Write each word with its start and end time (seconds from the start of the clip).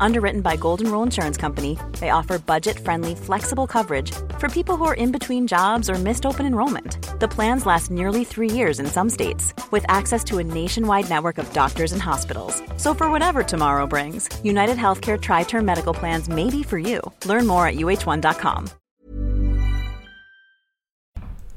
Underwritten 0.00 0.40
by 0.40 0.56
Golden 0.56 0.90
Rule 0.90 1.02
Insurance 1.02 1.36
Company, 1.36 1.78
they 2.00 2.10
offer 2.10 2.38
budget 2.38 2.78
friendly, 2.78 3.14
flexible 3.14 3.66
coverage 3.66 4.12
for 4.38 4.48
people 4.48 4.76
who 4.76 4.84
are 4.84 4.94
in 4.94 5.12
between 5.12 5.46
jobs 5.46 5.88
or 5.90 5.94
missed 5.94 6.26
open 6.26 6.46
enrollment. 6.46 6.98
The 7.20 7.28
plans 7.28 7.66
last 7.66 7.90
nearly 7.90 8.24
three 8.24 8.50
years 8.50 8.80
in 8.80 8.86
some 8.86 9.10
states, 9.10 9.54
with 9.70 9.84
access 9.88 10.24
to 10.24 10.38
a 10.38 10.44
nationwide 10.44 11.08
network 11.08 11.38
of 11.38 11.52
doctors 11.52 11.92
and 11.92 12.02
hospitals. 12.02 12.62
So, 12.76 12.94
for 12.94 13.10
whatever 13.10 13.42
tomorrow 13.42 13.86
brings, 13.86 14.28
United 14.44 14.76
Healthcare 14.76 15.20
Tri 15.20 15.44
Term 15.44 15.64
Medical 15.64 15.94
Plans 15.94 16.28
may 16.28 16.50
be 16.50 16.62
for 16.62 16.78
you. 16.78 17.00
Learn 17.24 17.46
more 17.46 17.66
at 17.66 17.76
uh1.com. 17.76 18.68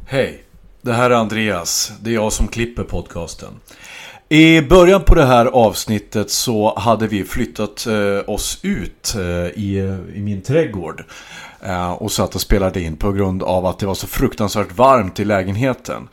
Hej, 0.05 0.43
det 0.81 0.93
här 0.93 1.09
är 1.09 1.15
Andreas. 1.15 1.91
Det 2.01 2.09
är 2.09 2.13
jag 2.13 2.33
som. 2.33 2.49
I 4.31 4.61
början 4.61 5.03
på 5.03 5.15
det 5.15 5.25
här 5.25 5.45
avsnittet 5.45 6.31
så 6.31 6.79
hade 6.79 7.07
vi 7.07 7.23
flyttat 7.23 7.87
eh, 7.87 8.29
oss 8.29 8.59
ut 8.61 9.15
eh, 9.15 9.63
i, 9.63 9.77
eh, 9.77 10.17
i 10.17 10.21
min 10.21 10.41
trädgård. 10.41 11.03
Eh, 11.61 11.91
och 11.91 12.11
satt 12.11 12.35
och 12.35 12.41
spelade 12.41 12.81
in 12.81 12.95
på 12.95 13.11
grund 13.11 13.43
av 13.43 13.65
att 13.65 13.79
det 13.79 13.85
var 13.85 13.93
så 13.93 14.07
fruktansvärt 14.07 14.77
varmt 14.77 15.19
i 15.19 15.25
lägenheten. 15.25 16.09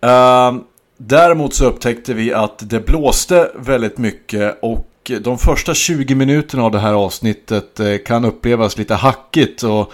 Eh, 0.00 0.54
däremot 0.96 1.54
så 1.54 1.64
upptäckte 1.64 2.14
vi 2.14 2.32
att 2.32 2.70
det 2.70 2.86
blåste 2.86 3.50
väldigt 3.56 3.98
mycket 3.98 4.58
och 4.62 5.10
de 5.20 5.38
första 5.38 5.74
20 5.74 6.14
minuterna 6.14 6.64
av 6.64 6.70
det 6.70 6.78
här 6.78 6.94
avsnittet 6.94 7.80
eh, 7.80 7.96
kan 8.06 8.24
upplevas 8.24 8.78
lite 8.78 8.94
hackigt 8.94 9.62
och 9.62 9.92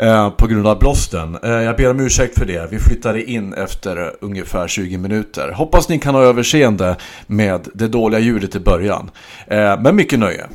Eh, 0.00 0.30
på 0.30 0.46
grund 0.46 0.66
av 0.66 0.78
blåsten. 0.78 1.38
Eh, 1.42 1.50
jag 1.50 1.76
ber 1.76 1.90
om 1.90 2.00
ursäkt 2.00 2.38
för 2.38 2.46
det. 2.46 2.68
Vi 2.70 2.78
flyttade 2.78 3.30
in 3.30 3.54
efter 3.54 4.12
ungefär 4.20 4.68
20 4.68 4.98
minuter. 4.98 5.52
Hoppas 5.52 5.88
ni 5.88 5.98
kan 5.98 6.14
ha 6.14 6.22
överseende 6.22 6.96
med 7.26 7.68
det 7.74 7.88
dåliga 7.88 8.20
ljudet 8.20 8.54
i 8.54 8.60
början. 8.60 9.10
Eh, 9.46 9.80
men 9.80 9.96
mycket 9.96 10.18
nöje. 10.18 10.46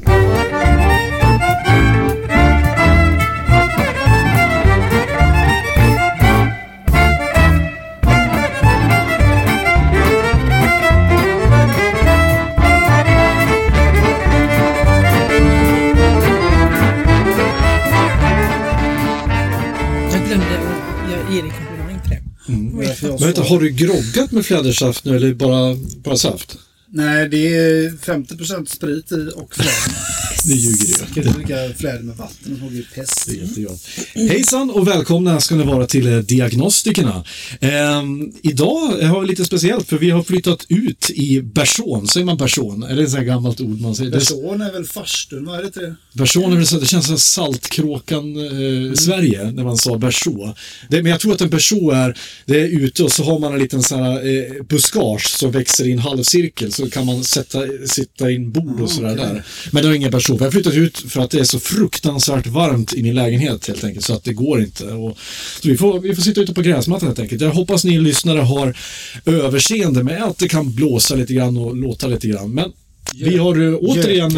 Men 23.23 23.33
vänta, 23.33 23.49
har 23.49 23.59
du 23.59 23.69
groggat 23.69 24.31
med 24.31 24.45
flädersaft 24.45 25.05
nu 25.05 25.15
eller 25.15 25.33
bara, 25.33 25.75
bara 26.03 26.17
saft? 26.17 26.57
Nej, 26.95 27.29
det 27.29 27.55
är 27.55 27.89
50% 27.89 28.65
sprit 28.65 29.11
i 29.11 29.31
och 29.35 29.55
fläder. 29.55 29.73
Nu 30.45 30.53
ljuger 30.53 31.07
du. 31.13 31.21
inte 31.21 31.33
dricka 31.33 31.73
fläder 31.77 31.99
med 31.99 32.17
vatten, 32.17 32.59
det 32.63 32.69
blir 32.69 32.87
pest. 32.95 33.25
Det 33.27 33.31
är 33.31 33.41
jättegott. 33.41 33.81
Hejsan 34.13 34.69
och 34.69 34.87
välkomna 34.87 35.39
ska 35.39 35.55
ni 35.55 35.63
vara 35.63 35.87
till 35.87 36.13
eh, 36.13 36.19
Diagnostikerna. 36.19 37.23
Ehm, 37.59 38.33
idag 38.41 38.87
har 38.87 39.21
vi 39.21 39.27
lite 39.27 39.45
speciellt 39.45 39.89
för 39.89 39.97
vi 39.97 40.09
har 40.09 40.23
flyttat 40.23 40.65
ut 40.69 41.09
i 41.09 41.41
Bersån. 41.41 42.07
Säger 42.07 42.25
man 42.25 42.37
Bersån? 42.37 42.83
Är 42.83 42.95
det 42.95 43.03
ett 43.03 43.11
sånt 43.11 43.25
gammalt 43.25 43.61
ord 43.61 43.81
man 43.81 43.95
säger? 43.95 44.11
Person 44.11 44.61
är 44.61 44.71
väl 44.71 44.85
farstun, 44.85 45.45
vad 45.45 45.59
är 45.59 45.63
det 45.63 45.71
till 45.71 45.81
det? 45.81 45.95
Bersån 46.13 46.53
är 46.53 46.57
väl 46.57 46.67
så, 46.67 46.79
det 46.79 46.85
känns 46.85 47.07
som 47.07 47.17
Saltkråkan 47.17 48.35
eh, 48.37 48.93
Sverige 48.93 49.51
när 49.51 49.63
man 49.63 49.77
sa 49.77 49.97
Berså. 49.97 50.55
Det, 50.89 51.03
men 51.03 51.11
jag 51.11 51.19
tror 51.19 51.33
att 51.33 51.41
en 51.41 51.49
Berså 51.49 51.91
är, 51.91 52.17
det 52.45 52.61
är 52.61 52.67
ute 52.67 53.03
och 53.03 53.11
så 53.11 53.23
har 53.23 53.39
man 53.39 53.53
en 53.53 53.59
liten 53.59 53.83
sån 53.83 53.99
här 53.99 54.27
eh, 54.27 54.63
buskage 54.63 55.27
som 55.27 55.51
växer 55.51 55.87
i 55.87 55.91
en 55.91 55.99
halvcirkel 55.99 56.71
så 56.71 56.82
kan 56.89 57.05
man 57.05 57.23
sätta, 57.23 57.59
sitta 57.85 58.31
in 58.31 58.51
bord 58.51 58.81
och 58.81 58.89
sådär 58.89 59.15
där. 59.15 59.43
Men 59.71 59.83
det 59.83 59.89
är 59.89 59.93
ingen 59.93 60.11
Berså. 60.11 60.33
Jag 60.33 60.43
har 60.43 60.51
flyttat 60.51 60.73
ut 60.73 60.97
för 60.97 61.21
att 61.21 61.31
det 61.31 61.39
är 61.39 61.43
så 61.43 61.59
fruktansvärt 61.59 62.47
varmt 62.47 62.93
i 62.93 63.03
min 63.03 63.15
lägenhet 63.15 63.67
helt 63.67 63.83
enkelt 63.83 64.05
så 64.05 64.13
att 64.13 64.23
det 64.23 64.33
går 64.33 64.61
inte. 64.61 64.85
Och, 64.85 65.17
så 65.61 65.67
vi 65.67 65.77
får, 65.77 65.99
vi 65.99 66.15
får 66.15 66.21
sitta 66.21 66.41
ute 66.41 66.53
på 66.53 66.61
gräsmattan 66.61 67.07
helt 67.07 67.19
enkelt. 67.19 67.41
Jag 67.41 67.51
hoppas 67.51 67.85
ni 67.85 67.99
lyssnare 67.99 68.39
har 68.39 68.77
överseende 69.25 70.03
med 70.03 70.23
att 70.23 70.37
det 70.37 70.47
kan 70.47 70.73
blåsa 70.73 71.15
lite 71.15 71.33
grann 71.33 71.57
och 71.57 71.75
låta 71.75 72.07
lite 72.07 72.27
grann. 72.27 72.51
Men 72.53 72.71
vi 73.15 73.37
har 73.37 73.61
eh, 73.61 73.77
återigen 73.81 74.37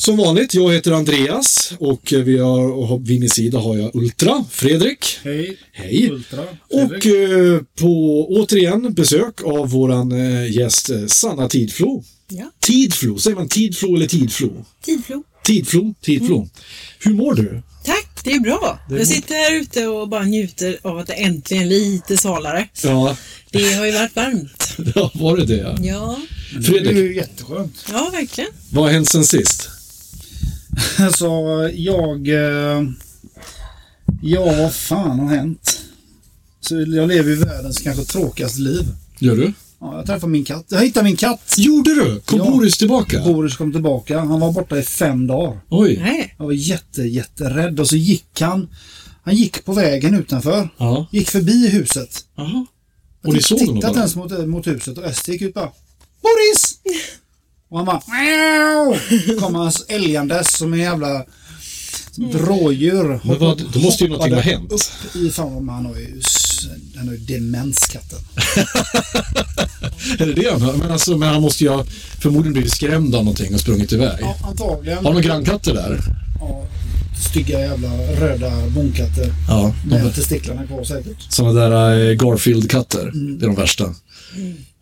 Som 0.00 0.16
vanligt, 0.16 0.54
jag 0.54 0.72
heter 0.72 0.92
Andreas 0.92 1.72
och 1.78 2.12
vi 2.24 2.38
har, 2.38 2.72
och 2.72 3.10
vid 3.10 3.20
min 3.20 3.30
sida 3.30 3.58
har 3.58 3.76
jag 3.76 3.94
Ultra, 3.94 4.44
Fredrik. 4.50 5.18
Hej. 5.24 5.56
Hej. 5.72 6.10
Ultra. 6.10 6.42
Och 6.42 7.02
Fredrik. 7.02 7.04
eh, 7.06 7.60
på 7.80 8.26
återigen 8.30 8.94
besök 8.94 9.44
av 9.44 9.70
våran 9.70 10.12
eh, 10.12 10.56
gäst 10.56 10.90
eh, 10.90 11.06
Sanna 11.06 11.48
Tidflo. 11.48 12.04
Ja. 12.28 12.50
Tidflo, 12.60 13.18
säger 13.18 13.36
man 13.36 13.48
Tidflo 13.48 13.96
eller 13.96 14.06
Tidflo? 14.06 14.64
Tidflo. 14.84 15.22
Tidflo, 15.44 15.94
Tidflo. 16.02 16.36
Mm. 16.36 16.48
Hur 16.98 17.12
mår 17.12 17.34
du? 17.34 17.62
Tack, 17.84 18.20
det 18.24 18.32
är 18.32 18.40
bra. 18.40 18.78
är 18.90 18.96
Jag 18.98 19.06
sitter 19.06 19.34
här 19.34 19.60
ute 19.60 19.86
och 19.86 20.08
bara 20.08 20.24
njuter 20.24 20.78
av 20.82 20.98
att 20.98 21.06
det 21.06 21.12
äntligen 21.12 21.62
är 21.62 21.66
lite 21.66 22.16
svalare. 22.16 22.68
Ja, 22.84 23.16
Det 23.50 23.72
har 23.74 23.86
ju 23.86 23.92
varit 23.92 24.16
varmt. 24.16 24.76
ja 24.94 25.10
var 25.14 25.36
det 25.36 25.44
det? 25.44 25.56
Ja. 25.56 25.76
Ja, 25.82 26.18
Det 26.52 26.58
är 26.58 26.62
Fredrik, 26.62 26.96
ju 26.96 27.14
jätteskönt. 27.16 27.84
ja 27.92 28.10
verkligen. 28.12 28.50
vad 28.72 28.84
har 28.84 28.92
hänt 28.92 29.08
sen 29.08 29.24
sist? 29.24 29.68
Alltså, 30.98 31.26
jag... 31.74 32.28
eh, 32.28 32.82
Ja, 34.22 34.44
vad 34.44 34.74
fan 34.74 35.18
har 35.20 35.28
hänt? 35.36 35.80
Så 36.60 36.74
jag 36.74 37.08
lever 37.08 37.30
ju 37.30 37.36
världens 37.36 37.78
kanske 37.78 38.04
tråkigaste 38.04 38.60
liv. 38.60 38.84
Gör 39.18 39.36
du? 39.36 39.52
Ja, 39.80 39.96
jag 39.96 40.06
träffade 40.06 40.32
min 40.32 40.44
katt. 40.44 40.64
Jag 40.68 40.80
hittade 40.80 41.04
min 41.04 41.16
katt. 41.16 41.54
Gjorde 41.58 41.94
du? 41.94 42.20
Kom 42.20 42.38
Ja. 42.38 42.50
Boris 42.50 42.78
tillbaka? 42.78 43.22
Boris 43.24 43.56
kom 43.56 43.72
tillbaka. 43.72 44.18
Han 44.20 44.40
var 44.40 44.52
borta 44.52 44.78
i 44.78 44.82
fem 44.82 45.26
dagar. 45.26 45.60
Oj. 45.68 45.96
Nej. 46.02 46.34
Jag 46.38 46.44
var 46.44 46.52
jätte, 46.52 47.02
jätterädd 47.02 47.80
och 47.80 47.88
så 47.88 47.96
gick 47.96 48.40
han. 48.40 48.68
Han 49.22 49.34
gick 49.34 49.64
på 49.64 49.72
vägen 49.72 50.14
utanför. 50.14 50.68
Ja. 50.76 51.06
Gick 51.12 51.28
förbi 51.30 51.68
huset. 51.68 52.24
Jaha. 52.36 52.66
Jag 53.22 53.28
Och 53.28 53.34
ni 53.34 53.42
såg 53.42 53.58
honom 53.58 53.74
tittade 53.74 53.88
inte 53.90 54.16
bara? 54.16 54.28
ens 54.30 54.40
mot, 54.42 54.48
mot 54.48 54.66
huset 54.66 54.98
och 54.98 55.04
Ester 55.04 55.32
gick 55.32 55.42
ut 55.42 55.54
bara 55.54 55.72
Boris! 56.22 56.78
Och 57.68 57.76
han 57.78 57.86
bara 57.86 58.02
Miau! 58.06 58.98
Kom 59.40 59.54
han 59.54 59.72
älgandes 59.88 60.56
som 60.58 60.72
en 60.72 60.78
jävla 60.78 61.24
som 62.10 62.24
ett 62.30 62.34
rådjur. 62.34 63.20
Men 63.24 63.38
vad- 63.38 63.62
då 63.72 63.78
måste 63.80 64.04
ju 64.04 64.10
någonting 64.10 64.34
ha 64.34 64.40
hänt. 64.40 64.72
Upp 64.72 65.16
i, 65.16 65.30
fan 65.30 65.66
vad 65.66 65.74
han 65.76 65.86
har 65.86 65.94
ju, 65.96 66.20
han 66.96 67.08
har 67.08 67.14
ju 67.14 67.20
demens 67.20 67.78
katten. 67.86 68.18
Är 70.18 70.26
det 70.26 70.32
det 70.32 70.50
han 70.52 70.62
har? 70.62 70.72
Men, 70.72 70.90
alltså, 70.92 71.16
men 71.16 71.28
han 71.28 71.42
måste 71.42 71.64
ju 71.64 71.70
ha 71.70 71.84
förmodligen 72.20 72.52
blivit 72.52 72.72
skrämd 72.72 73.14
av 73.14 73.24
någonting 73.24 73.54
och 73.54 73.60
sprungit 73.60 73.92
iväg. 73.92 74.18
Ja, 74.20 74.36
antagligen. 74.48 74.98
Har 74.98 75.04
några 75.12 75.20
grannkatter 75.20 75.74
där? 75.74 76.00
Ja, 76.40 76.64
stygga 77.30 77.60
jävla 77.60 77.88
röda 78.20 78.50
bonkatter. 78.74 79.32
Ja, 79.48 79.74
Med 79.86 80.14
testiklarna 80.14 80.66
kvar 80.66 80.84
säkert. 80.84 81.16
sådana 81.32 81.52
där 81.60 82.10
eh, 82.10 82.14
Garfield-katter. 82.16 83.10
Det 83.38 83.44
är 83.44 83.48
de 83.48 83.54
värsta. 83.56 83.94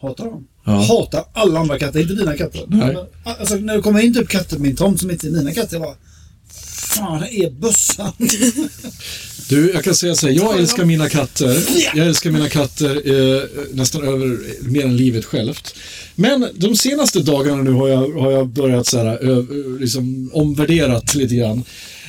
Hatar 0.02 0.24
dem. 0.24 0.44
Ja. 0.66 0.72
Hatar 0.72 1.24
alla 1.32 1.60
andra 1.60 1.78
katter, 1.78 2.00
inte 2.00 2.14
dina 2.14 2.36
katter. 2.36 2.64
Nej. 2.66 2.96
Alltså 3.24 3.54
när 3.54 3.76
det 3.76 3.82
kommer 3.82 4.00
in 4.00 4.14
typ 4.14 4.28
katter 4.28 4.56
på 4.56 4.62
min 4.62 4.76
tomt 4.76 5.00
som 5.00 5.10
inte 5.10 5.26
är 5.26 5.30
mina 5.30 5.52
katter, 5.52 5.76
jag 5.76 5.82
bara 5.82 5.96
Fan, 6.96 7.20
det 7.20 7.44
är 7.44 7.50
bössan. 7.50 8.12
Du, 9.48 9.70
jag 9.74 9.84
kan 9.84 9.94
säga 9.94 10.14
så 10.14 10.26
här, 10.26 10.34
jag 10.34 10.58
älskar 10.58 10.84
mina 10.84 11.08
katter. 11.08 11.64
Jag 11.94 12.06
älskar 12.06 12.30
mina 12.30 12.48
katter 12.48 13.02
eh, 13.04 13.42
nästan 13.72 14.02
över 14.02 14.38
mer 14.68 14.84
än 14.84 14.96
livet 14.96 15.24
självt. 15.24 15.74
Men 16.14 16.48
de 16.54 16.76
senaste 16.76 17.20
dagarna 17.20 17.62
nu 17.62 17.70
har 17.70 17.88
jag, 17.88 18.12
har 18.20 18.30
jag 18.30 18.48
börjat 18.48 18.86
så 18.86 18.98
här, 18.98 19.06
ö, 19.06 19.44
liksom 19.80 20.30
omvärderat 20.32 21.14
lite 21.14 21.34
grann. 21.34 21.64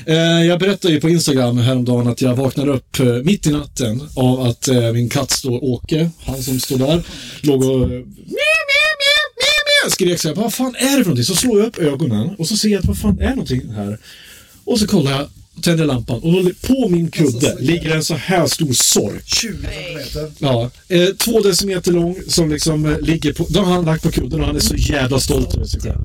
Eh, 0.06 0.46
jag 0.46 0.60
berättade 0.60 0.94
ju 0.94 1.02
på 1.02 1.10
Instagram 1.10 1.58
häromdagen 1.58 2.08
att 2.08 2.22
jag 2.22 2.36
vaknar 2.36 2.68
upp 2.68 3.00
eh, 3.00 3.06
mitt 3.06 3.48
i 3.48 3.52
natten 3.52 4.02
av 4.16 4.42
att 4.42 4.68
eh, 4.68 4.92
min 4.92 5.10
katt 5.10 5.32
står, 5.32 5.64
Åke, 5.64 6.10
han 6.26 6.44
som 6.44 6.60
står 6.60 6.78
där, 6.78 7.04
låg 7.42 7.64
och 7.64 7.90
mjau, 9.88 9.92
skrek 9.92 10.20
så 10.20 10.28
här, 10.28 10.36
vad 10.36 10.54
fan 10.54 10.76
är 10.76 10.86
det 10.86 10.92
för 10.92 10.98
någonting? 11.00 11.24
Så 11.26 11.36
slår 11.36 11.60
jag 11.60 11.68
upp 11.68 11.80
ögonen 11.80 12.36
och 12.38 12.48
så 12.48 12.58
ser 12.58 12.70
jag 12.70 12.80
att 12.80 12.86
vad 12.86 12.98
fan 12.98 13.20
är 13.20 13.30
någonting 13.30 13.70
här? 13.76 13.98
Och 14.66 14.80
så 14.80 14.88
kollar 14.88 15.12
jag, 15.12 15.30
tänder 15.62 15.86
lampan 15.86 16.20
och 16.20 16.32
då, 16.32 16.52
på 16.62 16.90
min 16.90 17.12
kudde 17.12 17.56
ligger 17.60 17.96
en 17.96 18.04
så 18.04 18.14
här 18.16 18.48
stor 18.48 18.74
sork. 18.74 19.24
20 19.26 19.52
centimeter. 19.52 20.32
Ja, 20.40 20.70
eh, 20.88 21.08
två 21.18 21.42
decimeter 21.42 21.92
lång 21.92 22.16
som 22.28 22.50
liksom 22.50 22.86
eh, 22.86 23.00
ligger 23.00 23.34
på, 23.34 23.46
den 23.50 23.66
har 23.66 23.74
han 23.74 23.86
lagt 23.86 24.04
på 24.04 24.12
kudden 24.12 24.40
och 24.42 24.48
han 24.48 24.56
är 24.56 24.60
så 24.60 24.76
jävla 24.76 25.20
stolt 25.20 25.56
över 25.56 25.66
sig 25.66 25.82
själv. 25.82 26.02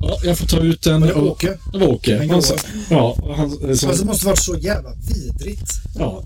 Ja, 0.00 0.18
jag 0.24 0.38
får 0.38 0.46
ta 0.46 0.60
ut 0.60 0.82
den. 0.82 1.00
Var 1.00 1.08
det 1.08 1.14
Åke? 1.14 1.58
Det 1.72 1.78
var 1.78 1.86
Åke. 1.88 2.16
Han, 2.18 2.28
goa. 2.28 2.42
ja, 2.90 3.34
han, 3.36 3.50
så, 3.50 3.68
Alltså 3.68 4.04
det 4.04 4.04
måste 4.04 4.26
varit 4.26 4.38
så 4.44 4.56
jävla 4.56 4.90
vidrigt. 5.08 5.70
ja. 5.98 6.24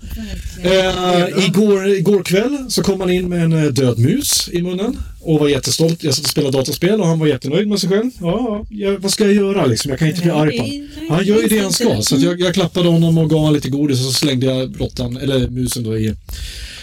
Eh, 0.63 1.45
igår, 1.45 1.87
igår 1.87 2.23
kväll 2.23 2.65
så 2.69 2.83
kom 2.83 2.99
han 2.99 3.09
in 3.09 3.29
med 3.29 3.43
en 3.43 3.53
eh, 3.53 3.63
död 3.71 3.99
mus 3.99 4.49
i 4.51 4.61
munnen 4.61 4.97
och 5.21 5.39
var 5.39 5.47
jättestolt. 5.47 6.03
Jag 6.03 6.13
satt 6.13 6.25
och 6.25 6.31
spelade 6.31 6.57
dataspel 6.57 7.01
och 7.01 7.07
han 7.07 7.19
var 7.19 7.27
jättenöjd 7.27 7.67
med 7.67 7.79
sig 7.79 7.89
själv. 7.89 8.11
Ja, 8.21 8.65
ja, 8.69 8.97
vad 8.99 9.11
ska 9.11 9.25
jag 9.25 9.33
göra 9.33 9.65
liksom? 9.65 9.89
Jag 9.89 9.99
kan 9.99 10.07
inte 10.07 10.21
bli 10.21 10.31
arg 10.31 10.57
på 10.57 10.63
honom. 10.63 10.87
Han 11.09 11.25
gör 11.25 11.41
ju 11.41 11.47
det 11.47 11.59
han 11.59 11.73
ska. 11.73 12.01
Så 12.01 12.15
jag, 12.15 12.39
jag 12.39 12.53
klappade 12.53 12.89
honom 12.89 13.17
och 13.17 13.29
gav 13.29 13.39
honom 13.39 13.53
lite 13.53 13.69
godis 13.69 13.99
och 13.99 14.05
så 14.05 14.19
slängde 14.19 14.45
jag 14.45 14.81
råttan, 14.81 15.17
eller 15.17 15.49
musen 15.49 15.83
då 15.83 15.97
i, 15.97 16.15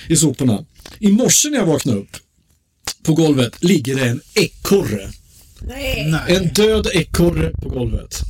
i 0.09 0.17
soporna. 0.17 0.65
I 0.99 1.09
morse 1.09 1.49
när 1.49 1.59
jag 1.59 1.67
vaknade 1.67 1.99
upp 1.99 2.17
på 3.03 3.15
golvet 3.15 3.65
ligger 3.65 3.97
det 3.97 4.05
en 4.05 4.21
ekorre. 4.35 5.11
Nej. 5.61 6.07
Nej. 6.11 6.37
En 6.37 6.49
död 6.49 6.87
ekorre 6.93 7.51
på 7.51 7.69
golvet. 7.69 8.21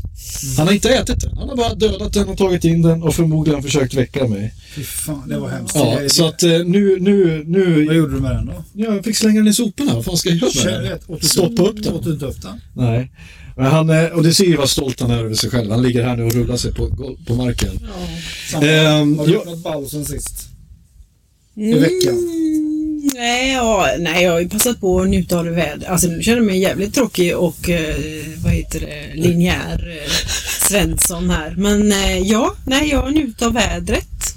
Han 0.56 0.66
har 0.66 0.74
inte 0.74 0.88
ätit 0.90 1.20
den. 1.20 1.36
Han 1.38 1.48
har 1.48 1.56
bara 1.56 1.74
dödat 1.74 2.12
den 2.12 2.28
och 2.28 2.38
tagit 2.38 2.64
in 2.64 2.82
den 2.82 3.02
och 3.02 3.14
förmodligen 3.14 3.62
försökt 3.62 3.94
väcka 3.94 4.28
mig. 4.28 4.54
Fy 4.74 4.82
fan, 4.84 5.28
det 5.28 5.38
var 5.38 5.48
hemskt. 5.48 5.76
Ja, 5.76 5.98
så 6.08 6.26
att 6.28 6.42
eh, 6.42 6.50
nu, 6.50 6.96
nu, 7.00 7.36
Vad 7.38 7.46
nu... 7.48 7.94
gjorde 7.94 8.14
du 8.14 8.20
med 8.20 8.30
den 8.36 8.46
då? 8.46 8.64
Jag 8.72 9.04
fick 9.04 9.16
slänga 9.16 9.40
den 9.40 9.48
i 9.48 9.52
soporna. 9.54 9.94
Vad 9.94 10.04
fan 10.04 10.16
ska 10.16 10.28
jag 10.30 10.38
göra 10.54 10.80
med 10.80 10.90
den? 10.90 10.98
Åt 11.06 11.24
Stoppa 11.24 11.62
upp 11.62 11.76
Åt 11.78 11.82
den? 11.82 12.00
du 12.02 12.12
inte 12.12 12.26
upp 12.26 12.42
den? 12.42 12.60
Nej. 12.74 13.12
Men 13.56 13.66
han, 13.66 13.90
eh, 13.90 14.04
och 14.04 14.22
det 14.22 14.34
ser 14.34 14.44
ju 14.44 14.56
vad 14.56 14.70
stolt 14.70 15.00
han 15.00 15.10
är 15.10 15.18
över 15.18 15.34
sig 15.34 15.50
själv. 15.50 15.70
Han 15.70 15.82
ligger 15.82 16.04
här 16.04 16.16
nu 16.16 16.22
och 16.24 16.32
rullar 16.32 16.56
sig 16.56 16.74
på, 16.74 17.16
på 17.26 17.34
marken. 17.34 17.70
Samma. 18.50 18.66
Ehm, 18.66 19.18
Har 19.18 19.26
du 19.26 19.32
jag- 19.32 19.38
gjort 19.38 19.46
något 19.46 19.62
ball 19.62 19.88
sen 19.88 20.04
sist? 20.04 20.48
I 21.56 21.72
veckan? 21.74 22.14
Nej, 23.14 23.52
ja, 23.52 23.88
nej, 23.98 24.24
jag 24.24 24.32
har 24.32 24.40
ju 24.40 24.48
passat 24.48 24.80
på 24.80 25.00
att 25.00 25.08
njuta 25.08 25.38
av 25.38 25.44
det 25.44 25.50
väder. 25.50 25.88
Alltså 25.88 26.08
nu 26.08 26.22
känner 26.22 26.36
jag 26.38 26.46
mig 26.46 26.58
jävligt 26.58 26.94
tråkig 26.94 27.36
och 27.36 27.70
eh, 27.70 27.96
vad 28.44 28.52
heter 28.52 28.80
det, 28.80 29.14
linjär 29.14 30.02
eh, 30.02 30.10
Svensson 30.68 31.30
här. 31.30 31.54
Men 31.58 31.92
eh, 31.92 32.18
ja, 32.18 32.54
nej, 32.66 32.90
jag 32.90 33.02
har 33.02 33.10
njutit 33.10 33.42
av 33.42 33.52
vädret. 33.52 34.34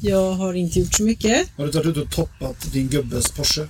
Jag 0.00 0.32
har 0.32 0.54
inte 0.54 0.80
gjort 0.80 0.94
så 0.94 1.02
mycket. 1.02 1.48
Har 1.56 1.66
du 1.66 1.72
tagit 1.72 1.96
ut 1.96 1.96
och 1.96 2.10
toppat 2.10 2.72
din 2.72 2.88
gubbes 2.88 3.30
Porsche? 3.30 3.60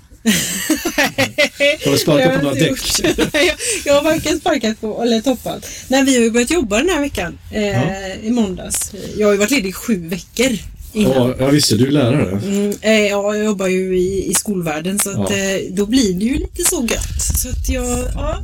Har 1.85 1.93
du 1.93 1.99
sparkat 1.99 2.37
på 2.37 2.43
några 2.43 2.55
däck? 2.55 2.81
jag, 3.33 3.57
jag 3.85 3.95
har 3.95 4.03
varken 4.03 4.41
sparkat 4.41 4.81
på 4.81 5.03
eller 5.03 5.21
toppat. 5.21 5.67
Nej, 5.89 6.05
vi 6.05 6.15
har 6.17 6.23
ju 6.23 6.31
börjat 6.31 6.51
jobba 6.51 6.79
den 6.79 6.89
här 6.89 7.01
veckan. 7.01 7.39
Eh, 7.51 8.27
I 8.27 8.31
måndags. 8.31 8.93
Jag 9.17 9.27
har 9.27 9.33
ju 9.33 9.39
varit 9.39 9.51
ledig 9.51 9.69
i 9.69 9.73
sju 9.73 10.09
veckor. 10.09 10.59
Ja, 10.95 11.35
ja, 11.39 11.49
visst 11.49 11.73
är 11.73 11.77
du 11.77 11.91
lärare. 11.91 12.41
Mm, 12.45 12.73
eh, 12.81 12.93
ja, 12.93 13.35
jag 13.37 13.45
jobbar 13.45 13.67
ju 13.67 13.99
i, 13.99 14.31
i 14.31 14.35
skolvärlden 14.35 14.99
så 14.99 15.11
att, 15.11 15.31
Ja. 15.31 15.37
eh, 15.37 15.61
då 15.71 15.87
blir 15.87 16.15
det 16.15 16.25
ju 16.25 16.35
lite 16.35 16.65
så 16.71 16.87
gött. 16.91 17.23
Så 17.43 17.49
att 17.49 17.69
jag, 17.69 17.99
ja. 18.15 18.43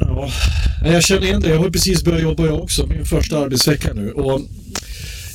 Ja, 0.00 0.30
jag 0.92 1.02
känner 1.04 1.22
igen 1.22 1.40
det. 1.40 1.48
Jag 1.48 1.58
har 1.58 1.70
precis 1.70 2.04
börjat 2.04 2.22
jobba 2.22 2.46
jag 2.46 2.62
också, 2.62 2.86
min 2.86 3.04
första 3.04 3.38
arbetsvecka 3.38 3.92
nu. 3.94 4.10
Och 4.10 4.40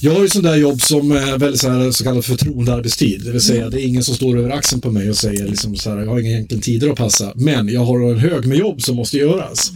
jag 0.02 0.14
har 0.14 0.22
ju 0.22 0.30
sån 0.30 0.44
där 0.44 0.56
jobb 0.56 0.82
som 0.82 1.12
är 1.12 1.38
väldigt 1.38 1.62
så, 1.62 1.70
här, 1.70 1.92
så 1.92 2.04
kallad 2.04 2.26
förtroendearbetstid. 2.26 3.22
Det 3.26 3.32
vill 3.32 3.42
säga 3.42 3.70
det 3.70 3.82
är 3.82 3.86
ingen 3.88 4.04
som 4.04 4.16
står 4.16 4.38
över 4.38 4.50
axeln 4.50 4.82
på 4.82 4.92
mig 4.92 5.10
och 5.10 5.18
säger 5.18 5.48
liksom 5.48 5.76
så 5.76 5.90
här, 5.90 5.98
jag 5.98 6.08
har 6.10 6.20
inga 6.20 6.30
egentligen 6.30 6.62
tider 6.62 6.90
att 6.90 6.98
passa. 6.98 7.32
Men 7.36 7.70
jag 7.70 7.82
har 7.86 8.12
en 8.12 8.20
hög 8.20 8.46
med 8.46 8.58
jobb 8.58 8.82
som 8.82 8.96
måste 8.96 9.18
göras. 9.18 9.72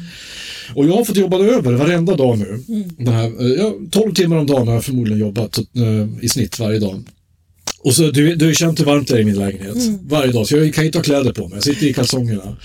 Och 0.75 0.85
jag 0.85 0.93
har 0.93 1.05
fått 1.05 1.17
jobba 1.17 1.37
över 1.39 1.73
varenda 1.73 2.15
dag 2.15 2.39
nu. 2.39 2.63
Den 2.97 3.13
här, 3.13 3.25
eh, 3.25 3.47
ja, 3.47 3.73
12 3.91 4.13
timmar 4.13 4.37
om 4.37 4.47
dagen 4.47 4.67
har 4.67 4.75
jag 4.75 4.85
förmodligen 4.85 5.19
jobbat 5.19 5.57
eh, 5.57 6.23
i 6.23 6.29
snitt 6.29 6.59
varje 6.59 6.79
dag. 6.79 7.03
Och 7.79 7.95
så, 7.95 8.11
du, 8.11 8.35
du 8.35 8.45
har 8.45 8.53
känt 8.53 8.79
hur 8.79 8.85
varmt 8.85 9.07
det 9.07 9.15
är 9.15 9.19
i 9.19 9.25
min 9.25 9.39
lägenhet. 9.39 9.77
Varje 10.01 10.31
dag. 10.31 10.47
Så 10.47 10.57
jag 10.57 10.73
kan 10.73 10.85
inte 10.85 10.97
ha 10.97 11.03
kläder 11.03 11.33
på 11.33 11.47
mig. 11.47 11.55
Jag 11.57 11.63
sitter 11.63 11.87
i 11.87 11.93
kalsongerna. 11.93 12.57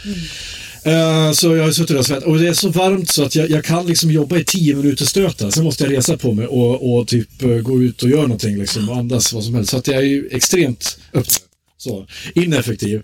Eh, 0.83 1.33
så 1.33 1.57
jag 1.57 1.65
har 1.65 1.73
suttit 1.73 1.97
och 1.97 2.07
svett 2.07 2.25
och 2.25 2.39
det 2.39 2.49
är 2.49 2.53
så 2.53 2.69
varmt 2.69 3.11
så 3.11 3.25
att 3.25 3.35
jag, 3.37 3.51
jag 3.51 3.65
kan 3.65 3.87
liksom 3.87 4.11
jobba 4.11 4.37
i 4.39 4.45
10 4.45 4.75
minuter 4.75 5.05
stötar. 5.05 5.51
Sen 5.51 5.65
måste 5.65 5.85
jag 5.85 5.93
resa 5.93 6.17
på 6.17 6.33
mig 6.33 6.47
och, 6.47 6.99
och 6.99 7.09
typ 7.09 7.43
eh, 7.43 7.49
gå 7.49 7.83
ut 7.83 8.03
och 8.03 8.11
göra 8.11 8.23
någonting 8.23 8.59
liksom 8.59 8.89
och 8.89 8.97
andas 8.97 9.33
vad 9.33 9.45
som 9.45 9.55
helst. 9.55 9.71
Så 9.71 9.77
att 9.77 9.87
jag 9.87 9.97
är 9.97 10.03
ju 10.03 10.29
extremt 10.31 10.99
öppen. 11.13 11.33
Så, 11.79 12.07
ineffektiv. 12.35 13.03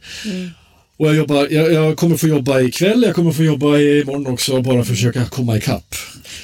Och 0.97 1.07
jag, 1.07 1.17
jobbar, 1.17 1.49
jag, 1.51 1.73
jag 1.73 1.97
kommer 1.97 2.17
få 2.17 2.29
jobba 2.29 2.61
ikväll, 2.61 3.03
jag 3.03 3.15
kommer 3.15 3.33
få 3.33 3.45
jobba 3.45 3.79
imorgon 3.79 4.27
också, 4.27 4.63
bara 4.63 4.85
försöka 4.85 5.25
komma 5.25 5.57
ikapp. 5.57 5.95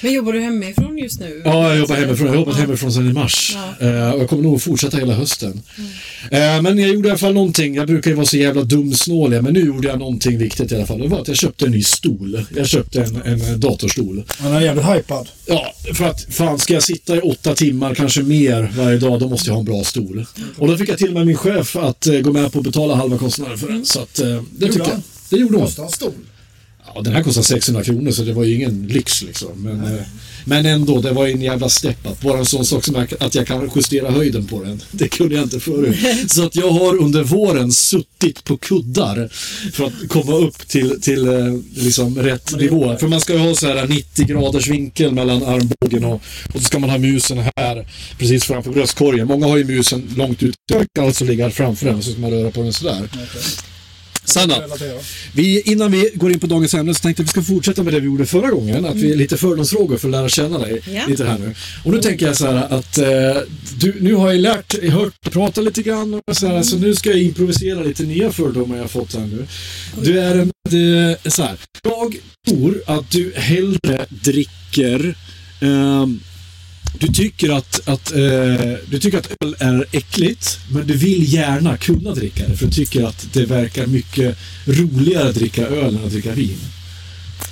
Men 0.02 0.12
jobbar 0.12 0.32
du 0.32 0.40
hemifrån 0.40 0.98
just 0.98 1.20
nu? 1.20 1.42
Ja, 1.44 1.68
jag 1.68 1.78
jobbar 1.78 1.96
hemifrån. 1.96 2.26
Jag 2.26 2.34
har 2.34 2.40
jobbat 2.40 2.56
hemifrån 2.56 2.92
sedan 2.92 3.10
i 3.10 3.12
mars. 3.12 3.56
Ja. 3.80 3.86
Eh, 3.86 4.10
och 4.10 4.20
jag 4.20 4.28
kommer 4.28 4.42
nog 4.42 4.62
fortsätta 4.62 4.96
hela 4.96 5.14
hösten. 5.14 5.62
Eh, 6.30 6.62
men 6.62 6.78
jag 6.78 6.88
gjorde 6.88 7.08
i 7.08 7.10
alla 7.10 7.18
fall 7.18 7.34
någonting. 7.34 7.74
Jag 7.74 7.86
brukar 7.86 8.10
ju 8.10 8.16
vara 8.16 8.26
så 8.26 8.36
jävla 8.36 8.62
dumsnålig, 8.62 9.42
men 9.42 9.52
nu 9.52 9.60
gjorde 9.60 9.88
jag 9.88 9.98
någonting 9.98 10.38
viktigt 10.38 10.72
i 10.72 10.76
alla 10.76 10.86
fall. 10.86 11.00
Det 11.00 11.08
var 11.08 11.20
att 11.20 11.28
jag 11.28 11.36
köpte 11.36 11.64
en 11.66 11.72
ny 11.72 11.82
stol. 11.82 12.44
Jag 12.56 12.66
köpte 12.66 13.02
en, 13.02 13.22
en 13.22 13.60
datorstol. 13.60 14.24
Han 14.28 14.52
är 14.52 14.60
jävligt 14.60 14.84
hypad. 14.84 15.28
Ja, 15.46 15.74
för 15.94 16.04
att 16.04 16.26
fan 16.30 16.58
ska 16.58 16.74
jag 16.74 16.82
sitta 16.82 17.16
i 17.16 17.20
åtta 17.20 17.54
timmar, 17.54 17.94
kanske 17.94 18.22
mer 18.22 18.72
varje 18.76 18.98
dag, 18.98 19.20
då 19.20 19.28
måste 19.28 19.48
jag 19.48 19.54
ha 19.54 19.60
en 19.60 19.66
bra 19.66 19.84
stol. 19.84 20.26
Och 20.58 20.68
då 20.68 20.76
fick 20.76 20.88
jag 20.88 20.98
till 20.98 21.08
och 21.08 21.14
med 21.14 21.26
min 21.26 21.36
chef 21.36 21.76
att 21.76 22.06
eh, 22.06 22.18
gå 22.20 22.32
med 22.32 22.52
på 22.52 22.58
att 22.58 22.64
betala 22.64 22.94
halva 22.94 23.18
kostnaden 23.18 23.58
för 23.58 23.68
den. 23.68 23.84
Så 23.84 24.00
att, 24.00 24.20
det 24.52 24.66
tycker 24.66 24.88
jag. 24.88 25.00
Det 25.28 25.36
gjorde 25.36 25.56
hon. 25.56 25.66
Kostar 25.66 25.84
en 25.84 25.90
stol. 25.90 26.12
Ja, 26.94 27.00
den 27.00 27.12
här 27.12 27.22
kostar 27.22 27.42
600 27.42 27.84
kronor 27.84 28.10
så 28.10 28.22
det 28.22 28.32
var 28.32 28.44
ju 28.44 28.54
ingen 28.54 28.86
lyx 28.86 29.22
liksom. 29.22 29.50
Men, 29.56 29.84
eh, 29.84 30.02
men 30.44 30.66
ändå, 30.66 31.00
det 31.00 31.12
var 31.12 31.26
ju 31.26 31.32
en 31.32 31.42
jävla 31.42 31.68
step 31.68 32.06
up. 32.06 32.20
Bara 32.20 32.38
en 32.38 32.46
sån 32.46 32.64
sak 32.64 32.84
som 32.84 32.94
jag, 32.94 33.14
att 33.20 33.34
jag 33.34 33.46
kan 33.46 33.70
justera 33.76 34.10
höjden 34.10 34.46
på 34.46 34.62
den. 34.62 34.82
Det 34.90 35.08
kunde 35.08 35.34
jag 35.34 35.44
inte 35.44 35.60
förut. 35.60 35.96
Så 36.32 36.46
att 36.46 36.56
jag 36.56 36.70
har 36.70 36.96
under 36.96 37.22
våren 37.22 37.72
suttit 37.72 38.44
på 38.44 38.56
kuddar 38.56 39.28
för 39.72 39.86
att 39.86 40.08
komma 40.08 40.36
upp 40.36 40.68
till, 40.68 41.00
till 41.00 41.28
eh, 41.28 41.56
liksom 41.74 42.18
rätt 42.18 42.56
nivå. 42.56 42.96
För 42.96 43.08
man 43.08 43.20
ska 43.20 43.32
ju 43.32 43.38
ha 43.38 43.54
så 43.54 43.66
här 43.66 43.88
90 43.88 44.26
graders 44.26 44.68
vinkel 44.68 45.12
mellan 45.12 45.42
armbågen 45.42 46.04
och, 46.04 46.22
och 46.54 46.60
så 46.60 46.64
ska 46.64 46.78
man 46.78 46.90
ha 46.90 46.98
musen 46.98 47.38
här 47.56 47.86
precis 48.18 48.44
framför 48.44 48.70
bröstkorgen. 48.70 49.26
Många 49.26 49.46
har 49.46 49.56
ju 49.56 49.64
musen 49.64 50.14
långt 50.16 50.42
ut. 50.42 50.54
Alltså 50.98 51.24
ligga 51.24 51.50
framför 51.50 51.86
den 51.86 52.02
så 52.02 52.10
ska 52.10 52.20
man 52.20 52.30
röra 52.30 52.50
på 52.50 52.62
den 52.62 52.72
sådär. 52.72 53.08
Sanna, 54.30 54.54
vi, 55.34 55.60
innan 55.60 55.92
vi 55.92 56.10
går 56.14 56.32
in 56.32 56.40
på 56.40 56.46
dagens 56.46 56.74
ämne 56.74 56.94
så 56.94 57.00
tänkte 57.00 57.22
jag 57.22 57.24
att 57.24 57.36
vi 57.36 57.42
ska 57.42 57.54
fortsätta 57.54 57.82
med 57.82 57.92
det 57.92 58.00
vi 58.00 58.06
gjorde 58.06 58.26
förra 58.26 58.50
gången. 58.50 58.84
Att 58.84 58.96
vi 58.96 59.12
är 59.12 59.16
lite 59.16 59.36
fördomsfrågor 59.36 59.96
för 59.96 60.08
att 60.08 60.12
lära 60.12 60.28
känna 60.28 60.58
dig 60.58 60.80
Ja. 60.94 61.02
lite 61.08 61.24
här 61.24 61.38
nu. 61.38 61.54
Och 61.84 61.92
nu 61.92 62.00
tänker 62.00 62.26
jag 62.26 62.36
så 62.36 62.46
här 62.46 62.54
att 62.78 62.98
eh, 62.98 63.06
du, 63.80 63.94
nu 64.00 64.14
har 64.14 64.30
jag 64.32 64.40
lärt, 64.40 64.84
hört 64.92 65.30
prata 65.30 65.60
lite 65.60 65.82
grann 65.82 66.14
och 66.26 66.36
så, 66.36 66.46
här, 66.46 66.62
så 66.62 66.76
nu 66.76 66.94
ska 66.94 67.10
jag 67.10 67.22
improvisera 67.22 67.82
lite 67.82 68.02
nya 68.02 68.32
fördomar 68.32 68.76
jag 68.76 68.82
har 68.82 68.88
fått 68.88 69.14
här 69.14 69.26
nu. 69.26 69.46
Du 70.02 70.20
är 70.20 70.34
en, 70.38 70.50
det, 70.70 71.16
så 71.32 71.42
här, 71.42 71.56
jag 71.82 72.16
tror 72.48 72.82
att 72.86 73.10
du 73.10 73.32
hellre 73.36 74.06
dricker 74.08 75.14
ehm, 75.60 76.20
du 76.98 77.06
tycker 77.06 77.50
att, 77.50 77.88
att, 77.88 78.12
eh, 78.12 78.18
du 78.86 78.98
tycker 79.00 79.18
att 79.18 79.30
öl 79.40 79.56
är 79.58 79.86
äckligt, 79.92 80.58
men 80.72 80.86
du 80.86 80.96
vill 80.96 81.34
gärna 81.34 81.76
kunna 81.76 82.14
dricka 82.14 82.48
det 82.48 82.56
för 82.56 82.66
du 82.66 82.72
tycker 82.72 83.06
att 83.06 83.26
det 83.32 83.44
verkar 83.46 83.86
mycket 83.86 84.36
roligare 84.66 85.28
att 85.28 85.34
dricka 85.34 85.66
öl 85.66 85.96
än 85.96 86.04
att 86.04 86.10
dricka 86.10 86.32
vin. 86.32 86.58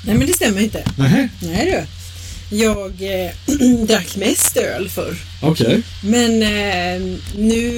Nej 0.02 0.14
men 0.14 0.26
det 0.26 0.32
stämmer 0.32 0.61
inte. 0.61 0.85
Nej, 0.99 1.29
Nej 1.40 1.64
du. 1.67 1.87
Jag 2.56 2.93
eh, 3.02 3.31
drack 3.87 4.17
mest 4.17 4.56
öl 4.56 4.88
förr. 4.88 5.17
okej. 5.43 5.82
Men 6.02 6.43
eh, 6.43 7.19
nu 7.37 7.70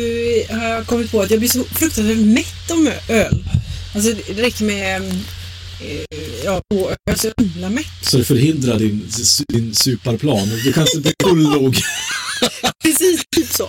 har 0.50 0.68
jag 0.68 0.86
kommit 0.86 1.11
på 1.11 1.20
att 1.23 1.30
jag 1.30 1.38
blir 1.38 1.49
så 1.49 1.64
fruktansvärt 1.64 2.16
mätt 2.18 2.70
om 2.70 2.90
öl. 3.08 3.44
Alltså 3.94 4.12
det 4.35 4.42
räcker 4.42 4.64
med 4.64 5.02
ja, 6.44 6.62
två 6.72 6.90
öl 6.90 7.18
så 8.02 8.16
det 8.18 8.25
förhindrar 8.25 8.78
din, 8.78 9.08
din 9.49 9.75
superplan. 9.75 10.49
Du 10.64 10.72
kan 10.72 10.82
inte 10.82 11.00
bli 11.00 11.12
full 11.22 11.42
nog. 11.42 11.76
Precis, 12.84 13.22
typ 13.37 13.52
så. 13.52 13.68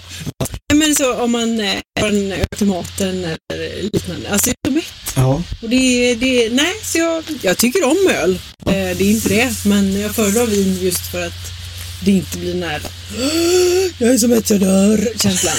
Nej, 0.69 0.79
Men 0.79 0.95
så 0.95 1.13
om 1.13 1.31
man 1.31 1.59
eh, 1.59 1.75
har 1.99 2.07
en 2.09 2.31
öl 2.31 2.45
till 2.57 2.67
maten 2.67 3.23
eller 3.53 3.81
liknande. 3.83 4.29
Alltså 4.29 4.49
jag 4.49 4.55
är 4.67 4.69
så 4.69 4.73
mätt. 4.75 5.13
Ja. 5.15 5.43
Och 5.61 5.69
det, 5.69 6.15
det, 6.15 6.49
nej, 6.49 6.73
så 6.83 6.97
jag, 6.97 7.23
jag 7.41 7.57
tycker 7.57 7.83
om 7.83 7.97
öl. 8.09 8.39
Eh, 8.65 8.71
det 8.97 9.03
är 9.03 9.11
inte 9.11 9.29
det. 9.29 9.65
Men 9.65 10.01
jag 10.01 10.15
föredrar 10.15 10.45
vin 10.45 10.77
just 10.81 11.11
för 11.11 11.27
att 11.27 11.51
det 12.05 12.11
inte 12.11 12.37
blir 12.37 12.53
den 12.53 12.63
här 12.63 12.81
jag 13.97 14.13
är 14.13 14.17
så 14.17 14.27
mätt 14.27 14.49
jag 14.49 14.59
dör 14.59 15.07
känslan. 15.17 15.53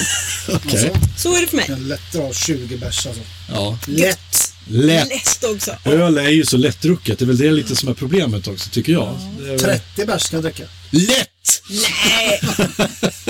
Okej. 0.48 0.90
Alltså, 0.90 1.08
Så 1.16 1.36
är 1.36 1.40
det 1.40 1.46
för 1.46 1.56
mig. 1.56 1.64
jag 1.68 1.76
kan 1.78 1.88
lätt 1.88 2.12
dra 2.12 2.32
20 2.32 2.76
bärs 2.76 3.06
alltså. 3.06 3.22
Ja. 3.52 3.78
Lätt. 3.86 4.51
Lätt. 4.72 5.08
Lätt 5.08 5.44
också. 5.54 5.70
Öl 5.84 6.18
är 6.18 6.28
ju 6.28 6.44
så 6.44 6.56
lättdrucket. 6.56 7.18
Det 7.18 7.24
är 7.24 7.26
väl 7.26 7.36
det 7.38 7.50
lite 7.50 7.76
som 7.76 7.88
är 7.88 7.94
problemet 7.94 8.48
också, 8.48 8.70
tycker 8.70 8.92
jag. 8.92 9.18
Väl- 9.40 9.58
30 9.58 10.06
bärs 10.06 10.22
ska 10.22 10.36
jag 10.36 10.42
dricka. 10.44 10.62
Lätt! 10.90 11.28
Nej, 11.70 12.40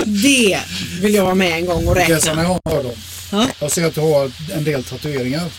det 0.05 0.59
vill 1.01 1.13
jag 1.13 1.23
vara 1.23 1.35
med 1.35 1.51
en 1.51 1.65
gång 1.65 1.87
och 1.87 1.95
räkna. 1.95 2.33
har 2.35 2.43
jag 2.43 2.49
hört 2.73 2.83
dem. 2.83 2.91
Ja. 3.31 3.47
Jag 3.59 3.71
ser 3.71 3.85
att 3.85 3.95
du 3.95 4.01
har 4.01 4.31
en 4.53 4.63
del 4.63 4.83
tatueringar. 4.83 5.49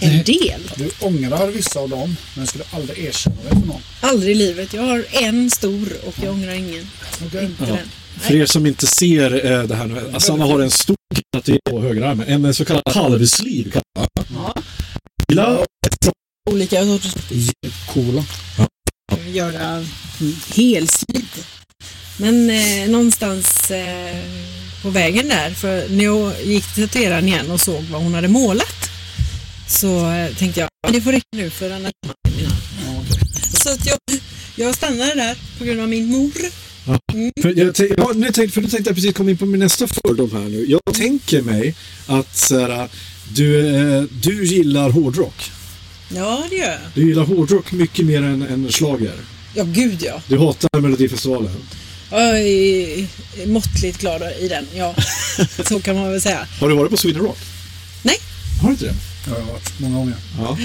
En 0.00 0.22
del. 0.24 0.60
Du 0.76 0.90
ångrar 1.00 1.46
vissa 1.46 1.80
av 1.80 1.88
dem, 1.88 2.16
men 2.36 2.46
skulle 2.46 2.64
aldrig 2.72 2.98
erkänna 3.04 3.36
det 3.42 3.48
för 3.48 3.66
någon. 3.66 3.80
Aldrig 4.00 4.30
i 4.30 4.34
livet. 4.34 4.72
Jag 4.74 4.82
har 4.82 5.04
en 5.10 5.50
stor 5.50 5.88
och 6.06 6.14
jag 6.22 6.32
ångrar 6.32 6.52
ingen. 6.52 6.86
Okej? 7.26 7.44
Inte 7.44 7.64
Ja. 7.64 7.66
den. 7.76 7.88
För 8.20 8.34
er 8.34 8.46
som 8.46 8.66
inte 8.66 8.86
ser 8.86 9.52
eh, 9.52 9.62
det 9.62 9.74
här 9.74 9.86
nu, 9.86 10.10
Assanna 10.14 10.44
har 10.44 10.60
en 10.60 10.70
stor 10.70 10.96
tatuering 11.36 11.60
på 11.70 11.80
högerarmen. 11.80 12.44
En 12.44 12.54
så 12.54 12.64
kallad 12.64 12.82
halvsliv. 12.86 13.70
kallar 13.72 14.08
Gilla 15.28 15.64
Olika 16.50 16.84
sorters. 16.84 17.14
Coola. 17.94 18.24
göra 19.32 19.66
mm, 20.20 20.34
helstrid. 20.54 21.26
Men 22.16 22.50
eh, 22.50 22.88
någonstans 22.90 23.70
eh, 23.70 24.16
på 24.82 24.90
vägen 24.90 25.28
där, 25.28 25.50
för 25.50 25.88
när 25.88 26.04
jag 26.04 26.32
gick 26.44 26.74
till 26.74 26.88
tatueraren 26.88 27.28
igen 27.28 27.50
och 27.50 27.60
såg 27.60 27.82
vad 27.84 28.02
hon 28.02 28.14
hade 28.14 28.28
målat 28.28 28.90
så 29.68 30.10
eh, 30.10 30.34
tänkte 30.36 30.60
jag 30.60 30.68
"Ja, 30.86 30.92
det 30.92 31.00
får 31.00 31.12
räcka 31.12 31.26
nu 31.36 31.50
för 31.50 31.70
annars 31.70 31.92
mina. 32.36 32.50
Så 33.64 33.70
att 33.70 33.86
jag, 33.86 33.98
jag 34.56 34.74
stannade 34.74 35.14
där 35.14 35.36
på 35.58 35.64
grund 35.64 35.80
av 35.80 35.88
min 35.88 36.06
mor. 36.06 36.32
För 37.42 37.58
jag, 37.58 37.74
tänk- 37.74 37.92
ja, 37.96 38.12
nu 38.14 38.32
tänkte, 38.32 38.54
för 38.54 38.60
nu 38.62 38.68
tänkte 38.68 38.90
jag 38.90 38.94
precis 38.96 39.14
komma 39.14 39.30
in 39.30 39.36
på 39.38 39.46
min 39.46 39.60
nästa 39.60 39.86
fördom 39.86 40.30
här 40.32 40.40
nu. 40.48 40.64
Jag 40.68 40.80
tänker 40.94 41.42
mig 41.42 41.74
att 42.06 42.36
så 42.36 42.58
här, 42.60 42.88
du, 43.34 43.76
eh, 43.76 44.02
du 44.22 44.44
gillar 44.44 44.90
hårdrock. 44.90 45.50
Ja, 46.14 46.44
det 46.50 46.56
gör 46.56 46.70
jag. 46.70 46.78
Du 46.94 47.08
gillar 47.08 47.24
hårdrock 47.24 47.72
mycket 47.72 48.04
mer 48.06 48.22
än, 48.22 48.42
än 48.42 48.68
schlager. 48.72 49.14
Ja, 49.54 49.64
gud 49.64 50.02
ja. 50.02 50.22
Du 50.28 50.38
hatar 50.38 50.80
Melodifestivalen. 50.80 51.50
Jag 52.10 52.38
är 52.40 53.06
måttligt 53.46 53.98
glad 54.00 54.22
i 54.40 54.48
den, 54.48 54.66
ja. 54.74 54.94
Så 55.68 55.80
kan 55.80 55.96
man 55.96 56.10
väl 56.10 56.20
säga. 56.20 56.46
Har 56.60 56.68
du 56.68 56.74
varit 56.74 56.90
på 56.90 56.96
Sweden 56.96 57.22
Rock? 57.22 57.38
Nej, 58.02 58.16
Har 58.60 58.68
du 58.68 58.72
inte 58.72 58.84
det? 58.84 58.94
Jag 59.26 59.34
har 59.34 59.52
varit 59.52 59.72
många 59.78 59.96
gånger. 59.96 60.14
Ja. 60.38 60.58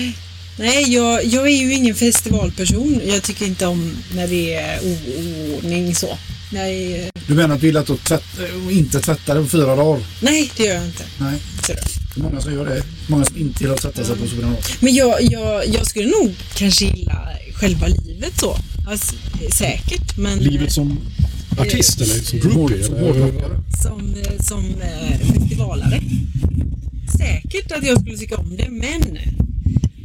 nej 0.59 0.93
jag, 0.93 1.25
jag 1.25 1.47
är 1.47 1.55
ju 1.61 1.73
ingen 1.73 1.95
festivalperson. 1.95 3.01
Jag 3.05 3.23
tycker 3.23 3.45
inte 3.45 3.65
om 3.67 3.97
när 4.15 4.27
det 4.27 4.53
är 4.53 4.79
oordning 4.83 5.95
så. 5.95 6.17
Nej, 6.51 7.09
Du 7.27 7.33
menar 7.33 7.55
att 7.55 7.61
du 7.61 7.67
gillar 7.67 7.81
att 7.81 8.03
tvätt, 8.03 8.23
inte 8.71 8.99
tvätta 8.99 9.35
på 9.35 9.45
fyra 9.47 9.75
dagar? 9.75 10.03
nej, 10.21 10.51
det 10.57 10.63
gör 10.63 10.73
jag 10.75 10.85
inte. 10.85 11.03
Nej. 11.17 11.39
Så 11.63 11.73
många 12.17 12.41
som 12.41 12.53
gör 12.53 12.65
det. 12.65 12.83
Många 13.09 13.25
som 13.25 13.37
inte 13.37 13.63
gillar 13.63 13.75
att 13.75 13.81
tvätta 13.81 14.03
sig 14.03 14.15
på 14.15 14.23
Rock. 14.23 14.81
Men 14.81 14.95
jag, 14.95 15.21
jag, 15.21 15.67
jag 15.67 15.85
skulle 15.85 16.09
nog 16.09 16.35
kanske 16.55 16.85
gilla 16.85 17.29
själva 17.53 17.87
livet 17.87 18.39
så. 18.39 18.57
Alltså, 18.87 19.15
säkert, 19.51 20.17
men 20.17 20.39
Livet 20.39 20.71
som 20.71 20.99
artist 21.59 22.01
eller 22.01 22.13
som 22.13 22.39
groupie? 22.39 22.83
Som 22.83 22.93
som, 23.83 24.15
eh, 24.15 24.39
som 24.39 24.65
eh, 24.81 25.17
festivalare. 25.19 26.01
Säkert 27.17 27.71
att 27.71 27.85
jag 27.85 28.01
skulle 28.01 28.17
tycka 28.17 28.37
om 28.37 28.57
det, 28.57 28.69
men 28.69 29.01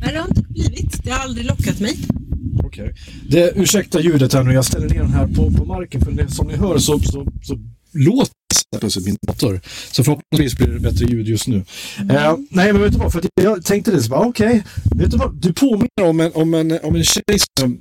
nej, 0.01 0.13
det 0.13 0.19
har 0.19 0.29
inte 0.29 0.43
blivit. 0.49 1.05
Det 1.05 1.11
har 1.11 1.19
aldrig 1.19 1.47
lockat 1.47 1.81
mig. 1.81 1.99
Okej. 2.65 2.95
Det, 3.29 3.53
ursäkta 3.57 4.01
ljudet 4.01 4.33
här 4.33 4.43
nu, 4.43 4.53
jag 4.53 4.65
ställer 4.65 4.89
ner 4.89 5.01
den 5.01 5.13
här 5.13 5.27
på, 5.27 5.51
på 5.51 5.65
marken 5.65 6.01
för 6.01 6.13
det, 6.13 6.31
som 6.31 6.47
ni 6.47 6.57
hör 6.57 6.79
så, 6.79 6.99
så, 7.01 7.27
så 7.43 7.59
låter 7.93 8.35
plus 8.81 9.07
min 9.07 9.17
dator. 9.27 9.61
Så 9.93 10.05
förhoppningsvis 10.05 10.59
blir 10.59 10.67
det 10.67 10.81
bättre 10.81 11.05
ljud 11.05 11.29
just 11.29 11.49
nu. 11.49 11.65
Eh, 12.11 12.37
nej, 12.51 12.73
men 12.73 12.83
vet 12.83 12.93
du 12.93 12.99
vad? 12.99 13.13
För 13.13 13.19
att 13.19 13.27
jag 13.43 13.65
tänkte 13.65 13.91
det, 13.91 14.03
så 14.03 14.11
bara, 14.11 14.27
okej, 14.27 14.65
vet 14.97 15.11
du 15.11 15.17
vad? 15.17 15.35
Du 15.35 15.53
påminner 15.53 16.03
om 16.03 16.21
en, 16.21 16.33
om 16.35 16.55
en, 16.55 16.79
om 16.83 16.97
en 16.97 17.05
tjej 17.05 17.39
som 17.61 17.81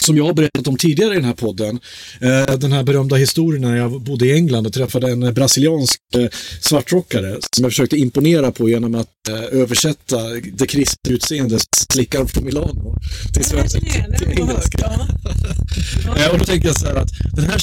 som 0.00 0.16
jag 0.16 0.24
har 0.24 0.32
berättat 0.32 0.68
om 0.68 0.76
tidigare 0.76 1.12
i 1.12 1.16
den 1.16 1.24
här 1.24 1.34
podden. 1.34 1.80
Eh, 2.20 2.58
den 2.58 2.72
här 2.72 2.82
berömda 2.82 3.16
historien 3.16 3.62
när 3.62 3.76
jag 3.76 4.00
bodde 4.00 4.26
i 4.26 4.32
England 4.32 4.66
och 4.66 4.72
träffade 4.72 5.10
en 5.10 5.34
brasiliansk 5.34 6.00
eh, 6.14 6.26
svartrockare 6.60 7.36
som 7.56 7.64
jag 7.64 7.72
försökte 7.72 7.96
imponera 7.96 8.52
på 8.52 8.68
genom 8.68 8.94
att 8.94 9.28
eh, 9.28 9.60
översätta 9.60 10.16
det 10.52 10.66
kristna 10.66 11.12
utseendet 11.12 11.62
slickar 11.92 12.24
från 12.24 12.44
Milano 12.44 12.96
till, 13.34 13.44
svenska, 13.44 13.80
till 14.18 14.28
engelska. 14.28 14.90
och 16.32 16.38
då 16.38 16.44
tänkte 16.44 16.68
jag 16.68 16.76
så 16.76 16.86
här 16.86 16.94
att 16.94 17.10
den 17.36 17.44
här 17.44 17.58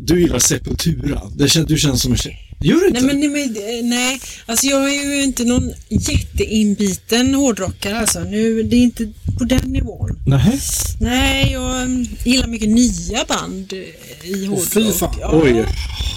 du 0.00 0.20
gillar 0.20 0.38
Sepultura. 0.38 1.22
Det 1.36 1.48
känns, 1.48 1.66
du 1.66 1.78
känns 1.78 2.02
som 2.02 2.12
en 2.12 2.18
tjej. 2.18 2.50
Gör 2.60 2.80
du 2.80 2.86
inte? 2.86 3.00
Nej, 3.00 3.14
men, 3.14 3.32
nej, 3.32 3.48
men, 3.48 3.88
nej, 3.88 4.20
alltså 4.46 4.66
jag 4.66 4.94
är 4.94 5.16
ju 5.16 5.22
inte 5.22 5.44
någon 5.44 5.72
jätteinbiten 5.88 7.34
hårdrockare 7.34 7.98
alltså. 7.98 8.20
Nu, 8.20 8.62
det 8.62 8.76
är 8.76 8.82
inte 8.82 9.12
på 9.38 9.44
den 9.44 9.72
nivån. 9.72 10.18
Nej. 10.26 10.60
Nej, 11.00 11.29
jag 11.52 11.82
mm, 11.82 12.06
gillar 12.24 12.46
mycket 12.46 12.68
nya 12.68 13.24
band 13.28 13.72
eh, 13.72 14.30
i 14.30 14.46
hårdrock. 14.46 14.72
fy 14.72 14.92
fan. 14.92 15.14
Ja, 15.20 15.40
Oj. 15.42 15.64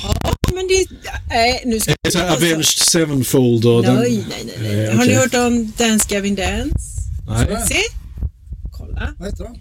Ja, 0.04 0.36
men 0.54 0.68
det... 0.68 0.86
Nej, 1.30 1.62
nu 1.66 1.80
ska 1.80 1.92
det 1.92 1.98
alltså- 2.08 2.20
Avenged 2.20 2.66
Sevenfold 2.66 3.66
och 3.66 3.84
den... 3.84 3.96
Nej, 3.96 4.24
nej, 4.30 4.44
nej. 4.46 4.56
nej. 4.76 4.86
Eh, 4.86 4.90
Har 4.98 4.98
ni 4.98 5.04
okej. 5.04 5.16
hört 5.16 5.34
om 5.34 5.72
Dance 5.78 6.06
Gavin 6.10 6.36
Dance? 6.36 6.76
Nej. 7.28 7.48
Se. 7.68 7.76
Kolla. 8.72 9.14
Vad 9.20 9.30
heter 9.30 9.44
de? 9.44 9.60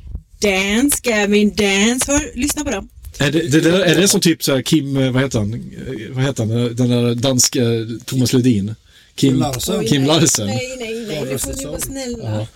Dance 0.48 0.98
Gavin 1.02 1.50
Dance. 1.56 2.12
Hör, 2.12 2.30
lyssna 2.38 2.64
på 2.64 2.70
dem. 2.70 2.88
Är 3.18 3.30
det, 3.30 3.60
det, 3.60 3.70
är 3.84 4.00
det 4.00 4.08
som 4.08 4.20
typ 4.20 4.44
så 4.44 4.54
här 4.54 4.62
Kim, 4.62 4.96
eh, 4.96 5.10
vad 5.10 5.22
heter 5.22 5.38
han, 5.38 5.54
Eh, 5.54 6.14
vad 6.14 6.24
heter 6.24 6.46
han, 6.46 6.76
den 6.76 6.88
där 6.90 7.14
danska 7.14 7.60
Thomas 8.04 8.32
Ledin? 8.32 8.74
Kim, 9.14 9.30
Kim 9.30 9.38
Larsen. 9.40 9.84
Kim 9.86 10.02
nej, 10.04 10.20
Larsen. 10.20 10.46
Nej, 10.46 10.76
nej, 10.78 11.06
nej. 11.08 11.24
Nu 11.32 11.38
får 11.38 11.54
ni 11.56 11.64
vara 11.64 11.80
snälla. 11.80 12.46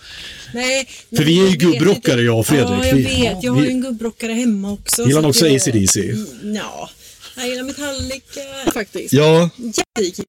Nej, 0.53 0.87
För 1.15 1.23
vi 1.23 1.45
är 1.45 1.49
ju 1.49 1.57
gubbrockare, 1.57 2.21
jag 2.21 2.39
och 2.39 2.47
Fredrik. 2.47 2.69
Ja, 2.69 2.85
jag 2.85 2.95
vet. 2.95 3.43
Jag 3.43 3.53
har 3.53 3.61
ju 3.61 3.69
en 3.69 3.81
gubbrockare 3.81 4.33
hemma 4.33 4.71
också. 4.71 5.03
Gillar 5.07 5.21
han 5.21 5.29
också 5.29 5.47
jag- 5.47 5.55
AC/DC? 5.55 5.99
Mm, 6.09 6.55
Ja. 6.55 6.89
Jag 7.37 7.47
gillar 7.49 7.63
Metallica 7.63 8.41
faktiskt. 8.73 9.13
Ja, 9.13 9.49
Jättelik 9.57 10.19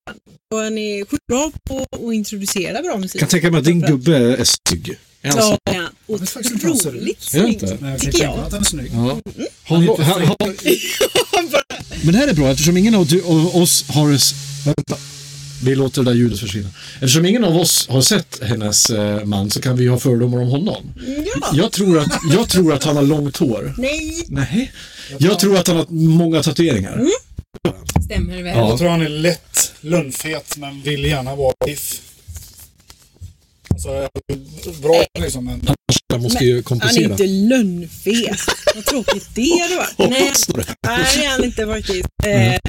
Och 0.54 0.58
han 0.58 0.78
är 0.78 1.04
sjukt 1.04 1.26
bra 1.26 1.52
på 1.64 1.86
att 1.92 2.14
introducera 2.14 2.82
bra 2.82 2.96
musik. 2.96 3.20
kan 3.20 3.28
tänka 3.28 3.50
mig 3.50 3.58
att 3.58 3.64
din 3.64 3.80
gubbe 3.80 4.16
är 4.16 4.44
snygg. 4.44 4.98
Ja, 5.22 5.58
ut. 6.08 6.36
Otroligt 6.54 7.22
snygg, 7.22 7.60
tycker 8.00 8.22
jag. 8.22 8.38
att 8.38 8.52
han 8.52 8.60
är 8.60 8.64
snygg. 8.64 8.90
Ja. 8.94 9.20
Han, 9.64 9.88
han, 9.88 10.22
han, 10.22 10.36
men 12.02 12.12
det 12.12 12.18
här 12.18 12.28
är 12.28 12.34
bra 12.34 12.50
eftersom 12.50 12.76
ingen 12.76 12.94
av 12.94 13.02
oss 13.54 13.84
har... 13.88 14.08
Vänta. 14.64 14.96
Vi 15.64 15.74
låter 15.74 16.02
det 16.02 16.10
där 16.10 16.16
ljudet 16.16 16.40
försvinna. 16.40 16.68
Eftersom 16.94 17.26
ingen 17.26 17.44
av 17.44 17.56
oss 17.56 17.88
har 17.88 18.00
sett 18.00 18.38
hennes 18.42 18.90
eh, 18.90 19.24
man 19.24 19.50
så 19.50 19.60
kan 19.60 19.76
vi 19.76 19.86
ha 19.86 19.98
fördomar 19.98 20.38
om 20.38 20.48
honom. 20.48 20.92
Ja. 21.40 21.50
Jag 21.52 21.72
tror 21.72 21.98
att, 21.98 22.18
jag 22.32 22.48
tror 22.48 22.72
att 22.74 22.84
han 22.84 22.96
har 22.96 23.02
långt 23.02 23.36
hår. 23.36 23.74
Nej, 23.78 24.24
Nej. 24.28 24.72
Jag 25.18 25.38
tror 25.38 25.56
att 25.56 25.68
han 25.68 25.76
har 25.76 25.86
många 25.88 26.42
tatueringar. 26.42 27.06
stämmer 28.04 28.42
väl. 28.42 28.56
Ja. 28.56 28.68
Jag 28.68 28.78
tror 28.78 28.88
han 28.88 29.00
är 29.02 29.08
lätt 29.08 29.72
lönnfet 29.80 30.56
men 30.56 30.82
vill 30.82 31.04
gärna 31.04 31.34
vara 31.36 31.54
biff. 31.66 32.00
Alltså, 33.70 34.08
bra 34.82 35.04
liksom 35.18 35.44
men... 35.44 35.68
Han 36.12 36.22
måste 36.22 36.44
ju 36.44 36.50
Han 36.52 36.58
är 36.58 36.62
kompensera. 36.62 37.10
inte 37.10 37.26
lönnfet. 37.26 38.38
Vad 38.74 38.84
tråkigt 38.84 39.28
det 39.34 39.76
varit. 39.76 40.10
Nej, 40.10 40.32
nej, 40.86 41.24
är 41.26 41.30
han 41.30 41.44
inte 41.44 41.66
faktiskt. 41.66 42.08
Eh, 42.24 42.30
nej, 42.30 42.60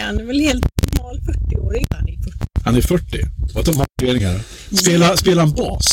han 0.00 0.20
är 0.20 0.24
väl 0.24 0.40
helt 0.40 0.66
normal 1.56 1.68
40-åring. 1.74 1.86
Han 1.90 2.08
är 2.08 2.16
40. 2.22 2.38
Han 2.64 2.76
är 2.76 2.80
40. 2.80 3.24
Och 3.54 3.64
de 3.64 3.76
har 3.76 3.86
tatueringar. 3.86 4.40
Spelar, 4.76 5.16
spelar 5.16 5.42
han 5.42 5.52
bas? 5.52 5.86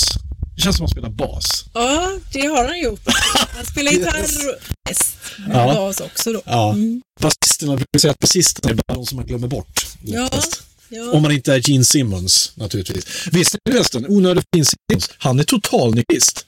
Det 0.56 0.62
känns 0.62 0.78
som 0.78 0.86
att 0.86 0.92
han 0.92 1.02
spelar 1.02 1.10
bas. 1.10 1.66
Ja, 1.74 2.12
det 2.32 2.46
har 2.48 2.66
han 2.68 2.80
gjort. 2.80 3.02
Han 3.56 3.66
spelar 3.66 3.92
gitarr 3.92 4.24
och 4.24 4.90
häst. 4.90 5.16
Ja. 5.54 5.74
Bas 5.74 6.00
också 6.00 6.34
då. 6.34 6.42
Ja. 6.46 6.74
Mm. 6.74 7.02
Basisterna 7.22 7.76
brukar 7.76 8.00
säga 8.00 8.12
att 8.12 8.20
basisterna 8.20 8.70
är 8.72 8.76
bara 8.76 8.94
de 8.96 9.06
som 9.06 9.16
man 9.16 9.26
glömmer 9.26 9.48
bort. 9.48 9.88
Ja. 10.04 10.22
lättast. 10.24 10.64
Ja. 10.89 11.12
Om 11.12 11.22
man 11.22 11.32
inte 11.32 11.54
är 11.54 11.70
Gene 11.70 11.84
Simmons 11.84 12.51
naturligtvis. 12.56 13.27
Visst 13.32 13.56
är 13.56 13.72
förresten, 13.72 14.06
onödig 14.08 14.44
Gene 14.56 14.65
Simmons, 14.65 15.10
han 15.18 15.39
är 15.39 15.44
total 15.44 15.96
nykist. 15.96 16.46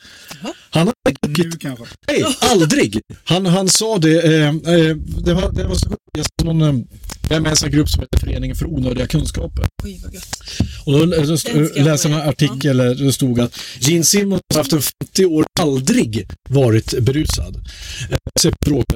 Han 0.70 0.88
har 0.88 0.94
Nu 1.28 1.52
kanske. 1.52 1.86
nej, 2.08 2.26
aldrig. 2.40 3.02
Han, 3.24 3.46
han 3.46 3.70
sa 3.70 3.98
det, 3.98 4.22
eh, 4.22 4.48
eh, 4.48 4.96
det 5.26 5.34
var, 5.34 5.52
det 5.52 5.68
var 5.68 5.76
så 5.76 5.90
sjukt. 5.90 6.02
Jag 6.18 6.26
såg 6.26 6.56
någon, 6.56 6.62
eh, 6.62 6.86
jag 7.30 7.38
är 7.38 7.40
med 7.40 7.58
i 7.62 7.66
en 7.66 7.72
grupp 7.72 7.90
som 7.90 8.02
heter 8.02 8.20
Föreningen 8.20 8.56
för 8.56 8.66
onödiga 8.66 9.08
kunskaper. 9.08 9.68
Oj, 9.84 10.00
vad 10.04 10.14
gött. 10.14 10.44
Och 10.86 10.94
då, 10.94 11.06
läste 11.06 12.10
jag 12.10 12.22
en 12.22 12.30
artikel 12.30 12.78
där 12.78 12.96
det 12.96 13.14
stod 13.14 13.40
att 13.40 13.60
Gene 13.80 14.04
Simmons 14.04 14.42
har 14.54 14.60
haft 14.60 14.74
en 14.74 14.82
50 14.82 15.26
år 15.26 15.46
aldrig 15.60 16.28
varit 16.50 17.00
berusad. 17.00 17.68
Eh, 18.10 18.52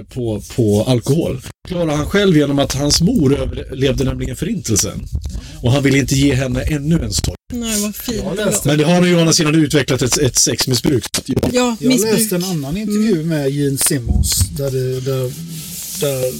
på, 0.09 0.41
på 0.55 0.83
alkohol. 0.87 1.41
Klarar 1.67 1.95
han 1.95 2.05
själv 2.09 2.37
genom 2.37 2.59
att 2.59 2.73
hans 2.73 3.01
mor 3.01 3.35
överlevde 3.39 4.03
nämligen 4.03 4.35
förintelsen. 4.35 5.05
Och 5.61 5.71
han 5.71 5.83
vill 5.83 5.95
inte 5.95 6.15
ge 6.15 6.33
henne 6.35 6.61
ännu 6.61 7.03
en 7.03 7.13
sorg. 7.13 7.35
Nej, 7.53 7.81
vad 7.81 7.95
fint. 7.95 8.23
Men 8.65 8.77
det 8.77 8.83
har 8.83 8.93
han 8.93 9.03
ju 9.07 9.15
å 9.15 9.19
andra 9.19 9.33
sidan 9.33 9.55
utvecklat 9.55 10.01
ett, 10.01 10.17
ett 10.17 10.37
sexmissbruk. 10.37 11.05
Ja. 11.25 11.35
Ja, 11.53 11.75
Jag 11.79 11.99
läste 11.99 12.35
en 12.35 12.43
annan 12.43 12.77
intervju 12.77 13.23
med 13.23 13.49
Gene 13.51 13.77
Simmons 13.77 14.39
där, 14.57 14.71
det, 14.71 15.01
där, 15.01 15.31
där 15.99 16.31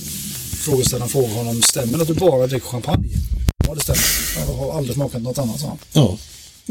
frågeställaren 0.56 1.10
frågade 1.10 1.34
honom 1.34 1.62
stämmer 1.62 1.98
det 1.98 2.02
att 2.02 2.08
du 2.08 2.14
bara 2.14 2.48
dricker 2.48 2.68
champagne? 2.68 3.10
Ja 3.68 3.76
det 3.76 3.82
stämmer. 3.82 4.48
Jag 4.48 4.54
har 4.54 4.78
aldrig 4.78 4.96
smakat 4.96 5.22
något 5.22 5.38
annat 5.38 5.60
sa 5.60 5.68
han. 5.68 5.78
Ja. 5.94 6.18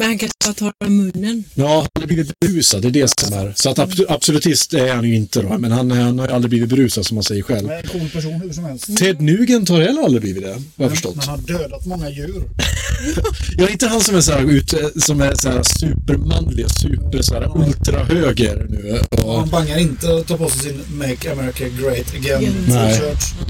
Men 0.00 0.08
han 0.08 0.18
kanske 0.18 0.36
bara 0.44 0.54
tar 0.54 0.72
det 0.80 0.86
i 0.86 0.90
munnen. 0.90 1.44
Ja, 1.54 1.86
han 1.94 2.02
har 2.02 2.06
blivit 2.06 2.40
berusad, 2.40 2.82
det 2.82 2.88
är 2.88 2.92
det 2.92 3.20
som 3.20 3.32
är. 3.38 3.52
Så 3.56 3.70
att 3.70 3.78
abs- 3.78 4.04
absolutist 4.08 4.74
är 4.74 4.94
han 4.94 5.04
ju 5.04 5.16
inte 5.16 5.42
då, 5.42 5.58
men 5.58 5.72
han, 5.72 5.90
han 5.90 6.18
har 6.18 6.28
ju 6.28 6.32
aldrig 6.34 6.50
blivit 6.50 6.68
berusad 6.68 7.06
som 7.06 7.14
man 7.14 7.24
säger 7.24 7.42
själv. 7.42 7.66
Men 7.68 7.76
en 7.78 7.86
cool 7.88 8.08
person 8.10 8.32
hur 8.32 8.52
som 8.52 8.64
helst. 8.64 8.96
Ted 8.98 9.20
Nugent 9.20 9.68
har 9.68 9.80
heller 9.80 10.02
aldrig 10.02 10.22
blivit 10.22 10.42
det, 10.42 10.52
har 10.52 10.60
jag 10.76 10.90
förstått. 10.90 11.16
Men 11.16 11.28
han 11.28 11.40
har 11.40 11.46
dödat 11.46 11.86
många 11.86 12.10
djur. 12.10 12.42
Jag 13.58 13.68
är 13.68 13.72
inte 13.72 13.86
han 13.86 14.00
som 14.00 14.16
är 14.16 14.20
så 14.20 14.32
här, 14.32 14.50
ut, 14.50 14.74
som 14.96 15.20
är 15.20 15.34
så 15.34 15.48
här 15.48 15.62
supermanlig, 15.62 16.66
super 16.70 17.22
så 17.22 17.34
här 17.34 17.58
ultrahöger 17.66 18.66
nu. 18.70 19.00
Och 19.22 19.38
han 19.38 19.48
bangar 19.48 19.78
inte 19.78 20.14
att 20.14 20.26
ta 20.26 20.36
på 20.36 20.48
sig 20.48 20.60
sin 20.60 20.82
Make 20.98 21.32
America 21.32 21.64
Great 21.80 22.14
Again. 22.14 22.54
Nej. 22.68 23.00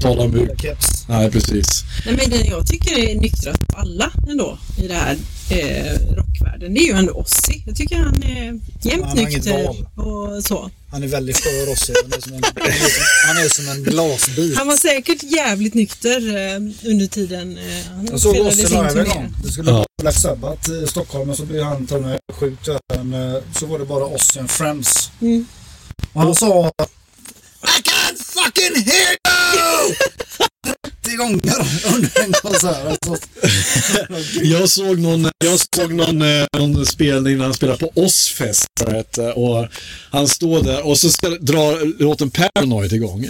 Tala 0.01 0.21
om. 0.21 0.47
Nej, 1.09 1.31
precis. 1.31 1.83
Nej, 2.05 2.15
men 2.17 2.29
den 2.29 2.45
jag 2.47 2.67
tycker 2.67 2.99
är 2.99 3.15
nyktrast 3.15 3.47
av 3.73 3.79
alla 3.79 4.11
ändå 4.29 4.59
i 4.83 4.87
det 4.87 4.93
här 4.93 5.17
eh, 5.51 6.15
rockvärlden, 6.15 6.73
det 6.73 6.79
är 6.79 6.85
ju 6.87 6.93
ändå 6.93 7.13
Ozzy. 7.13 7.61
Jag 7.65 7.75
tycker 7.75 7.97
han 7.97 8.23
är 8.23 8.59
jämt 8.81 9.05
Han 9.05 9.17
nykter 9.17 9.69
och 9.99 10.43
så. 10.43 10.71
Han 10.91 11.03
är 11.03 11.07
väldigt 11.07 11.37
skör 11.43 11.71
också. 11.71 11.93
Han 12.03 12.13
är 12.13 12.21
som 12.21 12.33
en, 12.33 12.43
han 13.27 13.37
är 13.37 13.49
som, 13.49 13.69
en 13.69 13.83
glasbit. 13.83 14.57
Han 14.57 14.67
var 14.67 14.75
säkert 14.77 15.23
jävligt 15.23 15.73
nykter 15.73 16.17
eh, 16.37 16.55
under 16.91 17.07
tiden 17.07 17.57
eh, 17.57 17.85
han 17.95 18.07
Jag 18.11 18.19
såg 18.19 18.35
Ozzy 18.35 18.67
sin 18.67 18.77
live 18.87 19.01
en 19.01 19.09
gång. 19.09 19.33
Det 19.43 19.51
skulle 19.51 19.69
Ja. 19.71 19.75
vara 19.77 19.85
Black 20.01 20.15
Sabbath 20.15 20.71
i 20.71 20.87
Stockholm 20.87 21.29
och 21.29 21.37
så 21.37 21.45
blev 21.45 21.63
han 21.63 21.87
till 21.87 21.95
och 21.95 22.01
med 22.01 22.19
sjuk. 22.33 22.59
Men, 22.95 23.13
eh, 23.13 23.41
Så 23.59 23.65
var 23.65 23.79
det 23.79 23.85
bara 23.85 24.05
Ozzy 24.05 24.39
and 24.39 24.51
Friends. 24.51 25.11
Mm. 25.21 25.45
Och 26.13 26.21
han 26.21 26.35
sa 26.35 26.71
I 27.63 27.81
can't 27.83 28.23
fucking 28.23 28.83
hear 28.83 29.15
you! 29.55 29.95
30 31.11 31.17
gånger 31.17 31.67
under 31.95 32.23
en 32.23 32.33
konsert. 32.33 32.85
Alltså, 32.87 33.17
Jag 34.43 34.69
såg 34.69 34.99
någon, 34.99 35.29
jag 35.45 35.59
såg 35.75 35.93
någon, 35.93 36.21
eh, 36.21 36.45
någon 36.57 36.85
spelning 36.85 37.37
när 37.37 37.45
han 37.45 37.53
spelade 37.53 37.79
på 37.79 37.91
Ozzfest. 37.95 38.67
du, 39.15 39.21
Och 39.31 39.67
han 40.11 40.27
står 40.27 40.63
där 40.63 40.85
och 40.87 40.97
så 40.97 41.09
ska, 41.09 41.29
drar 41.29 42.01
låten 42.03 42.31
Paranoid 42.31 42.93
igång. 42.93 43.27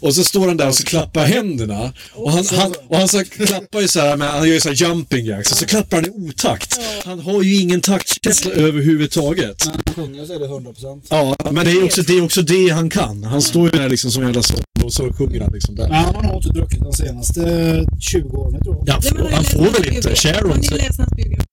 Och 0.00 0.14
så 0.14 0.24
står 0.24 0.48
han 0.48 0.56
där 0.56 0.68
och 0.68 0.74
så 0.74 0.84
klappar 0.84 1.24
händerna. 1.24 1.92
Och 2.12 2.32
han, 2.32 2.44
han, 2.46 2.74
och 2.88 2.96
han 2.96 3.08
så 3.08 3.24
klappar 3.24 3.80
ju 3.80 3.88
så 3.88 4.00
här, 4.00 4.16
med, 4.16 4.28
han 4.28 4.48
gör 4.48 4.54
ju 4.54 4.60
så 4.60 4.68
här 4.68 4.76
jumping 4.76 5.26
jacks. 5.26 5.52
Och 5.52 5.58
så 5.58 5.66
klappar 5.66 5.96
han 5.96 6.06
i 6.06 6.10
otakt. 6.10 6.80
Han 7.04 7.20
har 7.20 7.42
ju 7.42 7.54
ingen 7.60 7.80
taktkänsla 7.80 8.50
överhuvudtaget. 8.52 9.66
när 9.66 9.72
han 9.72 9.94
sjunger 9.94 10.26
så 10.26 10.32
är 10.34 10.38
det 10.38 10.46
100%. 10.46 11.02
Ja, 11.08 11.36
men 11.50 11.64
det 11.64 11.72
är 11.72 11.84
också 11.84 12.02
det, 12.02 12.18
är 12.18 12.24
också 12.24 12.42
det 12.42 12.68
han 12.68 12.90
kan. 12.90 13.24
Han 13.24 13.42
står 13.42 13.64
ju 13.64 13.78
där 13.78 13.88
liksom 13.88 14.10
som 14.10 14.22
en 14.22 14.28
jävla 14.28 14.42
sång 14.42 14.64
och 14.84 14.92
så 14.92 15.12
sjunger 15.12 15.40
han 15.40 15.52
liksom 15.52 15.74
där. 15.74 15.88
Men 15.88 16.04
han 16.04 16.24
har 16.24 16.36
inte 16.36 16.48
druckit 16.48 16.80
de 16.80 16.92
senaste 17.22 17.84
20 18.00 18.36
åren 18.36 18.62
tror 18.62 18.76
jag. 18.76 18.88
Ja, 18.88 19.10
Nej, 19.22 19.32
han 19.34 19.44
får 19.44 19.58
väl 19.58 19.68
inte. 19.68 19.82
biografi? 19.82 20.08
Har 20.08 20.14
Sharon. 20.34 20.58
ni 20.60 20.68
läst 20.68 20.98
hans 20.98 21.10
biografi? 21.16 21.46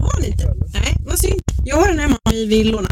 Har 0.00 0.20
ni 0.20 0.26
inte? 0.26 0.54
Nej, 0.72 0.96
vad 1.06 1.18
synd. 1.18 1.40
Jag 1.64 1.76
har 1.76 1.88
den 1.88 1.98
hemma 1.98 2.18
ni 2.32 2.44
vill 2.46 2.70
låna. 2.70 2.88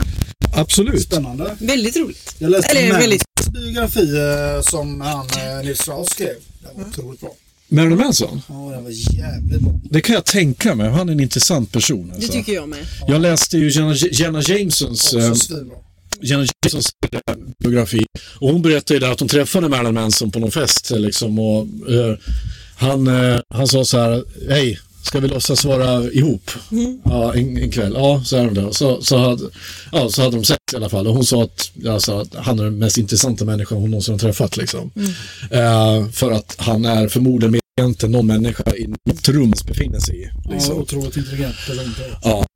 Absolut. 0.54 1.02
Spännande. 1.02 1.56
Väldigt 1.60 1.96
roligt. 1.96 2.34
Jag 2.38 2.50
läste 2.50 2.78
Eller 2.78 2.92
Mans 2.92 3.02
väldigt... 3.04 3.22
biografi 3.52 4.16
eh, 4.16 4.62
som 4.62 5.00
han 5.00 5.26
eh, 5.26 5.64
Nils 5.64 5.78
Strauss 5.80 6.10
skrev. 6.10 6.28
Den 6.62 6.82
var 6.82 6.88
otroligt 6.90 7.20
bra. 7.20 7.30
Marilyn 7.68 7.98
Manson? 7.98 8.40
Ja, 8.48 8.54
den 8.54 8.84
var 8.84 8.90
jävligt 9.16 9.60
bra. 9.60 9.72
Det 9.90 10.00
kan 10.00 10.14
jag 10.14 10.24
tänka 10.24 10.74
mig. 10.74 10.90
Han 10.90 11.08
är 11.08 11.12
en 11.12 11.20
intressant 11.20 11.72
person. 11.72 12.08
Det 12.08 12.14
Alltså. 12.14 12.32
tycker 12.32 12.52
jag 12.52 12.68
med. 12.68 12.78
Jag 13.06 13.20
läste 13.20 13.58
ju 13.58 13.70
Jenna, 13.70 13.94
Jenna 13.94 14.42
Jamesons, 14.42 15.14
eh, 15.14 15.30
Också 15.30 15.34
svinbra. 15.54 15.76
Jenna 16.22 16.46
Jamesons 16.66 16.90
eh, 17.12 17.34
biografi. 17.64 18.06
Och 18.38 18.52
hon 18.52 18.62
berättade 18.62 18.94
ju 18.94 19.00
där 19.00 19.12
att 19.12 19.20
hon 19.20 19.28
träffade 19.28 19.68
Marilyn 19.68 19.94
Manson 19.94 20.30
på 20.30 20.38
någon 20.38 20.50
fest. 20.50 20.90
Liksom, 20.90 21.38
och, 21.38 21.66
eh, 21.90 22.16
han, 22.76 23.06
eh, 23.06 23.38
han 23.54 23.66
sa 23.68 23.84
så 23.84 23.98
här, 23.98 24.24
hej, 24.48 24.78
ska 25.02 25.20
vi 25.20 25.28
låtsas 25.28 25.64
vara 25.64 26.02
ihop? 26.04 26.50
Ja, 27.04 27.34
en, 27.34 27.56
en 27.56 27.70
kväll. 27.70 27.92
Ja, 27.96 28.22
så 28.24 28.36
är 28.36 28.44
de 28.44 28.54
det. 28.54 28.74
Så, 28.74 29.02
så, 29.02 29.16
hade, 29.16 29.42
ja, 29.92 30.08
så 30.08 30.22
hade 30.22 30.36
de 30.36 30.44
sex 30.44 30.58
i 30.72 30.76
alla 30.76 30.88
fall. 30.88 31.06
Och 31.06 31.14
hon 31.14 31.24
sa 31.24 31.42
att, 31.42 31.70
alltså, 31.88 32.18
att 32.20 32.34
han 32.34 32.58
är 32.58 32.64
den 32.64 32.78
mest 32.78 32.98
intressanta 32.98 33.44
människan 33.44 33.78
hon 33.78 33.90
någonsin 33.90 34.14
har 34.14 34.18
träffat. 34.18 34.56
Liksom. 34.56 34.90
Eh, 35.50 36.08
för 36.12 36.30
att 36.32 36.54
han 36.58 36.84
är 36.84 37.08
förmodligen 37.08 37.52
mer 37.52 37.60
intelligent 37.80 38.02
än 38.02 38.10
någon 38.12 38.26
människa 38.26 38.62
i 38.76 38.86
något 39.04 39.28
rum 39.28 39.52
befinner 39.66 39.98
sig 40.00 40.22
i. 40.22 40.28
Ja, 40.44 40.50
Liksom. 40.52 40.78
otroligt 40.78 41.16
intelligent 41.16 41.56
person. 41.66 41.94
Ja. 42.22 42.46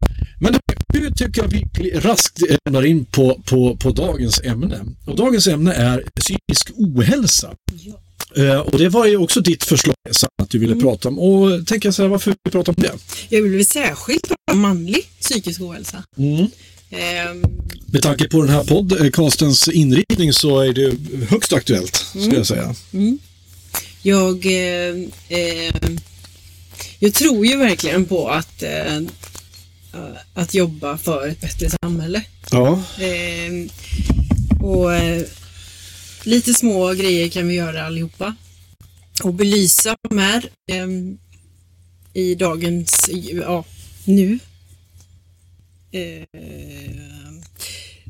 Men 0.40 0.54
nu 0.94 1.10
tycker 1.10 1.42
jag 1.42 1.48
vi 1.48 1.90
raskt 2.00 2.38
lämnar 2.64 2.86
in 2.86 3.04
på, 3.04 3.42
på, 3.44 3.76
på 3.76 3.90
dagens 3.90 4.40
ämne. 4.40 4.84
Och 5.06 5.16
dagens 5.16 5.46
ämne 5.46 5.72
är 5.72 6.04
psykisk 6.20 6.70
ohälsa. 6.76 7.54
Eh, 8.36 8.58
och 8.58 8.78
det 8.78 8.88
var 8.88 9.06
ju 9.06 9.16
också 9.16 9.40
ditt 9.40 9.64
förslag 9.64 9.94
att 10.42 10.50
du 10.50 10.58
ville 10.58 10.76
prata 10.76 11.08
om. 11.08 11.18
Och 11.18 11.66
tänker 11.66 11.86
jag 11.86 11.94
så 11.94 12.02
här, 12.02 12.08
varför 12.08 12.34
vi 12.44 12.50
prata 12.50 12.70
om 12.70 12.76
det? 12.78 12.92
Jag 13.28 13.42
vill 13.42 13.66
särskilt 13.66 14.28
prata 14.28 14.52
om 14.52 14.60
manlig 14.60 15.08
psykisk 15.20 15.60
ohälsa. 15.60 16.04
Ehm, 16.90 17.42
Med 17.86 18.02
tanke 18.02 18.28
på 18.28 18.42
den 18.42 18.50
här 18.50 18.64
podcastens 18.64 19.68
inriktning 19.68 20.32
så 20.32 20.60
är 20.60 20.72
det 20.72 20.92
högst 21.28 21.52
aktuellt, 21.52 21.96
skulle 21.96 22.36
jag 22.36 22.46
säga. 22.46 22.74
jag, 24.02 24.46
eh, 24.46 24.94
eh, 25.28 25.74
jag 26.98 27.14
tror 27.14 27.46
ju 27.46 27.56
verkligen 27.56 28.04
på 28.04 28.28
att, 28.28 28.62
eh, 28.62 29.00
att 30.34 30.54
jobba 30.54 30.98
för 30.98 31.28
ett 31.28 31.40
bättre 31.40 31.70
samhälle. 31.82 32.22
Ja. 32.50 32.82
Ehm, 33.00 33.68
och 34.60 34.94
eh, 34.94 35.22
lite 36.22 36.54
små 36.54 36.92
grejer 36.92 37.28
kan 37.28 37.48
vi 37.48 37.54
göra 37.54 37.86
allihopa. 37.86 38.34
Och 39.22 39.34
belysa 39.34 39.96
de 40.08 40.18
här 40.18 40.44
ehm, 40.72 41.18
i 42.14 42.34
dagens, 42.34 43.10
ja, 43.32 43.64
nu. 44.04 44.38
Ehm, 45.92 47.42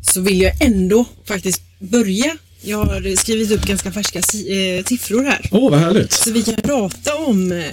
så 0.02 0.20
vill 0.20 0.40
jag 0.40 0.62
ändå 0.62 1.04
faktiskt 1.24 1.62
börja. 1.78 2.37
Jag 2.62 2.85
har 2.85 3.16
skrivit 3.16 3.50
upp 3.50 3.62
ganska 3.66 3.92
färska 3.92 4.18
eh, 4.18 4.85
siffror 4.85 5.24
här. 5.24 5.48
Åh, 5.52 5.70
vad 5.70 5.81
härligt. 5.81 6.12
Så 6.12 6.31
vi 6.33 6.42
kan 6.42 6.54
prata 6.57 7.16
om 7.16 7.52
eh, 7.52 7.66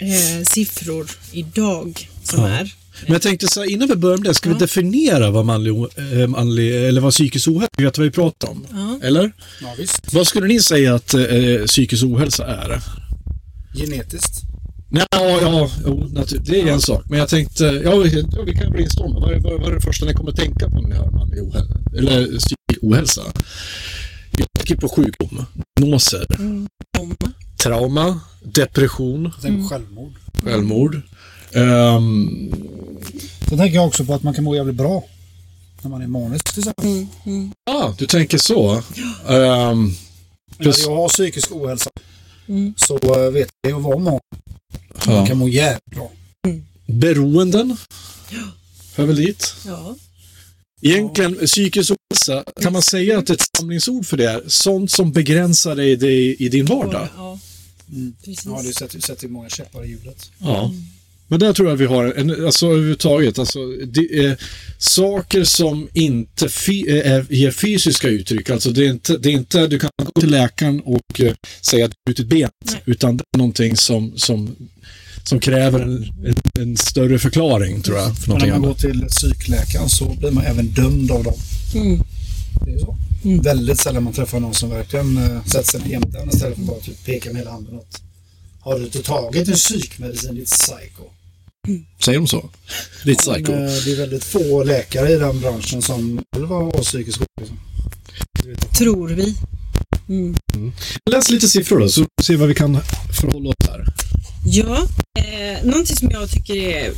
eh, 0.00 0.42
siffror 0.44 1.10
idag 1.32 2.08
som 2.24 2.40
Ja. 2.44 2.48
är. 2.48 2.74
Men 3.02 3.12
jag 3.12 3.22
tänkte 3.22 3.46
så 3.48 3.60
här, 3.60 3.70
innan 3.70 3.88
vi 3.88 3.96
börjar 3.96 4.16
med 4.18 4.26
det, 4.26 4.34
ska 4.34 4.48
vi 4.48 4.54
Ja. 4.54 4.58
definiera 4.58 5.30
vad 5.30 5.44
manlig, 5.46 5.72
eh, 5.72 6.26
manlig 6.28 6.84
eller 6.88 7.00
vad 7.00 7.12
psykisk 7.12 7.48
ohälsa 7.48 7.68
är? 7.78 7.84
Vet 7.84 7.98
vad 7.98 8.04
vi 8.04 8.10
pratar 8.10 8.48
om? 8.48 8.66
Ja. 8.70 8.98
Eller? 9.06 9.32
Ja, 9.62 9.74
visst. 9.78 10.14
Vad 10.14 10.26
skulle 10.26 10.46
ni 10.46 10.60
säga 10.60 10.94
att 10.94 11.14
eh, 11.14 11.20
psykisk 11.66 12.04
ohälsa 12.04 12.46
är? 12.46 12.82
Genetiskt. 13.74 14.42
Nej, 14.90 15.04
ja, 15.10 15.38
ja 15.42 15.70
jo, 15.86 16.08
det 16.44 16.60
är 16.60 16.66
en 16.66 16.80
sak. 16.80 17.02
Men 17.10 17.18
jag 17.18 17.28
tänkte, 17.28 17.64
ja, 17.64 17.96
vi, 17.96 18.20
ja, 18.32 18.42
vi 18.46 18.52
kan 18.54 18.72
brainstorma. 18.72 19.20
Vad 19.20 19.32
är, 19.32 19.40
vad, 19.40 19.60
vad 19.60 19.70
är 19.70 19.74
det 19.74 19.80
första 19.80 20.06
ni 20.06 20.14
kommer 20.14 20.30
att 20.30 20.36
tänka 20.36 20.68
på 20.70 20.80
när 20.80 20.88
ni 20.88 20.94
hör 20.94 21.10
manlig 21.10 21.42
ohälsa? 21.42 21.74
Eller 21.98 22.24
psykisk 22.26 22.82
ohälsa? 22.82 23.22
Jag 24.38 24.46
tänker 24.58 24.76
på 24.76 24.88
sjukdom, 24.88 25.44
diagnoser, 25.76 26.26
Om, 26.98 27.16
trauma, 27.62 28.20
depression, 28.54 29.30
på 29.42 29.68
självmord. 29.68 30.12
självmord. 30.44 31.00
Ehm, 31.52 32.50
Sen 33.48 33.58
tänker 33.58 33.74
jag 33.74 33.86
också 33.86 34.04
på 34.04 34.14
att 34.14 34.22
man 34.22 34.34
kan 34.34 34.44
må 34.44 34.54
jävligt 34.56 34.76
bra. 34.76 35.04
När 35.82 35.90
man 35.90 36.02
är 36.02 36.06
manisk 36.06 36.44
till 36.52 36.58
exempel. 36.58 37.06
ja, 37.64 37.94
du 37.98 38.06
tänker 38.06 38.38
så. 38.38 38.72
Ehm, 39.28 39.94
När 40.56 40.64
Plus- 40.64 40.82
jag 40.82 40.96
har 40.96 41.08
psykisk 41.08 41.52
ohälsa 41.52 41.90
Mm. 42.48 42.74
så 42.76 42.96
eh, 43.24 43.30
vet 43.32 43.48
jag 43.68 43.76
att 43.76 43.82
vara 43.82 43.98
manisk. 43.98 44.22
ja. 45.06 45.12
Man 45.12 45.26
kan 45.26 45.38
må 45.38 45.48
jävligt 45.48 45.84
bra. 45.84 46.10
Beroenden. 46.86 47.76
Hör 48.96 49.06
väl 49.06 49.16
dit. 49.16 49.54
ja. 49.66 49.96
Egentligen, 50.82 51.46
psykisk 51.46 51.90
ohälsa, 51.92 52.44
kan 52.60 52.72
man 52.72 52.82
säga 52.82 53.18
att 53.18 53.30
ett 53.30 53.42
samlingsord 53.56 54.06
för 54.06 54.16
det 54.16 54.30
är 54.30 54.42
sånt 54.46 54.90
som 54.90 55.12
begränsar 55.12 55.76
dig, 55.76 55.96
dig 55.96 56.34
i 56.36 56.48
din 56.48 56.66
vardag? 56.66 57.08
Ja, 57.16 57.38
Mm. 57.92 58.14
precis. 58.24 58.44
Ja, 58.46 58.62
det 58.64 58.72
sätter, 58.74 59.00
sätter 59.00 59.28
många 59.28 59.48
käppar 59.48 59.84
i 59.84 59.88
hjulet. 59.88 60.30
Ja. 60.38 60.72
Men 61.28 61.40
där 61.40 61.52
tror 61.52 61.68
jag 61.68 61.76
vi 61.76 61.86
har 61.86 62.04
en, 62.04 62.46
alltså 62.46 62.66
överhuvudtaget, 62.66 63.38
alltså 63.38 63.58
det 63.86 64.18
är 64.26 64.36
saker 64.78 65.44
som 65.44 65.88
inte 65.92 66.48
fy, 66.48 66.88
äh, 66.88 67.24
ger 67.30 67.50
fysiska 67.50 68.08
uttryck. 68.08 68.50
Alltså 68.50 68.70
det 68.70 68.86
är 68.86 68.90
inte, 68.90 69.18
det 69.18 69.28
är 69.28 69.32
inte, 69.32 69.66
du 69.66 69.78
kan 69.78 69.90
gå 70.14 70.20
till 70.20 70.30
läkaren 70.30 70.80
och 70.80 71.20
eh, 71.20 71.34
säga 71.60 71.84
att 71.84 71.90
du 71.90 71.96
har 71.96 72.14
brutit 72.14 72.26
benet, 72.26 72.82
utan 72.84 73.16
det 73.16 73.24
är 73.34 73.38
någonting 73.38 73.76
som, 73.76 74.12
som, 74.16 74.56
som 75.24 75.40
kräver 75.40 75.80
en, 75.80 76.12
en, 76.24 76.62
en 76.62 76.76
större 76.76 77.18
förklaring 77.18 77.82
tror 77.82 77.98
jag. 77.98 78.18
För 78.18 78.32
Men 78.32 78.38
när 78.38 78.50
man 78.50 78.62
går 78.62 78.74
till 78.74 79.06
psykläkaren 79.08 79.88
så 79.88 80.14
blir 80.14 80.30
man 80.30 80.44
även 80.44 80.66
dömd 80.66 81.10
av 81.10 81.24
dem. 81.24 81.34
Mm. 81.74 82.00
Det 82.64 82.72
är 82.72 82.78
så. 82.78 82.96
Mm. 83.24 83.42
Väldigt 83.42 83.80
sällan 83.80 84.02
man 84.02 84.12
träffar 84.12 84.40
någon 84.40 84.54
som 84.54 84.70
verkligen 84.70 85.16
äh, 85.16 85.44
sätter 85.44 85.70
sig 85.70 85.80
ner 85.80 85.90
jämte 85.90 86.28
istället 86.32 86.56
för 86.56 86.64
bara 86.64 86.80
typ 86.80 87.04
peka 87.04 87.28
med 87.28 87.38
hela 87.38 87.50
handen 87.50 87.74
åt. 87.74 88.02
Har 88.60 88.78
du 88.78 88.84
inte 88.84 89.02
tagit 89.02 89.48
en 89.48 89.54
psykmedicin 89.54 90.34
ditt 90.34 90.50
psycho? 90.50 91.04
Säger 92.04 92.18
de 92.18 92.26
så? 92.26 92.50
Ditt 93.04 93.18
psycho. 93.18 93.52
Men, 93.52 93.68
äh, 93.68 93.72
det 93.84 93.92
är 93.92 93.96
väldigt 93.96 94.24
få 94.24 94.64
läkare 94.64 95.12
i 95.12 95.16
den 95.16 95.40
branschen 95.40 95.82
som 95.82 96.22
har 96.48 96.82
psykisk 96.82 97.20
ohälsa. 97.20 97.54
Tror 98.78 99.08
vi. 99.08 99.34
Mm. 100.08 100.36
Läs 101.10 101.30
lite 101.30 101.48
siffror 101.48 101.78
då, 101.78 101.88
så 101.88 102.06
ser 102.22 102.34
vi 102.34 102.36
vad 102.36 102.48
vi 102.48 102.54
kan 102.54 102.78
förhålla 103.20 103.48
oss 103.48 103.68
här. 103.68 103.84
Ja, 104.44 104.88
eh, 105.18 105.66
någonting 105.66 105.96
som 105.96 106.10
jag 106.10 106.30
tycker 106.30 106.54
är 106.54 106.92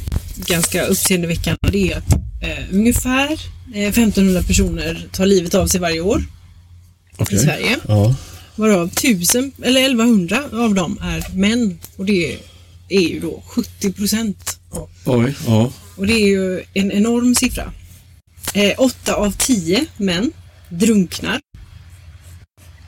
ganska 0.47 0.87
uppseendeväckande 0.87 1.59
det 1.73 1.93
är 1.93 1.97
att 1.99 2.13
eh, 2.43 2.65
ungefär 2.73 3.33
eh, 3.75 3.89
1500 3.89 4.43
personer 4.43 5.09
tar 5.13 5.27
livet 5.27 5.55
av 5.55 5.67
sig 5.67 5.81
varje 5.81 6.01
år 6.01 6.23
Okej. 7.17 7.37
i 7.37 7.41
Sverige. 7.41 7.77
Ja. 7.89 8.15
Varav 8.55 8.87
1000 8.87 9.53
eller 9.63 9.81
1100 9.81 10.45
av 10.53 10.75
dem 10.75 10.99
är 11.03 11.25
män 11.35 11.79
och 11.97 12.05
det 12.05 12.39
är 12.89 13.01
ju 13.01 13.21
då 13.21 13.43
70 13.47 13.93
procent. 13.93 14.60
Oj, 15.05 15.35
ja. 15.47 15.73
Och 15.97 16.07
det 16.07 16.13
är 16.13 16.27
ju 16.27 16.65
en 16.75 16.93
enorm 16.93 17.35
siffra. 17.35 17.73
Eh, 18.55 18.73
åtta 18.79 19.15
av 19.15 19.33
tio 19.33 19.87
män 19.97 20.33
drunknar. 20.69 21.41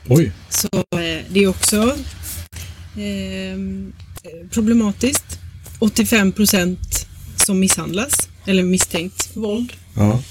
Oj. 0.07 0.31
Så 0.49 0.67
eh, 0.77 1.23
det 1.29 1.43
är 1.43 1.47
också 1.47 1.97
eh, 2.97 3.57
problematiskt. 4.51 5.39
85 5.79 6.31
procent 6.31 7.07
som 7.45 7.59
misshandlas 7.59 8.29
eller 8.45 8.63
misstänkt 8.63 9.29
våld. 9.33 9.73
Ja. 9.95 10.21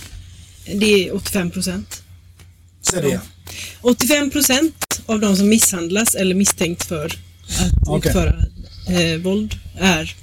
Det 0.74 1.08
är 1.08 1.14
85 1.14 1.50
procent. 1.50 2.02
Säg 2.82 3.02
det 3.02 3.08
igen. 3.08 3.20
85 3.80 4.30
procent 4.30 5.02
av 5.06 5.20
de 5.20 5.36
som 5.36 5.48
misshandlas 5.48 6.14
eller 6.14 6.34
misstänkt 6.34 6.84
för 6.84 7.06
att 7.06 7.72
Okej. 7.86 8.08
utföra 8.08 8.34
eh, 8.88 9.18
våld 9.20 9.58
är 9.78 10.14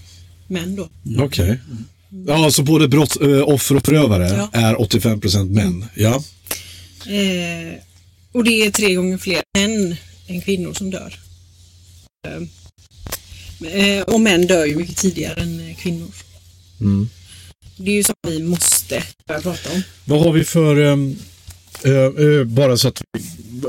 män 0.50 0.76
då. 0.76 0.90
Okej. 1.24 1.60
Ja, 2.28 2.46
alltså 2.46 2.64
både 2.64 2.88
brott, 2.88 3.22
äh, 3.22 3.42
offer 3.42 3.76
och 3.76 3.86
förövare 3.86 4.28
Ja. 4.28 4.50
är 4.54 4.76
85% 4.76 5.52
män. 5.52 5.86
Ja. 5.96 6.24
Eh, 7.06 7.74
och 8.32 8.44
det 8.44 8.52
är 8.66 8.72
tre 8.72 8.94
gånger 8.96 9.18
fler 9.18 9.42
män 9.58 9.96
än 10.28 10.42
kvinnor 10.42 10.74
som 10.74 10.90
dör. 10.92 11.20
Eh, 12.28 13.88
eh, 13.98 14.02
och 14.04 14.22
män 14.22 14.48
dör 14.48 14.66
ju 14.66 14.76
mycket 14.76 14.98
tidigare 14.98 15.42
än 15.42 15.70
eh, 15.70 15.76
kvinnor. 15.76 16.08
Mm. 16.82 17.10
Det 17.78 17.92
är 17.92 17.96
ju 17.96 18.04
som 18.04 18.16
vi 18.28 18.44
måste 18.44 19.04
börja 19.28 19.42
prata 19.42 19.70
om. 19.72 19.82
Vad 20.06 20.22
har 20.22 20.32
vi 20.32 20.44
för, 20.44 20.76
ehm, 20.76 21.16
eh, 21.84 21.92
eh, 21.94 22.44
bara 22.44 22.78
så 22.78 22.88
att 22.88 23.02
vi, 23.14 23.20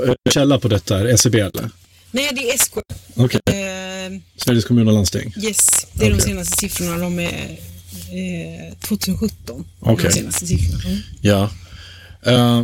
eh, 0.07 0.13
källa 0.33 0.59
på 0.59 0.67
detta, 0.67 0.99
är 0.99 1.05
SCB 1.05 1.39
eller? 1.39 1.69
Nej, 2.11 2.29
det 2.35 2.49
är 2.51 2.57
SK. 2.57 2.73
Okej, 3.15 3.41
Eh, 3.45 3.90
Sveriges 4.37 4.65
kommun 4.65 4.87
och 4.87 4.93
landsting. 4.93 5.33
yes, 5.43 5.87
det 5.93 6.05
är 6.05 6.09
de 6.09 6.15
Okej. 6.15 6.27
senaste 6.27 6.57
siffrorna. 6.57 6.97
De 6.97 7.19
är 7.19 7.27
eh, 7.29 8.77
2017. 8.87 9.65
Okej. 9.79 10.05
De 10.09 10.15
senaste 10.15 10.47
siffrorna. 10.47 10.83
Mm. 10.89 10.97
Ja. 11.21 11.49
Eh, 12.25 12.63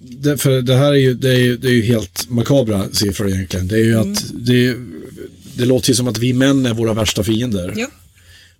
det, 0.00 0.38
för 0.38 0.62
det 0.62 0.76
här 0.76 0.88
är 0.92 0.96
ju, 0.98 1.14
det 1.14 1.30
är, 1.30 1.38
ju- 1.38 1.56
det 1.56 1.68
är 1.68 1.72
ju 1.72 1.82
helt 1.82 2.30
makabra 2.30 2.88
siffror 2.92 3.28
egentligen. 3.28 3.68
Det 3.68 3.74
är 3.76 3.84
ju 3.84 3.98
att 3.98 4.24
det, 4.34 4.74
det 5.54 5.64
låter 5.64 5.88
ju 5.88 5.94
som 5.94 6.08
att 6.08 6.18
vi 6.18 6.32
män 6.32 6.66
är 6.66 6.74
våra 6.74 6.94
värsta 6.94 7.24
fiender. 7.24 7.72
Ja. 7.76 7.86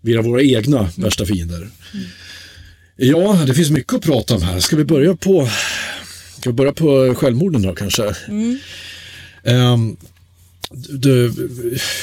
Vi 0.01 0.15
är 0.15 0.19
våra 0.23 0.43
egna 0.43 0.91
värsta 0.97 1.27
fiender. 1.27 1.69
Ja, 2.97 3.43
det 3.47 3.55
finns 3.55 3.71
mycket 3.71 3.95
att 3.95 4.03
prata 4.03 4.35
om 4.35 4.43
här. 4.43 4.61
Ska 4.61 4.77
vi 4.77 4.85
börja 4.85 5.17
på, 5.17 5.49
ska 6.41 6.51
vi 6.51 6.55
börja 6.55 6.73
på 6.73 7.15
självmorden 7.19 7.63
då 7.63 7.75
kanske? 7.75 8.15
Ehm, 9.45 9.97
du, 10.71 11.33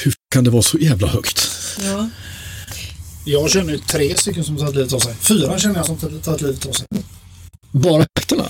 hur 0.02 0.14
kan 0.28 0.44
det 0.44 0.50
vara 0.50 0.62
så 0.62 0.78
jävla 0.78 1.06
högt? 1.06 1.50
Ja. 1.84 2.08
Jag 3.24 3.50
känner 3.50 3.72
ju 3.72 3.78
tre 3.78 4.16
stycken 4.16 4.44
som 4.44 4.56
tagit 4.56 4.74
livet 4.74 4.92
av 4.92 4.98
sig. 4.98 5.14
Fyra 5.14 5.58
känner 5.58 5.76
jag 5.76 5.86
som 5.86 5.96
tagit 5.96 6.40
livet 6.40 6.66
av 6.66 6.72
sig. 6.72 6.86
Bara 7.72 8.06
häktena? 8.14 8.44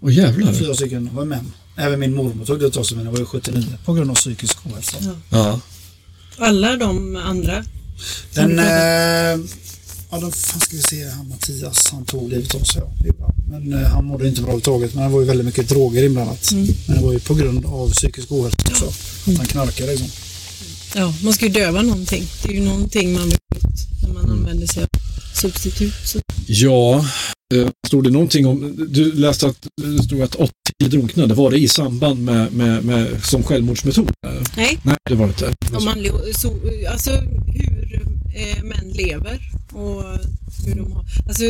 Åh 0.00 0.14
jävlar. 0.14 0.52
Fyra 0.52 0.74
stycken 0.74 1.10
var 1.14 1.24
män. 1.24 1.52
Även 1.76 2.00
min 2.00 2.14
mormor 2.14 2.44
tog 2.44 2.58
livet 2.58 2.76
av 2.76 2.82
sig 2.82 2.96
men 2.96 3.06
jag 3.06 3.12
var 3.12 3.18
ju 3.18 3.26
79 3.26 3.64
på 3.84 3.94
grund 3.94 4.10
av 4.10 4.14
psykisk 4.14 4.58
ohälsa. 4.66 4.96
Ja. 5.30 5.60
Alla 6.38 6.76
de 6.76 7.16
andra. 7.16 7.64
Den, 8.34 8.58
eh, 8.58 9.46
ja, 10.10 10.20
då 10.20 10.30
fan 10.30 10.60
ska 10.60 10.76
vi 10.76 10.82
se 10.82 11.04
här, 11.04 11.24
Mattias, 11.24 11.90
han 11.92 12.04
tog 12.04 12.30
livet 12.30 12.54
av 12.54 12.60
sig. 12.60 12.82
Ja, 12.82 12.92
det 13.04 13.12
han. 13.20 13.34
Men 13.50 13.84
eh, 13.84 13.88
han 13.88 14.04
mådde 14.04 14.28
inte 14.28 14.40
bra 14.40 14.48
överhuvudtaget. 14.50 14.94
Men 14.94 15.04
det 15.04 15.10
var 15.10 15.20
ju 15.20 15.26
väldigt 15.26 15.46
mycket 15.46 15.68
droger 15.68 16.04
inblandat. 16.04 16.50
Mm. 16.52 16.66
Men 16.86 16.96
det 16.96 17.02
var 17.02 17.12
ju 17.12 17.18
på 17.18 17.34
grund 17.34 17.66
av 17.66 17.90
psykisk 17.90 18.32
ohälsa 18.32 18.58
också. 18.66 18.92
Att 19.26 19.36
han 19.36 19.46
knarkade 19.46 19.90
liksom. 19.90 20.08
Ja, 20.94 21.14
man 21.24 21.32
ska 21.32 21.46
ju 21.46 21.52
döva 21.52 21.82
någonting. 21.82 22.24
Det 22.42 22.48
är 22.48 22.52
ju 22.54 22.60
någonting 22.60 23.12
man 23.12 23.28
vill 23.28 23.38
när 24.02 24.08
man 24.14 24.24
Mm. 24.24 24.38
använder 24.38 24.66
sig 24.66 24.82
av 24.82 24.88
substitut. 25.34 25.94
Så, 26.04 26.18
Ja, 26.46 27.06
eh, 27.54 27.68
stod 27.86 28.04
det 28.04 28.10
någonting 28.10 28.46
om, 28.46 28.86
du 28.90 29.12
läste 29.12 29.46
att 29.46 29.66
det 29.82 30.02
stod 30.02 30.22
att 30.22 30.34
80 30.34 30.52
drunknade, 30.78 31.34
var 31.34 31.50
det 31.50 31.58
i 31.58 31.68
samband 31.68 32.24
med, 32.24 32.52
med, 32.52 32.84
med 32.84 33.24
som 33.24 33.42
självmordsmetod? 33.42 34.10
nej, 34.56 34.78
Nej, 34.82 34.96
det 35.10 35.14
var 35.14 35.26
det 35.26 35.32
inte. 35.32 35.76
om 35.76 35.84
man, 35.84 35.98
alltså 36.92 37.10
hur 37.10 38.02
eh, 38.36 38.62
män 38.64 38.90
lever 38.94 39.40
och 39.72 40.02
hur 40.66 40.74
de 40.74 40.92
har... 40.92 41.04
Alltså, 41.28 41.44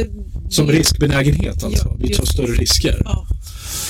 Som 0.51 0.66
det- 0.66 0.72
riskbenägenhet 0.72 1.64
alltså, 1.64 1.88
Ja, 1.88 1.96
vi 2.01 2.09
tar 2.14 2.22
just. 2.22 2.33
större 2.33 2.53
risker. 2.53 3.03
Ja. 3.05 3.27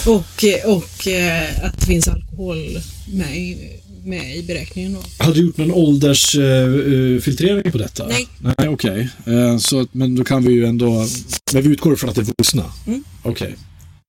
Och, 0.07 0.45
eh, 0.45 0.77
och 0.77 1.09
eh, 1.09 1.65
att 1.65 1.81
det 1.81 1.87
finns 1.87 2.09
alkohol 2.09 2.79
med, 3.13 3.37
i- 3.37 3.81
med 4.05 4.37
i 4.37 4.43
beräkningen 4.43 4.93
då. 4.95 5.01
Har 5.25 5.35
du 5.35 5.41
gjort 5.41 5.57
någon 5.57 5.73
åldersfiltrering 5.73 7.73
på 7.73 7.79
detta? 7.79 8.07
Nej. 8.07 8.27
Nej, 8.39 8.69
okej. 8.69 9.09
Eh, 9.27 9.59
så 9.59 9.87
Men 9.93 10.15
då 10.15 10.25
kan 10.25 10.45
vi 10.45 10.53
ju 10.53 10.67
ändå, 10.67 11.07
men 11.53 11.63
vi 11.63 11.69
utgår 11.69 11.93
ifrån 11.95 12.11
att 12.11 12.17
det 12.17 12.23
är 12.23 12.33
vuxna? 12.39 12.73
Mm. 12.87 13.05
Okej. 13.23 13.55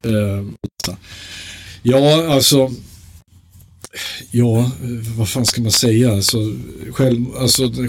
Eh, 0.05 0.45
Ja, 1.83 2.27
alltså. 2.33 2.71
Ja, 4.31 4.59
eh, 4.59 5.17
vad 5.17 5.29
fan 5.29 5.45
ska 5.45 5.61
man 5.61 5.71
säga? 5.71 6.11
Alltså, 6.11 6.37
själv, 6.91 7.25
alltså 7.37 7.67
den 7.67 7.87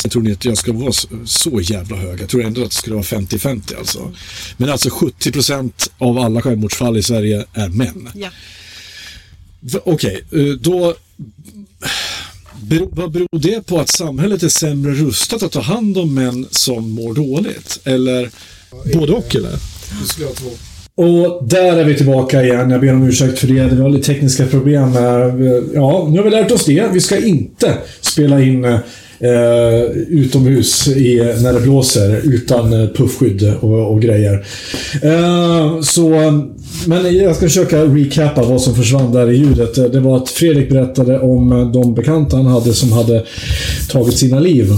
självmordsstatistiken 0.00 0.10
tror 0.10 0.22
ni 0.22 0.32
att 0.32 0.44
jag 0.44 0.58
ska 0.58 0.72
vara 0.72 0.92
så, 1.24 1.60
jävla 1.60 1.96
hög. 1.96 2.20
Jag 2.20 2.28
tror 2.28 2.44
ändå 2.44 2.62
att 2.62 2.70
det 2.70 2.76
skulle 2.76 2.96
vara 2.96 3.04
50-50 3.04 3.78
alltså. 3.78 4.12
Men 4.56 4.70
alltså 4.70 4.88
70% 4.88 5.90
av 5.98 6.18
alla 6.18 6.42
självmordsfall 6.42 6.96
i 6.96 7.02
Sverige 7.02 7.44
är 7.54 7.68
män. 7.68 8.08
Ja. 8.14 8.30
Okej, 9.84 10.24
eh, 10.32 10.54
då... 10.60 10.94
Vad 12.90 13.10
beror 13.10 13.40
det 13.40 13.66
på 13.66 13.80
att 13.80 13.88
samhället 13.88 14.42
är 14.42 14.48
sämre 14.48 14.92
rustat 14.92 15.42
att 15.42 15.52
ta 15.52 15.60
hand 15.60 15.98
om 15.98 16.14
män 16.14 16.46
som 16.50 16.90
mår 16.90 17.14
dåligt? 17.14 17.80
Eller 17.84 18.30
både 18.94 19.12
och 19.12 19.36
eller? 19.36 19.52
Det 20.00 20.08
skulle 20.08 20.26
jag 20.26 20.36
tro. 20.36 20.50
Och 20.94 21.48
där 21.48 21.76
är 21.76 21.84
vi 21.84 21.96
tillbaka 21.96 22.42
igen. 22.42 22.70
Jag 22.70 22.80
ber 22.80 22.92
om 22.92 23.02
ursäkt 23.02 23.38
för 23.38 23.46
det. 23.46 23.62
Det 23.62 23.82
var 23.82 23.88
lite 23.88 24.12
tekniska 24.12 24.46
problem. 24.46 24.92
här. 24.92 25.20
Ja, 25.74 26.08
nu 26.10 26.16
har 26.18 26.24
vi 26.24 26.30
lärt 26.30 26.50
oss 26.50 26.64
det. 26.64 26.90
Vi 26.92 27.00
ska 27.00 27.18
inte 27.18 27.78
spela 28.00 28.42
in 28.42 28.80
eh, 29.20 29.90
utomhus 30.08 30.88
i, 30.88 31.16
när 31.42 31.52
det 31.52 31.60
blåser 31.60 32.20
utan 32.24 32.72
eh, 32.72 32.88
puffskydd 32.88 33.54
och, 33.60 33.92
och 33.92 34.02
grejer. 34.02 34.46
Eh, 35.02 35.80
så, 35.80 36.08
men 36.86 37.16
jag 37.16 37.36
ska 37.36 37.46
försöka 37.46 37.84
recappa 37.84 38.42
vad 38.42 38.60
som 38.62 38.74
försvann 38.74 39.12
där 39.12 39.30
i 39.30 39.36
ljudet. 39.36 39.92
Det 39.92 40.00
var 40.00 40.16
att 40.16 40.28
Fredrik 40.28 40.68
berättade 40.70 41.20
om 41.20 41.70
de 41.74 41.94
bekanta 41.94 42.36
han 42.36 42.46
hade 42.46 42.74
som 42.74 42.92
hade 42.92 43.24
tagit 43.90 44.18
sina 44.18 44.40
liv. 44.40 44.72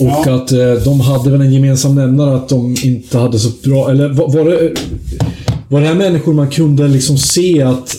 Och 0.00 0.06
Ja. 0.26 0.34
att 0.34 0.52
eh, 0.52 0.72
de 0.84 1.00
hade 1.00 1.30
väl 1.30 1.40
en 1.40 1.52
gemensam 1.52 1.94
nämnare 1.94 2.36
att 2.36 2.48
de 2.48 2.76
inte 2.82 3.18
hade 3.18 3.38
så 3.38 3.50
bra... 3.64 3.90
Eller 3.90 4.08
var, 4.08 4.32
var 4.32 4.44
det... 4.44 4.72
Var 5.68 5.80
det 5.80 5.86
här 5.86 5.94
människor 5.94 6.32
man 6.34 6.50
kunde 6.50 6.88
liksom 6.88 7.18
se 7.18 7.62
att... 7.62 7.96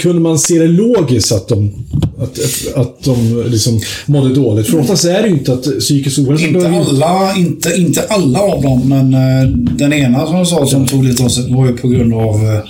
Kunde 0.00 0.20
man 0.20 0.38
se 0.38 0.58
det 0.58 0.68
logiskt 0.68 1.32
att 1.32 1.48
de, 1.48 1.72
att, 2.18 2.38
att, 2.74 3.04
de 3.04 3.44
liksom 3.46 3.80
mådde 4.06 4.34
dåligt? 4.34 4.66
För 4.66 4.78
oftast 4.78 5.04
är 5.04 5.22
det 5.22 5.28
ju 5.28 5.34
inte 5.34 5.52
att 5.52 5.78
psykisk 5.78 6.18
ohälsa 6.18 6.46
Inte 6.46 6.68
alla, 6.68 7.36
inte, 7.36 7.76
inte 7.76 8.02
alla 8.08 8.40
av 8.40 8.62
dem, 8.62 8.88
men 8.88 9.14
eh, 9.14 9.48
den 9.76 9.92
ena 9.92 10.26
som 10.26 10.36
jag 10.36 10.46
sa 10.46 10.66
som 10.66 10.86
tog 10.86 11.04
lite 11.04 11.24
av 11.24 11.28
sig 11.28 11.54
var 11.54 11.66
ju 11.66 11.76
på 11.76 11.88
grund 11.88 12.14
av 12.14 12.34
eh, 12.34 12.60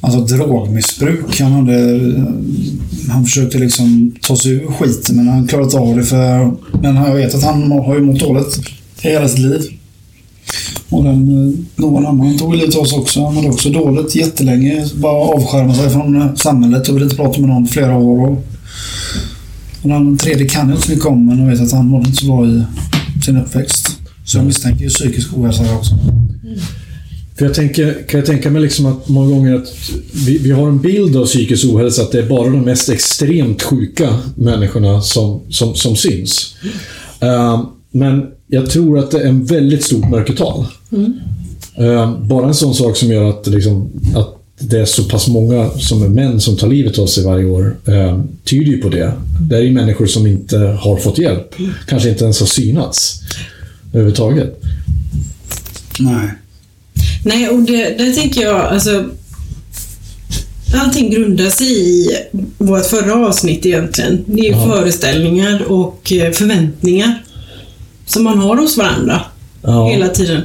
alltså, 0.00 0.36
drogmissbruk. 0.36 1.40
Han, 1.40 1.52
hade, 1.52 1.96
eh, 1.96 2.24
han 3.08 3.24
försökte 3.24 3.58
liksom 3.58 4.14
ta 4.20 4.36
sig 4.36 4.52
ur 4.52 4.66
skiten, 4.66 5.16
men 5.16 5.28
han 5.28 5.46
klarade 5.46 5.66
inte 5.66 5.78
av 5.78 5.96
det. 5.96 6.04
För, 6.04 6.52
men 6.82 6.96
jag 6.96 7.14
vet 7.14 7.34
att 7.34 7.42
han 7.42 7.72
har 7.72 7.94
ju 7.94 8.00
mått 8.00 8.20
dåligt 8.20 8.60
hela 9.00 9.28
sitt 9.28 9.38
liv. 9.38 9.60
Och 10.92 11.04
den, 11.04 11.48
eh, 11.48 11.54
någon 11.76 12.06
annan 12.06 12.38
tog 12.38 12.54
av 12.54 12.84
sig 12.84 12.98
också. 12.98 13.24
Han 13.24 13.34
mådde 13.34 13.48
också 13.48 13.70
dåligt 13.70 14.16
jättelänge. 14.16 14.88
Bara 14.94 15.12
avskärmade 15.12 15.78
sig 15.78 15.90
från 15.90 16.22
eh, 16.22 16.34
samhället 16.34 16.88
och 16.88 16.94
ville 16.94 17.04
inte 17.04 17.16
prata 17.16 17.40
med 17.40 17.48
någon 17.48 17.66
flera 17.66 17.96
år. 17.96 18.28
Och, 19.82 19.88
den 19.88 20.18
tredje 20.18 20.48
kan 20.48 20.68
jag 20.68 20.76
inte 20.76 20.86
så 20.86 20.92
mycket 20.92 21.06
om, 21.06 21.26
men 21.26 21.38
jag 21.38 21.46
vet 21.46 21.60
att 21.60 21.72
han 21.72 21.86
mådde 21.86 22.08
inte 22.08 22.20
så 22.20 22.26
bra 22.26 22.46
i 22.46 22.62
sin 23.24 23.36
uppväxt. 23.36 23.98
Så 24.24 24.38
jag 24.38 24.46
misstänker 24.46 24.84
ju 24.84 24.88
psykisk 24.88 25.38
ohälsa 25.38 25.76
också. 25.76 25.94
För 27.38 27.46
jag 27.46 27.54
tänker, 27.54 28.06
kan 28.08 28.20
jag 28.20 28.26
tänka 28.26 28.50
mig 28.50 28.62
liksom 28.62 28.86
att 28.86 29.08
många 29.08 29.34
gånger 29.34 29.54
att 29.54 29.68
vi, 30.26 30.38
vi 30.38 30.50
har 30.50 30.68
en 30.68 30.80
bild 30.80 31.16
av 31.16 31.26
psykisk 31.26 31.64
ohälsa 31.64 32.02
att 32.02 32.12
det 32.12 32.18
är 32.18 32.28
bara 32.28 32.50
de 32.50 32.60
mest 32.60 32.88
extremt 32.88 33.62
sjuka 33.62 34.18
människorna 34.34 35.00
som, 35.00 35.40
som, 35.48 35.74
som 35.74 35.96
syns. 35.96 36.54
Eh, 37.20 37.64
men 37.90 38.26
jag 38.54 38.70
tror 38.70 38.98
att 38.98 39.10
det 39.10 39.20
är 39.20 39.26
en 39.26 39.44
väldigt 39.44 39.84
stort 39.84 40.10
mörkertal. 40.10 40.66
Eh, 41.78 42.18
bara 42.20 42.46
en 42.46 42.54
sån 42.54 42.74
sak 42.74 42.96
som 42.96 43.12
gör 43.12 43.24
att, 43.30 43.46
liksom, 43.46 43.90
att 44.16 44.36
det 44.58 44.78
är 44.80 44.84
så 44.84 45.04
pass 45.04 45.28
många 45.28 45.70
som 45.70 46.02
är 46.02 46.08
män 46.08 46.40
som 46.40 46.56
tar 46.56 46.68
livet 46.68 46.98
av 46.98 47.06
sig 47.06 47.24
varje 47.24 47.44
år 47.44 47.76
eh, 47.86 48.20
tyder 48.44 48.72
ju 48.72 48.78
på 48.82 48.88
det. 48.88 49.12
Det 49.40 49.56
är 49.56 49.60
ju 49.60 49.72
människor 49.72 50.06
som 50.06 50.26
inte 50.26 50.56
har 50.58 50.96
fått 50.96 51.18
hjälp. 51.18 51.54
Kanske 51.86 52.08
inte 52.08 52.24
ens 52.24 52.40
har 52.40 52.46
synats 52.46 53.20
överhuvudtaget. 53.92 54.60
Nej. 56.00 56.28
Nej, 57.24 57.48
och 57.48 57.62
det, 57.62 57.98
där 57.98 58.12
tänker 58.12 58.42
jag, 58.42 58.60
alltså... 58.60 59.04
Allting 60.74 61.10
grundar 61.10 61.50
sig 61.50 61.66
i 61.66 62.08
vårt 62.58 62.86
förra 62.86 63.26
avsnitt 63.26 63.66
egentligen. 63.66 64.24
Det 64.26 64.40
är 64.40 64.44
ju 64.44 64.50
Ja. 64.50 64.66
föreställningar 64.66 65.62
och 65.62 66.12
eh, 66.12 66.32
förväntningar 66.32 67.21
som 68.06 68.24
man 68.24 68.38
har 68.38 68.56
hos 68.56 68.76
varandra 68.76 69.20
Ja. 69.62 69.88
hela 69.90 70.08
tiden. 70.08 70.42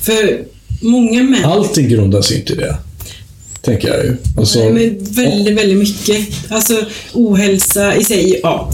För 0.00 0.40
många 0.80 1.22
män... 1.22 1.44
Allting 1.44 1.88
grundas 1.88 2.32
inte 2.32 2.52
i 2.52 2.56
det. 2.56 2.76
tänker 3.62 3.88
jag 3.88 4.04
ju. 4.04 4.16
Alltså, 4.38 4.58
Nej, 4.58 4.72
men 4.72 5.04
väldigt, 5.14 5.58
väldigt 5.58 5.78
mycket. 5.78 6.28
Alltså 6.52 6.84
ohälsa 7.12 7.94
i 7.96 8.04
sig, 8.04 8.40
ja. 8.42 8.72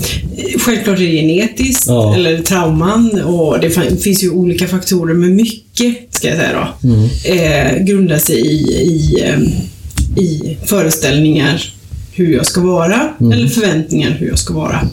Självklart 0.59 0.99
är 0.99 1.03
det 1.03 1.11
genetiskt, 1.13 1.85
Ja. 1.87 2.15
eller 2.15 2.43
trauman 2.43 3.23
och 3.23 3.61
det 3.61 3.71
fin- 3.71 3.97
finns 3.99 4.23
ju 4.25 4.31
olika 4.31 4.67
faktorer, 4.69 5.15
men 5.15 5.37
mycket, 5.37 5.97
ska 6.11 6.29
jag 6.29 6.37
säga 6.37 6.51
då, 6.83 6.89
Mm. 6.89 7.09
eh, 7.25 7.85
grundar 7.85 8.19
sig 8.19 8.41
i, 8.41 8.57
i, 8.73 9.23
ehm, 9.25 9.47
i 10.17 10.57
föreställningar 10.67 11.73
hur 12.13 12.35
jag 12.35 12.47
ska 12.47 12.61
vara, 12.61 13.09
Mm. 13.21 13.33
eller 13.33 13.49
förväntningar 13.49 14.11
hur 14.11 14.29
jag 14.29 14.39
ska 14.39 14.55
vara. 14.55 14.89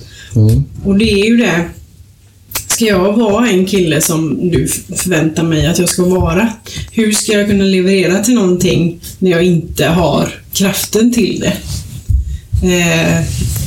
Och 0.85 0.97
det 0.97 1.11
är 1.11 1.25
ju 1.25 1.37
det. 1.37 1.63
Ska 2.79 2.85
jag 2.85 3.13
vara 3.13 3.49
en 3.49 3.65
kille 3.65 4.01
som 4.01 4.49
du 4.49 4.67
förväntar 4.95 5.43
mig 5.43 5.67
att 5.67 5.79
jag 5.79 5.89
ska 5.89 6.03
vara? 6.03 6.49
Hur 6.91 7.11
ska 7.11 7.31
jag 7.31 7.47
kunna 7.47 7.63
leverera 7.63 8.23
till 8.23 8.33
någonting 8.33 8.99
när 9.19 9.31
jag 9.31 9.43
inte 9.43 9.85
har 9.85 10.33
kraften 10.53 11.13
till 11.13 11.39
det? 11.39 11.57
Eh, 12.67 13.19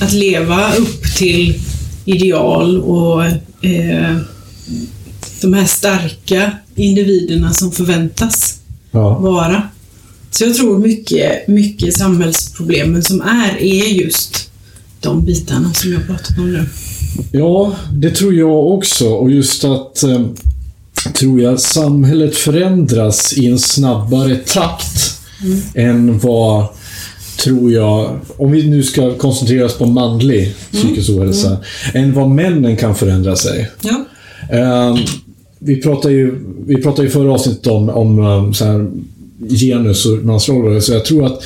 att 0.03 0.13
leva 0.13 0.75
upp 0.75 1.17
till 1.17 1.61
ideal 2.05 2.81
och 2.81 3.25
eh, 3.65 4.17
de 5.41 5.53
här 5.55 5.67
starka 5.67 6.53
individerna 6.75 7.53
som 7.53 7.73
förväntas 7.73 8.61
ja. 8.91 9.19
vara. 9.19 9.69
Så 10.31 10.45
jag 10.45 10.57
tror 10.57 10.79
mycket, 10.79 11.49
mycket 11.49 11.95
samhällsproblemen 11.95 13.03
som 13.03 13.21
är, 13.21 13.63
är 13.63 13.87
just 13.87 14.51
de 15.01 15.25
bitarna 15.25 15.75
som 15.75 15.93
jag 15.93 16.07
pratat 16.07 16.39
om 16.39 16.53
nu. 16.53 16.67
Ja, 17.33 17.73
det 17.93 18.11
tror 18.11 18.35
jag 18.35 18.67
också. 18.67 19.09
Och 19.09 19.31
just 19.31 19.65
att, 19.65 20.03
eh, 20.03 20.21
tror 21.15 21.41
jag, 21.41 21.61
samhället 21.61 22.37
förändras 22.37 23.33
i 23.33 23.47
en 23.47 23.59
snabbare 23.59 24.37
takt 24.37 25.19
än 25.75 26.19
vad, 26.19 26.67
tror 27.43 27.73
jag, 27.73 28.21
om 28.37 28.53
vi 28.53 28.71
nu 28.71 28.83
ska 28.83 29.15
koncentrera 29.15 29.65
oss 29.65 29.79
på 29.79 29.87
manlig 29.87 30.55
psykisk 30.73 31.11
ohälsa, 31.11 31.57
än 31.95 32.15
vad 32.15 32.31
männen 32.31 32.77
kan 32.77 32.95
förändra 32.95 33.37
sig. 33.37 33.71
Ja. 33.81 34.05
Ehm, 34.57 34.97
vi 35.59 35.83
pratade 35.83 36.15
ju, 36.15 36.39
vi 36.67 36.83
pratade 36.83 37.09
i 37.09 37.11
förra 37.11 37.33
avsnittet 37.33 37.67
om, 37.67 37.89
om 37.89 38.19
um, 38.19 38.55
så 38.55 38.65
här, 38.65 38.91
genus 39.49 40.07
och 40.07 40.25
mansroller, 40.25 40.81
så 40.81 40.93
jag 40.93 41.05
tror 41.05 41.27
att 41.27 41.43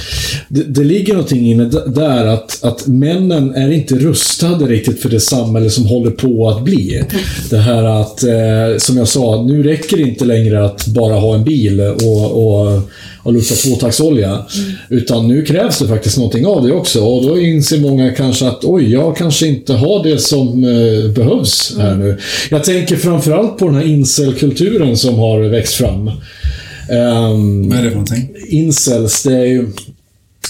det, 0.49 0.63
det 0.63 0.85
ligger 0.85 1.13
någonting 1.13 1.51
inne 1.51 1.65
där 1.87 2.27
att, 2.27 2.65
att 2.65 2.87
männen 2.87 3.55
är 3.55 3.71
inte 3.71 3.95
rustade 3.95 4.67
riktigt 4.67 5.03
för 5.03 5.09
det 5.09 5.21
samhälle 5.21 5.71
som 5.71 5.87
håller 5.87 6.11
på 6.11 6.49
att 6.49 6.65
bli. 6.65 7.03
Det 7.51 7.57
här 7.57 7.85
att, 7.85 8.23
eh, 8.23 8.79
som 8.79 8.97
jag 8.97 9.09
sa, 9.09 9.43
nu 9.43 9.63
räcker 9.63 9.97
det 9.97 10.03
inte 10.03 10.25
längre 10.25 10.65
att 10.65 10.87
bara 10.87 11.15
ha 11.15 11.35
en 11.35 11.45
bil 11.45 11.81
och, 11.81 12.33
och, 12.33 12.81
och 13.23 13.33
lukta 13.33 13.55
tvåtaktsolja. 13.55 14.47
Utan 14.89 15.29
nu 15.29 15.43
krävs 15.45 15.79
det 15.79 15.89
faktiskt 15.89 16.17
någonting 16.17 16.47
av 16.47 16.67
det 16.67 16.73
också. 16.73 17.01
Och 17.05 17.27
då 17.27 17.41
inser 17.41 17.81
många 17.81 18.11
kanske 18.11 18.49
att 18.49 18.65
oj, 18.65 18.93
jag 18.93 19.17
kanske 19.17 19.47
inte 19.47 19.73
har 19.73 20.03
det 20.03 20.19
som 20.19 20.65
eh, 20.65 21.11
behövs 21.11 21.77
här 21.79 21.95
nu. 21.95 22.19
Jag 22.51 22.65
tänker 22.65 22.97
framförallt 22.97 23.59
på 23.59 23.65
den 23.65 23.75
här 23.75 23.87
incelkulturen 23.87 24.97
som 24.97 25.15
har 25.15 25.41
växt 25.41 25.75
fram. 25.75 26.11
Ehm, 26.89 27.69
Vad 27.69 27.79
är 27.79 27.83
det 27.83 27.89
för 27.89 27.97
någonting? 27.97 28.35
incels, 28.49 29.23
det 29.23 29.37
är 29.37 29.45
ju... 29.47 29.69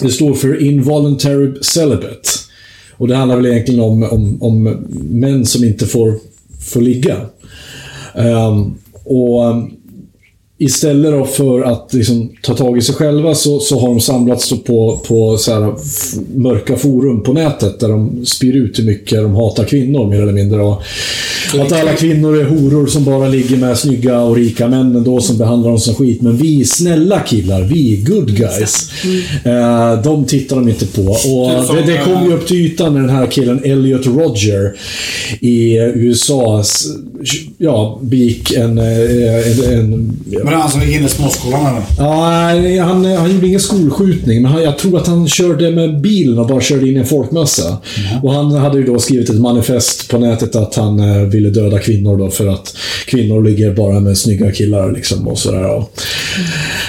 Det 0.03 0.09
står 0.11 0.35
för 0.35 0.63
involuntary 0.63 1.55
celibate. 1.63 2.29
Och 2.93 3.09
det 3.09 3.17
handlar 3.17 3.37
väl 3.37 3.47
egentligen 3.47 3.81
om, 3.81 4.03
om, 4.03 4.43
om 4.43 4.63
män 5.11 5.47
som 5.47 5.65
inte 5.65 5.87
får, 5.87 6.15
får 6.61 6.81
ligga. 6.81 7.17
Ehm, 8.15 8.75
och 9.05 9.45
um, 9.51 9.73
Istället 10.59 11.31
för 11.31 11.63
att 11.63 11.95
liksom 11.95 12.33
ta 12.43 12.55
tag 12.55 12.79
i 12.79 12.83
sig 12.83 12.95
själva 12.95 13.35
så, 13.35 13.61
så 13.61 13.81
har 13.81 13.89
de 13.89 14.01
samlats 14.01 14.51
på, 14.65 15.01
på 15.07 15.39
här 15.47 15.75
mörka 16.39 16.77
forum 16.77 17.23
på 17.23 17.33
nätet 17.33 17.81
där 17.81 17.89
de 17.89 18.27
spyr 18.27 18.57
ut 18.57 18.79
hur 18.79 18.85
mycket 18.85 19.23
de 19.23 19.35
hatar 19.35 19.65
kvinnor 19.65 20.11
mer 20.11 20.23
eller 20.23 20.33
mindre. 20.33 20.63
Och 20.63 20.83
att 21.61 21.73
alla 21.73 21.93
kvinnor 21.93 22.41
är 22.41 22.45
horor 22.45 22.87
som 22.87 23.05
bara 23.05 23.29
ligger 23.29 23.57
med 23.57 23.79
snygga 23.79 24.21
och 24.21 24.37
rika 24.37 24.69
männen 24.69 25.05
då 25.05 25.21
som 25.21 25.39
behandlar 25.39 25.71
dem 25.71 25.79
som 25.79 25.95
skit. 25.95 26.23
Men 26.23 26.37
vi 26.37 26.65
snälla 26.65 27.21
killar, 27.21 27.63
vi 27.63 28.05
good 28.07 28.37
guys. 28.37 28.91
Eh, 29.45 30.03
de 30.03 30.25
tittar 30.25 30.57
de 30.57 30.69
inte 30.69 30.87
på. 30.87 31.03
Och 31.03 31.77
det, 31.77 31.93
det 31.93 32.01
kom 32.05 32.27
ju 32.27 32.35
upp 32.35 32.47
till 32.47 32.57
ytan 32.57 32.95
när 32.95 33.01
den 33.01 33.11
här 33.11 33.27
killen 33.27 33.61
Elliot 33.65 34.07
Roger 34.07 34.77
i 35.41 35.77
USA 35.77 36.65
ja, 37.59 38.01
begick 38.03 38.53
en, 38.53 38.79
eh, 38.79 39.69
en, 39.69 39.73
en 39.73 40.17
Men 40.47 40.55
det 40.55 40.61
han 40.61 40.71
som 40.71 40.81
gick 40.81 40.97
in 40.97 41.05
i 41.05 41.09
småskolan 41.09 41.67
eller? 41.67 41.83
Ja, 41.99 42.29
nej, 42.55 42.79
han, 42.79 43.05
han 43.05 43.35
gjorde 43.35 43.47
ingen 43.47 43.61
skolskjutning, 43.61 44.43
men 44.43 44.53
han, 44.53 44.63
jag 44.63 44.79
tror 44.79 44.99
att 44.99 45.07
han 45.07 45.29
körde 45.29 45.71
med 45.71 46.01
bilen 46.01 46.39
och 46.39 46.47
bara 46.47 46.61
körde 46.61 46.89
in 46.89 46.97
i 46.97 46.99
en 46.99 47.07
folkmassa. 47.07 47.79
Och 48.23 48.33
han 48.33 48.53
hade 48.53 48.79
ju 48.79 48.85
då 48.85 48.99
skrivit 48.99 49.31
ett 49.31 49.41
manifest 49.41 50.09
på 50.09 50.19
nätet 50.19 50.57
att 50.57 50.75
han 50.75 51.01
eh, 51.01 51.23
ville 51.23 51.51
döda 51.51 51.79
kvinnor 51.79 52.17
då 52.17 52.31
för 52.31 52.47
att 52.47 52.77
kvinnor 53.07 53.45
ligger 53.45 53.75
bara 53.75 54.01
med 54.01 54.19
snygga 54.19 54.53
killar 54.53 54.93
liksom 54.93 55.29
och 55.29 55.39
sådär. 55.39 55.63
Ja. 55.63 55.89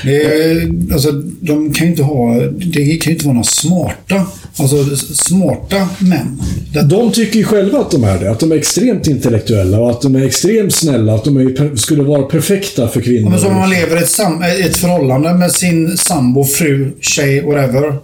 Det 0.04 0.94
alltså, 0.94 1.12
de 1.40 1.74
kan 1.74 1.86
ju 1.86 1.92
inte 1.92 2.04
ha... 2.04 2.40
Det 2.50 2.98
kan 2.98 3.12
ju 3.12 3.16
inte 3.16 3.26
vara 3.26 3.34
några 3.34 3.44
smarta... 3.44 4.26
Alltså 4.60 4.96
smarta 4.98 5.90
män. 6.00 6.42
De 6.90 7.12
tycker 7.12 7.40
ju 7.40 7.46
själva 7.46 7.80
att 7.80 7.92
de 7.92 8.04
är 8.04 8.20
det. 8.20 8.32
Att 8.32 8.40
de 8.40 8.52
är 8.52 8.56
extremt 8.56 9.08
intellektuella 9.08 9.80
och 9.80 9.92
att 9.92 10.02
de 10.02 10.16
är 10.16 10.26
extremt 10.26 10.74
snälla. 10.74 11.16
Att 11.16 11.24
de 11.24 11.38
är, 11.38 11.76
skulle 11.76 12.04
vara 12.04 12.24
perfekta 12.24 12.88
för 12.88 13.02
kvinnor. 13.02 13.30
men 13.30 13.40
som 13.40 13.50
om 13.50 13.56
man 13.56 13.70
lever 13.70 13.96
i 13.96 14.00
ett, 14.00 14.10
sam, 14.10 14.42
ett 14.42 14.78
förhållande 14.78 15.34
med 15.34 15.52
sin 15.52 15.98
sambo, 15.98 16.44
fru, 16.44 16.92
tjej, 17.02 17.42
whatever. 17.42 17.96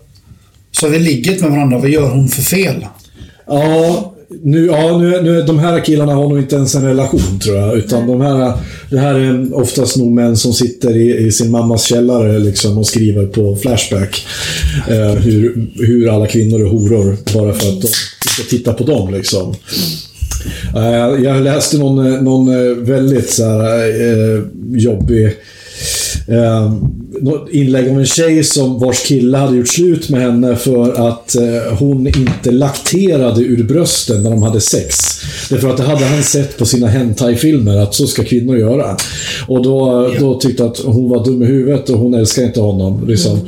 Så 0.72 0.88
vi 0.88 1.00
ligget 1.00 1.42
med 1.42 1.52
varandra. 1.52 1.78
Vad 1.78 1.90
gör 1.90 2.10
hon 2.10 2.28
för 2.28 2.42
fel? 2.42 2.88
Ja, 3.48 4.13
nu, 4.42 4.66
ja 4.66 4.98
nu, 4.98 5.22
nu, 5.22 5.42
de 5.42 5.60
här 5.60 5.86
killarna 5.86 6.14
har 6.14 6.30
nog 6.30 6.40
inte 6.40 6.56
ens 6.56 6.76
en 6.76 6.86
relation 6.86 7.40
tror 7.44 7.58
jag. 7.58 7.78
Utan 7.78 8.08
de 8.08 8.22
här, 8.22 8.54
det 8.90 9.00
här 9.00 9.16
är 9.16 9.54
oftast 9.54 9.98
nog 9.98 10.12
män 10.12 10.38
som 10.38 10.54
sitter 10.54 10.98
i, 10.98 11.18
i 11.18 11.32
sin 11.32 11.52
mammas 11.52 11.84
källare 11.84 12.40
liksom, 12.40 12.78
och 12.78 12.88
skriver 12.88 13.26
på 13.26 13.56
Flashback. 13.56 14.26
Eh, 14.90 15.14
hur, 15.14 15.68
hur 15.76 16.10
alla 16.10 16.28
kvinnor 16.28 16.62
är 16.62 16.70
horor 16.70 17.18
bara 17.34 17.54
för 17.54 17.70
att 17.70 17.82
de 17.82 17.88
inte 17.88 18.50
tittar 18.50 18.74
på 18.74 18.84
dem. 18.84 19.14
Liksom. 19.14 19.56
Eh, 20.76 21.24
jag 21.24 21.44
läste 21.44 21.78
någon, 21.78 22.14
eh, 22.14 22.22
någon 22.22 22.48
eh, 22.48 22.76
väldigt 22.78 23.30
så 23.30 23.44
här, 23.44 23.88
eh, 23.88 24.44
jobbig 24.72 25.26
eh, 26.28 26.74
inlägg 27.52 27.92
om 27.92 27.98
en 27.98 28.06
tjej 28.06 28.44
som 28.44 28.80
vars 28.80 29.04
kille 29.04 29.38
hade 29.38 29.58
gjort 29.58 29.68
slut 29.68 30.10
med 30.10 30.22
henne 30.22 30.56
för 30.56 31.10
att 31.10 31.36
eh, 31.36 31.78
hon 31.80 32.08
inte 32.08 32.52
lakterade 32.52 33.42
ur 33.42 33.64
brösten 33.64 34.24
när 34.24 34.30
de 34.30 34.44
hade 34.44 34.62
sex. 34.62 34.96
Därför 35.50 35.70
att 35.70 35.78
det 35.78 35.84
hade 35.84 36.06
han 36.06 36.24
sett 36.24 36.58
på 36.58 36.66
sina 36.66 36.88
hentai-filmer 36.88 37.78
att 37.78 37.94
så 37.96 38.08
ska 38.08 38.24
kvinnor 38.24 38.58
göra. 38.58 38.98
Och 39.48 39.64
då, 39.64 40.10
då 40.20 40.40
tyckte 40.40 40.66
att 40.66 40.78
hon 40.78 41.10
var 41.10 41.26
dum 41.26 41.44
i 41.44 41.46
huvudet 41.46 41.90
och 41.90 42.00
hon 42.00 42.14
älskar 42.14 42.44
inte 42.44 42.60
honom. 42.60 43.08
Liksom. 43.08 43.40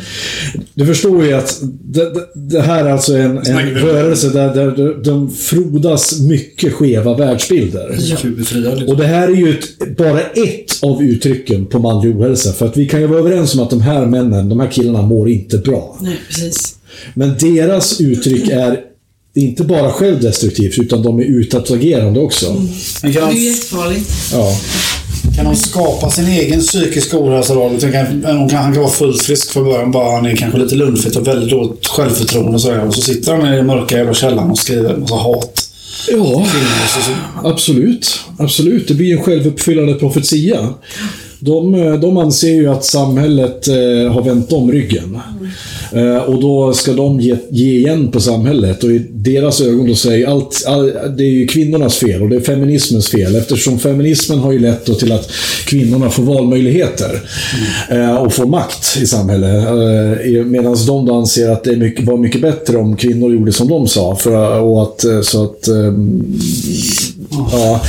Du 0.74 0.86
förstår 0.86 1.26
ju 1.26 1.34
att 1.34 1.60
det, 1.84 2.14
det, 2.14 2.26
det 2.36 2.62
här 2.62 2.86
är 2.86 2.90
alltså 2.90 3.16
en, 3.16 3.38
en 3.38 3.70
rörelse 3.70 4.30
där, 4.30 4.56
där 4.56 5.04
de- 5.04 5.32
frodas 5.32 6.20
mycket 6.20 6.74
skeva 6.74 7.18
världsbilder. 7.18 7.96
Befriad. 8.38 8.84
Och 8.90 8.98
det 8.98 9.06
här 9.06 9.28
är 9.28 9.36
ju 9.36 9.50
ett, 9.50 9.98
bara 9.98 10.20
ett 10.22 10.80
av 10.82 11.04
uttrycken 11.04 11.66
på 11.66 11.80
manlig 11.80 12.16
ohälsa. 12.16 12.54
För 12.54 12.66
att 12.66 12.78
vi 12.78 12.88
kan 12.88 13.02
ju 13.02 13.08
vara 13.08 13.20
överens 13.20 13.56
om 13.56 13.60
att 13.66 13.70
de 13.72 13.82
här 13.82 14.06
männen, 14.06 14.50
de 14.50 14.60
här 14.60 14.72
killarna 14.72 15.02
mår 15.02 15.30
inte 15.30 15.58
bra. 15.58 15.98
Nej, 16.02 16.18
precis. 16.28 16.76
Men 17.14 17.38
deras 17.38 18.02
uttryck 18.02 18.50
är 18.50 18.80
inte 19.36 19.64
bara 19.64 19.92
självdestruktivt, 19.92 20.78
utan 20.78 21.02
de 21.04 21.20
är 21.20 21.24
utåtagerande 21.24 22.20
också. 22.20 22.46
Kan, 22.46 23.12
Det 23.12 23.20
är 23.20 23.32
ju 23.32 23.50
jättefarligt. 23.50 24.12
Ja. 24.32 24.58
kan 25.36 25.46
de 25.46 25.56
skapa 25.56 26.10
sin 26.12 26.28
egen 26.28 26.60
psykiska 26.62 27.18
ohälsa 27.20 27.54
då? 27.54 27.70
Tänker, 27.80 27.98
Han 28.04 28.50
kan, 28.50 28.60
han 28.60 28.74
kan 28.74 28.82
vara 28.82 28.92
fullt 28.92 29.22
frisk 29.22 29.52
från 29.52 29.64
början. 29.64 29.92
Bara 29.92 30.16
han 30.16 30.26
är 30.26 30.36
kanske 30.36 30.60
lite 30.60 30.76
lundfit 30.76 31.16
och 31.16 31.28
väldigt 31.28 31.50
dåligt 31.50 31.88
självförtroende 31.88 32.52
och 32.52 32.62
sådär. 32.62 32.88
Och 32.88 32.94
så 32.96 33.02
sitter 33.02 33.34
han 33.34 33.54
i 33.54 33.58
den 33.58 33.66
mörka 33.66 33.98
jävla 33.98 34.14
källaren 34.14 34.52
och 34.52 34.58
skriver 34.60 34.94
en 34.94 35.00
massa 35.00 35.16
hat. 35.16 35.70
Ja, 36.12 36.46
absolut. 37.44 38.20
Absolut. 38.40 38.88
Det 38.88 38.94
blir 38.94 39.18
en 39.18 39.24
självuppfyllande 39.24 39.94
profetia. 39.94 40.74
De, 41.40 41.76
eh, 41.76 41.94
de 41.94 42.18
anser 42.18 42.54
ju 42.54 42.68
att 42.68 42.86
samhället 42.86 43.68
eh, 43.68 44.14
har 44.14 44.24
vänt 44.24 44.52
om 44.52 44.72
ryggen. 44.72 45.20
Eh, 45.92 46.18
och 46.18 46.42
då 46.42 46.74
ska 46.74 46.94
de 46.94 47.20
ge, 47.20 47.36
ge 47.50 47.78
igen 47.78 48.12
på 48.12 48.20
samhället. 48.20 48.84
Och 48.84 48.92
i 48.92 49.06
deras 49.12 49.62
ögon 49.62 49.88
då 49.88 49.96
säger 49.96 50.28
allt, 50.28 50.64
all, 50.68 50.86
det 51.18 51.24
är 51.24 51.32
ju 51.32 51.48
kvinnornas 51.48 51.96
fel 51.96 52.22
och 52.22 52.30
det 52.30 52.36
är 52.36 52.42
feminismens 52.42 53.10
fel. 53.10 53.36
Eftersom 53.36 53.80
feminismen 53.80 54.40
har 54.40 54.52
ju 54.52 54.60
lett 54.60 54.86
då 54.86 54.94
till 54.94 55.12
att 55.12 55.32
kvinnorna 55.66 56.10
får 56.10 56.24
valmöjligheter. 56.24 57.22
Eh, 57.90 58.16
och 58.16 58.34
får 58.34 58.46
makt 58.46 58.98
i 59.02 59.06
samhället. 59.06 59.68
Eh, 59.68 60.46
Medan 60.46 60.78
de 60.88 61.06
då 61.06 61.16
anser 61.16 61.50
att 61.50 61.64
det 61.64 61.72
är 61.72 61.76
mycket, 61.76 62.06
var 62.06 62.18
mycket 62.18 62.42
bättre 62.42 62.78
om 62.78 62.96
kvinnor 62.96 63.34
gjorde 63.34 63.52
som 63.52 63.68
de 63.68 63.88
sa. 63.88 64.16
För, 64.16 64.60
och 64.60 64.84
att, 64.84 65.04
eh, 65.04 65.22
så 65.22 65.44
att... 65.44 65.68
Ehm, 65.68 66.40
ja. 67.52 67.82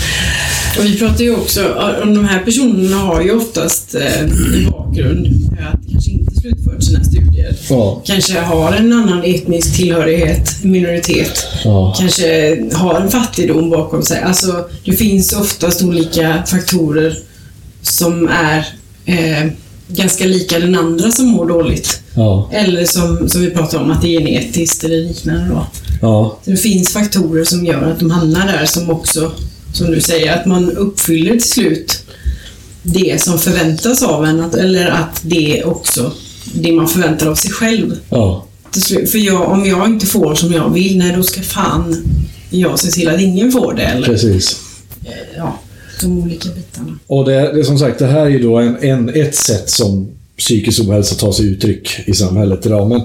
Och 0.79 0.85
vi 0.85 0.99
pratar 0.99 1.25
ju 1.25 1.35
också 1.35 1.75
om 2.03 2.15
de 2.15 2.25
här 2.25 2.45
personerna 2.45 2.97
har 2.97 3.23
ju 3.23 3.37
oftast 3.37 3.95
eh, 3.95 4.21
en 4.21 4.71
bakgrund 4.71 5.27
att 5.73 5.93
kanske 5.93 6.11
inte 6.11 6.41
slutfört 6.41 6.83
sina 6.85 7.05
studier. 7.05 7.57
Ja. 7.69 8.03
Kanske 8.05 8.41
har 8.41 8.73
en 8.73 8.93
annan 8.93 9.25
etnisk 9.25 9.77
tillhörighet, 9.77 10.65
minoritet. 10.65 11.47
Ja. 11.65 11.95
Kanske 11.99 12.59
har 12.75 13.01
en 13.01 13.11
fattigdom 13.11 13.71
bakom 13.71 14.03
sig. 14.03 14.23
Alltså, 14.23 14.69
det 14.85 14.93
finns 14.93 15.33
oftast 15.33 15.83
olika 15.83 16.43
faktorer 16.47 17.19
som 17.83 18.29
är 18.29 18.67
eh, 19.05 19.51
ganska 19.89 20.25
lika 20.25 20.59
den 20.59 20.75
andra 20.75 21.11
som 21.11 21.27
mår 21.27 21.47
dåligt. 21.47 22.01
Ja. 22.15 22.51
Eller 22.53 22.85
som, 22.85 23.29
som 23.29 23.41
vi 23.41 23.51
pratar 23.51 23.79
om, 23.79 23.91
att 23.91 24.03
det 24.03 24.17
är 24.17 24.21
genetiskt 24.21 24.85
eller 24.85 24.97
liknande. 24.97 25.49
Då. 25.49 25.67
Ja. 26.03 26.39
Så 26.45 26.51
det 26.51 26.57
finns 26.57 26.93
faktorer 26.93 27.45
som 27.45 27.67
gör 27.67 27.83
att 27.83 27.99
de 27.99 28.11
hamnar 28.11 28.47
där 28.47 28.67
som 28.67 28.91
också, 28.91 29.33
som 29.77 29.91
du 29.91 30.01
säger, 30.01 30.39
att 30.39 30.47
man 30.47 30.71
uppfyller 30.71 31.33
till 31.33 31.51
slut 31.51 32.03
det 32.83 33.23
som 33.23 33.39
förväntas 33.39 34.03
av 34.03 34.25
en, 34.25 34.41
att, 34.41 34.55
eller 34.55 34.87
att 34.87 35.21
det 35.23 35.61
är 35.61 35.67
också 35.67 36.13
det 36.55 36.73
man 36.73 36.89
förväntar 36.89 37.27
av 37.27 37.35
sig 37.35 37.51
själv. 37.51 37.99
Ja. 38.09 38.47
För 39.11 39.19
jag, 39.19 39.51
om 39.51 39.67
jag 39.67 39.89
inte 39.89 40.07
får 40.07 40.35
som 40.35 40.53
jag 40.53 40.73
vill, 40.73 40.99
nej 40.99 41.13
då 41.17 41.23
ska 41.23 41.43
fan 41.43 42.05
jag 42.51 42.79
se 42.79 42.91
till 42.91 43.09
att 43.09 43.21
ingen 43.21 43.53
får 43.53 43.75
det. 43.75 43.83
Eller, 43.83 44.07
Precis. 44.07 44.61
ja, 45.37 45.59
de 46.01 46.19
olika 46.19 46.49
bitarna. 46.49 46.99
Och 47.07 47.25
det, 47.25 47.33
det 47.33 47.61
är 47.61 47.65
som 47.65 47.79
sagt, 47.79 47.99
det 47.99 48.07
här 48.07 48.21
är 48.21 48.31
ju 48.31 48.43
då 48.43 48.57
en, 48.57 48.77
en, 48.81 49.09
ett 49.09 49.35
sätt 49.35 49.71
som 49.71 50.16
psykisk 50.39 50.81
ohälsa 50.81 51.15
tar 51.15 51.33
sig 51.33 51.47
uttryck 51.47 51.89
i 52.07 52.13
samhället 52.13 52.67
idag. 52.67 52.89
Men 52.89 53.01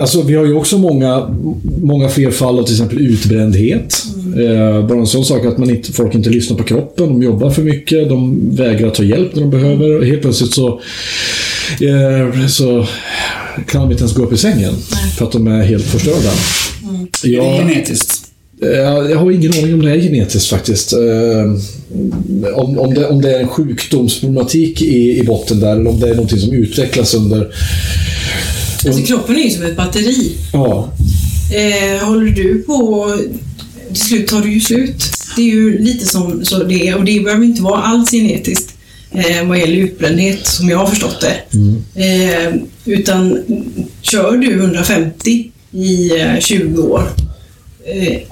alltså, 0.00 0.22
vi 0.22 0.34
har 0.34 0.44
ju 0.44 0.54
också 0.54 0.78
många, 0.78 1.36
många 1.82 2.08
fler 2.08 2.30
fall 2.30 2.58
av 2.58 2.62
till 2.62 2.74
exempel 2.74 3.00
utbrändhet. 3.00 4.04
Eh, 4.36 4.86
bara 4.86 4.98
en 4.98 5.06
sån 5.06 5.24
sak 5.24 5.46
att 5.46 5.58
man 5.58 5.70
inte, 5.70 5.92
folk 5.92 6.14
inte 6.14 6.30
lyssnar 6.30 6.56
på 6.56 6.64
kroppen, 6.64 7.08
de 7.08 7.22
jobbar 7.22 7.50
för 7.50 7.62
mycket, 7.62 8.08
de 8.08 8.40
vägrar 8.56 8.90
ta 8.90 9.02
hjälp 9.02 9.34
när 9.34 9.42
de 9.42 9.50
behöver. 9.50 9.98
Och 9.98 10.06
helt 10.06 10.22
plötsligt 10.22 10.52
så, 10.52 10.80
eh, 11.80 12.46
så 12.46 12.86
kan 13.66 13.80
de 13.80 13.90
inte 13.90 14.02
ens 14.02 14.14
gå 14.14 14.22
upp 14.22 14.32
i 14.32 14.36
sängen 14.36 14.74
för 15.18 15.26
att 15.26 15.32
de 15.32 15.46
är 15.46 15.62
helt 15.62 15.84
förstörda. 15.84 16.30
Det 17.22 17.28
är 17.28 17.32
Jag, 17.32 17.58
genetiskt. 17.58 18.25
Eh, 18.62 18.68
jag 19.10 19.18
har 19.18 19.30
ingen 19.30 19.52
aning 19.52 19.74
om 19.74 19.82
det 19.82 19.90
är 19.90 20.00
genetiskt 20.00 20.50
faktiskt. 20.50 20.92
Eh, 20.92 20.98
Om, 22.54 22.78
om, 22.78 22.94
det, 22.94 23.06
om 23.06 23.22
det 23.22 23.36
är 23.36 23.40
en 23.40 23.48
sjukdomsproblematik 23.48 24.82
i, 24.82 25.18
i 25.18 25.24
botten 25.24 25.60
där, 25.60 25.72
eller 25.72 25.90
om 25.90 26.00
det 26.00 26.08
är 26.08 26.14
någonting 26.14 26.38
som 26.38 26.52
utvecklas 26.52 27.14
under... 27.14 27.54
Alltså 28.86 29.02
kroppen 29.02 29.36
är 29.36 29.40
ju 29.40 29.50
som 29.50 29.62
ett 29.64 29.76
batteri. 29.76 30.32
Ja, 30.52 30.92
Eh, 31.54 32.04
håller 32.06 32.30
du 32.30 32.62
på... 32.62 33.06
Till 33.88 33.96
slut 34.00 34.26
tar 34.28 34.40
du 34.40 34.52
ju 34.52 34.60
slut. 34.60 35.04
Det 35.36 35.42
är 35.42 35.46
ju 35.46 35.78
lite 35.78 36.06
som 36.06 36.44
så 36.44 36.62
det 36.62 36.88
är, 36.88 36.96
och 36.96 37.04
det 37.04 37.20
behöver 37.20 37.44
inte 37.44 37.62
vara 37.62 37.82
alls 37.82 38.10
genetiskt 38.10 38.74
eh, 39.12 39.48
vad 39.48 39.58
gäller 39.58 39.76
utbrändhet, 39.76 40.46
som 40.46 40.68
jag 40.68 40.78
har 40.78 40.86
förstått 40.86 41.20
det. 41.20 41.42
Eh, 42.04 42.54
utan 42.84 43.38
kör 44.02 44.36
du 44.36 44.52
150 44.54 45.50
i 45.72 46.20
eh, 46.20 46.38
20 46.40 46.82
år, 46.82 47.00
eh, 47.00 47.25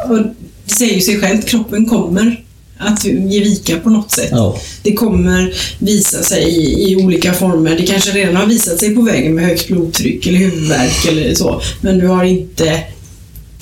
och 0.09 0.19
det 0.65 0.75
säger 0.75 1.01
sig 1.01 1.21
självt, 1.21 1.47
kroppen 1.47 1.87
kommer 1.87 2.45
att 2.79 3.05
ge 3.05 3.41
vika 3.41 3.79
på 3.79 3.91
något 3.91 4.11
sätt. 4.11 4.29
ja, 4.31 4.59
Det 4.83 4.93
kommer 4.93 5.55
visa 5.79 6.23
sig 6.23 6.43
i, 6.43 6.91
i 6.93 6.97
olika 6.97 7.33
former. 7.33 7.77
Det 7.77 7.87
kanske 7.87 8.11
redan 8.11 8.37
har 8.37 8.47
visat 8.47 8.79
sig 8.79 8.95
på 8.95 9.03
vägen 9.03 9.35
med 9.35 9.45
högt 9.45 9.69
blodtryck 9.69 10.27
eller 10.27 10.39
huvudvärk 10.39 11.07
eller 11.09 11.35
så. 11.35 11.63
Men 11.81 11.99
du 11.99 12.07
har 12.07 12.25
inte 12.25 12.83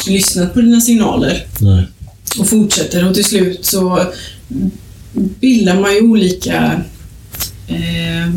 lyssnat 0.07 0.55
på 0.55 0.61
dina 0.61 0.81
signaler 0.81 1.47
nej. 1.61 1.87
och 2.39 2.49
fortsätter 2.49 3.09
och 3.09 3.15
till 3.15 3.25
slut 3.25 3.65
så 3.65 4.07
bildar 5.13 5.81
man 5.81 5.95
ju 5.95 6.01
olika... 6.01 6.83
Eh, 7.69 8.35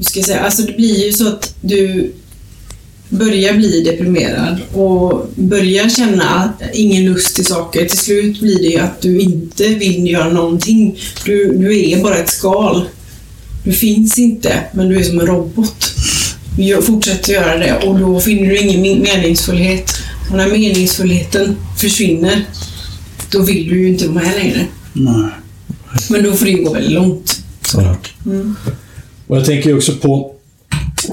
ska 0.00 0.18
jag 0.18 0.26
säga? 0.26 0.40
Alltså 0.40 0.62
det 0.62 0.72
blir 0.72 1.06
ju 1.06 1.12
så 1.12 1.28
att 1.28 1.54
du 1.60 2.12
börjar 3.08 3.54
bli 3.54 3.80
deprimerad 3.80 4.58
och 4.72 5.30
börjar 5.34 5.88
känna 5.88 6.52
ingen 6.72 7.04
lust 7.04 7.36
till 7.36 7.46
saker. 7.46 7.84
Till 7.86 7.98
slut 7.98 8.40
blir 8.40 8.58
det 8.58 8.68
ju 8.68 8.78
att 8.78 9.00
du 9.02 9.18
inte 9.20 9.68
vill 9.68 10.10
göra 10.10 10.28
någonting. 10.28 10.98
Du, 11.24 11.56
du 11.58 11.90
är 11.90 12.02
bara 12.02 12.16
ett 12.16 12.30
skal. 12.30 12.84
Du 13.64 13.72
finns 13.72 14.18
inte, 14.18 14.60
men 14.74 14.88
du 14.88 14.98
är 14.98 15.02
som 15.02 15.20
en 15.20 15.26
robot. 15.26 15.92
Du 16.58 16.82
fortsätter 16.82 17.32
göra 17.32 17.58
det 17.58 17.74
och 17.86 17.98
då 17.98 18.20
finner 18.20 18.48
du 18.48 18.58
ingen 18.58 18.82
men- 18.82 19.02
meningsfullhet. 19.02 19.92
Och 20.30 20.36
när 20.36 20.48
meningsfullheten 20.48 21.56
försvinner, 21.78 22.44
då 23.30 23.42
vill 23.42 23.68
du 23.68 23.80
ju 23.80 23.88
inte 23.88 24.08
vara 24.08 24.24
med 24.24 24.34
längre. 24.34 24.66
Nej. 24.92 25.30
Men 26.10 26.24
då 26.24 26.32
får 26.32 26.44
det 26.44 26.50
ju 26.50 26.64
gå 26.64 26.72
väldigt 26.72 26.92
långt. 26.92 27.42
Ja. 27.74 27.96
Och 29.26 29.36
jag 29.36 29.44
tänker 29.44 29.70
ju 29.70 29.76
också 29.76 29.92
på, 29.92 30.35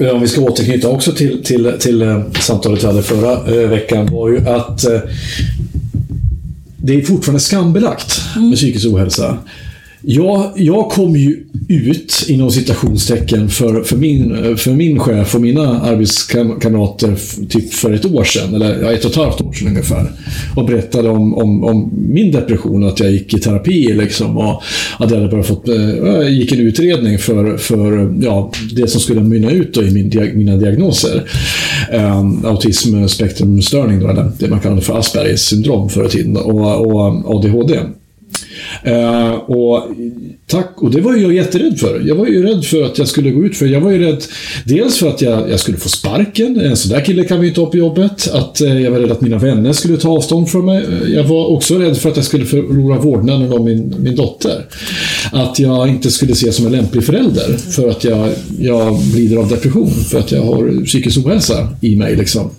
om 0.00 0.20
vi 0.20 0.28
ska 0.28 0.40
återknyta 0.40 0.88
också 0.88 1.12
till, 1.12 1.44
till, 1.44 1.72
till 1.80 2.02
eh, 2.02 2.22
samtalet 2.40 2.82
vi 2.82 2.86
hade 2.86 3.02
förra 3.02 3.32
eh, 3.32 3.68
veckan, 3.68 4.06
var 4.06 4.28
ju 4.28 4.48
att 4.48 4.84
eh, 4.84 5.00
det 6.76 6.94
är 6.94 7.02
fortfarande 7.02 7.40
skambelagt 7.40 8.20
med 8.36 8.56
psykisk 8.56 8.86
ohälsa. 8.86 9.38
Jag, 10.06 10.52
jag 10.56 10.90
kom 10.90 11.16
ju 11.16 11.44
ut, 11.68 12.24
inom 12.28 12.50
citationstecken, 12.50 13.48
för, 13.48 13.82
för, 13.82 13.96
min, 13.96 14.56
för 14.56 14.70
min 14.70 14.98
chef 14.98 15.34
och 15.34 15.40
mina 15.40 15.80
arbetskamrater 15.80 17.14
typ 17.48 17.72
för 17.72 17.92
ett 17.92 18.04
år 18.04 18.24
sedan, 18.24 18.54
eller 18.54 18.82
ja, 18.82 18.92
ett 18.92 19.04
och 19.04 19.10
ett 19.10 19.16
halvt 19.16 19.40
år 19.40 19.52
sedan 19.52 19.68
ungefär. 19.68 20.12
Och 20.56 20.66
berättade 20.66 21.08
om, 21.08 21.34
om, 21.34 21.64
om 21.64 21.90
min 22.08 22.32
depression, 22.32 22.84
att 22.84 23.00
jag 23.00 23.12
gick 23.12 23.34
i 23.34 23.38
terapi 23.38 23.92
liksom, 23.94 24.38
och 24.38 24.62
att 24.98 25.10
jag 25.10 25.16
hade 25.18 25.28
bara 25.28 25.42
fått, 25.42 25.68
eh, 25.68 25.90
jag 25.90 26.30
gick 26.30 26.52
en 26.52 26.60
utredning 26.60 27.18
för, 27.18 27.56
för 27.56 28.14
ja, 28.22 28.52
det 28.76 28.88
som 28.88 29.00
skulle 29.00 29.20
mynna 29.20 29.50
ut 29.50 29.74
då 29.74 29.82
i 29.82 29.90
min, 29.90 30.10
dia- 30.10 30.34
mina 30.34 30.56
diagnoser. 30.56 31.22
Um, 31.92 32.44
autismspektrumstörning, 32.44 34.00
då, 34.00 34.08
eller 34.08 34.32
det 34.38 34.48
man 34.48 34.60
kallade 34.60 34.80
för 34.82 34.98
Aspergers 34.98 35.40
syndrom 35.40 35.88
förr 35.88 36.06
i 36.06 36.08
tiden, 36.08 36.36
och, 36.36 36.86
och 36.86 37.36
ADHD. 37.36 37.78
Eh, 38.84 39.32
och, 39.32 39.82
tack, 40.46 40.70
och 40.76 40.90
det 40.90 41.00
var 41.00 41.16
jag 41.16 41.34
jätterädd 41.34 41.78
för. 41.78 42.02
Jag 42.06 42.14
var 42.14 42.26
ju 42.26 42.42
rädd 42.42 42.64
för 42.64 42.82
att 42.82 42.98
jag 42.98 43.08
skulle 43.08 43.30
gå 43.30 43.44
ut 43.44 43.56
för. 43.56 43.66
Jag 43.66 43.80
var 43.80 43.90
ju 43.90 43.98
rädd 43.98 44.24
dels 44.64 44.98
för 44.98 45.08
att 45.08 45.22
jag, 45.22 45.50
jag 45.50 45.60
skulle 45.60 45.76
få 45.76 45.88
sparken. 45.88 46.60
En 46.60 46.76
sån 46.76 46.92
där 46.92 47.04
kille 47.04 47.24
kan 47.24 47.40
vi 47.40 47.48
inte 47.48 47.60
ha 47.60 47.70
på 47.70 47.76
jobbet. 47.76 48.30
Att, 48.32 48.60
eh, 48.60 48.80
jag 48.80 48.90
var 48.90 48.98
rädd 48.98 49.12
att 49.12 49.20
mina 49.20 49.38
vänner 49.38 49.72
skulle 49.72 49.96
ta 49.96 50.08
avstånd 50.08 50.48
från 50.48 50.64
mig. 50.64 50.84
Eh, 50.84 51.14
jag 51.14 51.24
var 51.24 51.46
också 51.46 51.78
rädd 51.78 51.96
för 51.96 52.10
att 52.10 52.16
jag 52.16 52.24
skulle 52.24 52.44
förlora 52.44 52.98
vårdnaden 52.98 53.52
om 53.52 53.64
min, 53.64 53.94
min 53.98 54.16
dotter. 54.16 54.64
Att 55.32 55.58
jag 55.58 55.88
inte 55.88 56.10
skulle 56.10 56.32
ses 56.32 56.56
som 56.56 56.66
en 56.66 56.72
lämplig 56.72 57.04
förälder 57.04 57.56
för 57.56 57.88
att 57.88 58.04
jag, 58.04 58.28
jag 58.58 59.00
lider 59.14 59.36
av 59.36 59.48
depression. 59.48 59.90
För 59.90 60.18
att 60.18 60.32
jag 60.32 60.42
har 60.42 60.84
psykisk 60.84 61.26
ohälsa 61.26 61.68
i 61.80 61.96
mig. 61.96 62.16
Liksom. 62.16 62.50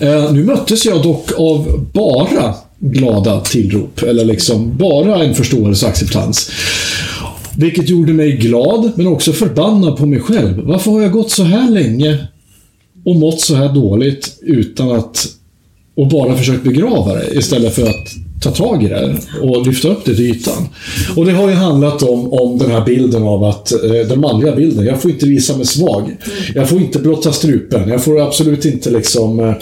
Eh, 0.00 0.32
nu 0.32 0.44
möttes 0.44 0.84
jag 0.84 1.02
dock 1.02 1.30
av 1.36 1.86
bara 1.92 2.54
glada 2.82 3.40
tillrop, 3.40 4.02
eller 4.02 4.24
liksom 4.24 4.76
bara 4.76 5.24
en 5.24 5.34
förståelse 5.34 5.86
och 5.86 5.90
acceptans. 5.90 6.50
Vilket 7.56 7.88
gjorde 7.88 8.12
mig 8.12 8.32
glad, 8.32 8.92
men 8.94 9.06
också 9.06 9.32
förbannad 9.32 9.96
på 9.96 10.06
mig 10.06 10.20
själv. 10.20 10.60
Varför 10.64 10.90
har 10.90 11.02
jag 11.02 11.12
gått 11.12 11.30
så 11.30 11.42
här 11.42 11.70
länge 11.70 12.18
och 13.04 13.16
mått 13.16 13.40
så 13.40 13.54
här 13.54 13.74
dåligt 13.74 14.38
utan 14.42 14.90
att... 14.90 15.26
och 15.96 16.08
bara 16.08 16.36
försökt 16.36 16.64
begrava 16.64 17.14
det 17.14 17.34
istället 17.34 17.74
för 17.74 17.82
att 17.82 18.08
ta 18.42 18.50
tag 18.50 18.84
i 18.84 18.88
det 18.88 19.16
och 19.42 19.66
lyfta 19.66 19.88
upp 19.88 20.04
det 20.04 20.14
till 20.14 20.30
ytan. 20.30 20.68
Och 21.16 21.26
det 21.26 21.32
har 21.32 21.48
ju 21.48 21.54
handlat 21.54 22.02
om, 22.02 22.32
om 22.32 22.58
den 22.58 22.70
här 22.70 22.84
bilden 22.84 23.22
av 23.22 23.44
att, 23.44 23.72
eh, 23.72 24.08
den 24.08 24.20
manliga 24.20 24.56
bilden, 24.56 24.84
jag 24.84 25.02
får 25.02 25.10
inte 25.10 25.26
visa 25.26 25.56
mig 25.56 25.66
svag. 25.66 26.16
Jag 26.54 26.68
får 26.68 26.80
inte 26.80 26.98
blotta 26.98 27.32
strupen. 27.32 27.88
Jag 27.88 28.04
får 28.04 28.20
absolut 28.20 28.64
inte 28.64 28.90
liksom 28.90 29.40
eh, 29.40 29.54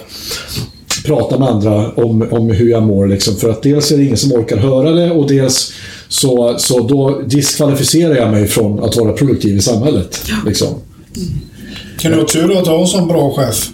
prata 1.05 1.39
med 1.39 1.49
andra 1.49 1.93
om, 1.93 2.27
om 2.31 2.51
hur 2.51 2.71
jag 2.71 2.83
mår. 2.83 3.07
Liksom. 3.07 3.37
För 3.37 3.51
att 3.51 3.63
dels 3.63 3.93
är 3.93 3.97
det 3.97 4.05
ingen 4.05 4.17
som 4.17 4.33
orkar 4.33 4.57
höra 4.57 4.93
det 4.93 5.11
och 5.11 5.29
dels 5.29 5.73
så, 6.09 6.55
så 6.59 6.81
då 6.81 7.21
diskvalificerar 7.27 8.15
jag 8.15 8.31
mig 8.31 8.47
från 8.47 8.85
att 8.85 8.97
vara 8.97 9.13
produktiv 9.13 9.57
i 9.57 9.61
samhället. 9.61 10.23
Liksom. 10.47 10.69
Kan 11.99 12.13
du 12.13 12.19
ha 12.19 12.27
tur 12.27 12.59
att 12.59 12.67
ha 12.67 12.81
en 12.81 12.87
sån 12.87 13.09
bra 13.09 13.31
chef? 13.31 13.71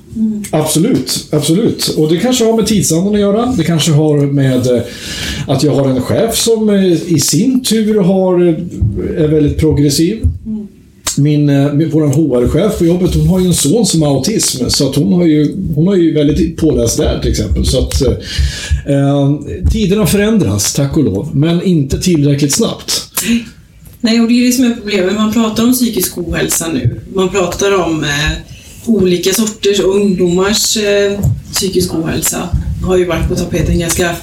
Absolut, 0.50 1.28
absolut. 1.30 1.88
Och 1.88 2.08
det 2.08 2.16
kanske 2.16 2.44
har 2.44 2.56
med 2.56 2.66
tidsandan 2.66 3.14
att 3.14 3.20
göra. 3.20 3.54
Det 3.56 3.64
kanske 3.64 3.92
har 3.92 4.18
med 4.18 4.66
eh, 4.66 4.82
att 5.46 5.62
jag 5.62 5.72
har 5.72 5.88
en 5.88 6.02
chef 6.02 6.36
som 6.36 6.70
eh, 6.70 6.92
i 6.92 7.20
sin 7.20 7.64
tur 7.64 8.00
har, 8.00 8.48
eh, 8.48 9.24
är 9.24 9.28
väldigt 9.28 9.58
progressiv. 9.58 10.22
Eh, 11.18 11.22
min, 11.22 11.90
vår 11.90 12.06
HR-chef 12.06 12.78
på 12.78 12.84
jobbet, 12.84 13.14
hon 13.14 13.26
har 13.26 13.40
ju 13.40 13.46
en 13.46 13.54
son 13.54 13.86
som 13.86 14.02
har 14.02 14.08
autism. 14.08 14.68
Så 14.68 14.90
att 14.90 14.96
hon, 14.96 15.12
har 15.12 15.24
ju, 15.24 15.56
hon 15.74 15.86
har 15.86 15.96
ju 15.96 16.14
väldigt 16.14 16.56
påläst 16.56 16.96
där 16.96 17.20
till 17.20 17.30
exempel. 17.30 17.66
Så 17.66 17.78
att, 17.78 18.02
eh, 18.02 18.12
eh 18.86 19.36
tiderna 19.72 20.06
förändras, 20.06 20.72
tack 20.74 20.96
och 20.96 21.04
lov. 21.04 21.30
Men 21.36 21.62
inte 21.62 21.98
tillräckligt 21.98 22.52
snabbt. 22.52 23.08
Nej, 24.00 24.20
och 24.20 24.28
det 24.28 24.34
är 24.34 24.46
det 24.46 24.52
som 24.52 24.64
är 24.64 24.74
problemet. 24.74 25.14
Man 25.14 25.32
pratar 25.32 25.64
om 25.64 25.72
psykisk 25.72 26.18
ohälsa 26.18 26.68
nu. 26.68 27.00
Man 27.14 27.28
pratar 27.28 27.84
om 27.84 28.04
eh, 28.04 28.32
olika 28.86 29.32
sorters 29.32 29.80
och 29.80 29.96
ungdomars 29.96 30.76
eh, 30.76 31.20
psykisk 31.52 31.94
ohälsa. 31.94 32.48
har 32.84 32.96
ju 32.96 33.04
varit 33.04 33.28
på 33.28 33.34
tapeten 33.34 33.78
ganska 33.78 34.16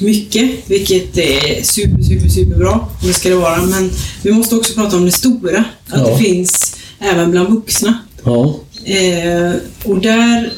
mycket, 0.00 0.50
vilket 0.66 1.18
är 1.18 1.62
super, 1.62 2.02
super, 2.02 2.28
superbra. 2.28 2.80
Det 3.02 3.12
ska 3.12 3.28
det 3.28 3.34
vara. 3.34 3.62
Men 3.62 3.90
vi 4.22 4.32
måste 4.32 4.56
också 4.56 4.74
prata 4.74 4.96
om 4.96 5.04
det 5.04 5.12
stora. 5.12 5.64
Att 5.88 6.00
Ja. 6.00 6.08
det 6.10 6.24
finns 6.24 6.76
även 6.98 7.30
bland 7.30 7.48
vuxna. 7.48 7.98
Ja. 8.24 8.60
Eh, 8.84 9.52
och 9.84 10.00
där, 10.00 10.52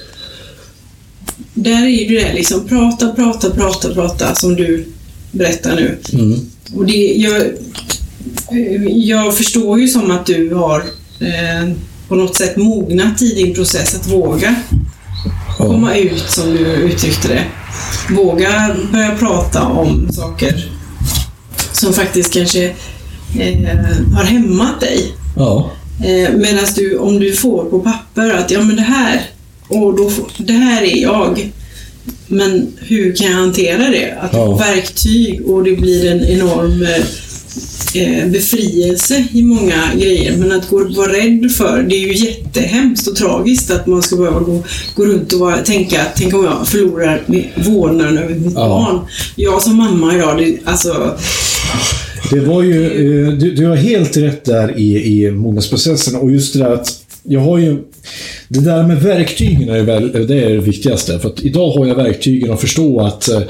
där 1.54 1.82
är 1.82 1.88
ju 1.88 2.16
det 2.18 2.32
liksom, 2.34 2.68
prata, 2.68 3.08
prata, 3.08 3.50
prata, 3.50 3.94
prata, 3.94 4.34
som 4.34 4.56
du 4.56 4.86
berättar 5.32 5.74
nu. 5.76 5.98
Mm. 6.12 6.38
Och 6.74 6.86
det, 6.86 7.14
jag, 7.16 7.42
jag 8.86 9.36
förstår 9.36 9.80
ju 9.80 9.88
som 9.88 10.10
att 10.10 10.26
du 10.26 10.54
har 10.54 10.78
eh, 11.20 11.72
på 12.08 12.14
något 12.14 12.36
sätt 12.36 12.56
mognat 12.56 13.22
i 13.22 13.34
din 13.34 13.54
process 13.54 13.94
att 13.94 14.06
våga 14.12 14.54
komma 15.56 15.96
ut, 15.96 16.24
som 16.30 16.50
du 16.50 16.58
uttryckte 16.58 17.28
det. 17.28 17.44
Våga 18.14 18.76
börja 18.92 19.16
prata 19.16 19.62
om 19.62 20.08
saker 20.12 20.70
som 21.72 21.92
faktiskt 21.92 22.32
kanske 22.34 22.64
eh, 23.40 23.68
har 24.14 24.24
hämmat 24.24 24.80
dig. 24.80 25.12
Ja. 25.36 25.70
Eh, 26.04 26.30
Medan 26.36 26.64
du, 26.76 26.96
om 26.98 27.18
du 27.20 27.32
får 27.32 27.64
på 27.64 27.80
papper 27.80 28.30
att 28.30 28.50
ja 28.50 28.60
men 28.60 28.76
det 28.76 28.82
här, 28.82 29.20
och 29.68 29.96
då, 29.96 30.10
får- 30.10 30.30
det 30.38 30.52
här 30.52 30.82
är 30.82 31.02
jag. 31.02 31.50
Men 32.26 32.72
hur 32.78 33.16
kan 33.16 33.26
jag 33.26 33.36
hantera 33.36 33.78
det? 33.90 34.14
Att 34.20 34.32
Ja. 34.32 34.56
verktyg 34.56 35.40
och 35.46 35.64
det 35.64 35.72
blir 35.76 36.10
en 36.12 36.24
enorm 36.24 36.82
eh, 36.82 37.04
befrielse 38.32 39.24
i 39.32 39.42
många 39.42 39.94
grejer. 39.96 40.36
Men 40.36 40.52
att 40.52 40.68
gå 40.68 40.76
vara 40.96 41.12
rädd 41.12 41.50
för, 41.52 41.82
det 41.82 41.94
är 41.94 42.06
ju 42.06 42.26
jättehemskt 42.26 43.08
och 43.08 43.16
tragiskt 43.16 43.70
att 43.70 43.86
man 43.86 44.02
ska 44.02 44.16
behöva 44.16 44.40
gå, 44.40 44.62
gå 44.94 45.04
runt 45.04 45.32
och 45.32 45.40
vara, 45.40 45.56
tänka 45.56 46.00
att 46.02 46.16
tänk 46.16 46.34
om 46.34 46.44
jag 46.44 46.68
förlorar 46.68 47.22
vårdnaden 47.70 48.18
över 48.18 48.34
mitt 48.34 48.54
Ja. 48.54 48.68
barn. 48.68 49.00
Jag 49.36 49.62
som 49.62 49.76
mamma 49.76 50.14
idag, 50.16 50.38
det, 50.38 50.58
alltså 50.64 51.16
Det 52.30 52.40
var 52.40 52.62
ju, 52.62 52.84
eh, 52.86 53.32
du, 53.32 53.54
du 53.54 53.66
har 53.66 53.76
helt 53.76 54.16
rätt 54.16 54.44
där 54.44 54.78
i, 54.78 54.96
i 55.26 55.30
mognadsprocessen 55.30 56.16
och 56.20 56.30
just 56.30 56.52
det 56.52 56.58
där 56.58 56.70
att 56.72 56.96
jag 57.22 57.40
har 57.40 57.58
ju 57.58 57.78
det 58.48 58.60
där 58.60 58.86
med 58.86 59.02
verktygen 59.02 59.68
är, 59.68 59.82
väl, 59.82 60.12
det 60.12 60.44
är 60.44 60.50
det 60.50 60.60
viktigaste. 60.60 61.18
För 61.18 61.32
idag 61.46 61.70
har 61.70 61.86
jag 61.86 61.94
verktygen 61.94 62.52
att 62.52 62.60
förstå 62.60 63.00
att... 63.00 63.28
eh, 63.28 63.40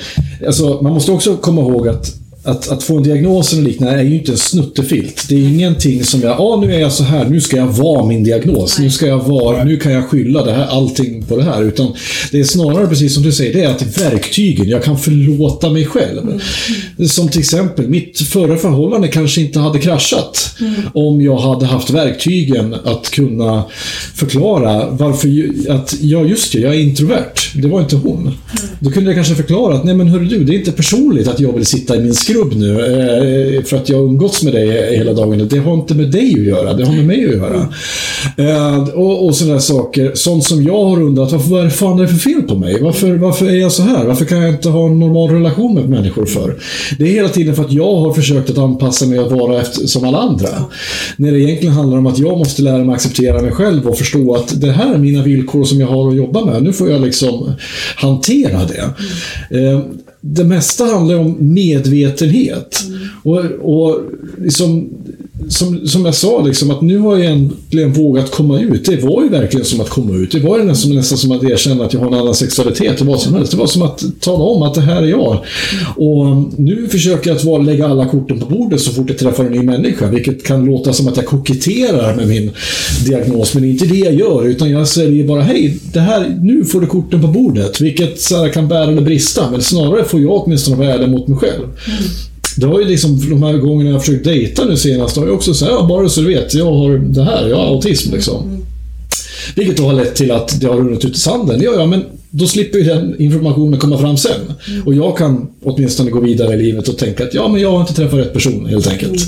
Alltså, 0.46 0.82
man 0.82 0.92
måste 0.92 1.12
också 1.12 1.36
komma 1.36 1.60
ihåg 1.60 1.88
att 1.88 2.14
att, 2.42 2.68
att 2.68 2.82
få 2.82 2.96
en 2.96 3.02
diagnos 3.02 3.52
eller 3.52 3.62
liknande 3.62 3.94
är 3.94 4.02
ju 4.02 4.14
inte 4.14 4.32
en 4.32 4.38
snuttefilt. 4.38 5.28
Det 5.28 5.34
är 5.34 5.38
ingenting 5.38 6.04
som 6.04 6.20
jag, 6.20 6.30
ja 6.30 6.58
nu 6.60 6.74
är 6.74 6.80
jag 6.80 6.92
så 6.92 7.04
här, 7.04 7.24
nu 7.24 7.40
ska 7.40 7.56
jag 7.56 7.66
vara 7.66 8.06
min 8.06 8.24
diagnos. 8.24 8.78
Nu 8.78 8.90
ska 8.90 9.06
jag 9.06 9.18
vara, 9.18 9.64
nu 9.64 9.76
kan 9.76 9.92
jag 9.92 10.08
skylla 10.08 10.44
det 10.44 10.52
här, 10.52 10.66
allting 10.66 11.22
på 11.22 11.36
det 11.36 11.42
här. 11.42 11.62
Utan 11.62 11.94
det 12.30 12.40
är 12.40 12.44
snarare 12.44 12.86
precis 12.86 13.14
som 13.14 13.22
du 13.22 13.32
säger, 13.32 13.52
det 13.52 13.62
är 13.62 13.70
att 13.70 13.98
verktygen, 13.98 14.68
jag 14.68 14.84
kan 14.84 14.98
förlåta 14.98 15.70
mig 15.70 15.84
själv. 15.84 16.40
Som 17.08 17.28
till 17.28 17.40
exempel, 17.40 17.88
mitt 17.88 18.20
förra 18.20 18.56
förhållande 18.56 19.08
kanske 19.08 19.40
inte 19.40 19.58
hade 19.58 19.78
kraschat 19.78 20.56
om 20.94 21.20
jag 21.20 21.38
hade 21.38 21.66
haft 21.66 21.90
verktygen 21.90 22.74
att 22.84 23.10
kunna 23.10 23.64
förklara 24.14 24.90
varför, 24.90 25.28
att 25.68 25.94
ja 26.00 26.24
just 26.24 26.52
det, 26.52 26.58
jag 26.58 26.74
är 26.74 26.78
introvert. 26.78 27.32
Det 27.54 27.68
var 27.68 27.80
inte 27.80 27.96
hon. 27.96 28.34
Då 28.80 28.90
kunde 28.90 29.10
jag 29.10 29.16
kanske 29.16 29.34
förklara 29.34 29.74
att 29.74 29.84
nej 29.84 29.94
men 29.94 30.08
hörru 30.08 30.24
du, 30.24 30.44
det 30.44 30.54
är 30.54 30.58
inte 30.58 30.72
personligt 30.72 31.28
att 31.28 31.40
jag 31.40 31.52
vill 31.52 31.66
sitta 31.66 31.96
i 31.96 32.00
min 32.00 32.14
skrubb 32.30 32.52
nu 32.56 32.70
eh, 33.56 33.62
för 33.62 33.76
att 33.76 33.88
jag 33.88 34.04
umgåtts 34.04 34.42
med 34.42 34.52
dig 34.52 34.96
hela 34.96 35.12
dagen. 35.12 35.48
Det 35.48 35.58
har 35.58 35.74
inte 35.74 35.94
med 35.94 36.10
dig 36.10 36.32
att 36.32 36.46
göra, 36.46 36.74
det 36.74 36.84
har 36.84 36.92
med 36.92 37.06
mig 37.06 37.24
att 37.24 37.30
göra. 37.30 37.68
Eh, 38.36 38.88
och, 38.88 39.26
och 39.26 39.36
sådana 39.36 39.60
saker. 39.60 40.12
Sånt 40.14 40.44
som 40.44 40.62
jag 40.62 40.84
har 40.84 41.02
undrat, 41.02 41.32
varför, 41.32 41.50
vad 41.50 41.72
fan 41.72 41.98
är 41.98 42.02
det 42.02 42.08
för 42.08 42.16
fel 42.16 42.42
på 42.42 42.54
mig? 42.54 42.82
Varför, 42.82 43.16
varför 43.16 43.46
är 43.46 43.56
jag 43.56 43.72
så 43.72 43.82
här? 43.82 44.06
Varför 44.06 44.24
kan 44.24 44.42
jag 44.42 44.50
inte 44.50 44.68
ha 44.68 44.86
en 44.86 44.98
normal 44.98 45.30
relation 45.30 45.74
med 45.74 45.88
människor 45.88 46.26
för? 46.26 46.56
Det 46.98 47.04
är 47.04 47.12
hela 47.12 47.28
tiden 47.28 47.54
för 47.54 47.64
att 47.64 47.72
jag 47.72 47.96
har 47.96 48.12
försökt 48.12 48.50
att 48.50 48.58
anpassa 48.58 49.06
mig 49.06 49.18
att 49.18 49.32
vara 49.32 49.60
efter, 49.60 49.86
som 49.86 50.04
alla 50.04 50.18
andra. 50.18 50.48
När 51.16 51.32
det 51.32 51.40
egentligen 51.40 51.74
handlar 51.74 51.98
om 51.98 52.06
att 52.06 52.18
jag 52.18 52.38
måste 52.38 52.62
lära 52.62 52.84
mig 52.84 52.94
acceptera 52.94 53.42
mig 53.42 53.52
själv 53.52 53.88
och 53.88 53.98
förstå 53.98 54.34
att 54.34 54.60
det 54.60 54.70
här 54.70 54.94
är 54.94 54.98
mina 54.98 55.22
villkor 55.22 55.64
som 55.64 55.80
jag 55.80 55.88
har 55.88 56.08
att 56.08 56.16
jobba 56.16 56.44
med. 56.44 56.62
Nu 56.62 56.72
får 56.72 56.90
jag 56.90 57.00
liksom 57.00 57.52
hantera 57.96 58.60
det. 58.64 58.90
Det 60.20 60.44
mesta 60.44 60.84
handlar 60.84 61.18
om 61.18 61.36
medvetenhet. 61.40 62.80
Och, 63.22 63.44
och 63.60 64.00
liksom, 64.38 64.90
som, 65.48 65.86
som 65.86 66.04
jag 66.04 66.14
sa, 66.14 66.42
liksom, 66.42 66.70
att 66.70 66.80
nu 66.80 66.98
har 66.98 67.16
jag 67.16 67.24
egentligen 67.24 67.92
vågat 67.92 68.30
komma 68.30 68.60
ut. 68.60 68.84
Det 68.84 69.02
var 69.02 69.22
ju 69.22 69.28
verkligen 69.28 69.66
som 69.66 69.80
att 69.80 69.88
komma 69.88 70.16
ut. 70.16 70.32
Det 70.32 70.40
var 70.40 70.58
ju 70.58 70.64
nästan, 70.64 70.94
nästan 70.94 71.18
som 71.18 71.32
att 71.32 71.44
erkänna 71.44 71.84
att 71.84 71.92
jag 71.92 72.00
har 72.00 72.06
en 72.06 72.14
annan 72.14 72.34
sexualitet. 72.34 72.98
Det 72.98 73.04
var 73.04 73.16
som 73.16 73.34
helst. 73.34 73.52
Det 73.52 73.58
var 73.58 73.66
som 73.66 73.82
att 73.82 74.04
tala 74.20 74.44
om 74.44 74.62
att 74.62 74.74
det 74.74 74.80
här 74.80 75.02
är 75.02 75.06
jag. 75.06 75.44
Och 75.96 76.26
mm, 76.26 76.50
nu 76.56 76.88
försöker 76.88 77.30
jag 77.30 77.36
att 77.36 77.44
vara, 77.44 77.62
lägga 77.62 77.88
alla 77.88 78.06
korten 78.06 78.40
på 78.40 78.46
bordet 78.46 78.80
så 78.80 78.92
fort 78.92 79.08
jag 79.08 79.18
träffar 79.18 79.44
en 79.44 79.52
ny 79.52 79.62
människa. 79.62 80.08
Vilket 80.08 80.44
kan 80.44 80.64
låta 80.64 80.92
som 80.92 81.08
att 81.08 81.16
jag 81.16 81.26
koketterar 81.26 82.16
med 82.16 82.28
min 82.28 82.50
diagnos. 83.06 83.54
Men 83.54 83.62
det 83.62 83.68
är 83.68 83.70
inte 83.70 83.86
det 83.86 83.98
jag 83.98 84.14
gör. 84.14 84.46
Utan 84.46 84.70
jag 84.70 84.88
säger 84.88 85.24
bara, 85.24 85.42
hej, 85.42 85.78
det 85.92 86.00
här, 86.00 86.38
nu 86.42 86.64
får 86.64 86.80
du 86.80 86.86
korten 86.86 87.20
på 87.20 87.28
bordet. 87.28 87.80
Vilket 87.80 88.20
så 88.20 88.36
här, 88.36 88.48
kan 88.48 88.68
bära 88.68 88.84
eller 88.90 89.02
brista. 89.02 89.50
Men 89.50 89.62
snarare 89.62 90.04
får 90.04 90.20
jag 90.20 90.32
åtminstone 90.32 90.86
värde 90.86 91.06
mot 91.06 91.28
mig 91.28 91.38
själv. 91.38 91.64
Mm. 91.64 92.29
Det 92.56 92.66
har 92.66 92.80
ju 92.80 92.86
liksom, 92.86 93.30
de 93.30 93.42
här 93.42 93.52
gångerna 93.52 93.90
jag 93.90 94.04
försökt 94.04 94.24
dejta 94.24 94.64
nu 94.64 94.76
senast, 94.76 95.16
har 95.16 95.26
jag 95.26 95.34
också 95.34 95.54
sagt, 95.54 95.72
ja, 95.72 95.86
bara 95.88 96.08
så 96.08 96.20
du 96.20 96.26
vet, 96.26 96.54
jag 96.54 96.72
har 96.72 96.98
det 96.98 97.22
här, 97.24 97.48
jag 97.48 97.56
har 97.56 97.66
autism 97.66 98.12
liksom. 98.14 98.60
Vilket 99.54 99.76
då 99.76 99.82
har 99.82 99.92
lett 99.92 100.14
till 100.14 100.30
att 100.30 100.60
det 100.60 100.66
har 100.66 100.76
runnit 100.76 101.04
ut 101.04 101.16
i 101.16 101.18
sanden. 101.18 101.60
Ja, 101.62 101.72
ja, 101.76 101.86
men 101.86 102.04
då 102.30 102.46
slipper 102.46 102.78
ju 102.78 102.84
den 102.84 103.20
informationen 103.20 103.80
komma 103.80 103.98
fram 103.98 104.16
sen. 104.16 104.40
Och 104.84 104.94
jag 104.94 105.16
kan 105.18 105.50
åtminstone 105.64 106.10
gå 106.10 106.20
vidare 106.20 106.54
i 106.54 106.56
livet 106.62 106.88
och 106.88 106.98
tänka 106.98 107.24
att 107.24 107.34
ja, 107.34 107.48
men 107.48 107.60
jag 107.60 107.70
har 107.70 107.80
inte 107.80 107.94
träffat 107.94 108.18
rätt 108.18 108.32
person 108.32 108.66
helt 108.66 108.86
enkelt. 108.86 109.22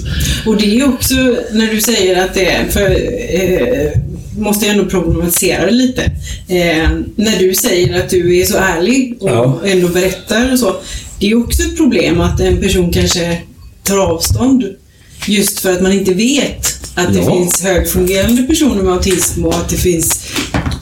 Och 0.46 0.56
det 0.56 0.78
är 0.78 0.88
också 0.88 1.14
när 1.52 1.74
du 1.74 1.80
säger 1.80 2.24
att 2.24 2.34
det 2.34 2.50
är, 2.50 2.68
för 2.68 2.90
eh, 2.90 3.92
måste 4.38 4.66
jag 4.66 4.76
ändå 4.76 4.90
problematisera 4.90 5.66
det 5.66 5.72
lite. 5.72 6.02
Eh, 6.48 6.90
när 7.16 7.38
du 7.38 7.54
säger 7.54 8.00
att 8.00 8.10
du 8.10 8.38
är 8.40 8.44
så 8.44 8.56
ärlig 8.56 9.16
och 9.20 9.30
Ja. 9.30 9.60
ändå 9.64 9.88
berättar 9.88 10.52
och 10.52 10.58
så. 10.58 10.76
Det 11.18 11.30
är 11.30 11.38
också 11.38 11.62
ett 11.62 11.76
problem 11.76 12.20
att 12.20 12.40
en 12.40 12.60
person 12.60 12.92
kanske 12.92 13.38
tar 13.82 13.98
avstånd 13.98 14.64
just 15.26 15.60
för 15.60 15.72
att 15.72 15.82
man 15.82 15.92
inte 15.92 16.14
vet 16.14 16.78
att 16.94 17.12
det 17.12 17.18
Ja. 17.18 17.34
finns 17.34 17.62
högfungerande 17.62 18.42
personer 18.42 18.82
med 18.82 18.92
autism 18.92 19.44
och 19.44 19.54
att 19.54 19.68
det 19.68 19.76
finns 19.76 20.21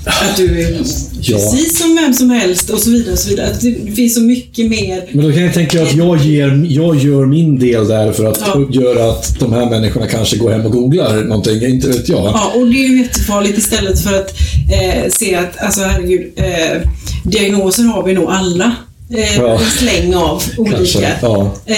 att 0.05 0.36
du 0.36 0.61
är 0.61 0.80
Ja. 1.22 1.36
precis 1.36 1.78
som 1.78 1.96
vem 1.96 2.14
som 2.14 2.30
helst 2.30 2.70
och 2.70 2.78
så 2.78 2.90
vidare. 2.90 3.12
Och 3.12 3.18
så 3.18 3.28
vidare. 3.28 3.46
Att 3.51 3.61
det 3.61 3.92
finns 3.94 4.14
så 4.14 4.20
mycket 4.20 4.70
mer 4.70 5.05
Men 5.12 5.24
då 5.26 5.32
kan 5.32 5.42
jag 5.42 5.55
tänka 5.55 5.82
att 5.82 5.94
jag, 5.94 6.18
ger, 6.24 6.66
jag 6.68 6.96
gör 6.96 7.26
min 7.26 7.59
del 7.59 7.88
där 7.88 8.12
för 8.12 8.24
att 8.24 8.40
Ja. 8.46 8.68
göra 8.70 9.11
att 9.11 9.38
de 9.40 9.53
här 9.53 9.70
människorna 9.70 10.07
kanske 10.07 10.36
går 10.36 10.51
hem 10.51 10.66
och 10.66 10.72
googlar 10.72 11.24
någonting. 11.24 11.62
Inte 11.62 11.88
vet 11.88 12.09
jag. 12.09 12.18
Ja, 12.24 12.53
och 12.55 12.66
det 12.66 12.84
är 12.84 12.88
ju 12.88 12.98
jättefarligt 13.03 13.59
istället 13.59 14.01
för 14.01 14.14
att 14.14 14.34
eh, 14.72 15.11
se 15.12 15.34
att, 15.34 15.59
alltså 15.59 15.80
herregud, 15.80 16.32
eh, 16.36 16.88
diagnoser 17.24 17.82
har 17.82 18.03
vi 18.07 18.12
nog 18.12 18.30
alla. 18.30 18.72
Eh, 19.14 19.36
Ja. 19.36 19.61
Släng 19.78 20.14
av 20.14 20.42
olika. 20.59 20.76
Kanske, 20.76 21.09
ja. 21.22 21.55
Eh, 21.66 21.76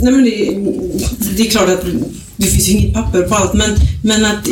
nej 0.00 0.12
men 0.12 0.24
det, 0.24 0.56
det 1.36 1.42
är 1.46 1.50
klart 1.50 1.68
att 1.68 1.84
det 2.36 2.46
finns 2.46 2.68
ju 2.68 2.72
inget 2.72 2.94
papper 2.94 3.22
på 3.22 3.34
allt, 3.34 3.54
men, 3.54 3.70
men 4.02 4.24
att 4.24 4.48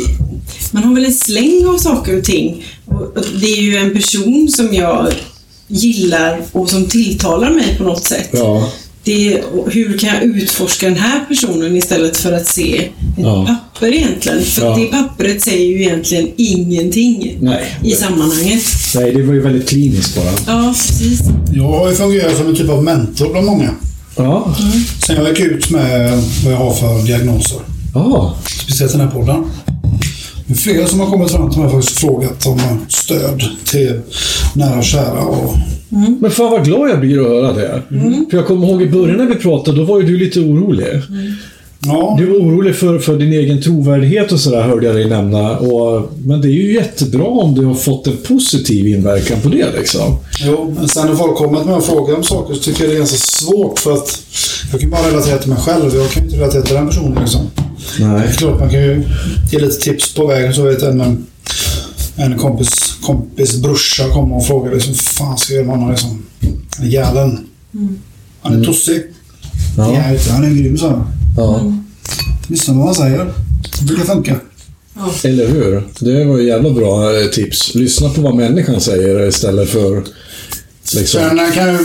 man 0.73 0.83
har 0.83 0.95
väl 0.95 1.05
en 1.05 1.13
släng 1.13 1.65
av 1.67 1.77
saker 1.77 2.17
och 2.17 2.23
ting. 2.23 2.63
Och, 2.85 3.13
det 3.41 3.45
är 3.53 3.61
ju 3.61 3.77
en 3.77 3.93
person 3.93 4.47
som 4.49 4.73
jag 4.73 5.07
gillar 5.67 6.41
och 6.51 6.69
som 6.69 6.85
tilltalar 6.85 7.49
mig 7.49 7.75
på 7.77 7.83
något 7.83 8.03
sätt. 8.03 8.29
Ja. 8.31 8.71
Det 9.03 9.41
hur 9.67 9.97
kan 9.97 10.09
jag 10.09 10.23
utforska 10.23 10.85
den 10.85 10.97
här 10.97 11.19
personen 11.27 11.75
istället 11.77 12.17
för 12.17 12.31
att 12.33 12.47
se 12.47 12.77
ett 12.77 12.91
Ja. 13.17 13.45
papper 13.45 13.93
egentligen? 13.93 14.41
För 14.43 14.65
Ja. 14.65 14.75
det 14.77 14.85
pappret 14.85 15.41
säger 15.41 15.65
ju 15.65 15.81
egentligen 15.83 16.27
ingenting 16.37 17.37
Nej. 17.41 17.77
i 17.83 17.91
sammanhanget. 17.91 18.63
Nej, 18.95 19.11
det 19.13 19.23
var 19.23 19.33
ju 19.33 19.41
väldigt 19.41 19.69
kliniskt 19.69 20.15
bara. 20.15 20.31
Ja, 20.47 20.73
precis. 20.77 21.19
Jag 21.53 21.63
har 21.71 21.89
ju 21.89 21.95
fungerat 21.95 22.37
som 22.37 22.47
en 22.47 22.55
typ 22.55 22.69
av 22.69 22.83
mentor 22.83 23.29
bland 23.31 23.45
många. 23.45 23.69
Ja. 24.15 24.55
Sen 25.07 25.15
jag 25.15 25.29
gick 25.29 25.39
ut 25.39 25.69
med 25.69 26.23
vad 26.43 26.53
jag 26.53 26.57
har 26.57 26.73
för 26.73 27.05
diagnoser. 27.07 27.59
Ja. 27.93 28.37
Speciellt 28.63 28.91
den 28.91 29.01
här 29.01 29.07
podden. 29.11 29.43
Det 30.47 30.53
är 30.53 30.57
flera 30.57 30.87
som 30.87 30.99
har 30.99 31.07
kommit 31.11 31.31
fram 31.31 31.49
till 31.49 31.59
mig 31.59 31.65
och 31.67 31.73
faktiskt 31.73 31.99
frågat 31.99 32.45
om 32.45 32.59
stöd 32.89 33.43
till 33.65 34.01
nära 34.55 34.77
och 34.77 34.83
kära. 34.83 35.21
Och, 35.21 35.53
Men 36.19 36.31
fan 36.31 36.51
vad 36.51 36.65
glad 36.65 36.89
jag 36.89 36.99
blir 36.99 37.21
att 37.21 37.27
höra 37.27 37.53
det. 37.53 37.81
För 38.29 38.37
jag 38.37 38.47
kommer 38.47 38.67
ihåg 38.67 38.81
i 38.81 38.89
början 38.89 39.17
när 39.17 39.25
vi 39.25 39.35
pratade, 39.35 39.77
då 39.77 39.83
var 39.83 40.01
ju 40.01 40.07
du 40.07 40.17
lite 40.17 40.39
orolig. 40.39 40.87
ja, 41.85 42.15
Du 42.19 42.25
var 42.25 42.35
orolig 42.35 42.75
för, 42.75 42.99
för 42.99 43.17
din 43.17 43.33
egen 43.33 43.61
trovärdighet 43.61 44.31
och 44.31 44.39
sådär, 44.39 44.61
hörde 44.61 44.85
jag 44.85 44.95
dig 44.95 45.09
nämna. 45.09 45.57
Och, 45.57 46.09
men 46.25 46.41
det 46.41 46.47
är 46.47 46.51
ju 46.51 46.73
jättebra 46.73 47.25
om 47.25 47.55
du 47.55 47.65
har 47.65 47.73
fått 47.75 48.07
en 48.07 48.17
positiv 48.17 48.87
inverkan 48.87 49.41
på 49.41 49.49
det 49.49 49.65
liksom. 49.77 50.15
jo, 50.45 50.75
men 50.79 50.87
sen 50.87 51.07
när 51.07 51.15
folk 51.15 51.35
kommer 51.37 51.57
till 51.57 51.67
mig 51.67 51.75
och 51.75 51.85
frågar 51.85 52.15
om 52.15 52.23
saker 52.23 52.53
så 52.53 52.59
tycker 52.61 52.81
jag 52.83 52.91
det 52.91 52.95
är 52.95 52.97
ganska 52.97 53.17
svårt 53.17 53.79
för 53.79 53.93
att 53.93 54.19
jag 54.71 54.81
kan 54.81 54.89
bara 54.89 55.07
relatera 55.07 55.37
till 55.37 55.49
mig 55.49 55.59
själv. 55.59 55.95
Jag 55.95 56.09
kan 56.09 56.23
inte 56.23 56.35
relatera 56.37 56.61
till 56.61 56.75
den 56.75 56.87
personen 56.87 57.17
liksom. 57.21 57.41
Det 57.97 58.07
Nej. 58.07 58.27
är 58.27 58.31
klart 58.31 58.59
man 58.59 58.69
kan 58.69 58.81
ju 58.81 59.03
ge 59.51 59.59
lite 59.59 59.79
tips 59.81 60.13
på 60.13 60.27
vägen. 60.27 60.53
Så 60.53 60.61
vet 60.61 60.81
en, 60.81 61.01
en, 61.01 61.25
en 62.15 62.37
kompis, 62.37 62.97
kompis 63.01 63.61
brorsa 63.61 64.09
kom 64.09 64.31
och 64.31 64.47
frågade 64.47 64.75
liksom, 64.75 64.93
fan 64.93 65.37
ska 65.37 65.53
jag 65.53 65.57
göra 65.63 65.67
med 65.67 65.75
honom 65.75 65.91
liksom? 65.91 66.25
Han 66.77 66.87
är 66.87 66.91
galen. 66.91 67.39
Han 68.41 68.61
är 68.61 68.65
tossig. 68.65 69.03
Ja. 69.77 69.93
Ja. 69.93 70.31
Han 70.31 70.43
är 70.43 70.49
grym, 70.49 70.77
så. 70.77 71.05
Ja. 71.37 71.73
Lyssna 72.47 72.73
på 72.73 72.77
vad 72.77 72.87
han 72.87 72.95
säger. 72.95 73.33
Det 73.79 73.85
brukar 73.85 74.03
funka. 74.03 74.39
Eller 75.23 75.47
hur? 75.47 75.83
Det 75.99 76.25
var 76.25 76.37
ju 76.37 76.47
jävla 76.47 76.69
bra 76.69 77.19
eh, 77.19 77.27
tips. 77.27 77.75
Lyssna 77.75 78.09
på 78.09 78.21
vad 78.21 78.35
människan 78.35 78.81
säger 78.81 79.27
istället 79.27 79.69
för... 79.69 80.03
Liksom. 80.95 81.21
Sen 81.21 81.51
kan 81.53 81.67
ju... 81.67 81.79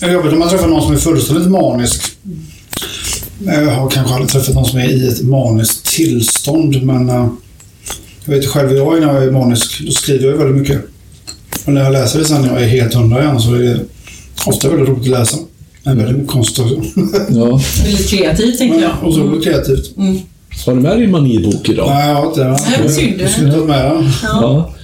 Jag 0.00 0.12
jobbar 0.12 0.32
om 0.32 0.38
man 0.38 0.48
träffar 0.48 0.68
någon 0.68 0.82
som 0.82 0.92
är 0.92 0.98
fullständigt 0.98 1.50
manisk. 1.50 2.02
Jag 3.46 3.70
har 3.70 3.90
kanske 3.90 4.14
aldrig 4.14 4.30
träffat 4.30 4.54
någon 4.54 4.64
som 4.64 4.78
är 4.78 4.88
i 4.88 5.08
ett 5.08 5.22
maniskt 5.22 5.86
tillstånd, 5.86 6.82
men... 6.82 7.08
eh, 7.10 7.28
Jag 8.24 8.34
vet 8.34 8.44
ju 8.44 8.48
själv 8.48 8.70
är 8.70 9.00
när 9.00 9.14
jag 9.14 9.24
är 9.24 9.30
manisk. 9.30 9.80
Då 9.86 9.92
skriver 9.92 10.28
jag 10.30 10.36
väldigt 10.36 10.56
mycket. 10.56 10.80
Och 11.66 11.72
när 11.72 11.82
jag 11.84 11.92
läser 11.92 12.18
det 12.18 12.24
sen 12.24 12.42
när 12.42 12.48
jag 12.52 12.62
är 12.62 12.66
helt 12.68 12.94
hundra 12.94 13.22
igen 13.22 13.40
så 13.40 13.54
är 13.54 13.58
det 13.58 13.80
ofta 14.46 14.68
väldigt 14.68 14.88
roligt 14.88 15.02
att 15.02 15.08
läsa. 15.20 15.36
Men 15.84 15.96
väldigt 15.98 16.16
mycket 16.16 16.30
konst 16.30 16.58
också. 16.58 16.74
Ja. 17.28 17.60
Väldigt 17.84 18.10
kreativt 18.10 18.58
tänker 18.58 18.80
jag. 18.82 18.92
Otroligt 19.08 19.44
kreativt. 19.44 19.96
Har 20.66 20.74
du 20.74 20.80
med 20.80 20.98
dig 20.98 21.06
manibok 21.06 21.68
idag? 21.68 21.88
Nej, 21.90 22.08
jag 22.08 22.14
har 22.16 22.26
inte 22.26 22.44
det. 22.44 22.58
Nej, 22.80 22.88
synd. 22.92 23.20
Jag 23.20 23.30
skulle 23.30 23.52
ta 23.52 23.64
med 23.64 23.84
den. 23.90 24.10
Ja. 24.22 24.74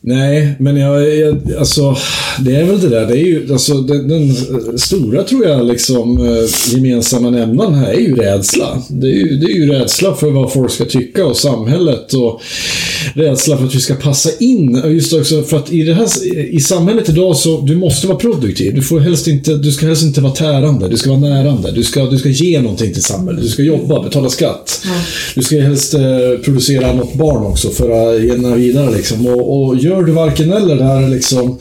Nej, 0.00 0.54
men 0.58 0.76
jag, 0.76 1.14
jag, 1.16 1.52
alltså, 1.58 1.96
det 2.40 2.56
är 2.56 2.64
väl 2.64 2.80
det 2.80 2.88
där. 2.88 3.06
Det 3.06 3.18
är 3.18 3.24
ju, 3.24 3.52
alltså, 3.52 3.74
den, 3.74 4.08
den 4.08 4.34
stora, 4.78 5.22
tror 5.22 5.46
jag, 5.46 5.66
liksom, 5.66 6.26
eh, 6.26 6.74
gemensamma 6.74 7.30
nämnaren 7.30 7.74
här 7.74 7.92
är 7.92 8.00
ju 8.00 8.16
rädsla. 8.16 8.82
Det 8.88 9.06
är 9.06 9.12
ju, 9.12 9.36
det 9.36 9.46
är 9.46 9.54
ju 9.54 9.72
rädsla 9.72 10.14
för 10.14 10.30
vad 10.30 10.52
folk 10.52 10.70
ska 10.70 10.84
tycka 10.84 11.26
och 11.26 11.36
samhället 11.36 12.14
och 12.14 12.40
rädsla 13.14 13.56
för 13.56 13.64
att 13.64 13.74
vi 13.74 13.80
ska 13.80 13.94
passa 13.94 14.30
in. 14.38 14.82
Just 14.84 15.12
också 15.12 15.42
för 15.42 15.56
att 15.56 15.72
i, 15.72 15.82
det 15.82 15.94
här, 15.94 16.08
i 16.54 16.60
samhället 16.60 17.08
idag 17.08 17.36
så 17.36 17.60
du 17.60 17.76
måste 17.76 18.06
vara 18.06 18.18
produktiv. 18.18 18.74
Du, 18.74 18.82
får 18.82 19.00
helst 19.00 19.28
inte, 19.28 19.56
du 19.56 19.72
ska 19.72 19.86
helst 19.86 20.02
inte 20.02 20.20
vara 20.20 20.32
tärande, 20.32 20.88
du 20.88 20.96
ska 20.96 21.10
vara 21.10 21.20
närande. 21.20 21.70
Du 21.70 21.84
ska, 21.84 22.06
du 22.06 22.18
ska 22.18 22.28
ge 22.28 22.60
någonting 22.60 22.92
till 22.92 23.02
samhället. 23.02 23.42
Du 23.42 23.48
ska 23.48 23.62
jobba, 23.62 24.02
betala 24.02 24.28
skatt. 24.28 24.86
Du 25.34 25.42
ska 25.42 25.60
helst 25.60 25.94
eh, 25.94 26.00
producera 26.44 26.92
något 26.92 27.14
barn 27.14 27.46
också 27.46 27.70
för 27.70 27.90
att 27.90 28.22
ge 28.22 28.30
den 28.30 28.56
vidare. 28.56 28.96
Liksom. 28.96 29.26
Och, 29.26 29.66
och 29.66 29.76
gör 29.76 30.02
du 30.02 30.12
varken 30.12 30.52
eller 30.52 30.76
där 30.76 31.08
liksom, 31.08 31.58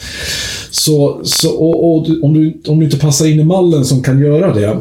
så, 0.72 1.22
så, 1.24 1.50
och, 1.52 1.98
och 1.98 2.08
om, 2.24 2.34
du, 2.34 2.62
om 2.68 2.80
du 2.80 2.86
inte 2.86 2.98
passar 2.98 3.26
in 3.26 3.40
i 3.40 3.44
mallen 3.44 3.86
som 3.86 4.04
kan 4.04 4.20
göra 4.20 4.54
det 4.54 4.78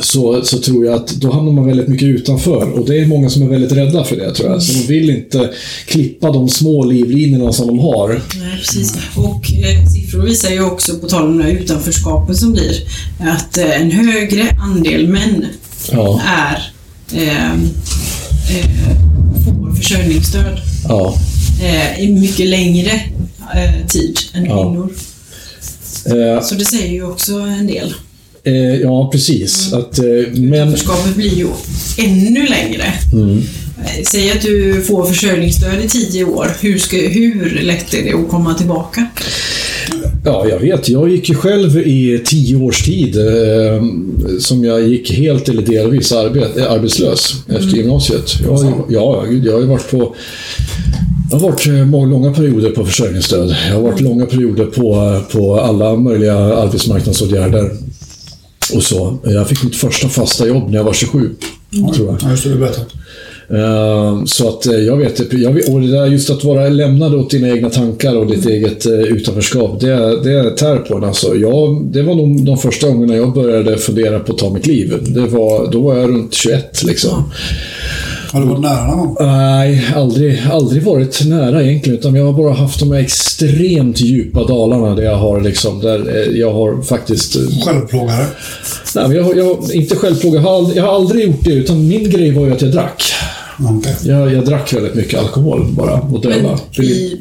så, 0.00 0.40
så 0.44 0.58
tror 0.58 0.86
jag 0.86 0.94
att 0.94 1.08
då 1.08 1.32
hamnar 1.32 1.52
man 1.52 1.66
väldigt 1.66 1.88
mycket 1.88 2.08
utanför. 2.08 2.72
Och 2.72 2.86
det 2.86 3.00
är 3.00 3.06
många 3.06 3.30
som 3.30 3.42
är 3.42 3.46
väldigt 3.46 3.72
rädda 3.72 4.04
för 4.04 4.16
det 4.16 4.34
tror 4.34 4.50
jag. 4.50 4.62
Så 4.62 4.72
de 4.72 4.86
vill 4.86 5.10
inte 5.10 5.50
klippa 5.86 6.32
de 6.32 6.48
små 6.48 6.84
livlinorna 6.84 7.52
som 7.52 7.66
de 7.66 7.78
har. 7.78 8.08
Nej, 8.08 8.56
precis. 8.58 8.94
Och 9.16 9.52
eh, 9.52 9.86
siffror 9.86 10.22
visar 10.22 10.50
ju 10.50 10.64
också, 10.64 10.98
på 10.98 11.08
tal 11.08 11.26
om 11.26 11.38
det 11.38 11.44
här 11.44 11.50
utanförskapet 11.50 12.36
som 12.36 12.52
blir, 12.52 12.72
att 13.20 13.58
eh, 13.58 13.80
en 13.80 13.90
högre 13.90 14.56
andel 14.60 15.08
män 15.08 15.46
Ja, 15.92 16.20
är 16.26 16.72
eh, 17.14 17.52
eh, 17.52 18.66
får 19.44 19.74
försörjningsstöd 19.74 20.60
ja. 20.88 21.14
eh, 21.62 22.08
mycket 22.08 22.46
längre 22.46 23.00
eh, 23.56 23.86
tid 23.88 24.18
än 24.34 24.44
Ja. 24.44 24.62
kvinnor. 24.64 24.92
Eh, 26.06 26.42
Så 26.42 26.54
det 26.54 26.64
säger 26.64 26.92
ju 26.92 27.04
också 27.06 27.32
en 27.32 27.66
del. 27.66 27.94
eh, 28.44 28.54
ja, 28.80 29.08
precis. 29.12 29.72
Att, 29.72 29.98
eh, 29.98 30.04
men, 30.34 30.54
Utanförskapet 30.54 31.16
blir 31.16 31.34
ju 31.34 31.46
ännu 31.98 32.46
längre. 32.46 32.92
mm, 33.12 33.42
Eh, 33.84 34.02
Säg 34.04 34.30
att 34.30 34.42
du 34.42 34.82
får 34.82 35.04
försörjningsstöd 35.04 35.84
i 35.84 35.88
tio 35.88 36.24
år. 36.24 36.56
Hur, 36.60 36.78
ska, 36.78 36.96
hur 36.96 37.60
lätt 37.62 37.94
är 37.94 38.02
det 38.02 38.12
att 38.14 38.28
komma 38.28 38.54
tillbaka? 38.54 39.06
Ja, 40.24 40.46
jag 40.48 40.58
vet. 40.58 40.88
Jag 40.88 41.08
gick 41.10 41.28
ju 41.28 41.34
själv 41.34 41.78
i 41.78 42.22
tio 42.24 42.56
års 42.56 42.82
tid 42.82 43.16
eh, 43.16 43.82
som 44.40 44.64
jag 44.64 44.88
gick 44.88 45.12
helt 45.12 45.48
eller 45.48 45.62
delvis 45.62 46.12
arbet, 46.12 46.56
arbetslös 46.56 47.34
efter 47.48 47.76
gymnasiet. 47.76 48.32
Jag, 48.46 48.64
ja, 48.88 49.24
jag 49.44 49.52
har 49.52 49.60
ju 49.60 49.66
varit 49.66 49.90
på 49.90 50.14
jag 51.32 51.38
har 51.38 51.50
varit 51.50 51.66
eh, 51.66 51.84
många 51.84 52.06
långa 52.06 52.32
perioder 52.32 52.70
på 52.70 52.84
försörjningsstöd. 52.84 53.56
Jag 53.68 53.74
har 53.74 53.82
varit 53.82 54.00
långa 54.00 54.26
perioder 54.26 54.64
på, 54.64 55.20
på 55.32 55.60
alla 55.60 55.96
möjliga 55.96 56.34
arbetsmarknadsåtgärder. 56.36 57.70
Och 58.74 58.82
så. 58.82 59.18
Jag 59.24 59.48
fick 59.48 59.64
mitt 59.64 59.76
första 59.76 60.08
fasta 60.08 60.46
jobb 60.46 60.70
när 60.70 60.76
jag 60.76 60.84
var 60.84 60.92
27. 60.92 61.30
Tror 61.94 62.06
jag. 62.06 62.16
Ja, 62.22 62.30
just 62.30 62.44
det. 62.44 62.50
Du 62.50 62.56
berättat. 62.58 62.86
Eh, 63.50 64.24
Så 64.24 64.48
att 64.48 64.66
eh, 64.66 64.74
jag 64.74 64.96
vet, 64.96 65.32
jag 65.32 65.52
vet, 65.52 65.68
och 65.68 65.80
det 65.80 65.90
där 65.90 66.06
just 66.06 66.30
att 66.30 66.44
vara 66.44 66.68
lämnad 66.68 67.14
åt 67.14 67.30
dina 67.30 67.48
egna 67.48 67.70
tankar 67.70 68.16
och 68.16 68.26
ditt 68.26 68.46
eget 68.46 68.86
eh, 68.86 68.92
utanförskap, 68.92 69.80
det, 69.80 70.22
det 70.22 70.50
tär 70.50 70.76
på 70.76 70.96
en 70.96 71.04
alltså. 71.04 71.36
Jag, 71.36 71.84
det 71.84 72.02
var 72.02 72.14
nog 72.14 72.44
de 72.44 72.58
första 72.58 72.88
gångerna 72.88 73.16
jag 73.16 73.34
började 73.34 73.78
fundera 73.78 74.20
på 74.20 74.32
att 74.32 74.38
ta 74.38 74.50
mitt 74.50 74.66
liv. 74.66 74.94
Det 75.06 75.26
var, 75.26 75.70
då 75.72 75.80
var 75.80 75.98
jag 75.98 76.10
runt 76.10 76.34
21 76.34 76.82
liksom. 76.84 77.24
Har 78.32 78.40
du 78.40 78.46
varit 78.46 78.60
nära 78.60 78.96
någon? 78.96 79.16
Nej, 79.20 79.86
aldrig, 79.96 80.42
aldrig 80.52 80.82
varit 80.82 81.24
nära 81.26 81.62
egentligen. 81.62 81.98
Utan 81.98 82.14
jag 82.14 82.24
har 82.26 82.32
bara 82.32 82.52
haft 82.52 82.80
de 82.80 82.92
här 82.92 82.98
extremt 83.00 84.00
djupa 84.00 84.44
dalarna 84.44 84.94
där 84.94 85.02
jag 85.02 85.16
har 85.16 85.40
liksom, 85.40 85.80
där 85.80 86.16
eh, 86.16 86.38
jag 86.38 86.52
har 86.52 86.82
faktiskt 86.82 87.36
eh, 87.36 87.42
Självplågare. 87.66 88.24
Nej, 88.94 89.08
men 89.08 89.16
jag, 89.16 89.24
har- 89.24 89.34
jag, 89.34 89.58
inte 89.72 89.96
självplåga. 89.96 90.34
Jag 90.40 90.42
har, 90.42 90.56
aldrig, 90.56 90.76
jag 90.78 90.82
har 90.86 90.94
aldrig 90.94 91.26
gjort 91.26 91.44
det, 91.44 91.52
utan 91.52 91.88
min 91.88 92.10
grej 92.10 92.30
var 92.30 92.46
ju 92.46 92.52
att 92.52 92.62
jag 92.62 92.70
drack. 92.72 93.02
Okej. 93.78 93.94
Jag, 94.04 94.32
jag 94.32 94.44
drack 94.46 94.72
väldigt 94.72 94.94
mycket 94.94 95.20
alkohol 95.20 95.66
bara 95.70 96.00
och 96.00 96.20
döva. 96.20 96.58
Men 96.76 96.86
i, 96.86 97.16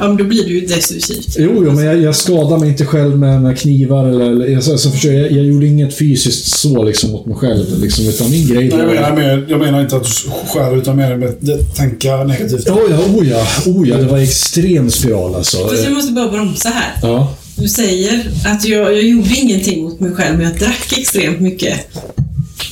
ja, 0.00 0.08
men 0.08 0.16
då 0.16 0.24
blir 0.24 0.44
det 0.44 0.50
ju 0.50 0.60
destruktivt. 0.66 1.36
Jo, 1.38 1.62
jo, 1.66 1.72
men 1.72 1.84
jag, 1.84 1.98
jag 2.02 2.16
skadar 2.16 2.58
mig 2.58 2.68
inte 2.68 2.84
själv 2.86 3.18
med, 3.18 3.42
med 3.42 3.58
knivar 3.58 4.06
eller... 4.08 4.30
eller 4.30 4.46
jag, 4.46 4.62
så, 4.62 4.78
så 4.78 4.90
försöker, 4.90 5.16
jag, 5.18 5.32
jag 5.32 5.44
gjorde 5.44 5.66
inget 5.66 5.98
fysiskt 5.98 6.46
så 6.58 6.82
liksom 6.82 7.10
mot 7.10 7.26
mig 7.26 7.36
själv. 7.36 7.80
Liksom, 7.82 8.08
utan 8.08 8.30
min 8.30 8.46
grej 8.48 8.68
Nej, 8.68 8.78
jag, 8.78 8.86
menar, 8.94 9.16
mer- 9.16 9.46
jag 9.48 9.58
menar 9.60 9.80
inte 9.80 9.96
att 9.96 10.04
du 10.04 10.10
skär 10.48 10.76
utan 10.78 10.96
mer 10.96 11.24
att 11.28 11.76
tänka 11.76 12.24
negativt. 12.24 12.68
Oh 12.68 12.80
ja, 12.90 12.98
oh 13.16 13.28
ja, 13.28 13.46
oh 13.66 13.88
ja, 13.88 13.96
det 13.96 14.06
var 14.06 14.18
extrem 14.18 14.90
spiral 14.90 15.34
alltså. 15.34 15.68
Fast 15.68 15.84
jag 15.84 15.92
måste 15.92 16.12
bara 16.12 16.28
bromsa 16.28 16.68
här. 16.68 16.92
Ja, 17.02 17.34
Du 17.56 17.68
säger 17.68 18.30
att 18.46 18.64
jag, 18.64 18.92
jag 18.92 19.02
gjorde 19.02 19.34
ingenting 19.34 19.82
mot 19.82 20.00
mig 20.00 20.12
själv, 20.12 20.36
men 20.38 20.46
jag 20.46 20.58
drack 20.58 20.98
extremt 20.98 21.40
mycket. 21.40 21.80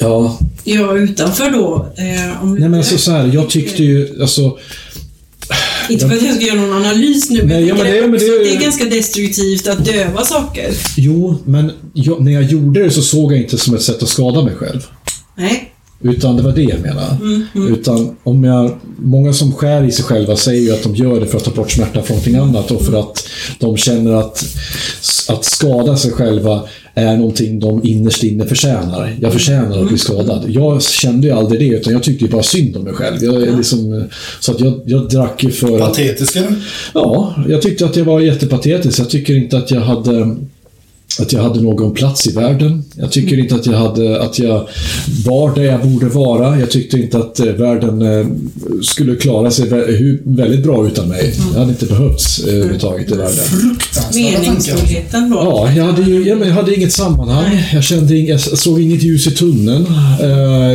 ja. 0.00 0.38
Jag 0.64 0.98
utanför 0.98 1.50
då, 1.50 1.86
eh, 1.96 2.42
om 2.42 2.54
Nej 2.54 2.68
men 2.68 2.78
alltså 2.78 2.98
så 2.98 3.10
här, 3.10 3.30
jag 3.34 3.50
tyckte 3.50 3.84
ju, 3.84 4.20
alltså... 4.22 4.58
Inte 5.90 6.08
för 6.08 6.16
att 6.16 6.22
jag 6.22 6.34
ska 6.36 6.44
göra 6.46 6.60
någon 6.60 6.72
analys 6.76 7.30
nu, 7.30 7.38
men, 7.38 7.48
Nej, 7.48 7.66
ja, 7.68 7.74
men 7.74 7.84
det- 7.86 8.00
men 8.00 8.10
det- 8.12 8.18
det 8.44 8.54
är 8.54 8.60
ganska 8.60 8.84
destruktivt 8.84 9.68
att 9.68 9.84
döva 9.84 10.24
saker. 10.24 10.72
Jo, 10.96 11.38
men 11.44 11.72
jag, 11.92 12.24
när 12.24 12.32
jag 12.32 12.42
gjorde 12.42 12.82
det 12.82 12.90
så 12.90 13.02
såg 13.02 13.32
jag 13.32 13.40
inte 13.40 13.58
som 13.58 13.74
ett 13.74 13.82
sätt 13.82 14.02
att 14.02 14.08
skada 14.08 14.42
mig 14.44 14.54
själv. 14.54 14.80
Nej. 15.36 15.72
Utan 16.02 16.36
det 16.36 16.42
var 16.42 16.52
det 16.52 16.62
jag 16.62 16.80
menade. 16.80 17.16
Utan 17.54 18.16
om 18.22 18.44
jag, 18.44 18.78
många 18.98 19.32
som 19.32 19.52
skär 19.52 19.84
i 19.84 19.92
sig 19.92 20.04
själva 20.04 20.36
säger 20.36 20.62
ju 20.62 20.72
att 20.72 20.82
de 20.82 20.94
gör 20.94 21.20
det 21.20 21.26
för 21.26 21.36
att 21.36 21.44
ta 21.44 21.50
bort 21.50 21.70
smärta 21.70 22.02
från 22.02 22.16
någonting 22.16 22.36
annat 22.36 22.70
och 22.70 22.82
för 22.82 23.00
att 23.00 23.28
de 23.58 23.76
känner 23.76 24.12
att, 24.12 24.44
att 25.28 25.44
skada 25.44 25.96
sig 25.96 26.12
själva 26.12 26.62
är 26.94 27.16
någonting 27.16 27.60
de 27.60 27.80
innerst 27.84 28.22
inne 28.22 28.46
förtjänar. 28.46 29.16
Jag 29.20 29.32
förtjänar 29.32 29.82
att 29.82 29.88
bli 29.88 29.98
skadad. 29.98 30.44
Jag 30.48 30.82
kände 30.82 31.26
ju 31.26 31.32
aldrig 31.32 31.60
det, 31.60 31.76
utan 31.76 31.92
jag 31.92 32.02
tyckte 32.02 32.24
ju 32.24 32.30
bara 32.30 32.42
synd 32.42 32.76
om 32.76 32.82
mig 32.84 32.92
själv. 32.92 33.24
Jag, 33.24 33.42
är 33.42 33.56
liksom, 33.56 34.04
så 34.40 34.52
att 34.52 34.60
jag, 34.60 34.80
jag 34.84 35.08
drack 35.08 35.42
ju 35.42 35.50
för 35.50 35.74
att... 35.74 35.80
Patetisk 35.80 36.36
eller? 36.36 36.54
Ja, 36.94 37.34
jag 37.48 37.62
tyckte 37.62 37.84
att 37.84 37.96
jag 37.96 38.04
var 38.04 38.20
jättepatetisk. 38.20 38.98
Jag 38.98 39.10
tycker 39.10 39.36
inte 39.36 39.58
att 39.58 39.70
jag 39.70 39.80
hade 39.80 40.36
att 41.20 41.32
jag 41.32 41.42
hade 41.42 41.60
någon 41.60 41.94
plats 41.94 42.26
i 42.26 42.32
världen. 42.32 42.84
Jag 42.96 43.12
tycker 43.12 43.38
inte 43.38 43.54
att 43.54 43.66
jag, 43.66 43.72
hade, 43.78 44.22
att 44.22 44.38
jag 44.38 44.68
var 45.26 45.54
där 45.54 45.62
jag 45.62 45.82
borde 45.82 46.06
vara. 46.06 46.60
Jag 46.60 46.70
tyckte 46.70 46.98
inte 46.98 47.18
att 47.18 47.40
eh, 47.40 47.46
världen 47.46 48.02
eh, 48.02 48.26
skulle 48.82 49.14
klara 49.16 49.50
sig 49.50 49.68
väldigt 50.24 50.62
bra 50.62 50.86
utan 50.86 51.08
mig. 51.08 51.34
Jag 51.52 51.58
hade 51.60 51.70
inte 51.70 51.86
behövts 51.86 52.38
eh, 52.44 52.54
överhuvudtaget 52.54 53.10
i 53.12 53.14
världen. 53.14 53.44
Meningsfullheten 54.14 55.30
då. 55.30 55.36
Ja, 55.36 55.72
jag 55.76 55.84
hade, 55.84 56.02
ju, 56.02 56.28
jag 56.28 56.46
hade 56.46 56.74
inget 56.74 56.92
sammanhang. 56.92 57.64
Jag, 57.72 57.84
kände, 57.84 58.14
ing- 58.14 58.28
jag 58.28 58.40
såg 58.40 58.80
inget 58.80 59.02
ljus 59.02 59.26
i 59.26 59.30
tunneln. 59.30 59.86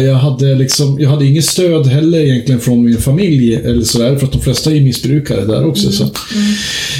Jag 0.05 0.15
hade, 0.15 0.55
liksom, 0.55 0.97
jag 0.99 1.09
hade 1.09 1.25
inget 1.25 1.45
stöd 1.45 1.87
heller 1.87 2.19
egentligen 2.19 2.61
från 2.61 2.83
min 2.85 2.97
familj. 2.97 3.55
Eller 3.55 3.83
sådär, 3.83 4.15
för 4.15 4.25
att 4.25 4.31
de 4.31 4.41
flesta 4.41 4.71
är 4.71 4.81
missbrukare 4.81 5.45
där 5.45 5.65
också. 5.65 5.91
Så. 5.91 6.05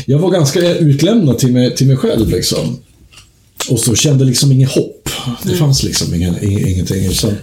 Jag 0.06 0.20
var 0.20 0.32
ganska 0.32 0.76
utlämnad 0.78 1.38
till 1.40 1.52
mig, 1.54 1.76
till 1.76 1.88
mig 1.88 1.98
själv. 1.98 2.30
Liksom. 2.30 2.78
Och 3.72 3.80
så 3.80 3.96
kände 3.96 4.26
liksom 4.26 4.52
inget 4.52 4.72
hopp. 4.72 5.10
Det 5.44 5.56
fanns 5.56 5.84
liksom 5.84 6.14
ingen, 6.14 6.36
ing- 6.36 6.68
ingenting. 6.68 7.06
Utan 7.06 7.34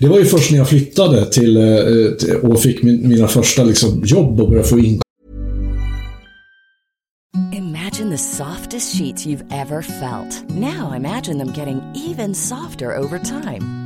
det 0.00 0.08
var 0.08 0.18
ju 0.18 0.24
först 0.24 0.50
när 0.50 0.58
jag 0.58 0.68
flyttade 0.68 1.26
till, 1.30 1.56
eh, 1.56 1.64
till 2.18 2.34
och 2.34 2.60
fick 2.62 2.82
min, 2.82 3.08
mina 3.08 3.28
första 3.28 3.64
liksom, 3.64 4.02
jobb 4.06 4.40
och 4.40 4.48
började 4.48 4.68
få 4.68 4.78
in 4.78 5.00
Imagine 7.52 8.10
the 8.10 8.16
the 8.16 8.22
softest 8.22 8.96
sheets 8.96 9.26
you've 9.26 9.44
ever 9.52 9.82
felt. 9.82 10.42
Now 10.48 10.94
imagine 10.94 11.38
them 11.38 11.52
getting 11.52 11.82
even 11.94 12.34
softer 12.34 12.96
over 12.98 13.18
time. 13.18 13.85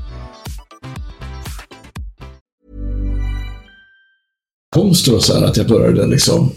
Konster 4.75 5.15
och 5.15 5.23
så 5.23 5.33
här, 5.33 5.45
att 5.45 5.57
jag 5.57 5.67
började 5.67 6.07
liksom 6.07 6.51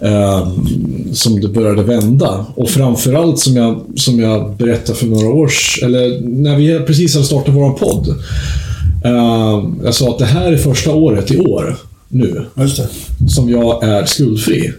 eh, 0.00 0.52
som 1.12 1.40
det 1.40 1.48
började 1.48 1.82
vända. 1.82 2.46
Och 2.54 2.70
framförallt 2.70 3.38
som 3.38 3.56
jag, 3.56 3.84
som 3.96 4.20
jag 4.20 4.56
berättade 4.56 4.98
för 4.98 5.06
några 5.06 5.28
år 5.28 5.50
eller 5.82 6.20
när 6.20 6.56
vi 6.56 6.80
precis 6.80 7.14
hade 7.14 7.26
startat 7.26 7.54
vår 7.54 7.70
podd. 7.70 8.08
Eh, 9.04 9.64
jag 9.84 9.94
sa 9.94 10.10
att 10.10 10.18
det 10.18 10.24
här 10.24 10.52
är 10.52 10.56
första 10.56 10.94
året 10.94 11.30
i 11.30 11.38
år, 11.38 11.76
nu, 12.08 12.44
som 13.28 13.50
jag 13.50 13.84
är 13.84 14.04
skuldfri. 14.04 14.72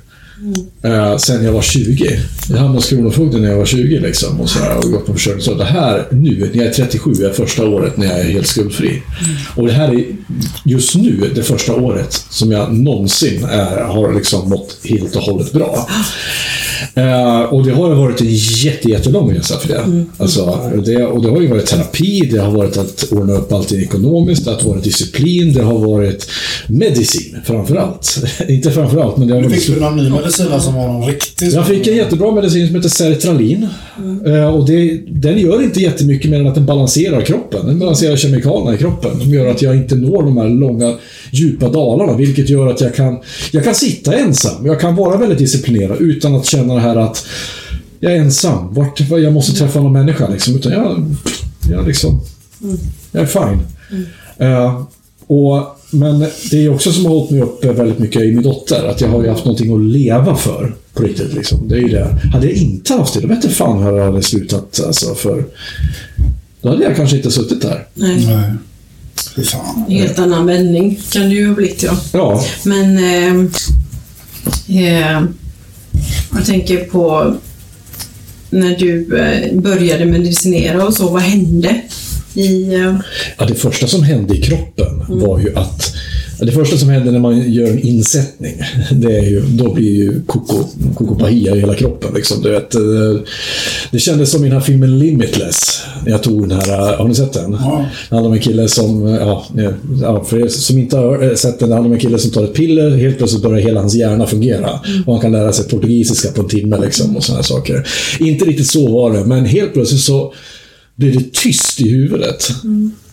Eh, 0.82 1.18
sen 1.18 1.46
jag 1.46 1.52
var 1.52 1.62
20. 1.62 2.20
Jag 2.50 2.58
hamnade 2.58 2.78
hos 2.78 2.90
Kronofogden 2.90 3.42
när 3.42 3.50
jag 3.50 3.58
var 3.58 3.66
20 3.66 4.00
liksom. 4.00 4.42
Och, 4.42 4.50
så 4.50 4.60
här, 4.60 4.78
och 4.78 4.92
gått 4.92 5.06
på 5.06 5.14
försörjning. 5.14 5.42
Så 5.44 5.54
det 5.54 5.64
här 5.66 6.08
nu, 6.12 6.50
när 6.54 6.64
jag 6.64 6.66
är 6.66 6.74
37, 6.74 7.12
är 7.12 7.34
första 7.34 7.66
året 7.66 7.98
när 7.98 8.06
jag 8.06 8.20
är 8.20 8.24
helt 8.24 8.48
skuldfri. 8.48 9.02
Och 9.56 9.68
det 9.68 9.74
här 9.74 9.94
är 9.94 10.06
just 10.66 10.96
nu 10.96 11.32
det 11.36 11.44
första 11.44 11.74
året 11.76 12.26
som 12.30 12.52
jag 12.52 12.74
någonsin 12.74 13.44
är, 13.44 13.82
har 13.82 14.14
liksom 14.14 14.50
mått 14.50 14.78
helt 14.84 15.16
och 15.16 15.22
hållet 15.22 15.54
bra. 15.54 15.88
Eh, 16.94 17.40
och 17.42 17.66
det 17.66 17.72
har 17.72 17.96
varit 17.96 18.22
en 18.22 18.28
jätte, 18.36 18.90
jättelång 18.90 19.34
resa 19.34 19.60
för 19.60 19.68
det. 19.68 20.06
Alltså, 20.18 20.60
det. 20.86 21.06
Och 21.06 21.24
det 21.24 21.30
har 21.30 21.42
ju 21.42 21.48
varit 21.48 21.66
terapi, 21.66 22.30
det 22.32 22.38
har 22.40 22.52
varit 22.52 22.78
att 22.78 23.04
ordna 23.12 23.34
upp 23.34 23.52
allting 23.52 23.82
ekonomiskt, 23.82 24.46
det 24.46 24.52
har 24.52 24.70
varit 24.70 24.84
disciplin, 24.84 25.54
det 25.54 25.64
har 25.64 25.80
varit 25.80 26.28
medicin 26.68 27.38
framförallt. 27.46 28.24
Inte 28.48 28.72
framförallt, 28.72 29.18
men 29.18 29.28
det 29.28 29.34
har 29.34 29.42
Du 29.42 29.48
varit... 29.48 29.64
fick 29.64 29.76
du 29.76 29.82
någon 29.82 29.98
ny 29.98 30.10
medicin 30.10 30.33
som 30.34 30.76
var 30.76 30.88
någon 30.88 31.08
riktig? 31.08 31.52
Jag 31.52 31.68
fick 31.68 31.88
en 31.88 31.96
jättebra 31.96 32.32
medicin 32.32 32.68
som 32.68 32.76
heter 32.76 32.90
Sertralin. 32.90 33.68
Eh, 34.26 34.56
och 34.56 34.68
det, 34.68 35.02
den 35.08 35.38
gör 35.38 35.64
inte 35.64 35.80
jättemycket 35.80 36.32
mer 36.32 36.40
än 36.40 36.48
att 36.48 36.56
den 36.56 36.66
balanserar 36.66 37.22
kroppen. 37.22 37.68
Den 37.68 37.80
balanserar 37.80 38.16
kemikalierna 38.16 38.76
i 38.76 38.78
kroppen. 38.78 39.20
Som 39.22 39.34
gör 39.34 39.48
att 39.48 39.62
jag 39.62 39.76
inte 39.76 39.96
når 39.96 40.24
de 40.24 40.38
här 40.38 40.50
långa, 40.50 40.96
djupa 41.32 41.70
dalarna. 41.70 42.18
Vilket 42.18 42.50
gör 42.50 42.68
att 42.68 42.82
jag 42.82 42.96
kan, 42.96 43.20
jag 43.52 43.64
kan 43.64 43.76
sitta 43.76 44.16
ensam. 44.16 44.66
Jag 44.66 44.80
kan 44.80 44.96
vara 44.96 45.18
väldigt 45.18 45.40
disciplinerad 45.40 45.98
utan 46.02 46.36
att 46.36 46.46
känna 46.46 46.74
det 46.74 46.82
här 46.82 46.96
att 46.96 47.26
jag 48.00 48.14
är 48.14 48.18
ensam. 48.18 48.74
Vart, 48.74 49.00
jag 49.10 49.34
måste 49.34 49.60
träffa 49.60 49.82
någon 49.82 49.94
människa. 49.94 50.28
Liksom. 50.30 50.56
Utan 50.56 50.72
jag, 50.72 51.06
jag, 51.70 51.88
liksom, 51.88 52.22
jag 53.12 53.24
är 53.24 53.26
fine. 53.26 53.60
Eh, 54.38 54.82
och, 55.28 55.78
men 55.94 56.26
det 56.52 56.66
är 56.66 56.74
också 56.74 56.92
som 56.92 57.06
har 57.06 57.12
hållit 57.12 57.32
mig 57.32 57.42
uppe 57.42 57.74
väldigt 57.74 58.00
mycket 58.00 58.22
i 58.22 58.32
min 58.32 58.44
dotter. 58.44 58.88
Att 58.88 59.02
jag 59.02 59.08
har 59.08 59.24
ju 59.24 59.30
haft 59.30 59.46
någonting 59.46 59.74
att 59.74 59.82
leva 59.82 60.36
för. 60.36 60.76
På 60.94 61.04
riktigt 61.04 61.34
liksom. 61.34 61.68
Det 61.68 61.76
är 61.76 61.80
ju 61.80 61.88
det. 61.88 62.18
Hade 62.34 62.48
jag 62.48 62.56
inte 62.56 62.94
haft 62.94 63.14
det, 63.14 63.22
då 63.22 63.28
vet 63.28 63.44
jag 63.44 63.54
fan 63.54 63.84
hur 63.84 63.98
jag 63.98 64.06
hade 64.06 64.24
slutat. 64.24 64.82
Alltså, 64.86 65.16
för 65.16 65.46
då 66.62 66.70
hade 66.70 66.84
jag 66.84 66.96
kanske 66.96 67.18
inte 67.18 67.32
suttit 67.32 67.62
där. 67.62 67.88
Nej, 67.94 68.26
Nej. 68.26 68.52
Fy 69.36 69.44
fan. 69.44 69.86
en 69.88 69.96
helt 69.96 70.20
annan 70.20 70.46
vändning 70.46 71.00
kan 71.12 71.22
det 71.30 71.36
ju 71.36 71.48
ha 71.48 71.56
blivit 71.56 71.84
ja. 71.84 71.98
Ja, 72.14 72.44
Men 72.64 72.98
eh, 72.98 73.46
eh, 74.68 75.24
jag 76.36 76.46
tänker 76.46 76.78
på 76.78 77.36
när 78.50 78.78
du 78.78 79.18
eh, 79.18 79.60
började 79.62 80.06
medicinera 80.06 80.86
och 80.86 80.94
så, 80.94 81.10
vad 81.10 81.22
hände? 81.22 81.82
I, 82.34 82.74
Ja, 83.38 83.46
det 83.46 83.56
första 83.56 83.88
som 83.88 84.04
hände 84.04 84.36
i 84.36 84.42
kroppen 84.42 85.04
var 85.08 85.40
ju 85.40 85.56
att 85.56 85.94
det 86.46 86.52
första 86.52 86.78
som 86.78 86.90
händer 86.90 87.12
när 87.12 87.20
man 87.20 87.52
gör 87.52 87.68
en 87.68 87.80
insättning, 87.80 88.62
det 88.92 89.18
är 89.18 89.24
ju, 89.24 89.42
då 89.42 89.74
blir 89.74 89.92
ju 89.92 90.22
koko, 90.22 90.64
kokopahia 90.96 91.56
i 91.56 91.60
hela 91.60 91.76
kroppen. 91.76 92.14
Liksom. 92.16 92.42
Du 92.42 92.52
vet, 92.52 92.76
eh, 92.76 92.82
det 93.92 94.00
kändes 94.00 94.32
som 94.32 94.46
i 94.46 94.48
den 94.48 94.58
här 94.58 94.66
filmen 94.66 95.00
Limitless. 95.00 95.82
Jag 96.06 96.24
tog 96.24 96.50
den 96.50 96.60
här, 96.60 96.92
eh, 96.92 96.98
har 96.98 97.08
ni 97.08 97.16
sett 97.16 97.34
den? 97.34 97.52
Ja. 97.52 97.86
Det 98.10 98.16
handlar 98.16 98.30
om 98.30 98.34
en 98.34 98.42
kille 98.42 98.68
som, 98.68 99.08
eh, 99.08 99.38
ja, 100.02 100.24
för 100.24 100.40
er 100.40 100.48
som 100.48 100.78
inte 100.78 100.98
har 100.98 101.36
sett 101.36 101.60
den, 101.60 101.70
det 101.70 101.76
handlar 101.76 101.90
om 101.90 101.94
en 101.94 102.02
kille 102.02 102.20
som 102.20 102.32
tar 102.32 102.44
ett 102.44 102.54
piller, 102.54 102.98
helt 102.98 103.18
plötsligt 103.18 103.44
börjar 103.44 103.62
hela 103.62 103.80
hans 103.80 103.96
hjärna 103.96 104.28
fungera. 104.28 104.70
Och 105.06 105.14
han 105.14 105.22
kan 105.22 105.32
lära 105.32 105.54
sig 105.54 105.68
portugisiska 105.68 106.32
på 106.32 106.42
en 106.42 106.48
timme 106.48 106.78
liksom, 106.82 107.18
och 107.18 107.24
sådana 107.24 107.44
saker. 107.44 107.88
Inte 108.20 108.46
riktigt 108.46 108.68
så 108.68 108.92
var 108.92 109.12
det, 109.12 109.26
men 109.26 109.46
helt 109.46 109.74
plötsligt 109.74 110.02
så 110.02 110.34
blir 110.96 111.14
det 111.14 111.34
tyst 111.34 111.82
i 111.82 111.90
huvudet. 111.90 112.50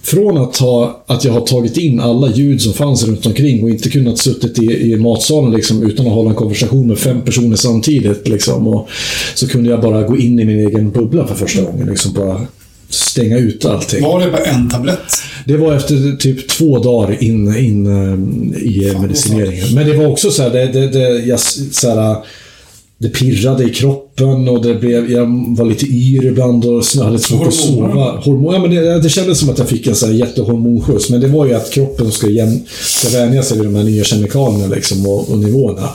Från 0.02 0.38
att, 0.38 0.56
ha, 0.56 1.04
att 1.06 1.24
jag 1.24 1.32
har 1.32 1.40
tagit 1.40 1.76
in 1.76 2.00
alla 2.00 2.30
ljud 2.30 2.62
som 2.62 2.72
fanns 2.72 3.04
runt 3.04 3.26
omkring 3.26 3.62
och 3.62 3.70
inte 3.70 3.90
kunnat 3.90 4.18
suttit 4.18 4.58
i, 4.58 4.92
i 4.92 4.96
matsalen 4.96 5.52
liksom, 5.52 5.82
utan 5.82 6.06
att 6.06 6.12
hålla 6.12 6.30
en 6.30 6.36
konversation 6.36 6.86
med 6.86 6.98
fem 6.98 7.20
personer 7.20 7.56
samtidigt. 7.56 8.28
Liksom, 8.28 8.68
och 8.68 8.88
så 9.34 9.48
kunde 9.48 9.70
jag 9.70 9.80
bara 9.80 10.02
gå 10.02 10.16
in 10.16 10.40
i 10.40 10.44
min 10.44 10.68
egen 10.68 10.90
bubbla 10.90 11.26
för 11.26 11.34
första 11.34 11.62
gången. 11.62 11.86
Liksom, 11.86 12.12
bara 12.12 12.46
stänga 12.88 13.38
ut 13.38 13.64
allting. 13.64 14.02
Var 14.02 14.20
det 14.20 14.30
bara 14.30 14.44
en 14.44 14.70
tablett? 14.70 15.12
Det 15.46 15.56
var 15.56 15.74
efter 15.74 16.16
typ 16.16 16.48
två 16.48 16.78
dagar 16.78 17.22
in, 17.22 17.56
in 17.56 17.86
eh, 17.86 18.62
i 18.62 18.96
medicineringen. 19.00 19.74
Men 19.74 19.86
det 19.86 19.96
var 19.96 20.06
också 20.06 20.30
så 20.30 20.42
här, 20.42 20.50
det, 20.50 20.66
det, 20.66 20.88
det, 20.88 21.18
jag, 21.18 21.40
så 21.40 21.88
här, 21.88 22.16
det 23.02 23.08
pirrade 23.08 23.64
i 23.64 23.70
kroppen 23.70 24.48
och 24.48 24.62
det 24.62 24.74
blev, 24.74 25.10
jag 25.10 25.54
var 25.56 25.64
lite 25.64 25.86
yr 25.86 26.26
ibland 26.26 26.64
och 26.64 26.84
hade 27.04 27.18
svårt 27.18 27.46
att 27.46 27.54
sova. 27.54 28.20
Hormon, 28.20 28.54
ja, 28.54 28.60
men 28.60 28.70
det, 28.70 29.00
det 29.00 29.08
kändes 29.08 29.38
som 29.38 29.50
att 29.50 29.58
jag 29.58 29.68
fick 29.68 29.86
en 29.86 29.94
så 29.94 30.06
här 30.06 30.12
jättehormonskjuts. 30.12 31.10
Men 31.10 31.20
det 31.20 31.28
var 31.28 31.46
ju 31.46 31.54
att 31.54 31.70
kroppen 31.70 32.10
ska, 32.12 32.28
jäm, 32.28 32.60
ska 32.80 33.18
vänja 33.18 33.42
sig 33.42 33.56
vid 33.58 33.66
de 33.66 33.74
här 33.74 33.84
nya 33.84 34.04
kemikalierna 34.04 34.74
liksom, 34.74 35.06
och, 35.06 35.30
och 35.30 35.38
nivåerna. 35.38 35.88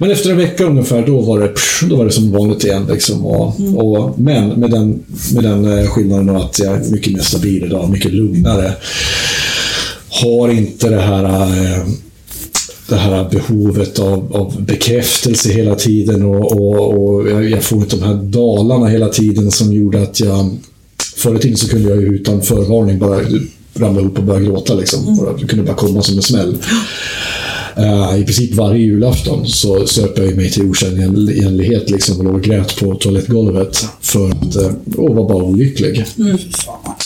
Men 0.00 0.10
efter 0.10 0.30
en 0.30 0.36
vecka 0.36 0.64
ungefär, 0.64 1.06
då 1.06 1.20
var 1.20 1.40
det, 1.40 1.48
pff, 1.48 1.84
då 1.90 1.96
var 1.96 2.04
det 2.04 2.10
som 2.10 2.32
vanligt 2.32 2.64
igen. 2.64 2.86
Liksom, 2.90 3.26
och, 3.26 3.54
och, 3.76 4.20
men 4.20 4.48
med 4.48 4.70
den, 4.70 5.02
med 5.34 5.44
den 5.44 5.78
eh, 5.78 5.86
skillnaden 5.86 6.26
då 6.26 6.36
att 6.36 6.58
jag 6.58 6.74
är 6.74 6.90
mycket 6.90 7.12
mer 7.12 7.22
stabil 7.22 7.64
idag, 7.64 7.90
mycket 7.90 8.12
lugnare. 8.12 8.72
Har 10.08 10.48
inte 10.48 10.88
det 10.88 11.00
här 11.00 11.24
eh, 11.24 11.86
det 12.90 12.96
här 12.96 13.28
behovet 13.30 13.98
av, 13.98 14.36
av 14.36 14.62
bekräftelse 14.62 15.52
hela 15.52 15.74
tiden 15.74 16.22
och, 16.24 16.52
och, 16.52 16.94
och 17.02 17.28
jag, 17.30 17.50
jag 17.50 17.62
får 17.62 17.84
de 17.90 18.02
här 18.02 18.14
dalarna 18.14 18.86
hela 18.88 19.08
tiden 19.08 19.50
som 19.50 19.72
gjorde 19.72 20.02
att 20.02 20.20
jag... 20.20 20.56
Förr 21.16 21.36
i 21.36 21.38
tiden 21.38 21.56
så 21.56 21.68
kunde 21.68 21.88
jag 21.90 22.00
ju 22.00 22.06
utan 22.14 22.42
förvarning 22.42 22.98
bara 22.98 23.20
ramla 23.74 24.00
upp 24.00 24.18
och 24.18 24.24
börja 24.24 24.40
gråta. 24.40 24.74
Liksom. 24.74 25.16
Bara- 25.16 25.36
Det 25.36 25.46
kunde 25.46 25.64
bara 25.64 25.76
komma 25.76 26.02
som 26.02 26.16
en 26.16 26.22
smäll. 26.22 26.56
Eh, 27.76 28.20
I 28.20 28.24
princip 28.24 28.54
varje 28.54 28.80
julafton 28.80 29.46
så 29.46 29.86
söp 29.86 30.18
jag 30.18 30.36
mig 30.36 30.50
till 30.50 30.62
otjänlighet 30.70 31.90
liksom, 31.90 32.18
och 32.18 32.24
låg 32.24 32.34
och 32.34 32.42
grät 32.42 32.76
på 32.80 32.94
toalettgolvet 32.94 33.84
för 34.00 34.30
att 34.30 34.56
uh, 34.56 34.70
och 34.96 35.14
var 35.14 35.28
bara 35.28 35.44
olycklig. 35.44 36.04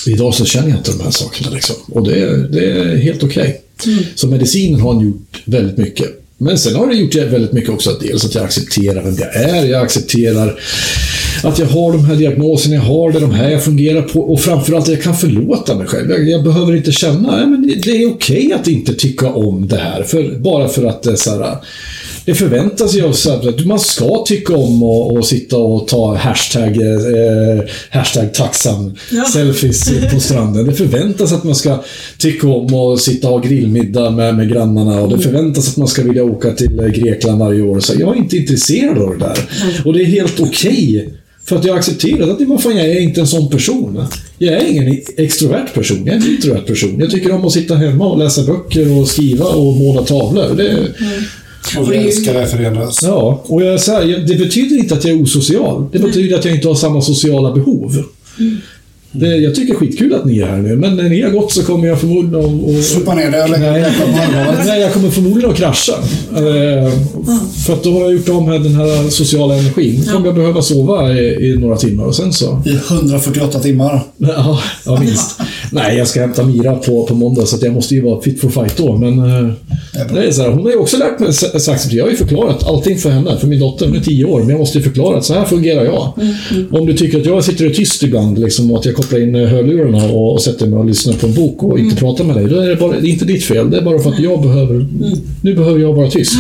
Idag 0.06 0.34
så 0.34 0.44
känner 0.44 0.68
jag 0.68 0.78
inte 0.78 0.92
de 0.92 1.02
här 1.04 1.10
sakerna. 1.10 1.50
Liksom. 1.50 1.76
Och 1.92 2.08
det, 2.08 2.20
är- 2.22 2.36
det 2.52 2.70
är 2.70 2.96
helt 2.96 3.22
okej. 3.22 3.60
Mm. 3.86 4.04
Så 4.14 4.28
medicinen 4.28 4.80
har 4.80 5.02
gjort 5.02 5.42
väldigt 5.44 5.76
mycket. 5.76 6.20
Men 6.38 6.58
sen 6.58 6.76
har 6.76 6.86
det 6.86 6.94
gjort 6.94 7.14
väldigt 7.14 7.52
mycket 7.52 7.70
också. 7.70 7.90
Att 7.90 8.00
dels 8.00 8.24
att 8.24 8.34
jag 8.34 8.44
accepterar 8.44 9.02
vem 9.02 9.14
jag 9.14 9.36
är. 9.36 9.64
Jag 9.64 9.82
accepterar 9.82 10.60
att 11.42 11.58
jag 11.58 11.66
har 11.66 11.92
de 11.92 12.04
här 12.04 12.16
diagnoserna, 12.16 12.74
jag 12.74 12.82
har 12.82 13.12
det, 13.12 13.20
de 13.20 13.30
här 13.30 13.50
jag 13.50 13.64
fungerar 13.64 14.02
på. 14.02 14.20
Och 14.20 14.40
framförallt 14.40 14.84
att 14.84 14.94
jag 14.94 15.02
kan 15.02 15.16
förlåta 15.16 15.74
mig 15.74 15.86
själv. 15.86 16.10
Jag, 16.10 16.28
jag 16.28 16.44
behöver 16.44 16.76
inte 16.76 16.92
känna, 16.92 17.36
nej, 17.36 17.46
men 17.46 17.72
det, 17.82 18.02
är 18.02 18.10
okej 18.10 18.52
att 18.52 18.68
inte 18.68 18.94
tycka 18.94 19.28
om 19.28 19.68
det 19.68 19.76
här. 19.76 20.02
För, 20.02 20.38
bara 20.38 20.68
för 20.68 20.84
att 20.84 21.02
det 21.02 21.10
är 21.10 21.16
så 21.16 21.30
här, 21.30 21.56
det 22.24 22.34
förväntas 22.34 22.94
ju 22.94 23.12
så 23.12 23.32
att 23.32 23.66
man 23.66 23.80
ska 23.80 24.24
tycka 24.26 24.56
om 24.56 24.82
och, 24.82 25.16
och 25.16 25.26
sitta 25.26 25.56
och 25.56 25.88
ta 25.88 26.14
hashtag, 26.14 26.76
eh, 26.76 27.64
hashtag 27.90 28.34
tacksam 28.34 28.94
Ja. 29.12 29.24
selfies 29.32 29.90
på 30.14 30.20
stranden. 30.20 30.66
Det 30.66 30.72
förväntas 30.74 31.32
att 31.32 31.44
man 31.44 31.54
ska 31.54 31.82
tycka 32.18 32.48
om 32.48 32.74
och 32.74 33.00
sitta 33.00 33.28
och 33.28 33.40
ha 33.40 33.48
grillmiddag 33.48 34.10
med, 34.10 34.34
med 34.36 34.48
grannarna 34.48 35.02
och 35.02 35.16
det 35.16 35.22
förväntas 35.22 35.68
att 35.68 35.76
man 35.76 35.88
ska 35.88 36.02
vilja 36.02 36.24
åka 36.24 36.52
till 36.52 36.92
Grekland 36.94 37.38
varje 37.38 37.62
år. 37.62 37.80
Så 37.80 37.92
jag 37.98 38.16
är 38.16 38.18
inte 38.18 38.36
intresserad 38.36 38.98
av 38.98 39.18
det 39.18 39.24
där. 39.24 39.38
Och 39.84 39.92
det 39.92 40.00
är 40.02 40.06
helt 40.06 40.40
okej. 40.40 41.14
För 41.44 41.56
att 41.56 41.64
jag 41.64 41.72
har 41.72 41.78
accepterat 41.78 42.28
att 42.30 42.48
men 42.48 42.58
fan, 42.58 42.76
jag 42.76 42.86
är 42.86 43.00
inte 43.00 43.20
en 43.20 43.26
sån 43.26 43.48
person. 43.50 44.04
Jag 44.38 44.54
är 44.54 44.66
ingen 44.66 45.00
extrovert 45.16 45.74
person, 45.74 46.02
jag 46.06 46.14
är 46.16 46.20
en 46.20 46.26
introvert 46.26 46.66
person. 46.66 46.96
Jag 47.00 47.10
tycker 47.10 47.32
om 47.32 47.44
att 47.44 47.52
sitta 47.52 47.74
hemma 47.74 48.06
och 48.06 48.18
läsa 48.18 48.42
böcker 48.42 48.98
och 49.00 49.08
skriva 49.08 49.44
och 49.44 49.76
måla 49.76 50.02
tavlor. 50.02 50.54
Det, 50.56 50.76
Och 51.78 51.92
vi 51.92 51.96
älskar 51.96 52.34
det 52.34 52.46
förenas. 52.46 53.02
Ja, 53.02 53.42
och 53.46 53.62
jag, 53.64 53.80
så 53.80 53.92
här, 53.92 54.24
det 54.28 54.34
betyder 54.34 54.76
inte 54.76 54.94
att 54.94 55.04
jag 55.04 55.16
är 55.18 55.22
osocial. 55.22 55.86
Det 55.92 55.98
betyder 55.98 56.38
att 56.38 56.44
jag 56.44 56.54
inte 56.54 56.68
har 56.68 56.74
samma 56.74 57.00
sociala 57.00 57.52
behov. 57.52 58.04
Det, 59.16 59.26
jag 59.36 59.54
tycker 59.54 59.74
skitkul 59.74 60.14
att 60.14 60.24
ni 60.24 60.38
är 60.38 60.46
här 60.46 60.58
nu, 60.58 60.76
men 60.76 60.96
när 60.96 61.08
ni 61.08 61.22
har 61.22 61.30
gått 61.30 61.52
så 61.52 61.62
kommer 61.62 61.88
jag 61.88 62.00
förmodligen 62.00 62.44
att... 62.46 62.78
att- 62.78 62.84
Sopa 62.84 63.14
ner 63.14 63.30
det 63.30 63.42
och 63.42 63.50
lägga 63.50 63.70
Nej, 63.72 63.84
nej, 64.66 64.80
jag 64.80 64.92
kommer 64.92 65.10
förmodligen 65.10 65.50
att 65.50 65.56
krascha. 65.56 65.92
Eh, 66.36 66.92
För 67.66 67.72
att 67.72 67.82
då 67.84 67.92
har 67.92 68.00
jag 68.00 68.12
gjort 68.12 68.28
av 68.28 68.42
med 68.48 68.62
den 68.62 68.74
här 68.74 69.08
sociala 69.10 69.54
energin. 69.54 70.02
Då 70.06 70.12
kommer 70.12 70.26
jag 70.26 70.34
behöva 70.34 70.62
sova 70.62 71.12
i, 71.12 71.50
i 71.50 71.56
några 71.56 71.76
timmar 71.76 72.04
och 72.04 72.14
sen 72.16 72.32
så... 72.32 72.62
I 72.66 72.92
148 72.94 73.60
timmar. 73.60 74.02
Ja, 74.18 74.60
ja 74.86 75.00
minst. 75.00 75.40
Nej, 75.72 75.98
jag 75.98 76.08
ska 76.08 76.20
hämta 76.20 76.42
Mira 76.44 76.76
på, 76.76 77.06
på 77.06 77.14
måndag 77.14 77.46
så 77.46 77.56
att 77.56 77.62
jag 77.62 77.72
måste 77.72 77.94
ju 77.94 78.00
vara 78.00 78.20
fit 78.22 78.40
for 78.40 78.48
fight 78.48 78.76
då. 78.76 78.96
Men 78.96 79.18
eh, 79.18 79.52
det 80.14 80.26
är 80.26 80.30
så 80.30 80.42
här, 80.42 80.50
hon 80.50 80.62
har 80.64 80.70
ju 80.70 80.76
också 80.76 80.96
lärt 80.96 81.20
mig 81.20 81.32
sagt 81.32 81.86
att 81.86 81.92
jag 81.92 82.04
har 82.04 82.10
ju 82.10 82.16
förklarat 82.16 82.66
allting 82.66 82.98
för 82.98 83.10
henne. 83.10 83.36
För 83.38 83.46
min 83.46 83.60
dotter, 83.60 83.86
hon 83.86 83.96
är 83.96 84.00
tio 84.00 84.24
år. 84.24 84.40
Men 84.40 84.48
jag 84.50 84.58
måste 84.58 84.78
ju 84.78 84.84
förklara 84.84 85.18
att 85.18 85.24
så 85.24 85.34
här 85.34 85.44
fungerar 85.44 85.84
jag. 85.84 86.12
Om 86.70 86.86
du 86.86 86.92
tycker 86.96 87.20
att 87.20 87.26
jag 87.26 87.44
sitter 87.44 87.70
tyst 87.70 88.02
ibland 88.02 88.38
liksom, 88.38 88.70
och 88.72 88.78
att 88.78 88.84
jag 88.84 88.94
kopplar 89.04 89.20
in 89.20 89.34
eh, 89.34 89.48
hörlurarna 89.48 90.04
och, 90.04 90.32
och 90.32 90.42
sätter 90.42 90.66
mig 90.66 90.78
och 90.78 90.84
lyssnar 90.84 91.14
på 91.14 91.26
en 91.26 91.34
bok 91.34 91.62
och 91.62 91.78
inte 91.78 91.96
pratar 91.96 92.24
med 92.24 92.36
dig. 92.36 92.44
Då 92.48 92.56
är 92.60 92.68
det, 92.68 92.76
bara, 92.76 93.00
det 93.00 93.08
är 93.08 93.10
inte 93.10 93.24
ditt 93.24 93.44
fel. 93.44 93.70
Det 93.70 93.76
är 93.78 93.82
bara 93.82 93.98
för 93.98 94.10
att 94.10 94.18
jag 94.18 94.42
behöver... 94.42 94.86
Nu 95.42 95.54
behöver 95.54 95.80
jag 95.80 95.92
vara 95.92 96.10
tyst. 96.10 96.32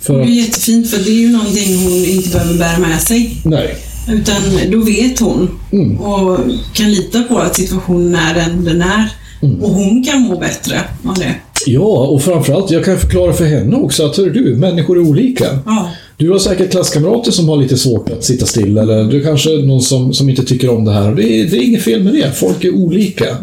För 0.00 0.18
Det 0.18 0.24
är 0.24 0.28
jättefint 0.28 0.90
för 0.90 0.98
det 0.98 1.10
är 1.10 1.20
ju 1.20 1.28
någonting 1.32 1.76
hon 1.76 1.92
inte 2.04 2.28
behöver 2.28 2.58
bära 2.58 2.78
med 2.78 3.00
sig. 3.00 3.36
nej. 3.44 3.76
Utan 4.12 4.36
då 4.70 4.78
vet 4.78 5.18
hon 5.20 5.48
Mm. 5.72 5.98
och 6.00 6.38
kan 6.74 6.90
lita 6.92 7.22
på 7.22 7.38
att 7.38 7.56
situationen 7.56 8.14
är 8.14 8.34
den 8.34 8.64
den 8.64 8.82
är. 8.82 9.08
Mm. 9.42 9.62
Och 9.62 9.70
hon 9.70 10.04
kan 10.04 10.20
må 10.20 10.38
bättre 10.38 10.80
av 11.04 11.14
det. 11.14 11.34
Ja, 11.66 11.80
och 12.06 12.22
framförallt, 12.22 12.70
jag 12.70 12.84
kan 12.84 12.98
förklara 12.98 13.32
för 13.32 13.44
henne 13.44 13.76
också 13.76 14.06
att 14.06 14.16
hör 14.16 14.30
du, 14.30 14.56
människor 14.56 14.96
är 14.96 15.00
olika. 15.08 15.44
Ja. 15.66 15.90
Du 16.16 16.30
har 16.30 16.38
säkert 16.38 16.70
klasskamrater 16.70 17.32
som 17.32 17.48
har 17.48 17.56
lite 17.56 17.76
svårt 17.76 18.10
att 18.10 18.24
sitta 18.24 18.46
still 18.46 18.78
eller 18.78 19.04
du 19.04 19.22
kanske 19.22 19.54
är 19.58 19.62
någon 19.62 19.82
som, 19.82 20.14
som 20.14 20.30
inte 20.30 20.44
tycker 20.44 20.70
om 20.70 20.84
det 20.84 20.92
här. 20.92 21.14
Det 21.14 21.22
är, 21.22 21.46
det 21.46 21.56
är 21.56 21.62
inget 21.62 21.82
fel 21.82 22.02
med 22.02 22.12
det. 22.14 22.32
Folk 22.32 22.64
är 22.64 22.74
olika. 22.74 23.36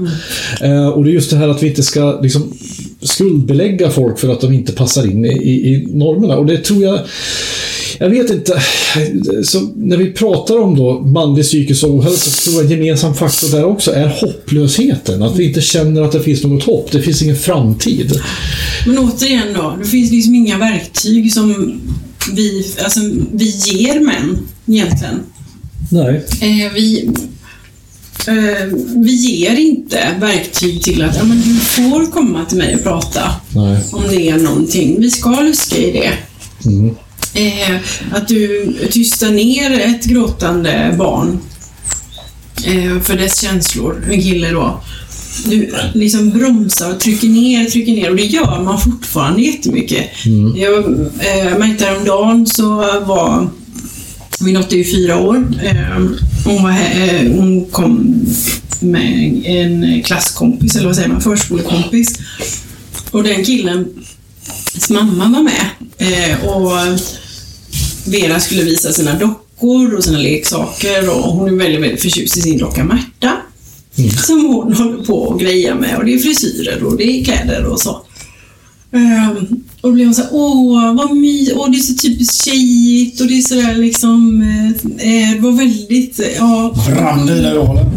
Eh, 0.62 0.88
och 0.88 1.04
det 1.04 1.10
är 1.10 1.14
just 1.14 1.30
det 1.30 1.38
här 1.38 1.48
att 1.48 1.64
vi 1.64 1.68
inte 1.68 1.84
ska 1.84 2.20
liksom, 2.22 2.54
skuldbelägga 3.02 3.90
folk 3.90 4.20
för 4.20 4.30
att 4.30 4.42
de 4.42 4.54
inte 4.54 4.72
passar 4.72 5.12
in 5.12 5.26
i, 5.26 5.30
i, 5.30 5.74
i 5.74 5.88
normerna. 5.94 6.38
Och 6.38 6.46
det 6.46 6.58
tror 6.58 6.84
jag... 6.84 7.00
Jag 8.00 8.10
vet 8.10 8.30
inte. 8.30 8.62
Så 9.44 9.60
när 9.76 9.98
vi 9.98 10.12
pratar 10.12 10.60
om 10.60 10.76
då 10.76 11.00
manlig 11.00 11.46
psykisk 11.46 11.84
ohälsa 11.84 12.32
så 12.32 12.52
tror 12.52 12.64
jag 12.64 12.72
en 12.72 12.78
gemensam 12.78 13.14
faktor 13.14 13.52
där 13.52 13.66
också 13.66 13.92
är 13.92 14.08
hopplösheten. 14.08 15.24
Att 15.24 15.36
vi 15.36 15.48
inte 15.48 15.62
känner 15.62 16.02
att 16.02 16.12
det 16.12 16.20
finns 16.20 16.44
något 16.44 16.64
hopp. 16.64 16.92
Det 16.92 17.02
finns 17.02 17.22
ingen 17.22 17.36
framtid. 17.36 18.22
Men 18.86 18.98
återigen 18.98 19.54
då, 19.56 19.78
det 19.84 19.88
finns 19.88 20.12
liksom 20.12 20.36
inga 20.36 20.58
verktyg 20.58 21.34
som 21.34 21.80
vi, 22.34 22.76
alltså, 22.84 23.00
vi 23.34 23.50
ger 23.50 24.00
män 24.00 24.48
egentligen. 24.68 25.24
Nej. 25.90 26.26
Eh, 26.42 26.74
vi, 26.74 27.10
eh, 28.28 28.68
vi 28.96 29.12
ger 29.12 29.56
inte 29.56 30.16
verktyg 30.20 30.84
till 30.84 31.04
att 31.04 31.16
ja, 31.16 31.24
men 31.24 31.42
du 31.42 31.56
får 31.56 32.12
komma 32.12 32.46
till 32.46 32.58
mig 32.58 32.76
och 32.76 32.84
prata 32.84 33.32
Nej. 33.56 33.84
om 33.92 34.04
det 34.10 34.30
är 34.30 34.38
någonting. 34.38 34.96
Vi 35.00 35.12
ska 35.12 35.30
luska 35.30 35.78
i 35.78 35.92
det. 35.92 36.14
Mm. 36.70 36.96
Eh, 37.34 37.80
att 38.12 38.28
du 38.28 38.74
tystar 38.92 39.32
ner 39.32 39.80
ett 39.80 40.06
gråtande 40.06 40.96
barn 40.98 41.40
eh, 42.66 43.02
för 43.02 43.18
dess 43.18 43.42
känslor, 43.42 44.08
en 44.12 44.22
kille 44.22 44.50
då. 44.50 44.82
Du 45.46 45.74
liksom 45.94 46.30
bromsar 46.30 46.94
och 46.94 47.00
trycker 47.00 47.28
ner, 47.28 47.66
trycker 47.66 47.92
ner 47.94 48.10
och 48.10 48.16
det 48.16 48.26
gör 48.26 48.64
man 48.64 48.82
fortfarande 48.82 49.42
jättemycket. 49.42 50.06
Jag 50.56 50.78
eh, 51.20 51.58
märkte 51.58 51.86
häromdagen 51.86 52.48
så 52.48 52.66
var 53.06 53.50
min 54.40 54.54
dotter 54.56 54.78
är 54.78 54.84
fyra 54.84 55.18
år. 55.18 55.54
Eh, 55.64 55.76
hon, 56.46 56.64
var, 56.64 56.70
här- 56.72 57.16
eh, 57.26 57.32
hon 57.32 57.66
kom 57.66 58.16
med 58.80 59.42
en 59.46 60.04
klasskompis, 60.04 60.76
eller 60.76 60.88
vad 60.88 60.96
säger 60.96 61.10
man, 61.10 61.22
förskolekompis. 61.22 62.20
Och 63.12 63.24
den 63.24 63.44
killen 63.46 63.86
mamma 64.90 65.30
var 65.30 65.44
med 65.44 65.66
eh, 65.98 66.46
och 66.46 66.72
Vera 68.06 68.40
skulle 68.40 68.64
visa 68.64 68.92
sina 68.94 69.14
dockor 69.20 69.94
och 69.96 70.04
sina 70.04 70.18
leksaker 70.18 71.10
och 71.10 71.34
hon 71.34 71.48
är 71.48 71.54
väldigt, 71.58 71.82
väldigt 71.82 72.02
förtjust 72.02 72.38
i 72.38 72.42
sin 72.42 72.58
docka 72.58 72.84
Märta. 72.84 73.38
Som 74.28 74.46
hon 74.46 74.74
håller 74.74 75.06
på 75.06 75.14
och 75.14 75.40
grejer 75.40 75.76
med 75.76 75.98
och 75.98 76.06
det 76.06 76.14
är 76.14 76.20
frisyrer 76.20 76.84
och 76.84 76.98
det 76.98 77.04
är 77.04 77.24
kläder 77.24 77.66
och 77.66 77.82
så. 77.82 78.02
Ehm, 78.94 79.36
och 79.82 79.90
då 79.90 79.92
blev 79.92 80.06
hon 80.08 80.16
såhär, 80.16 80.30
åh 80.34 80.96
vad 80.96 81.18
my, 81.18 81.52
åh 81.56 81.72
det 81.72 81.78
är 81.78 81.82
så 81.82 81.94
typiskt 81.94 82.44
tjejigt 82.46 83.22
och 83.22 83.28
det 83.28 83.38
är 83.38 83.42
sådär 83.42 83.76
liksom, 83.76 84.42
eh, 85.00 85.32
det 85.36 85.40
var 85.40 85.52
väldigt, 85.52 86.20
eh, 86.20 86.28
ja. 86.38 86.76
Brann 86.88 87.26
det 87.26 87.34
i 87.34 87.38
eller? 87.38 87.56
Ja, 87.56 87.92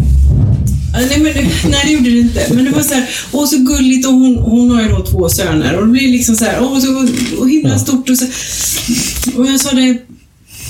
Nej, 0.93 1.21
men, 1.21 1.33
nej, 1.71 1.81
det 1.85 1.93
gjorde 1.93 2.11
det 2.11 2.19
inte. 2.19 2.47
Men 2.55 2.65
det 2.65 2.71
var 2.71 2.83
så 2.83 2.95
här, 2.95 3.09
åh 3.33 3.47
så 3.47 3.57
gulligt 3.59 4.07
och 4.07 4.13
hon, 4.13 4.37
hon 4.37 4.71
har 4.71 4.83
ju 4.83 4.89
då 4.89 5.05
två 5.05 5.29
söner 5.29 5.77
och 5.77 5.87
det 5.87 5.93
blir 5.93 6.09
liksom 6.09 6.37
så 6.37 6.45
här, 6.45 6.59
åh 6.63 6.79
så 6.79 7.09
och 7.41 7.51
himla 7.51 7.79
stort 7.79 8.11
och 8.11 8.19
så. 8.19 8.27
Och 9.37 9.47
jag 9.47 9.61
sa 9.61 9.77
det, 9.77 9.99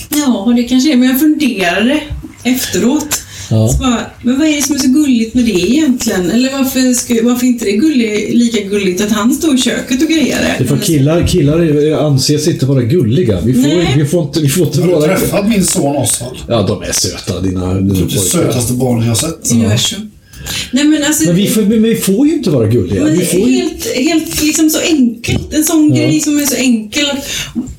ja 0.09 0.53
det 0.57 0.63
kanske 0.63 0.93
är, 0.93 0.97
men 0.97 1.09
jag 1.09 1.21
funderade 1.21 2.01
efteråt. 2.45 3.24
Ja. 3.51 3.69
Så 3.69 3.79
bara, 3.79 4.01
men 4.23 4.39
vad 4.39 4.49
är 4.49 4.57
det 4.57 4.63
som 4.63 4.75
är 4.75 4.79
så 4.79 4.89
gulligt 4.89 5.35
med 5.35 5.45
det 5.45 5.51
egentligen? 5.71 6.31
Eller 6.31 6.53
varför, 6.53 6.95
ska, 6.95 7.15
varför 7.23 7.47
inte 7.47 7.65
det 7.65 7.71
är 7.71 7.77
gullig, 7.81 8.35
lika 8.37 8.61
gulligt 8.61 9.01
att 9.01 9.11
han 9.13 9.35
står 9.35 9.55
i 9.55 9.59
köket 9.59 10.03
och 10.03 10.09
grejade? 10.09 10.55
Det 10.59 10.65
är 10.65 10.69
för 10.69 10.77
killar, 10.79 11.27
killar 11.27 11.93
anses 12.07 12.49
inte 12.49 12.67
vara 12.67 12.83
gulliga. 12.83 13.41
Vi 13.41 13.53
får, 13.55 13.61
Nej. 13.63 13.95
vi 13.97 14.05
får 14.07 14.23
inte, 14.23 14.41
vi 14.41 14.49
får 14.49 14.67
inte 14.67 14.81
Har 14.81 14.87
du 14.89 14.93
vara... 14.95 15.19
träffat 15.19 15.49
min 15.49 15.65
son 15.65 15.97
Osvald? 15.97 16.37
Ja, 16.49 16.63
de 16.63 16.83
är 16.83 16.93
söta 16.93 17.41
dina, 17.41 17.75
dina 17.75 17.95
Det 17.95 18.01
pojkar. 18.01 18.19
sötaste 18.19 18.73
barnet 18.73 19.07
jag 19.07 19.17
sett. 19.17 19.53
Universum. 19.53 20.11
Nej 20.73 20.85
men 20.85 21.05
alltså... 21.05 21.25
Men 21.27 21.37
vi, 21.37 21.47
får, 21.47 21.63
men 21.63 21.83
vi 21.83 21.95
får 21.95 22.27
ju 22.27 22.33
inte 22.35 22.51
vara 22.51 22.67
gulliga. 22.67 23.05
Men 23.05 23.19
Vi 23.19 23.25
får 23.25 23.41
ju... 23.41 23.47
helt, 23.57 23.87
helt 23.97 24.43
liksom 24.43 24.71
så 24.71 24.79
enkelt. 24.81 25.53
En 25.55 25.65
sån 25.65 25.89
Ja. 25.95 25.97
grej 25.97 26.21
som 26.21 26.39
är 26.39 26.47
så 26.47 26.55
enkel. 26.55 27.07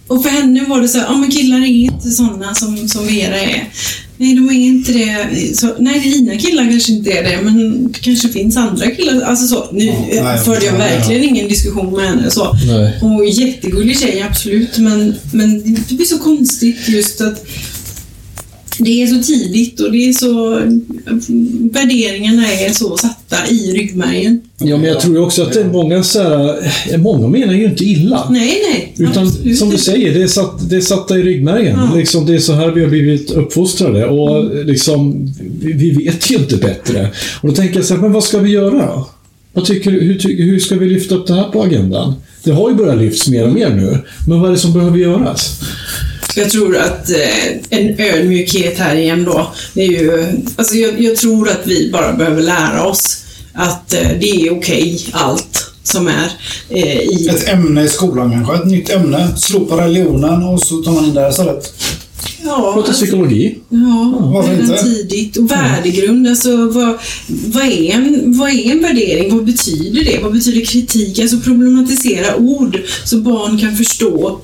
Och 0.08 0.24
för 0.24 0.30
henne 0.30 0.66
var 0.68 0.82
det 0.82 0.88
så 0.88 0.98
här, 0.98 1.06
ja 1.06 1.18
men 1.18 1.32
killar 1.32 1.58
är 1.58 1.66
inte 1.66 2.10
sådana 2.10 2.56
som, 2.56 2.88
som 2.88 3.06
Vera 3.08 3.40
är. 3.42 3.70
Nej, 4.18 4.36
de 4.36 4.50
är 4.50 4.54
inte 4.54 4.92
det. 4.92 5.28
Så, 5.58 5.76
nej, 5.80 6.00
dina 6.00 6.36
killar 6.36 6.70
kanske 6.70 6.92
inte 6.92 7.12
är 7.12 7.24
det, 7.24 7.40
men 7.44 7.88
det 7.92 8.00
kanske 8.00 8.30
finns 8.30 8.58
andra 8.58 8.92
killar. 8.92 9.22
Alltså 9.22 9.48
så, 9.48 9.72
nu 9.72 9.86
Ja, 9.86 10.24
nej, 10.24 10.40
förde 10.40 10.66
jag 10.66 10.76
ja, 10.76 10.80
ja. 10.80 10.98
verkligen 10.98 11.24
ingen 11.24 11.48
diskussion 11.48 11.94
med 11.96 12.10
henne. 12.10 12.32
Så. 12.32 12.54
Nej. 12.68 12.98
Hon 13.02 13.22
är 13.22 13.26
jättegullig 13.26 14.00
tjej, 14.00 14.22
absolut, 14.30 14.78
men, 14.78 15.16
men 15.32 15.76
det 15.88 15.96
blir 15.96 16.06
så 16.06 16.18
konstigt 16.18 16.90
just 16.90 17.22
att 17.22 17.46
det 18.80 19.04
är 19.04 19.08
så 19.08 19.24
tidigt 19.24 19.80
och 19.80 19.92
det 19.92 20.10
är 20.10 20.14
så... 20.14 20.62
Värderingarna 21.72 22.52
är 22.52 22.74
så 22.74 22.98
satta 22.98 23.48
i 23.50 23.72
ryggmärgen. 23.72 24.42
Ja, 24.58 24.78
men 24.78 24.86
jag 24.86 25.00
tror 25.00 25.20
också 25.20 25.44
att 25.44 25.54
det 25.54 25.62
är 25.62 25.66
många 25.66 26.04
så 26.04 26.22
här, 26.22 26.72
eh, 26.92 26.98
Många 26.98 27.28
menar 27.28 27.54
ju 27.54 27.66
inte 27.66 27.84
illa. 27.86 28.28
Nej, 28.30 28.62
nej. 28.72 28.94
Utan 28.98 29.28
absolut 29.28 29.58
som 29.58 29.70
du 29.70 29.78
säger, 29.78 30.14
det 30.14 30.24
är, 30.24 30.28
satt, 30.28 30.70
det 30.70 30.76
är 30.76 30.82
satta 30.82 31.18
i 31.18 31.24
ryggmärgen. 31.24 31.80
Ja. 31.92 31.96
Liksom, 31.98 32.26
det 32.26 32.36
är 32.36 32.40
så 32.40 32.54
här 32.54 32.72
vi 32.72 32.82
har 32.82 32.90
blivit 32.90 33.32
uppfostrade. 33.32 34.06
Och 34.06 34.56
liksom, 34.66 35.34
vi, 35.60 35.74
vi 35.74 35.92
vet 35.92 36.32
ju 36.32 36.36
inte 36.36 36.58
bättre. 36.58 37.10
Och 37.42 37.50
då 37.50 37.56
tänker 37.56 37.76
jag 37.76 37.86
så 37.86 37.94
här, 37.94 38.02
men 38.02 38.12
vad 38.12 38.24
ska 38.24 38.40
vi 38.40 38.52
göra 38.52 38.86
då? 38.86 39.10
Vad 39.54 39.66
tycker 39.66 39.92
du, 39.92 40.00
hur, 40.00 40.44
hur 40.44 40.60
ska 40.60 40.76
vi 40.76 40.90
lyfta 40.90 41.16
upp 41.16 41.28
det 41.28 41.34
här 41.34 41.44
på 41.44 41.64
agendan? 41.64 42.14
Det 42.44 42.52
har 42.52 42.70
ju 42.70 42.76
börjat 42.76 42.98
lyfts 42.98 43.28
mer 43.28 43.48
och 43.48 43.54
mer 43.54 43.70
nu. 43.70 43.98
Men 44.28 44.40
vad 44.40 44.50
är 44.50 44.54
det 44.54 44.60
som 44.60 44.74
behöver 44.74 44.98
göras? 44.98 45.62
Jag 46.36 46.50
tror 46.50 46.78
att 46.78 47.10
eh, 47.10 47.56
en 47.70 48.00
ödmjukhet 48.00 48.78
här 48.78 48.96
igen 48.96 49.24
då, 49.24 49.52
det 49.74 49.82
är 49.82 49.90
ju... 49.90 50.28
Alltså 50.56 50.76
jag, 50.76 51.02
jag 51.02 51.16
tror 51.16 51.50
att 51.50 51.62
vi 51.66 51.92
bara 51.92 52.14
behöver 52.14 52.42
lära 52.42 52.86
oss 52.86 53.26
att 53.54 53.94
eh, 53.94 54.10
det 54.20 54.30
är 54.30 54.58
okej, 54.58 55.06
allt 55.12 55.72
som 55.84 56.08
är 56.08 56.32
eh, 56.70 56.98
i... 56.98 57.28
Ett 57.28 57.50
ämne 57.50 57.84
i 57.84 57.88
skolan 57.88 58.32
kanske, 58.32 58.56
ett 58.56 58.66
nytt 58.66 58.90
ämne. 58.90 59.28
Slopa 59.38 59.86
religionen 59.86 60.44
och 60.44 60.62
så 60.62 60.78
tar 60.78 60.92
man 60.92 61.06
in 61.06 61.14
det 61.14 61.30
istället. 61.30 61.74
Ja, 62.44 62.72
Prata 62.74 62.94
psykologi. 62.94 63.56
Ja, 63.70 64.18
Varför 64.20 64.50
redan 64.50 64.72
inte? 64.72 64.84
tidigt. 64.84 65.38
Och 65.38 65.52
värdegrund, 65.52 66.28
alltså 66.28 66.70
vad, 66.70 66.98
vad, 67.28 67.64
är 67.66 67.92
en, 67.92 68.38
vad 68.38 68.50
är 68.50 68.72
en 68.72 68.82
värdering? 68.82 69.36
Vad 69.36 69.46
betyder 69.46 70.06
det? 70.06 70.20
Vad 70.24 70.34
betyder 70.34 70.66
kritik? 70.66 71.20
Alltså 71.20 71.40
problematisera 71.40 72.36
ord 72.36 72.82
så 73.04 73.18
barn 73.18 73.58
kan 73.58 73.76
förstå 73.76 74.42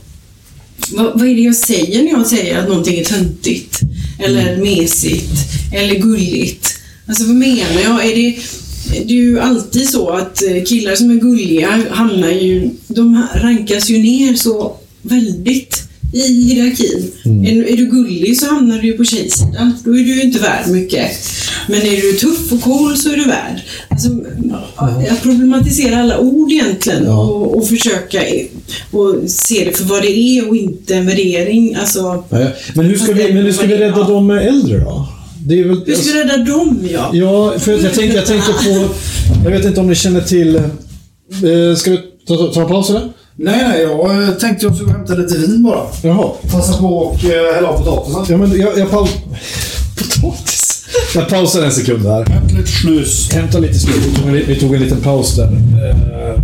vad, 0.92 1.20
vad 1.20 1.28
är 1.28 1.36
det 1.36 1.42
jag 1.42 1.56
säger 1.56 2.04
när 2.04 2.12
jag 2.12 2.28
säger 2.28 2.60
att 2.60 2.70
någonting 2.70 3.00
är 3.00 3.04
töntigt? 3.04 3.80
Eller 4.20 4.58
mesigt? 4.58 5.32
Eller 5.74 5.96
gulligt? 5.96 6.78
Alltså 7.06 7.24
vad 7.24 7.36
menar 7.36 7.82
jag? 7.84 8.06
Är 8.06 8.16
det, 8.16 8.38
det 9.06 9.14
är 9.14 9.18
ju 9.18 9.40
alltid 9.40 9.90
så 9.90 10.10
att 10.10 10.44
eh, 10.44 10.64
killar 10.64 10.96
som 10.96 11.12
är 11.12 11.16
gulliga 11.16 11.84
hamnar 11.90 12.32
ju, 12.32 12.70
de 12.88 13.24
rankas 13.36 13.90
ju 13.90 13.98
ner 13.98 14.36
så 14.36 14.78
väldigt 15.02 15.91
i 16.14 16.44
hierarkin. 16.44 17.12
Är, 17.26 17.74
är 17.74 17.78
du 17.78 17.86
gullig 17.86 18.40
så 18.40 18.46
hamnar 18.46 18.78
du 18.78 18.88
ju 18.88 18.94
på 18.94 19.04
tjejsidan. 19.04 19.74
Då 19.84 19.92
är 19.92 19.98
du 20.04 20.16
ju 20.16 20.22
inte 20.22 20.40
värd 20.40 20.68
mycket. 20.68 21.12
Men 21.68 21.82
är 21.82 22.02
du 22.02 22.14
tuff 22.14 22.52
och 22.52 22.62
cool 22.62 22.98
så 22.98 23.12
är 23.12 23.18
du 23.18 23.26
värd. 23.26 23.62
Alltså, 23.90 24.10
att 25.12 25.22
problematisera 25.24 25.98
alla 26.02 26.20
ord 26.20 26.52
egentligen 26.52 27.04
Ja. 27.06 27.22
och, 27.22 27.58
och 27.58 27.68
försöka 27.68 28.22
och 28.92 29.16
se 29.28 29.66
det 29.66 29.78
för 29.78 29.84
vad 29.84 30.02
det 30.02 30.12
är 30.12 30.50
och 30.50 30.56
inte 30.56 30.96
en 30.96 31.06
värdering. 31.06 31.76
Alltså, 31.76 32.24
Nej, 32.30 32.48
Men 32.76 32.86
hur 32.86 32.98
ska 32.98 33.14
vi, 33.14 33.34
men 33.34 33.44
hur 33.44 33.52
ska 33.52 33.68
vi 33.68 33.78
rädda 33.78 34.04
de 34.08 34.32
äldre 34.32 34.80
då? 34.80 35.08
Det 35.46 35.64
väl, 35.64 35.82
hur 35.86 35.96
ska 35.96 36.14
vi 36.14 36.24
rädda 36.24 36.38
dem 36.38 36.80
ja? 36.92 37.10
Ja, 37.14 37.54
för 37.60 37.74
att 37.76 37.84
jag 37.84 37.94
tänkte, 37.94 38.18
jag 38.18 38.26
tänkte 38.26 38.52
på... 38.52 38.90
Jag 39.44 39.52
vet 39.52 39.66
inte 39.66 39.80
om 39.80 39.88
ni 39.88 39.96
känner 39.96 40.22
till... 40.22 40.56
Eh, 40.56 41.76
ska 41.78 41.92
vi 41.92 41.98
ta, 42.28 42.38
ta, 42.38 42.54
ta 42.54 42.62
en 42.62 42.68
paus 42.68 42.90
eller? 42.90 43.02
Nej, 43.44 43.64
nej, 43.68 43.82
jag 43.82 44.24
eh, 44.24 44.30
tänkte 44.30 44.66
jag 44.66 44.76
skulle 44.76 44.92
hämta 44.92 45.14
lite 45.14 45.38
vin 45.38 45.64
bara. 45.64 45.82
Jaha. 46.04 46.32
Passa 46.52 46.78
på 46.78 46.88
och 46.98 47.26
eh, 47.26 47.56
hälla 47.56 47.68
av 47.68 47.78
potatisen. 47.78 48.26
Ja, 48.30 48.38
men 48.38 48.60
jag, 48.60 48.78
jag 48.78 48.92
paus... 48.92 49.10
Potatis? 49.98 50.86
Jag 51.16 51.30
pausar 51.30 51.64
en 51.64 51.72
sekund 51.72 52.06
här. 52.06 52.26
Hämta 52.26 52.58
lite 52.58 52.72
snus. 52.72 53.32
Hämta 53.32 53.60
lite 53.60 53.80
snus. 53.80 53.96
Vi 53.96 54.16
tog 54.16 54.28
en, 54.28 54.34
vi 54.34 54.60
tog 54.60 54.76
en 54.76 54.82
liten 54.82 55.02
paus 55.02 55.36
där. 55.36 55.44
Eh, 55.44 56.42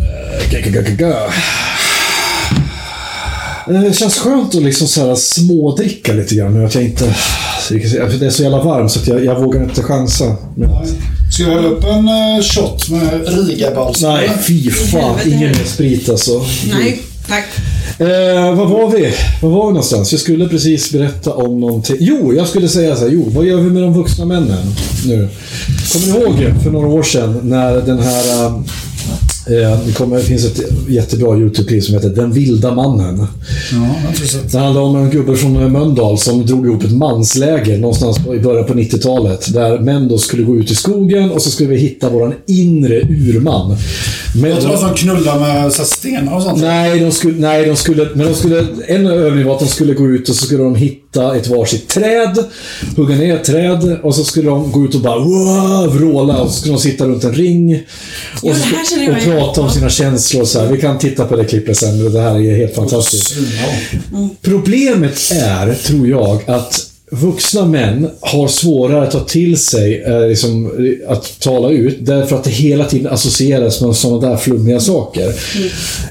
Det 3.81 3.93
känns 3.93 4.17
skönt 4.19 4.55
att 4.55 4.61
liksom 4.63 4.87
så 4.87 5.07
här 5.07 5.15
smådricka 5.15 6.13
lite 6.13 6.35
grann 6.35 6.53
nu. 6.53 6.65
Att 6.65 6.75
jag 6.75 6.83
inte... 6.83 7.15
Det 7.69 8.25
är 8.25 8.29
så 8.29 8.43
jävla 8.43 8.63
varmt 8.63 8.91
så 8.91 8.99
att 8.99 9.07
jag, 9.07 9.25
jag 9.25 9.39
vågar 9.41 9.63
inte 9.63 9.83
chansa. 9.83 10.35
Men, 10.55 10.69
Ska 11.37 11.45
jag 11.45 11.51
hälla 11.51 11.67
upp 11.67 11.83
en 11.83 12.07
eh, 12.07 12.41
shot 12.41 12.89
med 12.89 13.27
Riga-balsam? 13.27 14.13
nej, 14.13 14.29
fy 14.47 14.71
fan. 14.71 15.01
Helvete. 15.01 15.29
Ingen 15.29 15.51
mer 15.51 15.65
sprit 15.65 16.09
alltså. 16.09 16.45
Nej, 16.73 17.01
tack. 17.27 17.45
Eh, 17.99 18.55
vad 18.55 18.69
var 18.69 18.91
vi? 18.91 19.13
Var 19.41 19.49
var 19.49 19.67
vi 19.67 19.73
någonstans? 19.73 20.11
Jag 20.11 20.21
skulle 20.21 20.47
precis 20.47 20.91
berätta 20.91 21.33
om 21.33 21.59
någonting. 21.59 21.97
Jo, 21.99 22.33
jag 22.33 22.47
skulle 22.47 22.69
säga 22.69 22.95
så 22.95 23.01
här. 23.01 23.11
Jo, 23.11 23.29
vad 23.35 23.45
gör 23.45 23.57
vi 23.57 23.69
med 23.69 23.83
de 23.83 23.93
vuxna 23.93 24.25
männen 24.25 24.75
nu? 25.05 25.27
Kommer 25.93 26.07
ni 26.07 26.23
ihåg 26.23 26.63
för 26.63 26.71
några 26.71 26.87
år 26.87 27.03
sedan 27.03 27.39
när 27.43 27.81
den 27.81 27.99
här... 27.99 28.45
Eh, 28.45 28.61
det, 29.47 29.97
kommer, 29.97 30.17
det 30.17 30.23
finns 30.23 30.45
ett 30.45 30.61
jättebra 30.89 31.37
YouTube-klipp 31.37 31.83
som 31.83 31.93
heter 31.93 32.09
Den 32.09 32.31
vilda 32.31 32.75
mannen. 32.75 33.27
Ja. 33.71 33.95
Det 34.51 34.57
handlar 34.57 34.81
om 34.81 34.95
en 34.95 35.09
gubbe 35.09 35.35
från 35.35 35.71
Mölndal 35.71 36.17
som 36.17 36.45
drog 36.45 36.65
ihop 36.65 36.83
ett 36.83 36.91
mansläger 36.91 37.77
någonstans 37.77 38.17
i 38.35 38.39
början 38.39 38.65
på 38.65 38.73
90-talet. 38.73 39.53
Där 39.53 39.79
män 39.79 40.07
då 40.07 40.17
skulle 40.17 40.43
gå 40.43 40.55
ut 40.55 40.71
i 40.71 40.75
skogen 40.75 41.31
och 41.31 41.41
så 41.41 41.49
skulle 41.49 41.69
vi 41.69 41.77
hitta 41.77 42.09
våran 42.09 42.33
inre 42.47 43.01
urman. 43.01 43.77
Men, 44.41 44.51
Jag 44.51 44.61
tror 44.61 44.73
att 44.73 44.81
de 44.81 44.93
knullar 44.93 45.39
med 45.39 45.73
så 45.73 45.83
stenar 45.83 46.35
och 46.35 46.41
sånt. 46.41 46.61
Nej, 46.61 46.99
de 46.99 47.11
skulle, 47.11 47.39
nej, 47.39 47.65
de 47.65 47.75
skulle, 47.75 48.09
men 48.15 48.25
de 48.27 48.33
skulle, 48.33 48.67
en 48.87 49.07
övning 49.07 49.45
var 49.45 49.53
att 49.53 49.59
de 49.59 49.67
skulle 49.67 49.93
gå 49.93 50.07
ut 50.07 50.29
och 50.29 50.35
så 50.35 50.45
skulle 50.45 50.63
de 50.63 50.75
hitta 50.75 51.06
ett 51.17 51.47
varsitt 51.47 51.87
träd, 51.87 52.45
hugga 52.95 53.15
ner 53.15 53.35
ett 53.35 53.43
träd 53.43 53.99
och 54.03 54.15
så 54.15 54.23
skulle 54.23 54.49
de 54.49 54.71
gå 54.71 54.85
ut 54.85 54.95
och 54.95 55.01
bara 55.01 55.19
wow, 55.19 55.93
vråla 55.93 56.37
och 56.37 56.51
så 56.51 56.59
skulle 56.59 56.73
de 56.73 56.79
sitta 56.79 57.05
runt 57.05 57.23
en 57.23 57.33
ring 57.33 57.83
och, 58.41 58.55
så, 58.55 59.11
och 59.11 59.23
prata 59.23 59.61
om 59.61 59.69
sina 59.69 59.89
känslor. 59.89 60.41
och 60.41 60.47
Så 60.47 60.59
här. 60.59 60.67
Vi 60.67 60.81
kan 60.81 60.97
titta 60.97 61.25
på 61.25 61.35
det 61.35 61.45
klippet 61.45 61.77
sen, 61.77 62.13
det 62.13 62.21
här 62.21 62.35
är 62.35 62.57
helt 62.57 62.75
fantastiskt. 62.75 63.27
Svinbra. 63.27 64.29
Problemet 64.41 65.31
är, 65.31 65.73
tror 65.73 66.07
jag, 66.07 66.49
att 66.49 66.96
vuxna 67.11 67.65
män 67.65 68.09
har 68.19 68.47
svårare 68.47 69.03
att 69.03 69.11
ta 69.11 69.19
till 69.19 69.57
sig 69.57 70.03
eh, 70.03 70.27
liksom, 70.27 70.71
att 71.07 71.39
tala 71.39 71.69
ut 71.69 71.97
därför 72.01 72.35
att 72.35 72.43
det 72.43 72.49
hela 72.49 72.85
tiden 72.85 73.13
associeras 73.13 73.81
med 73.81 73.95
sådana 73.95 74.29
där 74.29 74.37
flummiga 74.37 74.79
saker. 74.79 75.33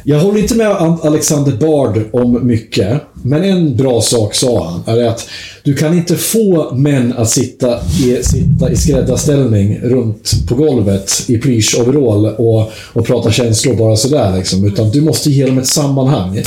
Jag 0.05 0.19
håller 0.21 0.39
inte 0.39 0.55
med 0.55 0.71
An- 0.71 0.99
Alexander 1.03 1.53
Bard 1.53 2.01
om 2.13 2.47
mycket, 2.47 3.01
men 3.23 3.45
en 3.45 3.77
bra 3.77 4.01
sak 4.01 4.35
sa 4.35 4.83
han, 4.87 4.99
är 4.99 5.05
att 5.05 5.29
du 5.63 5.75
kan 5.75 5.95
inte 5.95 6.17
få 6.17 6.75
män 6.75 7.15
att 7.17 7.31
sitta 7.31 7.79
i, 8.05 8.19
sitta 8.23 8.71
i 8.71 8.77
skräddarställning 8.77 9.79
runt 9.83 10.33
på 10.49 10.55
golvet 10.55 11.25
i 11.29 11.39
plysch-overall 11.39 12.27
och, 12.37 12.71
och 12.93 13.07
prata 13.07 13.33
känslor 13.33 13.75
bara 13.75 13.97
sådär 13.97 14.37
liksom, 14.37 14.65
utan 14.67 14.91
du 14.91 15.01
måste 15.01 15.31
ge 15.31 15.47
dem 15.47 15.59
ett 15.59 15.67
sammanhang. 15.67 16.43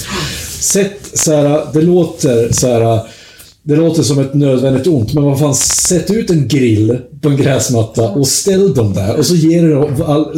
Sätt 0.60 1.00
så 1.14 1.32
här, 1.34 1.62
det 1.74 1.82
låter 1.82 2.54
så 2.54 2.68
här. 2.68 3.00
Det 3.70 3.76
låter 3.76 4.04
som 4.04 4.20
ett 4.20 4.34
nödvändigt 4.34 4.88
ont, 4.88 5.14
men 5.14 5.24
vad 5.24 5.40
fan, 5.40 5.56
sätt 5.56 6.12
ut 6.12 6.30
en 6.30 6.48
grill 6.48 6.98
på 7.22 7.30
en 7.30 7.38
gräsmatta 7.38 8.10
och 8.10 8.28
ställ 8.28 8.74
dem 8.74 8.94
där. 8.94 9.16
Och 9.16 9.26
så, 9.26 9.36
ger 9.36 9.64
du, 9.64 9.88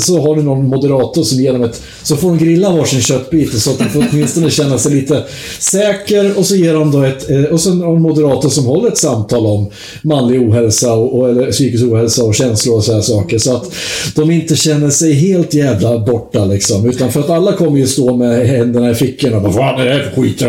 så 0.01 0.21
har 0.21 0.35
du 0.35 0.43
någon 0.43 0.67
moderator 0.67 1.23
som 1.23 1.39
ger 1.39 1.53
dem 1.53 1.63
ett... 1.63 1.81
Så 2.03 2.15
får 2.15 2.29
de 2.29 2.37
grilla 2.37 2.71
varsin 2.71 3.01
köttbit 3.01 3.61
så 3.61 3.71
att 3.71 3.79
de 3.79 3.89
får 3.89 4.05
åtminstone 4.11 4.49
känna 4.49 4.77
sig 4.77 4.93
lite 4.93 5.23
säker. 5.59 6.37
Och 6.37 6.45
så 6.45 6.55
ger 6.55 6.73
de 6.73 6.91
då 6.91 7.03
ett... 7.03 7.29
Eh, 7.29 7.43
och 7.43 7.59
så 7.59 7.71
en 7.71 8.01
moderator 8.01 8.49
som 8.49 8.65
håller 8.65 8.87
ett 8.87 8.97
samtal 8.97 9.45
om 9.45 9.69
manlig 10.01 10.41
ohälsa 10.41 10.93
och, 10.93 11.19
och, 11.19 11.29
eller 11.29 11.51
psykisk 11.51 11.83
ohälsa 11.83 12.23
och 12.23 12.35
känslor 12.35 12.75
och 12.75 12.83
sådana 12.83 13.03
saker. 13.03 13.37
Så 13.37 13.55
att 13.55 13.71
de 14.15 14.31
inte 14.31 14.55
känner 14.55 14.89
sig 14.89 15.13
helt 15.13 15.53
jävla 15.53 15.99
borta 15.99 16.45
liksom. 16.45 16.89
Utan 16.89 17.11
för 17.11 17.19
att 17.19 17.29
alla 17.29 17.53
kommer 17.53 17.79
ju 17.79 17.87
stå 17.87 18.15
med 18.15 18.47
händerna 18.47 18.91
i 18.91 18.95
fickorna 18.95 19.35
och 19.37 19.43
bara 19.43 19.53
Vad 19.53 19.81
är 19.81 19.85
det 19.85 19.93
här 19.93 20.11
för 20.15 20.21
skit? 20.21 20.41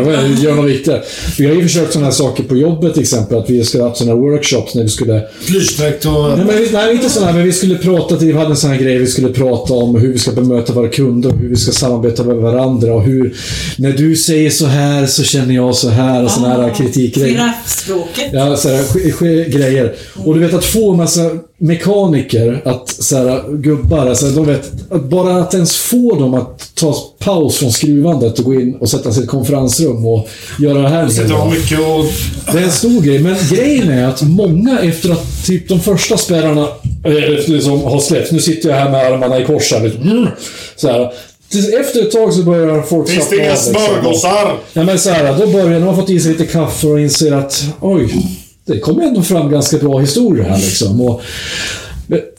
Gör 0.43 0.55
något 0.55 0.69
viktigt. 0.69 0.95
Vi 1.39 1.45
har 1.45 1.53
ju 1.53 1.63
försökt 1.63 1.93
sådana 1.93 2.05
här 2.05 2.13
saker 2.13 2.43
på 2.43 2.57
jobbet 2.57 2.93
till 2.93 3.01
exempel. 3.01 3.37
Att 3.37 3.49
vi 3.49 3.63
skulle 3.63 3.83
ha 3.83 3.89
haft 3.89 3.99
sådana 3.99 4.15
här 4.15 4.29
workshops 4.29 4.75
när 4.75 4.83
vi 4.83 4.89
skulle 4.89 5.23
Flygspektor 5.41 6.22
och... 6.23 6.37
Nej, 6.37 6.45
men, 6.47 6.55
vi- 6.57 6.69
nej, 6.73 6.93
inte 6.95 7.09
sådana 7.09 7.31
men 7.33 7.43
vi 7.43 7.53
skulle 7.53 7.75
prata 7.77 8.15
vi 8.15 8.31
hade 8.31 8.49
en 8.49 8.57
sån 8.57 8.69
här 8.69 8.77
grej, 8.77 8.97
vi 8.97 9.07
skulle 9.07 9.29
prata 9.29 9.73
om 9.73 9.95
hur 9.95 10.13
vi 10.13 10.19
ska 10.19 10.31
bemöta 10.31 10.73
våra 10.73 10.87
kunder, 10.89 11.29
och 11.29 11.37
hur 11.37 11.49
vi 11.49 11.55
ska 11.55 11.71
samarbeta 11.71 12.23
med 12.23 12.35
varandra 12.35 12.93
och 12.93 13.03
hur... 13.03 13.33
När 13.77 13.91
du 13.91 14.15
säger 14.15 14.49
så 14.49 14.65
här 14.65 15.05
så 15.05 15.23
känner 15.23 15.55
jag 15.55 15.75
så 15.75 15.89
här 15.89 16.23
och 16.23 16.31
såna 16.31 16.47
här 16.49 16.73
kritikgrejer. 16.73 17.29
Giraffspråket. 17.29 18.29
Ja, 18.33 18.57
så 18.57 18.69
här, 18.69 18.83
sk- 18.83 19.13
sk- 19.13 19.49
grejer. 19.49 19.93
Och 20.25 20.33
du 20.33 20.39
vet 20.39 20.53
att 20.53 20.65
få 20.65 20.91
en 20.91 20.97
massa 20.97 21.21
mekaniker, 21.63 22.61
att 22.65 22.89
så 22.89 23.17
här, 23.17 23.43
gubbar, 23.57 24.07
alltså, 24.07 24.25
de 24.25 24.45
vet, 24.45 24.71
att 24.91 25.03
bara 25.03 25.37
att 25.37 25.53
ens 25.53 25.75
få 25.75 26.15
dem 26.15 26.33
att 26.33 26.75
ta 26.75 26.95
paus 27.19 27.57
från 27.57 27.71
skruvandet 27.71 28.39
och 28.39 28.45
gå 28.45 28.53
in 28.53 28.75
och 28.75 28.89
sätta 28.89 29.11
sig 29.11 29.21
i 29.21 29.23
ett 29.23 29.29
konferensrum 29.29 30.05
och 30.05 30.29
göra 30.59 30.81
det 30.81 30.89
här. 30.89 31.27
Det 31.27 31.33
var 31.33 31.49
mycket 31.49 31.79
och... 31.79 32.05
Det 32.53 32.59
är 32.59 32.63
en 32.63 32.71
stor 32.71 33.01
grej, 33.01 33.19
men 33.19 33.35
grejen 33.49 33.89
är 33.89 34.07
att 34.07 34.21
många 34.21 34.79
efter 34.79 35.09
att 35.09 35.45
typ 35.45 35.69
de 35.69 35.79
första 35.79 36.17
spärrarna 36.17 36.67
eh, 37.05 37.47
liksom 37.47 37.83
har 37.83 37.99
släppts. 37.99 38.31
Nu 38.31 38.39
sitter 38.39 38.69
jag 38.69 38.75
här 38.75 38.89
med 38.89 39.05
armarna 39.05 39.39
i 39.39 39.45
kors 39.45 39.71
här. 39.71 39.83
Liksom, 39.83 40.01
mm, 40.01 40.27
så 40.75 40.87
här. 40.87 41.13
Efter 41.79 42.01
ett 42.01 42.11
tag 42.11 42.33
så 42.33 42.43
börjar 42.43 42.81
folk 42.81 43.09
Finns 43.09 43.29
det 43.29 43.35
inga 43.35 43.49
liksom. 43.49 43.73
smörgåsar? 43.73 44.57
Ja, 44.73 44.83
men 44.83 44.99
så 44.99 45.09
här, 45.09 45.37
då 45.39 45.47
börjar 45.47 45.79
de 45.79 45.83
har 45.83 45.95
fått 45.95 46.09
i 46.09 46.19
sig 46.19 46.31
lite 46.31 46.45
kaffe 46.45 46.87
och 46.87 46.99
inser 46.99 47.31
att 47.31 47.63
oj, 47.79 48.13
det 48.65 48.79
kommer 48.79 49.03
ändå 49.03 49.21
fram 49.21 49.51
ganska 49.51 49.77
bra 49.77 49.99
historier 49.99 50.43
här 50.43 50.57
liksom. 50.57 51.01
Och, 51.01 51.21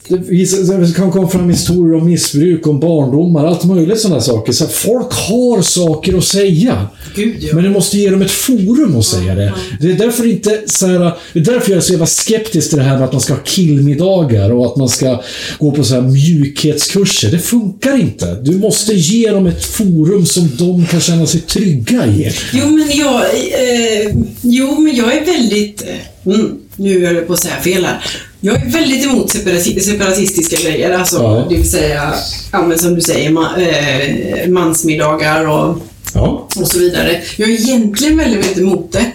det 0.09 0.17
visar- 0.17 0.79
det 0.87 0.95
kan 0.95 1.11
komma 1.11 1.27
fram 1.27 1.49
historier 1.49 1.95
om 2.01 2.05
missbruk, 2.05 2.67
om 2.67 2.79
barndomar, 2.79 3.45
allt 3.45 3.63
möjligt 3.63 3.99
sådana 3.99 4.21
saker. 4.21 4.53
Så 4.53 4.63
att 4.63 4.71
folk 4.71 5.13
har 5.13 5.61
saker 5.61 6.17
att 6.17 6.23
säga. 6.23 6.87
Gud, 7.15 7.35
ja. 7.39 7.55
Men 7.55 7.63
du 7.63 7.69
måste 7.69 7.97
ge 7.97 8.09
dem 8.09 8.21
ett 8.21 8.31
forum 8.31 8.97
att 8.97 9.05
säga 9.05 9.35
det. 9.35 9.53
Det 9.81 9.91
är 9.91 9.93
därför 9.93 10.27
inte 10.31 10.61
så 10.65 10.87
här, 10.87 11.11
Det 11.33 11.39
är 11.39 11.43
därför 11.43 11.69
jag 11.71 11.77
är 11.77 11.81
så 11.81 11.91
jävla 11.91 12.05
skeptisk 12.05 12.69
till 12.69 12.77
det 12.77 12.83
här 12.83 12.95
med 12.97 13.03
att 13.05 13.11
man 13.11 13.21
ska 13.21 13.33
ha 13.33 13.41
killmiddagar 13.41 14.51
och 14.51 14.65
att 14.65 14.75
man 14.75 14.89
ska 14.89 15.21
gå 15.59 15.71
på 15.71 15.83
så 15.83 15.93
här 15.95 16.01
mjukhetskurser. 16.01 17.31
Det 17.31 17.39
funkar 17.39 17.99
inte. 17.99 18.35
Du 18.41 18.57
måste 18.57 18.93
ge 18.93 19.29
dem 19.29 19.47
ett 19.47 19.65
forum 19.65 20.25
som 20.25 20.49
de 20.57 20.85
kan 20.85 21.01
känna 21.01 21.25
sig 21.25 21.41
trygga 21.41 22.05
i. 22.07 22.31
Jo, 22.53 22.65
men 22.69 22.89
jag, 22.97 23.21
eh, 23.23 24.15
jo, 24.41 24.79
men 24.79 24.95
jag 24.95 25.13
är 25.17 25.25
väldigt... 25.25 25.83
Mm, 26.25 26.57
nu 26.75 27.05
höll 27.05 27.15
jag 27.15 27.27
på 27.27 27.33
att 27.33 27.39
säga 27.39 27.55
fel 27.63 27.85
här. 27.85 28.03
Jag 28.39 28.55
är 28.55 28.69
väldigt 28.69 29.05
emot 29.05 29.33
separati- 29.35 29.79
separatistiska 29.79 30.57
grejer. 30.69 30.91
Alltså, 30.91 31.15
Ja. 31.17 31.45
Det 31.49 31.55
vill 31.55 31.71
säga, 31.71 32.13
ja, 32.51 32.61
men 32.67 32.79
som 32.79 32.95
du 32.95 33.01
säger, 33.01 33.29
ma, 33.29 33.57
eh, 33.57 34.49
mansmiddagar 34.49 35.47
och, 35.47 35.77
Ja. 36.13 36.47
och 36.55 36.67
så 36.67 36.79
vidare. 36.79 37.21
Jag 37.37 37.49
är 37.49 37.53
egentligen 37.53 38.17
väldigt, 38.17 38.39
väldigt 38.39 38.57
emot 38.57 38.91
det. 38.91 39.05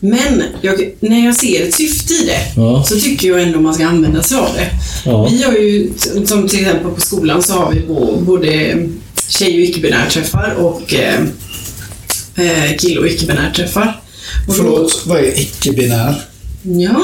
Men 0.00 0.42
jag, 0.60 0.90
när 1.00 1.24
jag 1.26 1.36
ser 1.36 1.62
ett 1.68 1.74
syfte 1.74 2.14
i 2.14 2.26
det 2.26 2.40
Ja. 2.60 2.84
så 2.88 3.00
tycker 3.00 3.28
jag 3.28 3.42
ändå 3.42 3.60
man 3.60 3.74
ska 3.74 3.86
använda 3.86 4.22
sig 4.22 4.38
av 4.38 4.48
det. 4.54 4.66
Ja. 5.04 5.28
Vi 5.28 5.42
har 5.42 5.52
ju, 5.52 5.90
som 6.26 6.48
till 6.48 6.60
exempel 6.60 6.90
på 6.90 7.00
skolan, 7.00 7.42
så 7.42 7.52
har 7.52 7.72
vi 7.72 7.80
både 8.20 8.48
tjej 9.28 9.54
och 9.54 9.64
icke-binärträffar 9.68 10.54
och 10.58 10.94
eh, 10.94 11.20
eh, 12.36 12.76
kille 12.78 13.00
och 13.00 13.06
icke-binärträffar. 13.06 14.00
Förlåt, 14.56 15.02
vad 15.06 15.18
är 15.18 15.40
icke-binär? 15.40 16.14
Ja, 16.62 17.02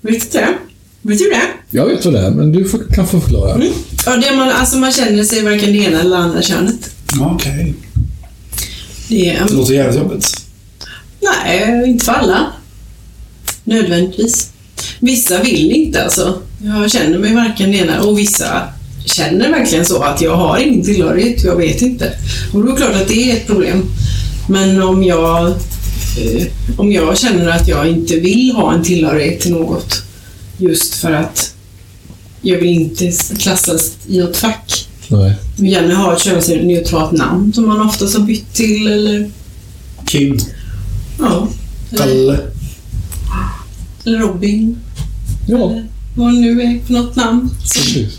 vet 0.00 0.32
du 0.32 0.38
det? 0.38 0.58
Vet 1.02 1.18
du 1.18 1.24
det? 1.30 1.42
Jag 1.70 1.86
vet 1.86 2.04
vad 2.04 2.14
det 2.14 2.20
är, 2.20 2.30
men 2.30 2.52
du 2.52 2.64
får, 2.64 2.94
kan 2.94 3.06
få 3.08 3.20
förklara. 3.20 3.54
Mm. 3.54 3.68
Ja, 4.06 4.16
det 4.16 4.36
man, 4.36 4.48
alltså 4.48 4.76
man 4.76 4.92
känner 4.92 5.24
sig 5.24 5.42
varken 5.42 5.72
det 5.72 5.78
ena 5.78 6.00
eller 6.00 6.16
andra 6.16 6.42
könet. 6.42 6.90
Ja, 7.18 7.32
Okej. 7.34 7.74
Det 9.08 9.30
är, 9.30 9.44
Det 9.48 9.54
låter 9.54 9.74
jävligt 9.74 9.98
jobbigt. 10.02 10.42
Nej, 11.20 11.82
inte 11.90 12.04
för 12.04 12.12
alla. 12.12 12.46
Nödvändigtvis. 13.64 14.50
Vissa 15.00 15.42
vill 15.42 15.70
inte 15.70 16.04
alltså. 16.04 16.38
Jag 16.64 16.90
känner 16.90 17.18
mig 17.18 17.34
varken 17.34 17.70
det 17.70 17.76
ena 17.76 18.02
och 18.02 18.18
vissa 18.18 18.62
känner 19.04 19.50
verkligen 19.50 19.84
så 19.84 20.02
att 20.02 20.20
jag 20.20 20.36
har 20.36 20.58
ingen 20.58 20.84
tillhörighet, 20.84 21.44
jag 21.44 21.56
vet 21.56 21.82
inte. 21.82 22.12
Och 22.52 22.62
då 22.62 22.68
är 22.68 22.72
det 22.72 22.76
klart 22.76 22.94
att 22.94 23.08
det 23.08 23.30
är 23.30 23.36
ett 23.36 23.46
problem. 23.46 23.82
Men 24.48 24.82
om 24.82 25.04
jag, 25.04 25.54
eh, 26.16 26.46
om 26.76 26.92
jag 26.92 27.18
känner 27.18 27.48
att 27.48 27.68
jag 27.68 27.88
inte 27.88 28.16
vill 28.20 28.52
ha 28.54 28.74
en 28.74 28.82
tillhörighet 28.82 29.40
till 29.40 29.52
något 29.52 30.02
just 30.58 30.94
för 30.94 31.12
att 31.12 31.54
jag 32.42 32.58
vill 32.58 32.68
inte 32.68 33.12
klassas 33.38 33.92
i 34.06 34.18
något 34.18 34.36
fack. 34.36 34.88
Nej. 35.08 35.34
Vill 35.56 35.72
gärna 35.72 35.94
ha 35.94 36.16
ett 36.16 36.22
könsneutralt 36.22 37.12
namn 37.12 37.52
som 37.52 37.66
man 37.68 37.80
oftast 37.80 38.16
har 38.16 38.24
bytt 38.24 38.54
till 38.54 38.86
eller 38.86 39.30
Kim. 40.06 40.38
ja, 41.18 41.48
eller, 41.90 41.98
Kalle. 41.98 42.38
eller 44.04 44.18
Robin. 44.18 44.76
Ja, 45.48 45.70
Eller 45.70 45.86
vad 46.14 46.32
det 46.32 46.40
nu 46.40 46.62
är 46.62 46.86
för 46.86 46.92
något 46.92 47.16
namn. 47.16 47.50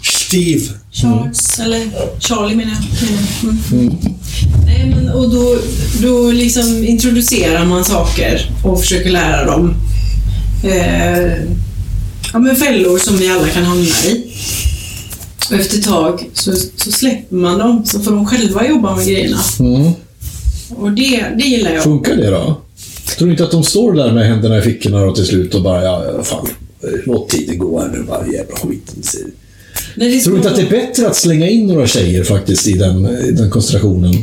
Steve. 0.03 0.61
Charles, 1.01 1.59
eller 1.59 1.81
Charlie 2.19 2.55
menar 2.55 2.73
jag. 2.73 3.79
Mm. 3.79 3.95
Nej, 4.65 4.95
men, 4.95 5.09
och 5.09 5.29
då, 5.29 5.57
då 6.01 6.31
liksom 6.31 6.83
introducerar 6.83 7.65
man 7.65 7.85
saker 7.85 8.51
och 8.63 8.81
försöker 8.81 9.09
lära 9.09 9.45
dem 9.45 9.73
eh, 10.63 11.43
ja, 12.33 12.39
men 12.39 12.55
fällor 12.55 12.97
som 12.97 13.17
vi 13.17 13.29
alla 13.29 13.47
kan 13.47 13.63
hamna 13.63 13.83
i. 13.83 14.33
Och 15.49 15.53
efter 15.53 15.77
ett 15.77 15.83
tag 15.83 16.29
så, 16.33 16.51
så 16.75 16.91
släpper 16.91 17.35
man 17.35 17.59
dem, 17.59 17.85
så 17.85 17.99
får 17.99 18.11
de 18.11 18.25
själva 18.25 18.67
jobba 18.67 18.95
med 18.95 19.05
grejerna. 19.05 19.39
Mm. 19.59 19.91
Och 20.69 20.91
det, 20.91 21.25
det 21.37 21.43
gillar 21.43 21.71
jag. 21.71 21.83
Funkar 21.83 22.15
det 22.15 22.29
då? 22.29 22.61
Tror 23.17 23.27
du 23.27 23.31
inte 23.31 23.43
att 23.43 23.51
de 23.51 23.63
står 23.63 23.93
där 23.93 24.11
med 24.11 24.27
händerna 24.27 24.57
i 24.57 24.61
fickorna 24.61 25.01
och 25.01 25.15
till 25.15 25.25
slut 25.25 25.55
och 25.55 25.61
bara, 25.61 25.83
ja, 25.83 26.05
ja, 26.05 26.23
fan, 26.23 26.47
låt 27.05 27.29
tiden 27.29 27.57
gå 27.57 27.81
här 27.81 27.87
nu, 27.87 28.03
bara 28.03 28.27
jävla 28.27 28.55
skit. 28.55 28.93
Nej, 29.97 30.21
Tror 30.21 30.31
du 30.33 30.37
inte 30.37 30.49
att 30.49 30.55
det 30.55 30.61
är 30.61 30.69
bättre 30.69 31.07
att 31.07 31.15
slänga 31.15 31.47
in 31.47 31.67
några 31.67 31.87
tjejer 31.87 32.23
faktiskt 32.23 32.67
i 32.67 32.73
den, 32.73 33.05
i 33.05 33.31
den 33.31 33.49
konstellationen? 33.49 34.13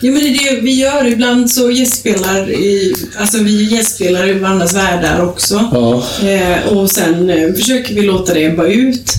Ja, 0.00 0.10
men 0.12 0.20
det 0.20 0.28
är 0.28 0.54
det 0.54 0.60
vi 0.60 0.74
gör. 0.74 1.06
Ibland 1.06 1.50
så 1.50 1.70
gästspelar 1.70 2.50
i, 2.50 2.94
alltså 3.16 3.38
vi 3.38 3.64
gästspelar 3.64 4.28
i 4.28 4.32
varandras 4.32 4.74
världar 4.74 5.24
också. 5.26 5.68
Ja. 5.72 6.04
Eh, 6.28 6.76
och 6.76 6.90
sen 6.90 7.30
eh, 7.30 7.52
försöker 7.52 7.94
vi 7.94 8.02
låta 8.02 8.34
det 8.34 8.44
ebba 8.44 8.66
ut. 8.66 9.12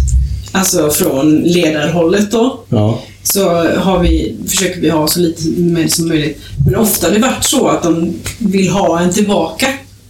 Alltså 0.52 0.90
från 0.90 1.38
ledarhållet 1.42 2.32
då. 2.32 2.60
Ja. 2.70 3.04
Så 3.24 3.50
har 3.78 4.00
vi, 4.00 4.36
försöker 4.48 4.82
vi 4.82 4.90
ha 4.90 5.08
så 5.08 5.20
lite 5.20 5.48
med 5.62 5.92
som 5.92 6.08
möjligt. 6.08 6.40
Men 6.66 6.76
ofta 6.76 7.08
har 7.08 7.14
det 7.14 7.20
varit 7.22 7.44
så 7.46 7.68
att 7.68 7.84
de 7.84 8.14
vill 8.40 8.70
ha 8.70 9.00
en 9.00 9.14
tillbaka. 9.14 9.68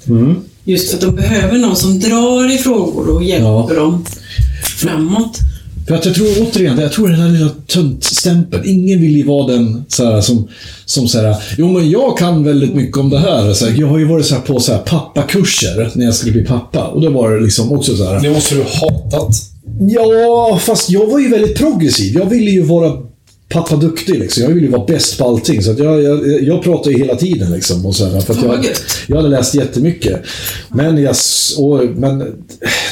Mm. 0.07 0.36
Just 0.63 0.89
för 0.89 0.95
att 0.97 1.01
de 1.01 1.15
behöver 1.15 1.57
någon 1.57 1.75
som 1.75 1.99
drar 1.99 2.53
i 2.53 2.57
frågor 2.57 3.09
och 3.09 3.23
hjälper 3.23 3.45
Ja. 3.45 3.69
dem 3.75 4.05
framåt. 4.77 5.38
För 5.88 5.95
att 5.95 6.05
jag 6.05 6.15
tror 6.15 6.27
återigen, 6.41 6.79
jag 6.79 6.91
tror 6.91 7.09
den 7.09 7.19
här 7.19 7.29
lilla 7.29 7.49
töntstämpeln. 7.67 8.63
Ingen 8.65 9.01
vill 9.01 9.17
ju 9.17 9.23
vara 9.23 9.53
den 9.53 9.86
så 9.88 10.05
här, 10.05 10.21
som, 10.21 10.47
som 10.86 11.07
så 11.07 11.21
här, 11.21 11.36
jo 11.57 11.71
men 11.71 11.89
jag 11.89 12.17
kan 12.17 12.43
väldigt 12.43 12.75
mycket 12.75 12.97
om 12.97 13.09
det 13.09 13.19
här. 13.19 13.53
Så 13.53 13.67
jag 13.75 13.88
har 13.88 13.99
ju 13.99 14.05
varit 14.05 14.25
så 14.25 14.36
här, 14.36 14.41
på 14.41 14.59
så 14.59 14.71
här, 14.71 14.79
pappakurser 14.79 15.91
när 15.93 16.05
jag 16.05 16.15
skulle 16.15 16.31
bli 16.31 16.45
pappa. 16.45 16.88
Och 16.88 17.01
då 17.01 17.09
var 17.09 17.31
det 17.31 17.41
liksom 17.41 17.71
också 17.71 17.97
så 17.97 18.05
här. 18.05 18.21
Det 18.21 18.29
måste 18.29 18.55
du 18.55 18.61
ha 18.61 18.69
hatat. 18.69 19.36
Ja, 19.79 20.59
fast 20.61 20.89
jag 20.89 21.07
var 21.07 21.19
ju 21.19 21.29
väldigt 21.29 21.57
progressiv. 21.57 22.13
Jag 22.13 22.25
ville 22.25 22.51
ju 22.51 22.61
vara 22.61 22.93
pappa 23.54 23.76
duktig 23.76 24.20
liksom. 24.20 24.43
Jag 24.43 24.49
ville 24.49 24.66
ju 24.66 24.72
vara 24.72 24.86
bäst 24.86 25.18
på 25.18 25.28
allting. 25.28 25.64
Så 25.64 25.76
jag, 25.78 26.04
jag, 26.04 26.43
jag 26.43 26.64
pratade 26.64 26.91
ju 26.95 26.97
hela 26.97 27.16
tiden 27.16 27.51
liksom. 27.51 27.86
Och 27.86 27.95
så 27.95 28.06
här, 28.06 28.20
för 28.22 28.36
jag, 28.45 28.66
jag 29.08 29.16
hade 29.18 29.30
läst 29.30 29.56
jättemycket. 29.56 30.22
Men, 30.70 30.97
jag, 31.04 31.16
och, 31.58 31.84
men 31.95 32.20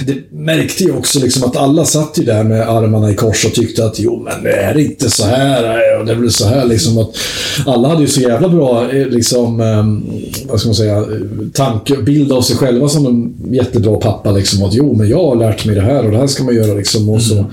det 0.06 0.32
märkte 0.32 0.84
ju 0.84 0.92
också 0.92 1.20
liksom 1.20 1.44
att 1.44 1.58
alla 1.58 1.86
satt 1.86 2.18
ju 2.18 2.24
där 2.24 2.44
med 2.44 2.70
armarna 2.70 3.12
i 3.12 3.16
kors 3.16 3.46
och 3.46 3.54
tyckte 3.54 3.86
att 3.86 4.00
jo, 4.00 4.24
men 4.24 4.44
det 4.44 4.52
är 4.52 4.78
inte 4.78 5.10
så 5.10 5.26
här 5.26 6.00
och 6.00 6.06
det 6.06 6.16
väl 6.16 6.32
så 6.32 6.48
här 6.48 6.66
liksom. 6.66 6.98
Att 6.98 7.16
alla 7.66 7.88
hade 7.88 8.02
ju 8.02 8.08
så 8.08 8.22
jävla 8.22 8.50
bra 8.50 8.92
eh, 8.92 9.08
liksom, 9.08 9.62
ehm, 9.62 10.04
vad 10.50 10.60
ska 10.60 10.68
man 10.68 10.76
säga, 10.76 11.06
tanke, 11.54 11.98
bild 11.98 12.32
av 12.32 12.42
sig 12.42 12.56
själva 12.56 12.90
som 12.90 13.06
en 13.06 13.54
jättebra 13.54 13.98
pappa. 13.98 14.32
Liksom, 14.32 14.64
att 14.64 14.74
jo, 14.74 14.96
men 14.96 15.10
jag 15.10 15.24
har 15.26 15.36
lärt 15.36 15.66
mig 15.66 15.76
det 15.76 15.82
här 15.82 16.06
och 16.06 16.12
det 16.12 16.18
här 16.18 16.28
ska 16.28 16.44
man 16.44 16.56
göra 16.56 16.74
liksom. 16.74 17.10
Och 17.10 17.22
så. 17.22 17.46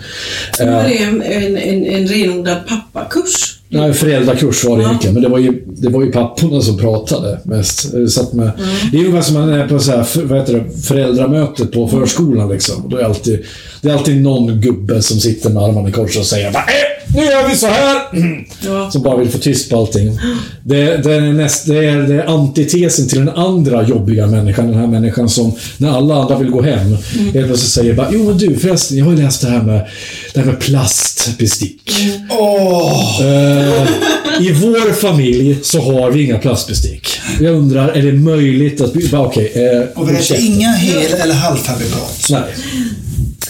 Det 0.58 0.68
Eh, 0.68 0.74
här 0.74 0.88
är 0.88 1.08
en, 1.08 1.22
en, 1.22 1.56
en, 1.56 1.86
en 1.86 2.08
renodlad 2.08 2.56
pappakurs. 2.98 3.54
Nej, 3.70 3.92
föräldrakurs 3.92 4.64
var 4.64 4.76
det 4.76 4.82
Ja. 4.82 4.88
egentligen, 4.88 5.14
men 5.14 5.22
det 5.22 5.28
var, 5.28 5.38
ju, 5.38 5.64
det 5.66 5.88
var 5.88 6.02
ju 6.02 6.12
papporna 6.12 6.60
som 6.60 6.78
pratade 6.78 7.38
mest. 7.44 7.92
Jag 7.94 8.10
Satt 8.10 8.32
med, 8.32 8.50
Mm. 8.58 8.68
Det 8.92 8.96
är 8.98 9.00
ungefär 9.00 9.22
som 9.22 9.34
man 9.34 9.48
är 9.52 9.68
på 9.68 9.78
så 9.78 9.90
här, 9.90 10.06
vad 10.24 10.38
heter 10.38 10.52
det, 10.54 10.80
föräldramöte 10.82 11.66
på 11.66 11.88
förskolan. 11.88 12.48
Liksom. 12.48 12.88
Då 12.88 12.96
är 12.96 13.04
alltid, 13.04 13.44
det 13.82 13.88
är 13.88 13.92
alltid 13.94 14.22
någon 14.22 14.60
gubbe 14.60 15.02
som 15.02 15.20
sitter 15.20 15.50
med 15.50 15.62
armarna 15.62 15.88
i 15.88 15.92
kors 15.92 16.16
och 16.18 16.26
säger 16.26 16.48
äh, 16.48 16.54
nu 17.14 17.22
gör 17.24 17.48
vi 17.48 17.56
så 17.56 17.66
här. 17.66 17.96
Ja. 18.66 18.90
Som 18.90 19.02
bara 19.02 19.16
vill 19.16 19.28
få 19.28 19.38
tyst 19.38 19.70
på 19.70 19.78
allting. 19.78 20.18
Det, 20.62 20.96
det, 20.96 21.14
är 21.14 21.20
näst, 21.20 21.66
det, 21.66 21.84
är, 21.86 21.96
det 21.96 22.14
är 22.14 22.26
antitesen 22.26 23.08
till 23.08 23.18
den 23.18 23.28
andra 23.28 23.82
jobbiga 23.88 24.26
människan. 24.26 24.66
Den 24.66 24.78
här 24.80 24.86
människan 24.86 25.28
som, 25.28 25.52
när 25.78 25.88
alla 25.96 26.14
andra 26.22 26.38
vill 26.38 26.50
gå 26.50 26.62
hem, 26.62 26.78
Mm. 26.78 27.32
helt 27.34 27.46
plötsligt 27.46 27.70
säger 27.72 27.94
bara, 27.94 28.08
jo 28.12 28.24
men 28.24 28.38
du 28.38 28.56
förresten, 28.56 28.98
jag 28.98 29.04
har 29.04 29.12
ju 29.12 29.22
läst 29.22 29.40
det 29.42 29.48
här 29.48 29.62
med, 29.62 29.86
det 30.34 30.40
här 30.40 30.46
med 30.46 30.58
plastbestick. 30.60 31.90
Åh! 32.30 33.20
Eh, 33.22 33.86
I 34.40 34.52
vår 34.52 34.92
familj 34.92 35.58
så 35.62 35.80
har 35.80 36.10
vi 36.10 36.22
inga 36.24 36.38
plastbestick. 36.38 37.08
Jag 37.40 37.54
undrar, 37.54 37.88
är 37.88 38.02
det 38.02 38.12
möjligt 38.12 38.80
att... 38.80 38.92
Okej, 39.12 39.52
eh, 39.54 40.00
Och 40.02 40.10
vi 40.10 40.14
äter 40.14 40.36
inga 40.40 40.72
hel 40.72 41.12
eller 41.20 41.34
halvfabrikat. 41.34 42.26
Nej. 42.30 42.42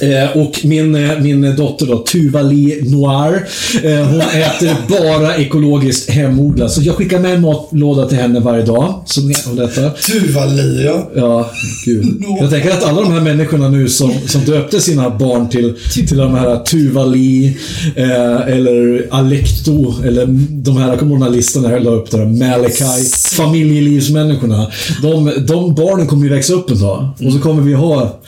Eh, 0.01 0.37
och 0.37 0.61
min, 0.65 0.95
eh, 0.95 1.21
min 1.21 1.57
dotter 1.57 1.87
då, 1.87 1.99
Tuvali 1.99 2.81
Noir, 2.83 3.49
eh, 3.83 4.07
hon 4.07 4.21
äter 4.33 4.77
bara 4.89 5.37
ekologiskt 5.37 6.11
hemodlat. 6.11 6.73
Så 6.73 6.83
jag 6.83 6.95
skickar 6.95 7.19
med 7.19 7.35
en 7.35 7.41
matlåda 7.41 8.07
till 8.07 8.19
henne 8.19 8.41
varje 8.41 8.65
dag. 8.65 9.03
Som 9.07 9.33
hon 9.47 9.59
äter. 9.59 9.91
Tuvalia. 9.91 11.03
Ja, 11.17 11.51
gud. 11.85 12.25
Jag 12.41 12.51
tänker 12.51 12.71
att 12.71 12.85
alla 12.85 13.01
de 13.01 13.13
här 13.13 13.21
människorna 13.21 13.69
nu 13.69 13.89
som, 13.89 14.13
som 14.27 14.45
döpte 14.45 14.81
sina 14.81 15.11
barn 15.11 15.49
till, 15.49 15.75
till 16.09 16.17
de 16.17 16.35
här 16.35 16.57
Tuvali 16.65 17.57
eh, 17.97 18.49
eller 18.49 19.07
Alekto 19.11 19.95
eller 20.05 20.27
de 20.51 20.77
här, 20.77 20.97
kommer 20.97 21.11
du 21.11 21.17
ihåg 21.17 21.21
den 21.21 21.23
här 21.23 21.37
listan 21.37 21.65
jag 21.65 21.85
la 21.85 21.91
upp 21.91 22.11
där, 22.11 22.25
Malachi, 22.25 23.09
familjelivsmänniskorna. 23.37 24.67
De, 25.03 25.33
de 25.47 25.75
barnen 25.75 26.07
kommer 26.07 26.25
ju 26.25 26.31
växa 26.31 26.53
upp 26.53 26.71
en 26.71 26.81
dag 26.81 27.09
och 27.27 27.33
så 27.33 27.39
kommer 27.39 27.63
vi 27.63 27.75
ha 27.75 28.21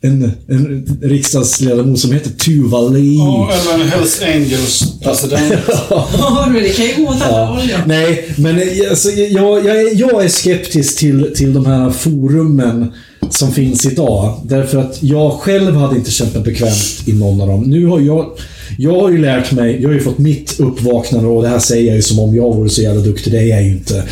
en, 0.00 0.32
en 0.48 0.98
riksdagsledamot 1.02 1.98
som 2.00 2.12
heter 2.12 2.30
Tuvali. 2.30 3.16
Ja, 3.18 3.50
eller 3.52 3.84
en 3.84 3.88
Hells 3.90 4.22
Angels 4.22 4.84
president. 5.02 5.52
Ja, 5.90 6.48
men 6.52 6.62
det 6.62 6.68
kan 6.68 6.86
ju 6.86 6.94
gå 6.96 7.02
åt 7.10 7.22
alla 7.22 7.44
håll. 7.46 7.62
Nej, 7.86 8.28
men 8.36 8.58
eh, 8.58 8.64
alltså, 8.90 9.10
jag, 9.10 9.66
jag, 9.66 9.76
är- 9.80 10.00
jag 10.00 10.24
är 10.24 10.28
skeptisk 10.28 10.98
till, 10.98 11.32
till 11.36 11.52
de 11.54 11.66
här 11.66 11.90
forumen 11.90 12.92
som 13.30 13.52
finns 13.52 13.86
idag. 13.86 14.40
Därför 14.44 14.78
att 14.78 14.98
jag 15.02 15.32
själv 15.32 15.74
hade 15.76 15.96
inte 15.96 16.10
känt 16.10 16.34
mig 16.34 16.42
bekvämt 16.42 17.02
i 17.06 17.12
någon 17.12 17.40
av 17.40 17.48
dem. 17.48 17.62
Nu 17.62 17.86
har 17.86 18.00
jag... 18.00 18.26
Jag 18.80 19.00
har 19.00 19.10
ju 19.10 19.18
lärt 19.18 19.52
mig, 19.52 19.78
jag 19.82 19.88
har 19.88 19.94
ju 19.94 20.00
fått 20.00 20.18
mitt 20.18 20.60
uppvaknande 20.60 21.28
och 21.28 21.42
det 21.42 21.48
här 21.48 21.58
säger 21.58 21.86
jag 21.86 21.96
ju 21.96 22.02
som 22.02 22.18
om 22.18 22.34
jag 22.36 22.54
vore 22.54 22.68
så 22.68 22.82
jävla 22.82 23.00
duktig. 23.00 23.32
Det 23.32 23.38
är 23.38 23.46
jag 23.46 23.62
ju 23.64 23.70
inte. 23.70 24.04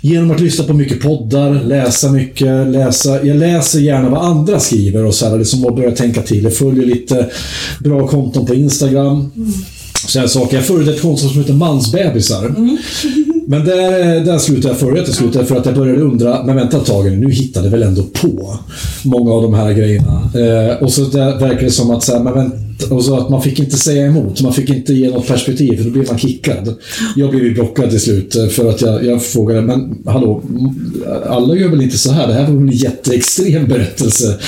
Genom 0.00 0.30
att 0.30 0.40
lyssna 0.40 0.64
på 0.64 0.72
mycket 0.72 1.00
poddar, 1.00 1.64
läsa 1.64 2.12
mycket, 2.12 2.66
läsa... 2.66 3.26
Jag 3.26 3.36
läser 3.36 3.80
gärna 3.80 4.10
vad 4.10 4.24
andra 4.24 4.60
skriver 4.60 5.04
och 5.04 5.14
så 5.14 5.28
här, 5.28 5.38
liksom 5.38 5.66
att 5.66 5.76
börja 5.76 5.90
tänka 5.90 6.22
till. 6.22 6.44
Jag 6.44 6.54
följer 6.54 6.86
lite 6.86 7.26
bra 7.80 8.06
konton 8.06 8.46
på 8.46 8.54
Instagram. 8.54 9.32
Sådana 10.08 10.28
saker. 10.28 10.56
Jag 10.56 10.66
följde 10.66 10.92
ett 10.92 11.02
konto 11.02 11.28
som 11.28 11.38
heter 11.38 11.54
Mansbebisar. 11.54 12.54
Men 13.46 13.64
där, 13.64 14.24
där 14.24 14.38
slutade 14.38 14.68
jag 14.68 14.78
förra 14.78 15.04
till 15.04 15.14
slutet 15.14 15.48
för 15.48 15.56
att 15.56 15.66
jag 15.66 15.74
började 15.74 16.00
undra, 16.00 16.42
men 16.42 16.56
vänta 16.56 16.76
ett 16.76 16.86
tag 16.86 17.04
nu, 17.04 17.16
nu 17.16 17.30
hittade 17.30 17.68
väl 17.68 17.82
ändå 17.82 18.02
på 18.02 18.58
många 19.02 19.32
av 19.32 19.42
de 19.42 19.54
här 19.54 19.72
grejerna. 19.72 20.30
Eh, 20.34 20.82
och 20.82 20.92
så 20.92 21.04
där 21.04 21.38
verkar 21.38 21.62
det 21.62 21.70
som 21.70 21.90
att, 21.90 22.04
så 22.04 22.12
här, 22.12 22.22
men 22.22 22.34
vänta, 22.34 22.56
och 22.82 23.04
så 23.04 23.16
att 23.16 23.30
man 23.30 23.42
fick 23.42 23.58
inte 23.58 23.76
säga 23.76 24.06
emot, 24.06 24.42
man 24.42 24.54
fick 24.54 24.70
inte 24.70 24.94
ge 24.94 25.10
något 25.10 25.26
perspektiv, 25.26 25.76
för 25.76 25.84
då 25.84 25.90
blev 25.90 26.06
man 26.06 26.18
kickad. 26.18 26.74
Jag 27.16 27.30
blev 27.30 27.44
ju 27.44 27.54
blockad 27.54 27.90
till 27.90 28.00
slut 28.00 28.36
eh, 28.36 28.46
för 28.46 28.70
att 28.70 28.80
jag, 28.80 29.04
jag 29.04 29.24
frågade, 29.24 29.62
men 29.62 29.98
hallå, 30.06 30.42
alla 31.26 31.56
gör 31.56 31.68
väl 31.68 31.82
inte 31.82 31.98
så 31.98 32.12
här? 32.12 32.28
Det 32.28 32.34
här 32.34 32.42
var 32.42 32.60
en 32.60 32.68
jätteextrem 32.68 33.68
berättelse 33.68 34.38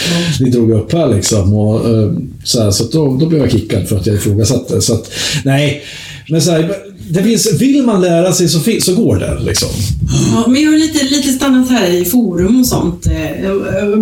ni 0.40 0.50
drog 0.50 0.70
upp 0.70 0.92
här 0.92 1.14
liksom. 1.14 1.54
Och, 1.54 1.90
eh, 1.90 2.12
så 2.44 2.62
här, 2.62 2.70
så 2.70 2.84
att 2.84 2.92
då, 2.92 3.16
då 3.16 3.26
blev 3.26 3.40
jag 3.40 3.50
kickad 3.50 3.88
för 3.88 3.96
att 3.96 4.06
jag 4.06 4.16
ifrågasatte. 4.16 4.80
Så 4.80 4.94
att, 4.94 5.10
nej, 5.44 5.82
men 6.28 6.42
så 6.42 6.50
här, 6.50 6.74
det 7.10 7.22
finns, 7.22 7.52
vill 7.60 7.82
man 7.82 8.00
lära 8.00 8.32
sig 8.32 8.48
så, 8.48 8.60
så 8.80 8.94
går 8.94 9.16
det 9.16 9.38
liksom. 9.40 9.68
Ja, 10.34 10.44
men 10.48 10.62
jag 10.62 10.70
har 10.70 10.78
lite, 10.78 11.04
lite 11.04 11.28
stannat 11.28 11.70
här 11.70 11.90
i 11.90 12.04
forum 12.04 12.60
och 12.60 12.66
sånt. 12.66 13.06
Eh, 13.06 13.44
jag 13.44 13.56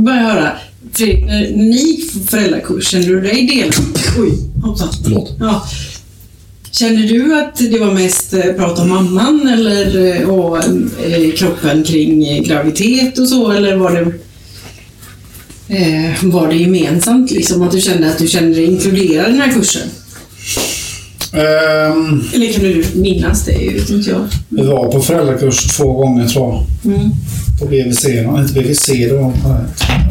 jag 0.07 0.13
höra. 0.13 0.51
Fredrik, 0.97 1.25
när 1.25 1.51
när 1.51 1.65
ni 1.65 1.77
gick 1.77 2.31
föräldrakurs, 2.31 2.89
kände 2.89 3.07
du 3.07 3.21
dig 3.21 3.47
delaktig? 3.47 4.05
Oj, 4.19 4.33
hoppsan. 4.63 4.89
Förlåt. 5.03 5.37
Ja. 5.41 5.67
Känner 6.71 7.09
du 7.09 7.35
att 7.41 7.57
det 7.57 7.79
var 7.79 7.95
mest 7.95 8.33
eh, 8.35 8.53
prat 8.53 8.79
om 8.79 8.89
mamman 8.89 9.49
eller 9.49 10.17
eh, 10.21 10.29
och, 10.29 10.59
eh, 10.59 11.33
kroppen 11.37 11.85
kring 11.85 12.27
eh, 12.27 12.43
graviditet 12.43 13.19
och 13.19 13.29
så, 13.29 13.51
eller 13.51 13.77
var 13.77 13.93
det 13.93 14.13
eh, 15.77 16.13
var 16.23 16.49
det 16.49 16.57
gemensamt 16.57 17.31
liksom? 17.31 17.63
Att 17.63 17.73
du 17.73 17.81
kände 17.81 18.11
att 18.11 18.19
du 18.19 18.29
kände 18.29 18.55
dig 18.55 18.65
inkluderad 18.65 19.29
i 19.29 19.33
den 19.33 19.41
här 19.41 19.53
kursen? 19.53 19.89
Ehm, 21.33 22.23
Eller 22.35 22.53
kan 22.53 22.63
du 22.63 22.85
minnas 22.95 23.45
det? 23.45 23.73
Vet 23.73 23.91
inte 23.91 24.11
jag. 24.11 24.29
vi 24.49 24.67
var 24.67 24.93
på 24.93 25.01
föräldrakurs 25.01 25.77
två 25.77 25.93
gånger 25.93 26.29
tror 26.29 26.53
jag. 26.53 26.93
Mm. 26.95 27.11
På 27.61 27.67
BVC. 27.67 28.05
Inte 28.39 28.53
BVC, 28.55 28.87
det 28.87 29.13
var 29.13 29.31
på 29.31 29.37
det 29.37 29.49
var 29.49 29.65
fast. 29.77 30.06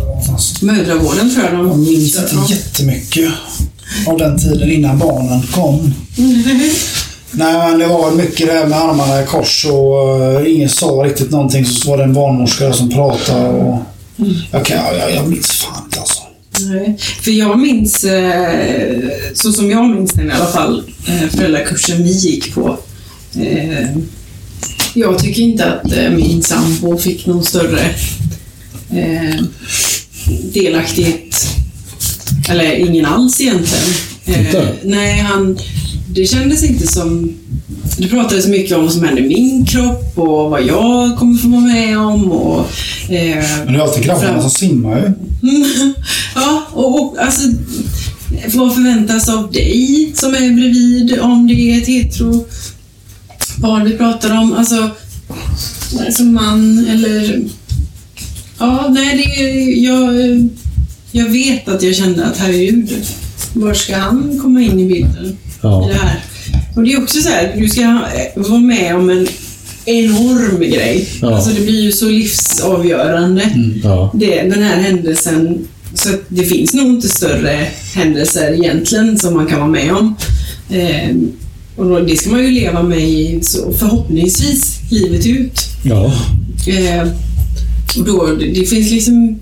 Mödravården 0.62 1.34
tror 1.34 1.46
jag 1.46 1.54
de 1.54 1.82
minns 1.82 2.20
jättemycket 2.50 3.32
av 4.08 4.18
den 4.18 4.40
tiden 4.40 4.72
innan 4.72 5.00
barnen 5.00 5.42
kom. 5.42 5.94
Nej, 7.32 7.54
men 7.54 7.80
det 7.80 7.88
var 7.88 8.12
mycket 8.12 8.48
det 8.48 8.54
här 8.54 8.68
med 8.68 8.80
armarna 8.80 9.24
i 9.24 9.26
kors 9.26 9.66
och 9.66 10.20
uh, 10.42 10.54
ingen 10.54 10.70
sa 10.70 10.86
riktigt 10.86 11.32
någonting. 11.32 11.66
Så 11.66 11.90
var 11.90 11.98
det 11.98 12.04
en 12.04 12.14
barnmorska 12.14 12.74
som 12.74 12.90
pratade 12.90 13.50
och... 13.50 13.78
Jag, 14.52 14.66
kan, 14.66 14.78
jag, 14.78 15.16
jag 15.16 15.28
minns 15.28 15.52
fan 15.52 15.84
inte 15.86 16.00
alltså. 16.00 16.22
Nej, 16.60 16.98
för 17.22 17.32
jag 17.32 17.60
minns, 17.60 18.04
eh, 18.04 19.10
så 19.34 19.54
som 19.54 19.72
jag 19.72 19.90
minns 19.90 20.12
den 20.12 20.30
i 20.30 20.34
alla 20.34 20.46
fall, 20.46 20.84
eh, 21.08 21.30
föräldrakursen 21.30 22.04
vi 22.04 22.12
gick 22.12 22.54
på. 22.54 22.78
Eh, 23.40 23.88
jag 24.94 25.20
tycker 25.20 25.42
inte 25.42 25.66
att 25.66 25.92
eh, 25.92 26.10
min 26.10 26.44
sambo 26.44 26.98
fick 26.98 27.26
någon 27.26 27.44
större 27.44 27.82
eh, 28.92 29.42
delaktighet. 30.54 31.48
Eller 32.50 32.76
ingen 32.76 33.06
alls 33.06 33.42
egentligen. 33.42 33.86
Inte? 34.26 34.74
nej, 34.84 35.20
han, 35.20 35.58
det 36.08 36.26
kändes 36.26 36.64
inte 36.64 36.88
som... 36.88 37.34
Det 37.98 38.08
pratades 38.08 38.48
mycket 38.48 38.78
om 38.78 38.84
vad 38.84 38.94
som 38.94 39.04
hände 39.04 39.22
i 39.22 39.28
min 39.28 39.66
kropp 39.66 40.18
och 40.18 40.50
vad 40.50 40.64
jag 40.64 41.18
kommer 41.18 41.38
få 41.38 41.48
vara 41.48 41.62
med 41.62 42.00
om. 42.00 42.32
Och, 42.32 42.60
eh, 43.12 43.46
Men 43.66 43.74
det 43.74 43.80
är 43.80 43.84
alltid 43.84 44.04
grabbarna 44.04 44.42
som 44.42 44.52
simmar 44.52 44.98
ju. 44.98 45.14
ja, 46.36 46.68
och, 46.74 47.02
och 47.02 47.18
alltså, 47.20 47.42
vad 48.54 48.74
förväntas 48.74 49.30
av 49.30 49.52
dig 49.52 50.12
som 50.16 50.36
är 50.36 50.56
bredvid 50.56 51.20
om 51.20 51.48
det 51.48 51.54
är 51.54 51.82
ett 51.82 51.88
hetero 51.88 52.46
par 53.62 53.84
vi 53.84 53.98
pratar 53.98 54.38
om? 54.38 54.54
Alltså, 54.54 54.90
som 56.12 56.34
man 56.34 56.88
eller... 56.90 57.42
Ja, 58.60 58.88
nej, 58.94 59.18
det 59.18 59.44
jag, 59.82 60.14
jag 61.12 61.30
vet 61.30 61.68
att 61.68 61.84
jag 61.84 61.96
kände 61.96 62.26
att 62.26 62.38
herregud, 62.38 62.90
var 63.54 63.74
ska 63.74 63.96
han 63.98 64.40
komma 64.42 64.62
in 64.62 64.80
i 64.80 64.86
bilden 64.86 65.38
Ja. 65.62 65.86
i 65.86 65.94
det 65.94 66.00
här? 66.00 66.24
Och 66.76 66.84
det 66.84 66.94
är 66.94 67.02
också 67.04 67.22
så 67.22 67.30
här, 67.30 67.56
du 67.58 67.70
ska 67.70 68.02
vara 68.36 68.60
med 68.60 68.96
om 68.96 69.10
en 69.10 69.28
enorm 69.86 70.60
grej. 70.60 71.08
Ja. 71.22 71.36
Alltså 71.36 71.50
det 71.50 71.62
blir 71.62 71.82
ju 71.82 71.92
så 71.92 72.06
livsavgörande 72.10 73.50
Ja. 73.84 74.12
det, 74.14 74.42
den 74.42 74.64
här 74.64 74.82
händelsen. 74.82 75.68
Så 75.94 76.10
det 76.28 76.44
finns 76.44 76.74
nog 76.74 76.88
inte 76.88 77.10
större 77.10 77.68
händelser 77.96 78.54
egentligen 78.54 79.18
som 79.20 79.34
man 79.34 79.46
kan 79.48 79.60
vara 79.60 79.70
med 79.70 79.92
om. 79.94 80.16
Eh, 80.70 81.16
och 81.76 81.86
då, 81.86 82.00
det 82.00 82.18
ska 82.18 82.30
man 82.30 82.44
ju 82.44 82.52
leva 82.52 82.84
med 82.84 83.00
i, 83.10 83.40
så 83.42 83.74
förhoppningsvis 83.74 84.80
livet 84.92 85.26
ut. 85.26 85.60
Ja. 85.84 86.06
Eh, 86.68 87.08
då, 88.06 88.36
det, 88.40 88.70
finns 88.70 88.92
liksom 88.92 89.40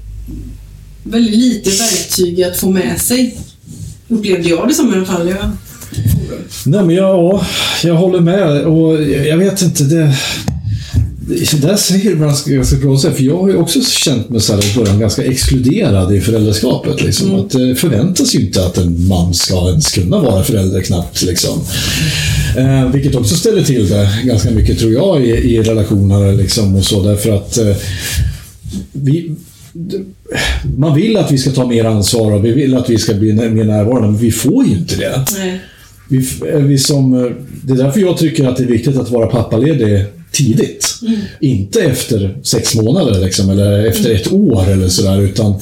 väldigt 1.03 1.35
lite 1.35 1.69
verktyg 1.69 2.43
att 2.43 2.57
få 2.57 2.69
med 2.69 3.01
sig. 3.01 3.37
Upplevde 4.07 4.49
jag 4.49 4.67
det 4.67 4.73
som 4.73 4.93
i 4.93 4.97
alla 4.97 5.05
fall. 5.05 5.29
Jag, 5.29 5.51
Nej, 6.65 6.83
men 6.83 6.95
jag, 6.95 7.15
ja, 7.15 7.45
jag 7.83 7.95
håller 7.95 8.19
med 8.19 8.65
och 8.65 9.03
jag 9.03 9.37
vet 9.37 9.61
inte. 9.61 9.83
Det, 9.83 10.15
det 11.27 11.61
där 11.61 11.75
säger 11.75 12.15
man 12.15 12.27
ganska 12.27 12.51
ganska 12.51 12.75
bra, 12.77 12.97
för 12.97 13.23
jag 13.23 13.37
har 13.37 13.49
ju 13.49 13.55
också 13.55 13.81
känt 13.81 14.29
mig 14.29 14.41
så 14.41 14.53
här 14.53 14.71
i 14.71 14.75
början 14.75 14.99
ganska 14.99 15.23
exkluderad 15.23 16.15
i 16.15 16.21
föräldraskapet. 16.21 17.03
Liksom. 17.03 17.35
Att 17.35 17.49
det 17.49 17.75
förväntas 17.75 18.35
ju 18.35 18.39
inte 18.39 18.65
att 18.65 18.77
en 18.77 19.07
man 19.07 19.33
ska 19.33 19.69
ens 19.69 19.91
kunna 19.91 20.19
vara 20.19 20.43
förälder 20.43 20.81
knappt. 20.81 21.21
Liksom. 21.21 21.59
Eh, 22.57 22.89
vilket 22.89 23.15
också 23.15 23.35
ställer 23.35 23.63
till 23.63 23.89
det 23.89 24.09
ganska 24.23 24.51
mycket, 24.51 24.79
tror 24.79 24.93
jag, 24.93 25.25
i, 25.25 25.29
i 25.29 25.61
relationer 25.61 26.33
liksom, 26.33 26.75
och 26.75 26.85
så. 26.85 27.03
Därför 27.03 27.35
att 27.35 27.57
eh, 27.57 27.75
vi, 28.91 29.35
man 30.77 30.95
vill 30.95 31.17
att 31.17 31.31
vi 31.31 31.37
ska 31.37 31.51
ta 31.51 31.67
mer 31.67 31.85
ansvar 31.85 32.31
och 32.31 32.45
vi 32.45 32.51
vill 32.51 32.77
att 32.77 32.89
vi 32.89 32.97
ska 32.97 33.13
bli 33.13 33.33
mer 33.33 33.63
närvarande, 33.63 34.07
men 34.07 34.17
vi 34.17 34.31
får 34.31 34.65
ju 34.65 34.71
inte 34.71 34.95
det. 34.95 35.25
nej. 35.37 35.61
Vi, 36.09 36.17
är 36.47 36.59
vi 36.59 36.77
som, 36.77 37.13
eh, 37.13 37.31
det 37.63 37.73
är 37.73 37.77
därför 37.77 37.99
jag 37.99 38.17
tycker 38.17 38.47
att 38.47 38.57
det 38.57 38.63
är 38.63 38.67
viktigt 38.67 38.97
att 38.97 39.09
vara 39.09 39.27
pappaledig 39.27 40.05
tidigt. 40.31 40.99
Inte 41.39 41.81
efter 41.81 42.37
sex 42.43 42.75
månader 42.75 43.21
liksom, 43.25 43.49
eller 43.49 43.85
efter 43.85 44.15
ett 44.15 44.31
år 44.31 44.69
eller 44.69 44.87
sådär, 44.87 45.21
utan 45.21 45.59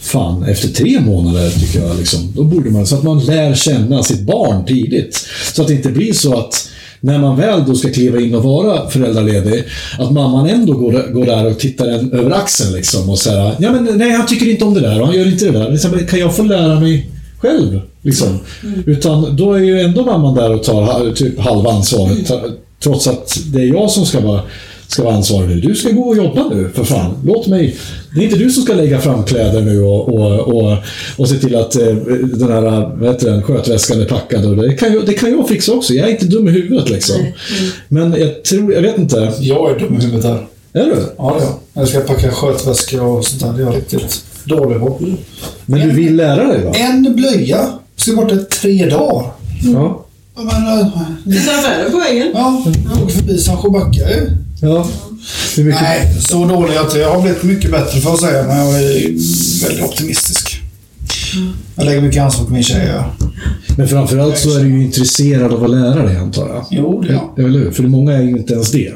fan, 0.00 0.44
efter 0.44 0.68
tre 0.68 1.00
månader 1.00 1.50
tycker 1.50 1.80
jag. 1.80 1.98
Liksom, 1.98 2.32
då 2.36 2.44
borde 2.44 2.70
man, 2.70 2.86
så 2.86 2.96
att 2.96 3.02
man 3.02 3.24
lär 3.24 3.54
känna 3.54 4.02
sitt 4.02 4.20
barn 4.20 4.64
tidigt. 4.66 5.26
Så 5.52 5.62
att 5.62 5.68
det 5.68 5.74
inte 5.74 5.88
blir 5.88 6.12
så 6.12 6.38
att 6.38 6.68
när 7.04 7.18
man 7.18 7.36
väl 7.36 7.60
då 7.66 7.74
ska 7.74 7.88
kliva 7.88 8.20
in 8.20 8.34
och 8.34 8.42
vara 8.42 8.88
föräldraledig, 8.90 9.64
att 9.98 10.10
mamman 10.12 10.48
ändå 10.48 10.72
går, 10.72 11.12
går 11.12 11.26
där 11.26 11.46
och 11.50 11.58
tittar 11.58 11.86
en 11.88 12.12
över 12.12 12.30
axeln 12.30 12.72
liksom 12.72 13.10
och 13.10 13.18
säger 13.18 13.52
ja 13.58 13.72
men 13.72 13.84
nej, 13.98 14.10
han 14.10 14.26
tycker 14.26 14.50
inte 14.50 14.64
om 14.64 14.74
det 14.74 14.80
där 14.80 15.00
och 15.00 15.06
han 15.06 15.16
gör 15.16 15.26
inte 15.26 15.44
det 15.44 15.52
där. 15.58 16.06
Kan 16.06 16.18
jag 16.18 16.36
få 16.36 16.42
lära 16.42 16.80
mig 16.80 17.10
själv? 17.38 17.80
Liksom. 18.02 18.38
Utan 18.86 19.36
då 19.36 19.52
är 19.54 19.58
ju 19.60 19.80
ändå 19.80 20.04
mamman 20.04 20.34
där 20.34 20.52
och 20.54 20.62
tar 20.62 21.12
typ 21.12 21.38
halva 21.40 21.70
ansvaret. 21.70 22.26
ta- 22.26 22.42
Trots 22.82 23.06
att 23.06 23.38
det 23.52 23.60
är 23.60 23.66
jag 23.66 23.90
som 23.90 24.06
ska 24.06 24.20
vara, 24.20 24.40
ska 24.88 25.02
vara 25.04 25.14
ansvarig 25.14 25.48
nu. 25.48 25.60
Du 25.60 25.74
ska 25.74 25.90
gå 25.90 26.02
och 26.02 26.16
jobba 26.16 26.48
nu, 26.54 26.70
för 26.74 26.84
fan. 26.84 27.14
Låt 27.26 27.46
mig... 27.46 27.76
Det 28.14 28.20
är 28.20 28.24
inte 28.24 28.36
du 28.38 28.50
som 28.50 28.62
ska 28.62 28.74
lägga 28.74 29.00
fram 29.00 29.24
kläder 29.24 29.60
nu 29.60 29.82
och, 29.82 30.08
och, 30.08 30.40
och, 30.40 30.78
och 31.16 31.28
se 31.28 31.38
till 31.38 31.56
att 31.56 31.76
eh, 31.76 31.86
den 32.22 32.52
här 32.52 32.96
vad 32.96 33.08
heter 33.12 33.30
den, 33.30 33.42
skötväskan 33.42 34.00
är 34.00 34.04
packad. 34.04 34.44
Och 34.46 34.56
det, 34.56 34.74
kan 34.74 34.92
jag, 34.92 35.06
det 35.06 35.12
kan 35.14 35.30
jag 35.30 35.48
fixa 35.48 35.72
också. 35.72 35.94
Jag 35.94 36.08
är 36.08 36.12
inte 36.12 36.26
dum 36.26 36.48
i 36.48 36.50
huvudet 36.50 36.90
liksom. 36.90 37.16
Men 37.88 38.12
jag 38.12 38.42
tror, 38.44 38.74
jag 38.74 38.82
vet 38.82 38.98
inte. 38.98 39.32
Jag 39.40 39.70
är 39.70 39.78
dum 39.78 39.94
i 40.00 40.04
huvudet 40.04 40.22
där. 40.22 40.46
Är 40.82 40.86
du? 40.86 40.96
Ja, 41.18 41.36
det 41.38 41.44
är 41.44 41.48
jag. 41.48 41.58
Jag 41.82 41.88
ska 41.88 42.00
packa 42.00 42.30
skötväska 42.30 43.02
och 43.02 43.24
sånt 43.24 43.42
där. 43.42 43.52
Det 43.52 43.62
är 43.62 43.66
jag 43.66 43.76
riktigt 43.76 44.24
dålig 44.44 44.80
på. 44.80 44.98
Men 45.66 45.80
du 45.88 45.90
vill 45.94 46.16
lära 46.16 46.46
dig 46.48 46.64
va? 46.64 46.72
En 46.74 47.14
blöja. 47.16 47.68
Ska 47.96 48.12
borta 48.16 48.36
tre 48.36 48.86
dagar. 48.86 49.26
Ja. 49.62 50.04
Jag 50.36 50.44
menar, 50.44 50.90
Lite 51.24 51.50
affärer 51.50 51.90
på 51.90 51.98
vägen. 51.98 52.30
ja, 52.34 52.64
åker 53.02 53.14
förbi 53.14 53.38
Sandsjöbacka 53.38 54.10
ju. 54.10 54.30
ja. 54.62 54.86
Hur 55.56 55.64
mycket? 55.64 55.82
Nej, 55.82 56.20
så 56.20 56.44
dålig 56.44 56.76
att 56.76 56.94
jag 56.96 57.14
har 57.14 57.22
blivit 57.22 57.42
mycket 57.42 57.70
bättre 57.70 58.00
för 58.00 58.12
att 58.14 58.20
säga, 58.20 58.46
men 58.46 58.56
jag 58.58 58.82
är 58.82 59.64
väldigt 59.66 59.84
optimistisk. 59.84 60.60
Jag 61.74 61.84
lägger 61.84 62.00
mycket 62.00 62.22
ansvar 62.22 62.44
på 62.44 62.52
min 62.52 62.62
tjej. 62.62 62.90
Ja. 62.94 63.04
Men 63.76 63.88
framförallt 63.88 64.38
så 64.38 64.58
är 64.58 64.64
du 64.64 64.68
ju 64.68 64.84
intresserad 64.84 65.52
av 65.52 65.64
att 65.64 65.70
lära 65.70 66.06
dig 66.06 66.16
antar 66.16 66.48
jag. 66.48 66.66
Jo, 66.70 67.02
det 67.02 67.08
är 67.08 67.12
jag. 67.12 67.38
Eller 67.38 67.58
hur? 67.58 67.70
För 67.70 67.82
många 67.82 68.12
är 68.12 68.22
ju 68.22 68.30
inte 68.30 68.52
ens 68.52 68.70
det. 68.70 68.92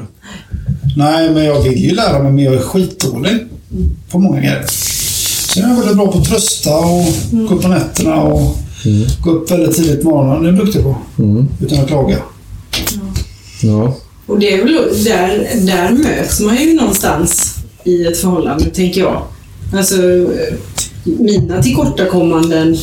Nej, 0.97 1.29
men 1.31 1.43
jag 1.45 1.61
vill 1.61 1.83
ju 1.83 1.95
lära 1.95 2.23
mig, 2.23 2.31
men 2.31 2.43
jag 2.43 2.53
är 2.53 2.59
skitdålig 2.59 3.37
på 4.09 4.19
många 4.19 4.39
grejer. 4.39 4.65
Sen 5.53 5.63
är 5.63 5.69
jag 5.69 5.75
väldigt 5.75 5.95
bra 5.95 6.11
på 6.11 6.17
att 6.17 6.25
trösta 6.25 6.75
och 6.77 7.05
gå 7.31 7.55
upp 7.55 7.61
på 7.61 7.67
nätterna 7.67 8.21
och 8.21 8.57
gå 9.23 9.31
upp 9.31 9.51
väldigt 9.51 9.75
tidigt 9.75 10.03
på 10.03 10.09
morgonen. 10.09 10.43
Det 10.43 10.49
är 10.49 10.53
jag 10.53 10.65
duktig 10.65 10.83
på. 10.83 10.95
Utan 11.61 11.79
att 11.79 11.87
klaga. 11.87 12.17
Ja. 13.61 13.95
Och 14.27 14.39
det 14.39 14.53
är 14.53 14.63
väl 14.63 15.03
där, 15.03 15.47
där 15.65 15.91
möts 15.91 16.39
man 16.39 16.57
ju 16.57 16.73
någonstans 16.73 17.55
i 17.83 18.05
ett 18.05 18.17
förhållande, 18.17 18.65
tänker 18.65 19.01
jag. 19.01 19.21
Alltså, 19.73 19.95
mina 21.03 21.63
tillkortakommanden 21.63 22.77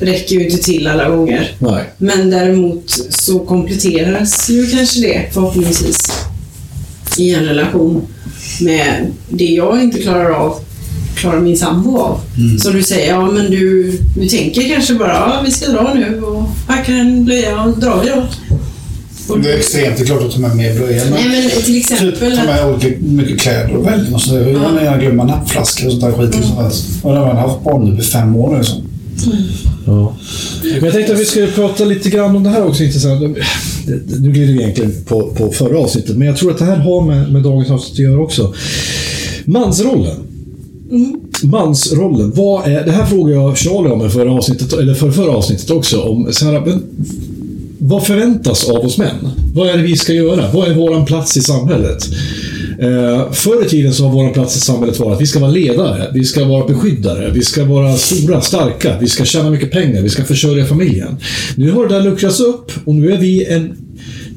räcker 0.00 0.36
ju 0.36 0.44
inte 0.44 0.62
till 0.62 0.86
alla 0.86 1.08
gånger. 1.08 1.52
Nej. 1.58 1.84
Men 1.98 2.30
däremot 2.30 2.90
så 3.10 3.38
kompletteras 3.38 4.50
ju 4.50 4.66
kanske 4.66 5.00
det 5.00 5.30
förhoppningsvis 5.32 5.98
i 7.18 7.34
en 7.34 7.44
relation 7.44 8.06
med 8.60 9.06
det 9.28 9.44
jag 9.44 9.82
inte 9.82 9.98
klarar 10.02 10.30
av, 10.30 10.58
klarar 11.16 11.40
min 11.40 11.56
sambo 11.56 11.98
av. 11.98 12.20
Så 12.58 12.70
du 12.70 12.82
säger, 12.82 13.08
ja 13.08 13.30
men 13.30 13.50
du, 13.50 13.92
du 14.16 14.28
tänker 14.28 14.68
kanske 14.68 14.94
bara, 14.94 15.12
ja 15.12 15.42
vi 15.44 15.50
ska 15.50 15.70
dra 15.70 15.94
nu 15.94 16.22
och 16.22 16.48
packar 16.66 16.92
en 16.92 17.24
blöja 17.24 17.62
och 17.62 17.78
drar 17.78 18.02
vi 18.02 18.08
då. 18.08 18.26
Och, 19.28 19.40
Det 19.40 19.52
är 19.52 19.56
extremt. 19.56 19.96
Det 19.96 20.02
är 20.02 20.06
klart 20.06 20.22
att 20.22 20.32
ta 20.32 20.38
med 20.38 20.56
mer 20.56 20.74
blöjor. 20.74 21.04
Men 21.04 21.12
nej 21.12 21.28
men 21.28 21.50
till 21.50 21.64
typ 21.64 21.90
exempel 21.90 22.36
ta 22.36 22.44
med 22.44 22.66
olika, 22.66 22.88
mycket 23.00 23.40
kläder 23.40 23.76
och 23.76 23.86
välja. 23.86 24.14
Och 24.14 24.20
så 24.20 24.34
där. 24.34 24.46
Jag 24.46 24.74
menar, 24.74 25.00
glömma 25.00 25.24
nappflaskor 25.24 25.86
och 25.86 25.92
sånt 25.92 26.04
där 26.04 26.12
skit. 26.12 26.34
Liksom. 26.36 26.56
Och 27.02 27.12
det 27.12 27.18
har 27.18 27.28
jag 27.28 27.34
haft 27.34 27.64
barn 27.64 27.84
nu 27.84 28.02
i 28.02 28.04
fem 28.04 28.36
år 28.36 28.56
nu. 28.56 28.64
Så. 28.64 28.82
Ja. 29.86 30.16
Men 30.62 30.84
jag 30.84 30.92
tänkte 30.92 31.12
att 31.12 31.20
vi 31.20 31.24
skulle 31.24 31.46
prata 31.46 31.84
lite 31.84 32.10
grann 32.10 32.36
om 32.36 32.42
det 32.42 32.50
här 32.50 32.66
också 32.66 32.84
intressant. 32.84 33.20
Nu 34.20 34.32
glider 34.32 34.52
vi 34.52 34.62
egentligen 34.62 35.04
på, 35.04 35.30
på 35.36 35.52
förra 35.52 35.78
avsnittet, 35.78 36.16
men 36.16 36.26
jag 36.26 36.36
tror 36.36 36.50
att 36.50 36.58
det 36.58 36.64
här 36.64 36.76
har 36.76 37.06
med, 37.06 37.32
med 37.32 37.42
dagens 37.42 37.70
avsnitt 37.70 37.92
att 37.92 37.98
göra 37.98 38.20
också. 38.20 38.54
Mansrollen. 39.44 40.16
Mansrollen. 41.42 42.32
Vad 42.34 42.66
är, 42.66 42.84
det 42.84 42.92
här 42.92 43.06
frågade 43.06 43.34
jag 43.34 43.58
Charlie 43.58 43.90
om 43.90 44.06
i 44.06 44.08
förra 44.08 44.32
avsnittet, 44.32 44.72
eller 44.72 44.94
för 44.94 45.10
förra 45.10 45.30
avsnittet 45.30 45.70
också. 45.70 46.00
Om, 46.00 46.28
så 46.32 46.44
här, 46.44 46.60
men, 46.60 46.82
vad 47.78 48.06
förväntas 48.06 48.68
av 48.68 48.84
oss 48.84 48.98
män? 48.98 49.28
Vad 49.54 49.68
är 49.68 49.76
det 49.76 49.82
vi 49.82 49.96
ska 49.96 50.12
göra? 50.12 50.50
Vad 50.52 50.68
är 50.68 50.74
vår 50.74 51.06
plats 51.06 51.36
i 51.36 51.40
samhället? 51.40 52.08
Eh, 52.78 53.32
förr 53.32 53.66
i 53.66 53.68
tiden 53.68 53.94
så 53.94 54.04
har 54.04 54.12
vår 54.12 54.32
plats 54.32 54.56
i 54.56 54.60
samhället 54.60 54.98
varit 54.98 55.14
att 55.14 55.20
vi 55.20 55.26
ska 55.26 55.38
vara 55.38 55.50
ledare, 55.50 56.10
vi 56.14 56.24
ska 56.24 56.44
vara 56.44 56.66
beskyddare, 56.66 57.30
vi 57.30 57.42
ska 57.42 57.64
vara 57.64 57.96
stora, 57.96 58.40
starka, 58.40 58.98
vi 59.00 59.08
ska 59.08 59.24
tjäna 59.24 59.50
mycket 59.50 59.70
pengar, 59.70 60.02
vi 60.02 60.08
ska 60.08 60.24
försörja 60.24 60.66
familjen. 60.66 61.16
Nu 61.56 61.70
har 61.70 61.88
det 61.88 61.94
där 61.94 62.04
luckrats 62.04 62.40
upp 62.40 62.72
och 62.84 62.94
nu 62.94 63.12
är 63.12 63.18
vi 63.18 63.44
en 63.44 63.76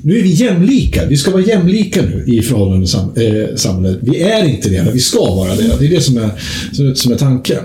nu 0.01 0.19
är 0.19 0.23
vi 0.23 0.29
jämlika. 0.29 1.05
Vi 1.05 1.17
ska 1.17 1.31
vara 1.31 1.41
jämlika 1.41 2.01
nu 2.01 2.23
i 2.27 2.41
förhållande 2.41 2.85
till 2.85 2.91
sam 2.91 3.09
eh, 3.15 3.55
samhället. 3.55 3.99
Vi 4.01 4.21
är 4.21 4.45
inte 4.45 4.69
det, 4.69 4.83
men 4.83 4.93
vi 4.93 4.99
ska 4.99 5.35
vara 5.35 5.55
det. 5.55 5.71
Det 5.79 5.85
är 5.85 5.89
det 5.89 6.01
som 6.01 6.17
är, 6.17 6.31
som 6.93 7.11
är 7.11 7.15
tanken. 7.15 7.63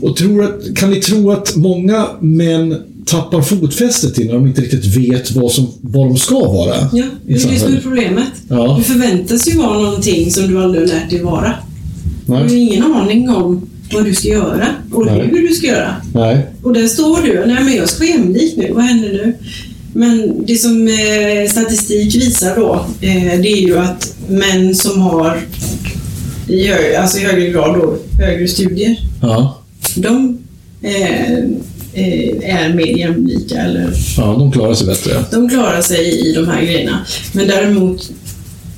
Och 0.00 0.16
tror 0.16 0.44
att, 0.44 0.76
kan 0.76 0.90
ni 0.90 0.96
tro 0.96 1.30
att 1.30 1.56
många 1.56 2.06
män 2.20 2.76
tappar 3.10 3.42
fotfästet 3.42 4.18
i 4.18 4.24
när 4.24 4.34
de 4.34 4.46
inte 4.46 4.60
riktigt 4.60 4.96
vet 4.96 5.30
vad, 5.30 5.52
som, 5.52 5.68
vad 5.80 6.06
de 6.08 6.16
ska 6.16 6.38
vara? 6.38 6.76
Ja, 6.92 7.04
det 7.26 7.32
är 7.32 7.50
det 7.50 7.58
som 7.58 7.76
är 7.76 7.80
problemet. 7.80 8.28
Ja. 8.48 8.74
Du 8.78 8.84
förväntas 8.84 9.48
ju 9.48 9.58
vara 9.58 9.78
någonting 9.78 10.30
som 10.30 10.48
du 10.48 10.62
aldrig 10.62 10.82
har 10.88 10.94
lärt 10.94 11.10
dig 11.10 11.22
vara. 11.22 11.54
Du 12.26 12.32
har 12.32 12.44
Nej. 12.44 12.56
ingen 12.56 12.82
aning 12.82 13.30
om 13.30 13.68
vad 13.92 14.04
du 14.04 14.14
ska 14.14 14.28
göra 14.28 14.66
och 14.92 15.06
Nej. 15.06 15.28
hur 15.32 15.48
du 15.48 15.54
ska 15.54 15.66
göra. 15.66 15.94
Nej. 16.14 16.46
Och 16.62 16.72
där 16.72 16.86
står 16.86 17.22
du. 17.22 17.44
Nej, 17.46 17.64
men 17.64 17.76
jag 17.76 17.88
ska 17.88 17.98
vara 18.04 18.10
jämlik 18.10 18.54
nu. 18.56 18.72
Vad 18.72 18.84
händer 18.84 19.08
nu? 19.08 19.34
Men 19.92 20.44
det 20.46 20.56
som 20.56 20.88
eh, 20.88 21.50
statistik 21.50 22.14
visar 22.14 22.56
då, 22.56 22.74
eh, 23.00 23.40
det 23.40 23.48
är 23.52 23.60
ju 23.60 23.78
att 23.78 24.14
män 24.28 24.74
som 24.74 25.00
har 25.00 25.40
i, 26.48 26.70
alltså 26.96 27.18
i 27.18 27.24
högre 27.24 27.48
grad 27.48 27.74
då, 27.78 27.96
högre 28.24 28.48
studier, 28.48 28.96
Ja. 29.22 29.58
de 29.96 30.38
eh, 30.82 31.38
är 32.42 32.74
mer 32.74 32.86
jämlika 32.98 33.54
eller 33.54 33.92
ja, 34.16 34.22
de 34.38 34.52
klarar 34.52 34.74
sig 34.74 34.86
bättre. 34.86 35.24
de 35.30 35.48
klarar 35.48 35.80
sig 35.82 36.28
i 36.28 36.32
de 36.32 36.48
här 36.48 36.62
grejerna. 36.62 37.06
Men 37.32 37.46
däremot, 37.48 38.10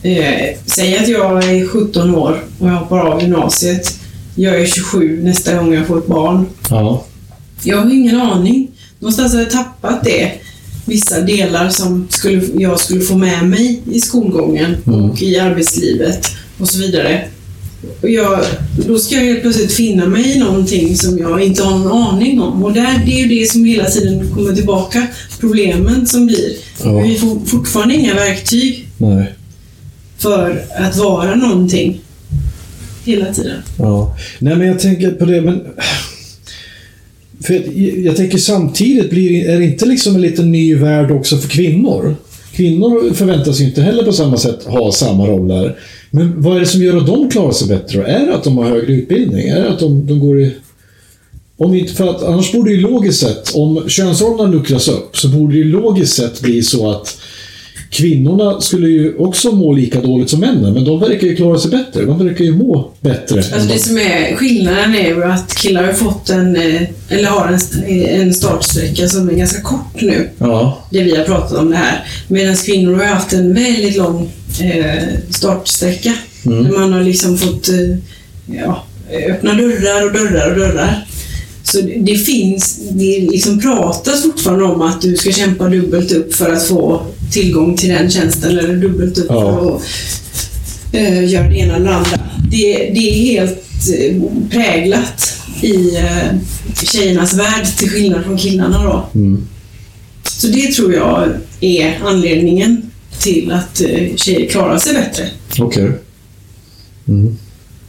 eh, 0.03 0.57
säg 0.67 0.99
att 0.99 1.09
jag 1.09 1.45
är 1.45 1.67
17 1.67 2.15
år 2.15 2.45
och 2.59 2.69
jag 2.69 2.75
hoppar 2.75 2.99
av 2.99 3.23
gymnasiet. 3.23 3.97
Jag 4.35 4.61
är 4.61 4.67
27 4.67 5.21
nästa 5.23 5.57
gång 5.57 5.75
jag 5.75 5.87
får 5.87 5.99
ett 5.99 6.07
barn. 6.07 6.47
Ja. 6.71 7.05
Jag 7.63 7.77
har 7.77 7.91
ingen 7.91 8.21
aning. 8.21 8.69
Någonstans 8.99 9.33
har 9.33 9.41
jag 9.41 9.51
tappat 9.51 10.05
det. 10.05 10.33
Vissa 10.87 11.21
delar 11.21 11.69
som 11.69 12.07
skulle, 12.11 12.43
jag 12.55 12.81
skulle 12.81 13.01
få 13.01 13.15
med 13.17 13.47
mig 13.47 13.83
i 13.93 14.01
skolgången 14.01 14.77
och 14.85 15.23
i 15.23 15.39
arbetslivet 15.39 16.27
och 16.59 16.69
så 16.69 16.79
vidare. 16.79 17.25
Och 18.01 18.09
jag, 18.09 18.41
då 18.87 18.99
ska 18.99 19.15
jag 19.15 19.25
helt 19.25 19.43
plötsligt 19.43 19.73
finna 19.73 20.07
mig 20.07 20.37
i 20.37 20.39
någonting 20.39 20.97
som 20.97 21.19
jag 21.19 21.43
inte 21.43 21.63
har 21.63 21.79
någon 21.79 21.93
aning 21.93 22.41
om. 22.41 22.65
Och 22.65 22.73
där, 22.73 23.03
det 23.07 23.13
är 23.13 23.27
ju 23.27 23.41
det 23.41 23.51
som 23.51 23.65
hela 23.65 23.85
tiden 23.85 24.31
kommer 24.31 24.53
tillbaka. 24.53 25.07
Problemen 25.41 26.07
som 26.07 26.27
blir. 26.27 26.53
Ja. 26.85 27.01
Vi 27.01 27.15
får 27.15 27.47
fortfarande 27.47 27.95
inga 27.95 28.15
verktyg 28.15 28.89
Nej. 28.99 29.33
för 30.19 30.65
att 30.77 30.97
vara 30.97 31.35
någonting. 31.35 32.01
Hela 33.05 33.35
tiden. 33.35 33.63
Ja. 33.79 34.17
Nej, 34.39 34.57
men 34.57 34.67
jag 34.67 34.81
tänker 34.81 35.11
på 35.11 35.25
det, 35.25 35.41
men... 35.41 35.61
För 37.45 37.55
jag, 37.55 37.99
jag 37.99 38.17
tänker 38.17 38.39
samtidigt, 38.39 39.11
blir, 39.11 39.49
är 39.49 39.59
det 39.59 39.65
inte 39.65 39.87
liksom 39.87 40.15
en 40.15 40.21
liten 40.21 40.53
ny 40.53 40.75
värld 40.75 41.11
också 41.11 41.39
för 41.39 41.49
kvinnor? 41.49 42.17
Kvinnor 42.61 43.15
förväntas 43.15 43.61
ju 43.61 43.65
inte 43.65 43.83
heller 43.83 44.03
på 44.03 44.13
samma 44.13 44.37
sätt 44.37 44.65
ha 44.65 44.93
samma 44.93 45.27
roller. 45.27 45.79
Men 46.11 46.43
vad 46.43 46.57
är 46.57 46.61
det 46.61 46.67
som 46.67 46.83
gör 46.83 46.97
att 46.97 47.07
de 47.07 47.31
klarar 47.31 47.53
sig 47.53 47.69
bättre? 47.69 48.05
Är 48.07 48.27
det 48.27 48.35
att 48.35 48.45
de 48.45 48.59
har 48.59 48.65
högre 48.65 48.93
utbildning? 48.93 49.49
Är 49.49 49.63
det 49.63 49.69
att 49.69 49.79
de, 49.79 50.07
de 50.07 50.21
går 50.21 50.41
i... 50.41 50.53
Om 51.57 51.75
inte, 51.75 51.93
för 51.93 52.09
att 52.09 52.23
annars 52.23 52.53
borde 52.53 52.71
det 52.71 52.75
ju 52.75 52.81
logiskt 52.81 53.21
sett, 53.21 53.55
om 53.55 53.89
könsrollerna 53.89 54.51
luckras 54.51 54.89
upp, 54.89 55.17
så 55.17 55.29
borde 55.29 55.53
det 55.53 55.59
ju 55.59 55.65
logiskt 55.65 56.17
sett 56.17 56.41
bli 56.41 56.63
så 56.63 56.91
att 56.91 57.19
kvinnorna 57.91 58.61
skulle 58.61 58.89
ju 58.89 59.17
också 59.17 59.53
må 59.53 59.73
lika 59.73 60.01
dåligt 60.01 60.31
som 60.31 60.41
männen, 60.41 60.73
men 60.75 60.85
de 60.85 61.01
verkar 61.01 61.27
ju 61.27 61.37
klara 61.37 61.59
sig 61.59 61.71
bättre. 61.71 62.05
De 62.05 62.27
verkar 62.27 62.45
ju 62.45 62.53
må 62.57 62.91
bättre. 63.01 63.37
Alltså 63.39 63.59
de- 63.59 63.73
det 63.75 63.79
som 63.79 63.99
är 63.99 64.37
skillnaden 64.37 64.95
är 64.95 65.09
ju 65.09 65.25
att 65.25 65.55
killar 65.55 65.85
har 65.85 65.93
fått 65.93 66.31
en, 66.31 66.57
eh, 66.57 66.83
eller 67.09 67.29
har 67.29 67.59
en, 67.87 67.93
en 68.21 68.35
startsträcka 68.35 69.09
som 69.09 69.29
är 69.31 69.35
ganska 69.35 69.61
kort 69.61 70.01
nu. 70.01 70.29
Ja, 70.39 70.79
det 70.91 71.03
vi 71.03 71.17
har 71.17 71.25
pratat 71.25 71.59
om 71.59 71.71
det 71.71 71.77
här. 71.77 72.05
Medan 72.29 72.57
kvinnor 72.57 72.95
har 72.95 73.05
haft 73.05 73.33
en 73.33 73.55
väldigt 73.55 73.97
lång 73.97 74.31
eh, 74.61 75.03
startsträcka. 75.31 76.13
Där 76.43 76.79
man 76.79 76.93
har 76.93 77.01
liksom 77.01 77.39
fått 77.39 77.69
eh, 77.69 77.97
ja, 78.65 78.85
öppna 79.29 79.55
dörrar 79.55 80.07
och 80.07 80.13
dörrar 80.13 80.51
och 80.51 80.59
dörrar. 80.59 81.07
Så 81.73 81.81
det, 81.81 82.17
finns, 82.17 82.81
det 82.91 83.21
liksom 83.21 83.61
pratas 83.61 84.23
fortfarande 84.23 84.65
om 84.65 84.83
att 84.83 85.01
du 85.03 85.17
ska 85.17 85.33
kämpa 85.33 85.69
dubbelt 85.69 86.13
upp 86.13 86.35
för 86.35 86.53
att 86.53 86.67
få 86.67 87.07
tillgång 87.33 87.77
till 87.77 87.89
den 87.89 88.11
tjänsten 88.11 88.59
eller 88.59 88.77
dubbelt 88.77 89.19
upp 89.19 89.27
Ja. 89.29 89.41
för 89.59 89.77
att 89.77 89.83
eh, 90.95 91.29
göra 91.31 91.49
det 91.49 91.57
ena 91.57 91.77
eller 91.77 91.91
andra. 91.91 92.19
Det, 92.51 92.75
det 92.75 93.11
är 93.11 93.15
helt 93.15 93.65
eh, 93.99 94.23
präglat 94.51 95.37
i 95.63 95.97
eh, 95.97 96.39
tjejernas 96.85 97.35
värld 97.35 97.67
till 97.79 97.91
skillnad 97.91 98.25
från 98.25 98.39
killarna 98.39 98.85
då. 98.85 99.07
Så 100.23 100.47
det 100.47 100.73
tror 100.73 100.95
jag 100.95 101.29
är 101.61 101.99
anledningen 102.05 102.91
till 103.21 103.53
att 103.53 103.83
tjejer 104.17 104.49
klarar 104.51 104.79
sig 104.79 104.95
bättre, 104.95 105.29
okej. 105.59 105.93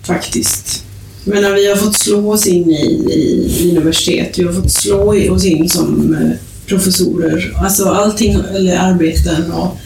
faktiskt. 0.03 0.83
Men 1.23 1.41
när 1.43 1.53
vi 1.53 1.69
har 1.69 1.75
fått 1.75 1.95
slå 1.95 2.33
oss 2.33 2.47
in 2.47 2.71
i, 2.71 2.85
i 3.11 3.69
universitet, 3.71 4.39
vi 4.39 4.43
har 4.43 4.53
fått 4.53 4.71
slå 4.71 5.33
oss 5.33 5.45
in 5.45 5.69
som 5.69 6.15
eh, 6.21 6.29
professorer, 6.67 7.53
alltså 7.63 7.85
allting, 7.89 8.37
eller 8.55 8.77
arbeten 8.77 9.51
och... 9.51 9.77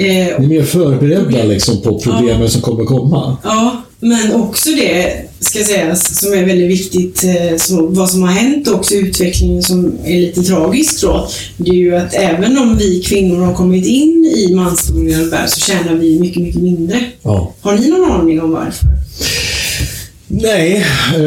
Eh, 0.00 0.06
Ni 0.06 0.44
är 0.44 0.48
mer 0.48 0.62
förberedda 0.62 1.44
liksom 1.44 1.82
på 1.82 1.98
problemen 1.98 2.50
som 2.50 2.60
kommer 2.60 2.84
komma. 2.84 3.36
Ja, 3.44 3.82
men 4.00 4.32
också 4.32 4.70
det 4.70 5.22
ska 5.40 5.58
sägas 5.64 6.20
som 6.20 6.32
är 6.32 6.44
väldigt 6.44 6.70
viktigt, 6.70 7.24
eh, 7.24 7.56
som, 7.56 7.94
vad 7.94 8.10
som 8.10 8.22
har 8.22 8.30
hänt 8.30 8.68
också 8.68 8.94
utvecklingen 8.94 9.62
som 9.62 9.92
är 10.04 10.20
lite 10.20 10.42
tragiskt 10.42 11.02
då. 11.02 11.28
Det 11.56 11.70
är 11.70 11.74
ju 11.74 11.96
att 11.96 12.14
även 12.14 12.58
om 12.58 12.76
vi 12.76 13.02
kvinnor 13.02 13.44
har 13.44 13.54
kommit 13.54 13.86
in 13.86 14.32
i 14.36 14.54
mansdominerad 14.54 15.30
värld 15.30 15.48
så 15.48 15.60
tjänar 15.60 15.94
vi 15.94 16.20
mycket, 16.20 16.42
mycket 16.42 16.62
mindre. 16.62 17.04
Ja. 17.22 17.54
Har 17.60 17.78
ni 17.78 17.88
någon 17.88 18.10
aning 18.10 18.40
om 18.42 18.50
varför? 18.50 18.86
Nej. 20.28 20.76
Eh, 21.14 21.20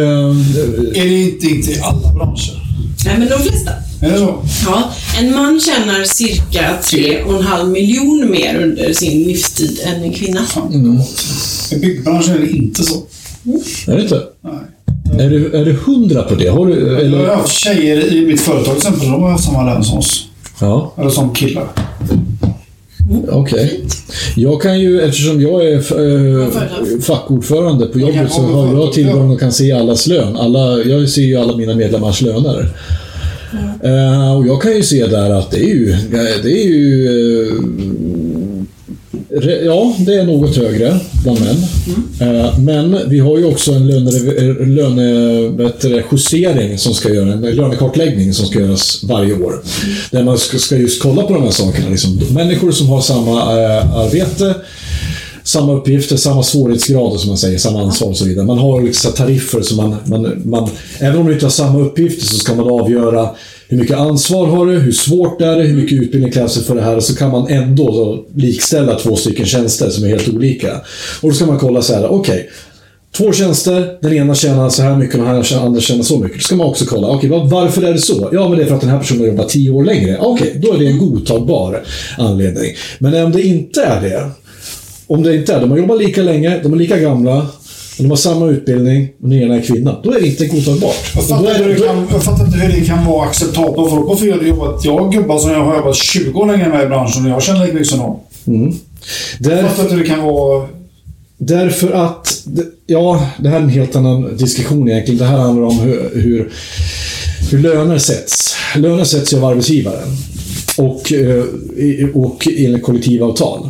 Är 1.02 1.06
det 1.10 1.22
inte, 1.22 1.48
inte 1.48 1.72
i 1.72 1.80
alla 1.82 2.14
branscher? 2.14 2.62
Nej, 3.06 3.16
men 3.20 3.30
de 3.30 3.40
flesta. 3.40 3.72
Är 4.02 4.12
det 4.12 4.18
så? 4.18 4.44
Ja, 4.66 4.92
en 5.20 5.34
man 5.34 5.60
tjänar 5.60 6.04
cirka 6.04 6.78
3,5 6.84 7.68
miljoner 7.68 8.28
mer 8.28 8.64
under 8.64 8.94
sin 8.94 9.24
livstid 9.28 9.80
än 9.86 10.04
en 10.04 10.14
kvinna. 10.14 10.40
I 11.72 11.76
byggbranschen 11.80 12.36
är 12.36 12.40
det 12.40 12.50
inte 12.52 12.84
så. 12.84 12.96
är 13.88 13.96
det 13.96 14.02
inte? 14.02 14.22
Nej. 14.42 15.26
Är 15.26 15.30
du, 15.30 15.54
är 15.54 15.66
du 15.66 15.74
hundra 15.74 16.24
på 16.24 16.36
det? 16.36 16.48
Har 16.48 16.66
du, 16.66 16.80
Jag 16.80 16.94
har 16.94 17.00
eller? 17.02 17.36
haft 17.36 17.54
tjejer 17.54 18.14
i 18.14 18.26
mitt 18.26 18.42
företag 18.42 18.66
till 18.66 18.78
exempel, 18.88 19.12
de 19.12 19.22
har 19.24 19.32
haft 19.32 19.44
samma 19.44 19.64
lön 19.66 19.84
som 19.84 19.98
oss. 19.98 20.28
Ja, 20.60 20.94
Eller 20.98 21.10
som 21.10 21.34
killar. 21.34 21.68
Okej. 23.30 23.80
Jag 24.36 24.62
kan 24.62 24.80
ju, 24.80 25.02
eftersom 25.02 25.42
jag 25.42 25.66
är 25.68 25.76
äh, 25.76 26.48
fackordförande 27.02 27.86
på 27.86 28.00
jobbet 28.00 28.32
så 28.32 28.42
har 28.42 28.74
jag 28.74 28.94
tillgång 28.94 29.30
och 29.32 29.40
kan 29.40 29.52
se 29.52 29.72
allas 29.72 30.08
lön. 30.08 30.36
Alla, 30.38 30.78
jag 30.84 31.10
ser 31.10 31.22
ju 31.22 31.36
alla 31.38 31.58
mina 31.58 31.76
medlemmars 31.76 32.22
löner. 32.22 32.70
Eh, 33.84 34.38
och 34.38 34.48
jag 34.48 34.62
kan 34.62 34.76
ju 34.76 34.84
se 34.84 35.08
där 35.08 35.30
att 35.30 35.52
det 35.52 35.58
är 35.60 35.68
ju, 35.74 35.96
det 36.44 36.52
är 36.64 36.68
ju 36.68 37.08
eh, 37.08 37.54
re- 39.40 39.66
Ja, 39.66 39.96
det 40.06 40.14
är 40.16 40.24
något 40.26 40.58
högre 40.58 41.00
bland 41.24 41.40
män. 41.40 41.58
Eh, 42.20 42.60
men 42.60 43.10
vi 43.10 43.20
har 43.20 43.38
ju 43.38 43.46
också 43.46 43.72
en 43.72 43.88
löne, 43.88 44.12
eh, 44.38 44.68
löne, 44.68 46.78
som 46.78 46.94
ska 46.94 47.14
göra, 47.14 47.34
en 47.34 47.42
lönekartläggning 47.42 48.34
som 48.34 48.46
ska 48.46 48.60
göras 48.60 49.04
varje 49.04 49.34
år. 49.34 49.62
Där 50.12 50.24
man 50.24 50.38
ska, 50.38 50.76
just 50.76 51.02
kolla 51.02 51.24
på 51.24 51.34
de 51.34 51.44
här 51.44 51.52
sakerna. 51.52 51.90
Liksom, 51.90 52.20
människor 52.32 52.72
som 52.72 52.88
har 52.88 53.02
samma 53.02 53.32
eh, 53.32 53.96
arbete, 53.96 54.56
samma 55.44 55.74
uppgifter, 55.74 56.18
samma 56.18 56.44
svårighetsgrader 56.44 57.18
som 57.18 57.28
man 57.28 57.38
säger, 57.38 57.58
samma 57.58 57.82
ansvar 57.82 58.10
och 58.10 58.18
så 58.18 58.26
vidare. 58.26 58.46
Man 58.46 58.58
har 58.58 58.82
liksom 58.82 59.12
tariffer 59.12 59.62
som 59.62 59.78
man, 59.78 59.96
man, 60.06 60.42
man... 60.46 60.70
Även 61.00 61.20
om 61.20 61.28
du 61.28 61.34
inte 61.34 61.46
har 61.46 61.52
samma 61.52 61.80
uppgifter 61.80 62.26
så 62.26 62.36
ska 62.36 62.56
man 62.56 62.82
avgöra 62.82 63.30
hur 63.72 63.78
mycket 63.78 63.98
ansvar 63.98 64.48
har 64.48 64.66
du, 64.66 64.80
hur 64.80 64.92
svårt 64.92 65.42
är 65.42 65.56
det, 65.56 65.64
hur 65.64 65.76
mycket 65.76 66.02
utbildning 66.02 66.32
krävs 66.32 66.56
det 66.56 66.64
för 66.64 66.76
det 66.76 66.82
här 66.82 66.96
och 66.96 67.04
så 67.04 67.16
kan 67.16 67.32
man 67.32 67.48
ändå 67.48 67.86
då 67.86 68.26
likställa 68.36 68.96
två 69.00 69.16
stycken 69.16 69.46
tjänster 69.46 69.90
som 69.90 70.04
är 70.04 70.08
helt 70.08 70.30
olika. 70.30 70.76
Och 71.22 71.30
då 71.30 71.36
ska 71.36 71.46
man 71.46 71.60
kolla 71.60 71.82
så 71.82 71.94
här, 71.94 72.12
okej. 72.12 72.50
Två 73.18 73.34
tjänster, 73.34 73.98
den 74.02 74.14
ena 74.14 74.36
tjänar 74.36 74.70
så 74.70 74.82
här 74.82 74.96
mycket 74.96 75.16
och 75.16 75.22
den 75.22 75.30
andra 75.30 75.44
tjänar 75.82 76.04
så 76.04 76.20
mycket. 76.20 76.38
Då 76.38 76.44
ska 76.44 76.56
man 76.56 76.68
också 76.68 76.86
kolla, 76.86 77.08
okej, 77.08 77.32
okay, 77.32 77.50
varför 77.50 77.82
är 77.82 77.94
det 77.94 78.00
så? 78.00 78.30
Ja, 78.34 78.50
men 78.50 78.58
det 78.58 78.64
är 78.64 78.68
för 78.68 78.76
att 78.76 78.82
den 78.82 78.90
här 78.90 79.00
personen 79.00 79.26
jobbar 79.26 79.44
tio 79.44 79.70
år 79.70 79.84
längre. 79.84 80.18
Okej, 80.20 80.60
då 80.64 80.74
är 80.74 80.80
det 80.80 80.88
en 80.88 80.98
godtagbar 80.98 81.84
anledning. 82.18 82.76
Men 83.00 83.26
om 83.26 83.32
det 83.32 83.42
inte 83.42 83.84
är 83.84 84.02
det, 84.02 84.30
om 85.08 85.24
det 85.24 85.36
inte 85.36 85.54
är, 85.54 85.60
de 85.60 85.72
har 85.72 85.78
jobbat 85.78 86.00
lika 86.00 86.22
länge, 86.22 86.60
de 86.64 86.74
är 86.74 86.78
lika 86.78 87.00
gamla, 87.00 87.48
och 87.98 88.04
de 88.04 88.10
har 88.10 88.18
samma 88.18 88.48
utbildning 88.48 89.10
och 89.24 89.30
den 89.30 89.40
ena 89.44 89.56
är 89.56 89.62
kvinna, 89.62 90.00
då 90.04 90.12
är 90.14 90.22
det 90.22 90.28
inte 90.28 90.46
godtagbart. 90.46 90.96
Jag 91.16 91.24
fattar, 91.28 91.60
det 91.68 91.74
då, 91.76 91.86
kan, 91.86 92.08
jag 92.12 92.24
fattar 92.24 92.46
inte 92.46 92.58
hur 92.58 92.80
det 92.82 92.86
kan 92.88 93.06
vara 93.06 93.26
acceptabelt. 93.28 93.90
Folk 93.90 94.08
har 94.08 94.16
fel 94.16 94.48
jobbat. 94.48 94.86
Jag 94.86 94.98
har 94.98 95.12
gubbar 95.12 95.38
som 95.40 95.52
jag 95.52 95.64
har 95.66 95.76
jobbat 95.78 95.96
20 95.96 96.40
år 96.40 96.48
längre 96.48 96.70
med 96.70 96.84
i 96.84 96.88
branschen 96.88 97.26
och 97.26 97.32
jag 97.32 97.44
känner 97.44 97.60
lika 97.62 97.74
mycket 97.74 97.88
som 97.90 98.00
dem. 98.00 98.20
Jag 99.40 99.52
där, 99.52 99.64
fattar 99.68 99.84
inte 99.84 99.96
hur 99.96 100.02
det 100.04 100.10
kan 100.10 100.24
vara... 100.24 100.68
Därför 101.38 101.92
att, 101.92 102.44
ja, 102.88 103.28
det 103.40 103.50
här 103.50 103.58
är 103.58 103.62
en 103.64 103.70
helt 103.70 103.96
annan 103.96 104.38
diskussion 104.38 104.90
egentligen. 104.90 105.18
Det 105.20 105.26
här 105.26 105.38
handlar 105.38 105.68
om 105.68 105.80
hur, 105.80 106.12
hur, 106.14 106.52
hur 107.52 107.58
löner 107.58 107.98
sätts. 107.98 108.56
Löner 108.76 109.04
sätts 109.04 109.34
ju 109.34 109.38
av 109.38 109.46
arbetsgivaren. 109.46 110.08
Och, 110.78 111.14
eh, 111.14 111.44
i- 111.78 112.10
och 112.14 112.48
enligt 112.58 112.84
kollektivavtal. 112.84 113.70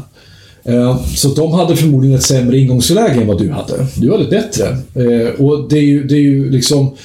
Eh, 0.64 1.06
Så 1.16 1.28
de 1.34 1.52
hade 1.52 1.76
förmodligen 1.76 2.18
ett 2.18 2.24
sämre 2.24 2.58
ingångsläge 2.58 3.22
än 3.22 3.28
vad 3.28 3.38
du 3.40 3.50
hade. 3.52 3.88
Du 3.96 4.12
hade 4.12 4.24
ett 4.24 4.30
bättre. 4.30 4.68
Eh, 4.96 5.30
Och 5.42 5.70
det 5.70 5.78
är 5.78 5.84
ju, 5.84 6.04
det 6.04 6.16
är 6.16 6.20
ju 6.22 6.50
liksom... 6.52 6.96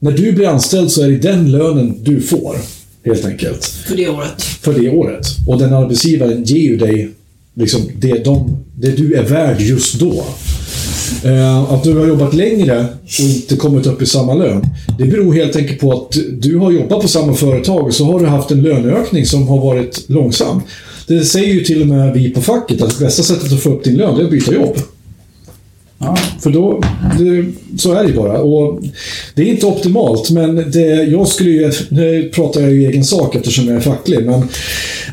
När 0.00 0.12
du 0.12 0.32
blir 0.32 0.48
anställd 0.48 0.90
så 0.90 1.02
är 1.02 1.08
det 1.08 1.16
den 1.18 1.50
lönen 1.52 1.96
du 2.04 2.20
får. 2.20 2.56
Helt 3.04 3.24
enkelt 3.24 3.64
För 3.64 3.96
det 3.96 4.08
året. 4.08 4.42
för 4.42 4.72
det 4.80 4.90
året. 4.90 5.26
Och 5.46 5.58
den 5.58 5.74
arbetsgivaren 5.74 6.44
ger 6.44 6.58
ju 6.62 6.76
dig 6.76 7.10
liksom 7.54 7.80
det, 7.96 8.24
de, 8.24 8.56
det 8.76 8.90
du 8.96 9.14
är 9.14 9.22
värd 9.24 9.60
just 9.60 9.94
då. 10.00 10.24
Eh, 11.24 11.72
att 11.72 11.84
du 11.84 11.94
har 11.98 12.06
jobbat 12.06 12.34
längre 12.34 12.86
och 13.02 13.20
inte 13.20 13.56
kommit 13.56 13.86
upp 13.86 14.02
i 14.02 14.06
samma 14.06 14.34
lön, 14.34 14.62
det 14.98 15.04
beror 15.04 15.34
helt 15.34 15.56
enkelt 15.56 15.80
på 15.80 15.92
att 15.92 16.16
du 16.40 16.56
har 16.56 16.70
jobbat 16.72 17.00
på 17.02 17.08
samma 17.08 17.34
företag 17.34 17.86
och 17.86 17.94
så 17.94 18.04
har 18.04 18.20
du 18.20 18.26
haft 18.26 18.50
en 18.50 18.62
löneökning 18.62 19.26
som 19.26 19.48
har 19.48 19.60
varit 19.60 20.04
långsam. 20.08 20.60
Det 21.08 21.24
säger 21.24 21.54
ju 21.54 21.64
till 21.64 21.80
och 21.80 21.86
med 21.86 22.14
vi 22.14 22.30
på 22.30 22.40
facket 22.40 22.82
att 22.82 22.98
bästa 22.98 23.22
sättet 23.22 23.52
att 23.52 23.62
få 23.62 23.70
upp 23.70 23.84
din 23.84 23.96
lön, 23.96 24.14
det 24.14 24.22
är 24.22 24.24
att 24.24 24.30
byta 24.30 24.54
jobb. 24.54 24.76
Ja. 25.98 26.16
För 26.40 26.50
då, 26.50 26.82
det, 27.18 27.44
så 27.78 27.92
är 27.92 28.04
det 28.04 28.12
bara. 28.12 28.38
Och 28.38 28.82
det 29.34 29.42
är 29.42 29.46
inte 29.46 29.66
optimalt, 29.66 30.30
men 30.30 30.70
det, 30.70 31.04
jag 31.04 31.28
skulle 31.28 31.50
ju, 31.50 31.72
nu 31.88 32.30
pratar 32.34 32.60
jag 32.60 32.70
ju 32.70 32.88
egen 32.88 33.04
sak 33.04 33.34
eftersom 33.34 33.68
jag 33.68 33.76
är 33.76 33.80
facklig, 33.80 34.26
men 34.26 34.48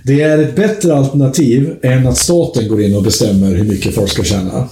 det 0.04 0.22
är 0.22 0.38
ett 0.40 0.56
bättre 0.56 0.96
alternativ 0.96 1.76
än 1.82 2.08
att 2.08 2.18
staten 2.18 2.68
går 2.68 2.82
in 2.82 2.96
och 2.96 3.04
bestämmer 3.04 3.56
hur 3.56 3.64
mycket 3.64 3.96
folk 3.96 4.10
ska 4.10 4.24
tjäna. 4.24 4.70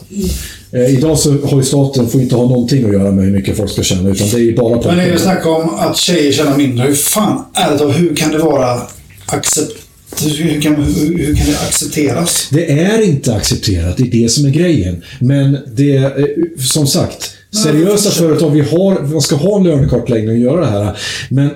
Eh, 0.71 0.93
idag 0.93 1.19
så 1.19 1.31
har 1.45 1.57
ju 1.57 1.63
staten 1.63 2.07
får 2.07 2.21
inte 2.21 2.35
ha 2.35 2.43
någonting 2.43 2.85
att 2.85 2.93
göra 2.93 3.11
med 3.11 3.25
hur 3.25 3.31
mycket 3.31 3.57
folk 3.57 3.71
ska 3.71 3.83
tjäna, 3.83 4.09
utan 4.09 4.27
det 4.27 4.37
är 4.37 4.39
ju 4.39 4.55
bara 4.55 4.81
Men 4.85 4.97
när 4.97 5.11
vi 5.11 5.19
snackar 5.19 5.49
om 5.49 5.69
att 5.69 5.97
tjejer 5.97 6.31
tjänar 6.31 6.57
mindre. 6.57 6.87
Hur 6.87 6.95
fan, 6.95 7.45
ärligt 7.53 7.79
talat, 7.79 7.99
hur 7.99 8.15
kan 8.15 8.31
det 8.31 8.37
vara 8.37 8.81
accept... 9.25 9.82
Hur 10.21 10.61
kan, 10.61 10.75
hur, 10.75 11.17
hur 11.17 11.35
kan 11.35 11.45
det 11.45 11.59
accepteras? 11.67 12.47
Det 12.51 12.71
är 12.71 13.01
inte 13.01 13.35
accepterat, 13.35 13.97
det 13.97 14.03
är 14.03 14.11
det 14.11 14.29
som 14.29 14.45
är 14.45 14.49
grejen. 14.49 15.03
Men 15.19 15.57
det 15.75 15.95
eh, 15.95 16.11
som 16.59 16.87
sagt, 16.87 17.31
seriösa 17.63 18.09
företag, 18.09 18.49
vi 18.49 18.61
har, 18.61 19.01
man 19.01 19.21
ska 19.21 19.35
ha 19.35 19.57
en 19.57 19.63
lönekartläggning 19.63 20.35
och 20.35 20.41
göra 20.41 20.59
det 20.59 20.71
här. 20.71 20.97
Men 21.29 21.49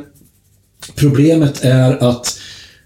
problemet 0.95 1.59
är 1.61 2.09
att 2.09 2.39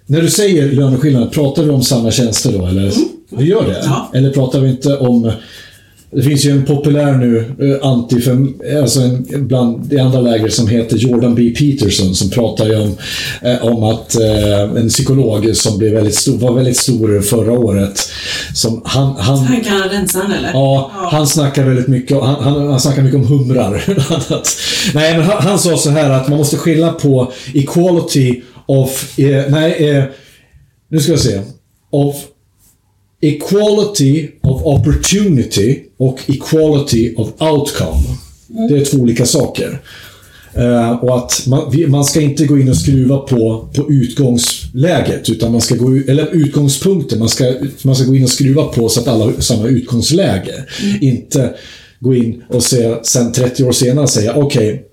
när 0.06 0.22
du 0.22 0.30
säger 0.30 0.72
löneskillnad, 0.72 1.32
pratar 1.32 1.64
vi 1.64 1.70
om 1.70 1.84
samma 1.84 2.12
tjänster 2.12 2.52
då, 2.52 2.68
eller? 2.68 2.94
Vi 3.30 3.46
gör 3.46 3.68
det? 3.68 3.82
Ja. 3.86 4.12
Eller 4.14 4.30
pratar 4.32 4.60
vi 4.60 4.70
inte 4.70 4.98
om... 4.98 5.32
Det 6.16 6.22
finns 6.22 6.46
ju 6.46 6.52
en 6.52 6.66
populär 6.66 7.14
nu, 7.14 7.38
eh, 7.38 7.88
anti 7.88 8.16
alltså 8.82 9.02
en, 9.02 9.48
bland 9.48 9.94
i 9.94 10.00
andra 10.00 10.22
läger 10.22 10.50
som 10.50 10.68
heter 10.68 10.98
Jordan 10.98 11.36
B. 11.36 11.50
Peterson 11.50 12.16
som 12.16 12.30
pratar 12.30 12.66
ju 12.66 12.76
om, 12.76 12.98
eh, 13.42 13.66
om 13.66 13.84
att 13.84 14.16
eh, 14.16 14.62
en 14.62 14.90
psykolog 14.90 15.56
som 15.56 15.78
blev 15.78 15.94
väldigt 15.94 16.16
stor, 16.16 16.38
var 16.38 16.54
väldigt 16.54 16.78
stor 16.78 17.22
förra 17.22 17.52
året. 17.52 18.10
Som 18.56 18.82
han, 18.86 19.16
han, 19.16 19.38
Han 19.38 19.62
kanadensaren 19.62 20.32
eller? 20.32 20.50
Ja, 20.54 20.92
han 20.94 21.28
snackar 21.28 21.64
väldigt 21.64 21.88
mycket, 21.88 22.24
han, 22.24 22.44
han, 22.44 22.68
han 22.68 22.80
snackar 22.80 23.02
mycket 23.02 23.20
om 23.20 23.28
humrar. 23.28 23.84
Nej, 24.94 25.18
men 25.18 25.26
han, 25.26 25.44
han 25.44 25.60
sa 25.60 25.78
så 25.78 25.90
här 25.90 26.10
att 26.10 26.28
man 26.28 26.38
måste 26.38 26.58
skilja 26.58 26.92
på 26.92 27.32
equality 27.54 28.42
of... 28.66 29.20
Eh, 29.20 29.44
nej, 29.50 29.90
eh, 29.90 30.04
nu 30.90 31.00
ska 31.00 31.12
jag 31.12 31.20
se. 31.20 31.42
Of 31.92 32.16
equality 33.22 34.30
of 34.42 34.62
opportunity 34.64 35.80
och 36.02 36.20
equality 36.28 37.14
of 37.18 37.28
outcome. 37.40 38.04
Det 38.70 38.78
är 38.78 38.86
två 38.86 38.98
olika 38.98 39.26
saker. 39.26 39.82
Eh, 40.54 40.92
och 40.92 41.18
att 41.18 41.44
man, 41.48 41.72
vi- 41.72 41.88
man 41.88 42.06
ska 42.06 42.22
inte 42.22 42.46
gå 42.46 42.60
in 42.60 42.70
och 42.70 42.78
skruva 42.78 43.18
på, 43.18 43.68
på 43.76 43.92
utgångsläget, 43.92 45.30
utan 45.30 45.52
man 45.52 45.62
ska 45.62 45.76
gå 45.76 45.88
eller 46.08 46.28
utgångspunkten. 46.36 47.20
Man 47.20 47.30
ska, 47.30 47.54
man 47.84 47.96
ska 47.96 48.06
gå 48.06 48.16
in 48.16 48.24
och 48.24 48.30
skruva 48.30 48.64
på 48.64 48.90
så 48.90 49.00
att 49.00 49.08
alla 49.08 49.26
har 49.26 49.34
samma 49.40 49.68
utgångsläge. 49.68 50.64
Inte 51.02 51.54
gå 52.00 52.16
in 52.16 52.44
och 52.50 52.64
se, 52.64 52.96
sen 53.04 53.32
30 53.32 53.64
år 53.64 53.72
senare 53.72 54.08
säga 54.08 54.34
okej, 54.36 54.86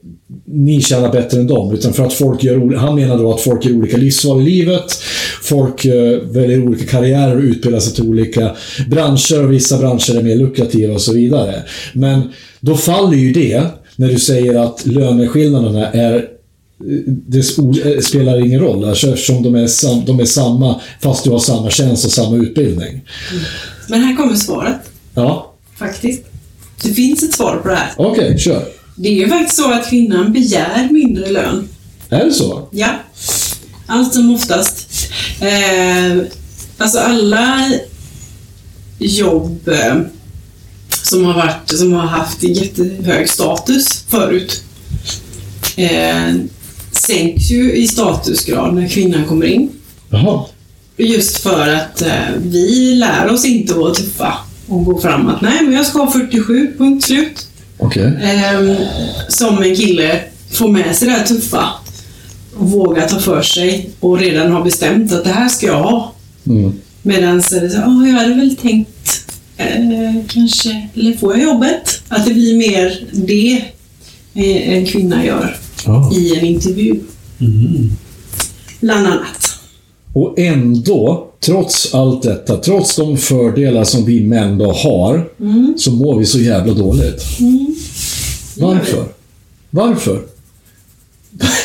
ni 0.46 0.80
tjänar 0.80 1.12
bättre 1.12 1.40
än 1.40 1.46
dem. 1.46 1.74
Utan 1.74 1.92
för 1.92 2.04
att 2.06 2.12
folk 2.12 2.44
gör, 2.44 2.74
han 2.76 2.94
menar 2.94 3.18
då 3.18 3.34
att 3.34 3.40
folk 3.40 3.64
gör 3.64 3.72
olika 3.72 3.96
livsval 3.96 4.40
i 4.40 4.44
livet. 4.44 4.84
Folk 5.48 5.84
eh, 5.84 6.18
väljer 6.22 6.62
olika 6.68 6.84
karriärer 6.86 7.36
och 7.36 7.42
utbildar 7.42 7.80
sig 7.80 7.94
till 7.94 8.04
olika 8.04 8.56
branscher 8.88 9.44
och 9.44 9.52
vissa 9.52 9.78
branscher 9.78 10.18
är 10.18 10.22
mer 10.22 10.36
lukrativa 10.36 10.94
och 10.94 11.00
så 11.00 11.12
vidare. 11.12 11.62
Men 11.92 12.22
då 12.60 12.76
faller 12.76 13.16
ju 13.16 13.32
det 13.32 13.62
när 13.96 14.08
du 14.08 14.18
säger 14.18 14.54
att 14.64 14.86
löneskillnaderna 14.86 15.90
är 15.92 16.28
det 17.06 17.40
sp- 17.40 17.94
eh, 17.94 18.00
spelar 18.00 18.46
ingen 18.46 18.60
roll 18.60 18.84
alltså, 18.84 19.08
eftersom 19.08 19.42
de 19.42 19.54
är, 19.54 19.66
sam, 19.66 20.04
de 20.04 20.20
är 20.20 20.24
samma 20.24 20.80
fast 21.00 21.24
du 21.24 21.30
har 21.30 21.38
samma 21.38 21.70
tjänst 21.70 22.04
och 22.04 22.10
samma 22.12 22.36
utbildning. 22.36 23.00
Men 23.88 24.00
här 24.02 24.16
kommer 24.16 24.34
svaret, 24.34 24.76
Ja, 25.14 25.54
faktiskt. 25.78 26.22
Det 26.82 26.88
finns 26.88 27.22
ett 27.22 27.32
svar 27.34 27.56
på 27.62 27.68
det 27.68 27.74
här. 27.74 27.90
okej, 27.96 28.38
kör. 28.38 28.64
Det 28.96 29.08
är 29.08 29.12
ju 29.12 29.28
faktiskt 29.28 29.56
så 29.56 29.72
att 29.72 29.88
kvinnan 29.90 30.32
begär 30.32 30.88
mindre 30.90 31.30
lön. 31.30 31.68
Är 32.08 32.24
det 32.24 32.32
så? 32.32 32.68
Ja. 32.70 32.88
Allt 33.86 34.14
som 34.14 34.34
oftast. 34.34 34.87
Eh, 35.40 36.22
alltså 36.78 36.98
alla 36.98 37.70
jobb 38.98 39.68
eh, 39.68 40.00
som 41.02 41.24
har, 41.24 41.34
varit, 41.34 41.70
som 41.78 41.92
har 41.92 42.06
haft 42.06 42.42
jättehög 42.42 43.30
status 43.30 44.04
förut 44.08 44.62
eh, 45.76 46.34
sänks 46.92 47.50
ju 47.50 47.72
i 47.72 47.88
statusgrad 47.88 48.74
när 48.74 48.88
kvinnan 48.88 49.24
kommer 49.24 49.46
in. 49.46 49.70
Jaha. 50.10 50.44
Just 50.96 51.38
för 51.38 51.68
att 51.68 52.02
eh, 52.02 52.28
vi 52.36 52.94
lär 52.94 53.30
oss 53.30 53.44
inte 53.44 53.72
att 53.72 53.78
vara 53.78 53.94
tuffa 53.94 54.34
och 54.68 54.84
gå 54.84 55.00
framåt. 55.00 55.40
Nej, 55.40 55.62
men 55.62 55.72
jag 55.72 55.86
ska 55.86 55.98
ha 55.98 56.12
47, 56.12 56.74
punkt 56.78 57.04
slut. 57.04 57.46
Okej. 57.78 58.18
Ehm, 58.22 58.76
som 59.28 59.62
en 59.62 59.76
kille 59.76 60.20
får 60.50 60.68
med 60.68 60.96
sig 60.96 61.08
det 61.08 61.14
här 61.14 61.24
tuffa 61.24 61.68
och 62.58 62.70
vågar 62.70 63.08
ta 63.08 63.18
för 63.18 63.42
sig 63.42 63.90
och 64.00 64.18
redan 64.18 64.52
har 64.52 64.64
bestämt 64.64 65.12
att 65.12 65.24
det 65.24 65.30
här 65.30 65.48
ska 65.48 65.66
jag 65.66 65.82
ha. 65.82 66.12
Mm. 66.46 66.72
Medan 67.02 67.42
så 67.42 67.56
är 67.56 67.60
det 67.60 67.70
så, 67.70 67.78
"Åh, 67.86 68.08
jag 68.08 68.14
hade 68.16 68.34
väl 68.34 68.56
tänkt 68.56 69.24
eh, 69.56 70.14
kanske, 70.28 70.88
eller 70.94 71.12
får 71.16 71.32
jag 71.38 71.42
jobbet? 71.42 72.00
Att 72.08 72.26
det 72.26 72.34
blir 72.34 72.56
mer 72.58 73.04
det 73.12 73.52
eh, 74.34 74.72
en 74.78 74.86
kvinna 74.86 75.24
gör 75.24 75.56
Ja. 75.86 76.10
i 76.14 76.36
en 76.38 76.44
intervju. 76.46 77.00
Bland 78.80 79.06
annat. 79.06 79.54
Och 80.12 80.38
ändå, 80.38 81.26
trots 81.40 81.94
allt 81.94 82.22
detta, 82.22 82.56
trots 82.56 82.96
de 82.96 83.16
fördelar 83.16 83.84
som 83.84 84.04
vi 84.04 84.20
män 84.20 84.58
då 84.58 84.72
har, 84.72 85.28
så 85.78 85.92
mår 85.92 86.18
vi 86.18 86.26
så 86.26 86.38
jävla 86.38 86.74
dåligt. 86.74 87.22
Varför? 88.56 89.04
Varför? 89.70 90.20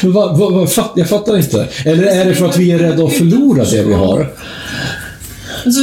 Va, 0.01 0.33
va, 0.33 0.49
va, 0.49 0.67
fatt, 0.67 0.91
jag 0.95 1.09
fattar 1.09 1.37
inte. 1.37 1.69
Eller 1.85 2.03
är 2.03 2.25
det 2.25 2.35
för 2.35 2.45
att 2.45 2.57
vi 2.57 2.71
är 2.71 2.79
rädda 2.79 3.05
att 3.05 3.13
förlora 3.13 3.63
det 3.63 3.83
vi 3.83 3.93
har? 3.93 4.33
Alltså, 5.65 5.81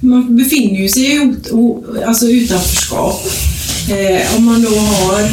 man 0.00 0.36
befinner 0.36 0.80
ju 0.80 0.88
sig 0.88 1.02
i 1.02 1.34
alltså 2.06 2.26
utanförskap. 2.26 3.26
Eh, 3.88 4.36
om 4.36 4.44
man 4.44 4.62
då 4.62 4.68
har 4.68 5.30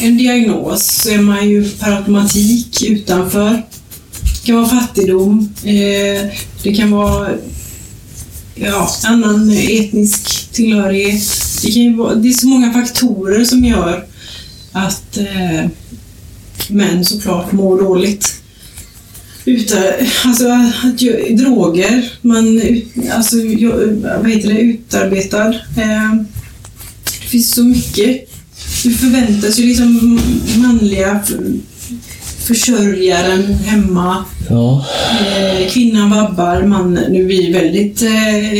en 0.00 0.18
diagnos 0.18 0.86
så 0.86 1.10
är 1.10 1.18
man 1.18 1.48
ju 1.48 1.70
per 1.70 1.96
automatik 1.96 2.82
utanför. 2.82 3.62
Det 4.22 4.46
kan 4.46 4.56
vara 4.56 4.68
fattigdom, 4.68 5.54
eh, 5.64 6.30
det 6.62 6.74
kan 6.76 6.90
vara 6.90 7.28
ja, 8.54 8.88
annan 9.04 9.50
etnisk 9.50 10.52
tillhörighet. 10.52 11.22
Det, 11.62 11.72
kan 11.72 11.82
ju 11.82 11.96
vara, 11.96 12.14
det 12.14 12.28
är 12.28 12.32
så 12.32 12.46
många 12.46 12.72
faktorer 12.72 13.44
som 13.44 13.64
gör 13.64 14.04
att 14.72 15.16
eh, 15.16 15.70
män 16.70 17.04
såklart 17.04 17.52
mår 17.52 17.82
dåligt. 17.82 18.42
Uta, 19.44 19.76
alltså, 20.24 20.48
att 20.82 20.98
droger, 21.38 22.12
man 22.22 22.60
alltså, 23.12 23.36
vad 24.22 24.30
heter 24.30 24.48
det, 24.48 24.60
utarbetad. 24.60 25.48
Eh, 25.54 26.14
det 27.04 27.28
finns 27.28 27.54
så 27.54 27.64
mycket. 27.64 28.28
Du 28.82 28.90
förväntas 28.90 29.58
ju 29.58 29.66
liksom 29.66 30.20
manliga 30.56 31.20
försörjaren 32.46 33.54
hemma. 33.54 34.24
Ja. 34.50 34.86
Eh, 35.20 35.68
kvinnan 35.68 36.10
vabbar, 36.10 36.62
man, 36.62 36.94
nu 36.94 37.24
blir 37.24 37.46
det 37.46 37.58
väldigt 37.58 38.02
eh, 38.02 38.10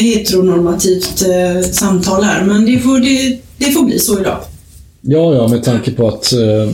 heteronormativt 0.00 1.22
eh, 1.22 1.70
samtal 1.70 2.24
här, 2.24 2.44
men 2.44 2.66
det 2.66 2.78
får, 2.78 2.98
det, 2.98 3.38
det 3.58 3.72
får 3.72 3.82
bli 3.82 3.98
så 3.98 4.20
idag. 4.20 4.40
Ja, 5.08 5.34
ja, 5.34 5.48
med 5.48 5.64
tanke 5.64 5.90
på 5.90 6.08
att 6.08 6.32
eh, 6.32 6.68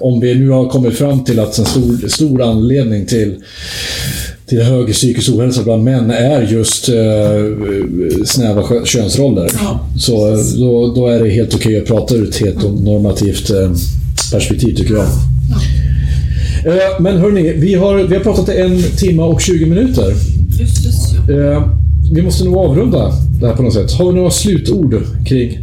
om 0.00 0.20
vi 0.20 0.34
nu 0.34 0.48
har 0.48 0.68
kommit 0.68 0.94
fram 0.94 1.24
till 1.24 1.40
att 1.40 1.58
en 1.58 1.64
stor, 1.64 2.08
stor 2.08 2.42
anledning 2.42 3.06
till, 3.06 3.34
till 4.46 4.62
hög 4.62 4.92
psykisk 4.92 5.30
ohälsa 5.30 5.62
bland 5.62 5.84
män 5.84 6.10
är 6.10 6.42
just 6.42 6.88
eh, 6.88 6.94
snäva 8.24 8.84
könsroller. 8.84 9.50
Ja. 9.62 9.88
Så 9.98 10.32
eh, 10.32 10.38
då, 10.58 10.94
då 10.94 11.06
är 11.06 11.24
det 11.24 11.30
helt 11.30 11.54
okej 11.54 11.78
att 11.78 11.86
prata 11.86 12.14
ur 12.14 12.28
ett 12.28 12.36
heteronormativt 12.36 13.50
eh, 13.50 13.70
perspektiv, 14.32 14.74
tycker 14.76 14.94
jag. 14.94 15.06
Eh, 16.66 17.00
men 17.00 17.18
hörni, 17.18 17.52
vi 17.52 17.74
har, 17.74 17.96
vi 17.96 18.14
har 18.14 18.22
pratat 18.22 18.48
i 18.48 18.60
en 18.60 18.82
timme 18.82 19.22
och 19.22 19.40
20 19.40 19.66
minuter. 19.66 20.14
Just 20.60 21.26
det. 21.26 21.52
Eh, 21.52 21.68
vi 22.12 22.22
måste 22.22 22.44
nog 22.44 22.56
avrunda 22.56 23.12
det 23.40 23.46
här 23.46 23.56
på 23.56 23.62
något 23.62 23.74
sätt. 23.74 23.92
Har 23.92 24.12
vi 24.12 24.16
några 24.16 24.30
slutord 24.30 25.02
kring... 25.26 25.58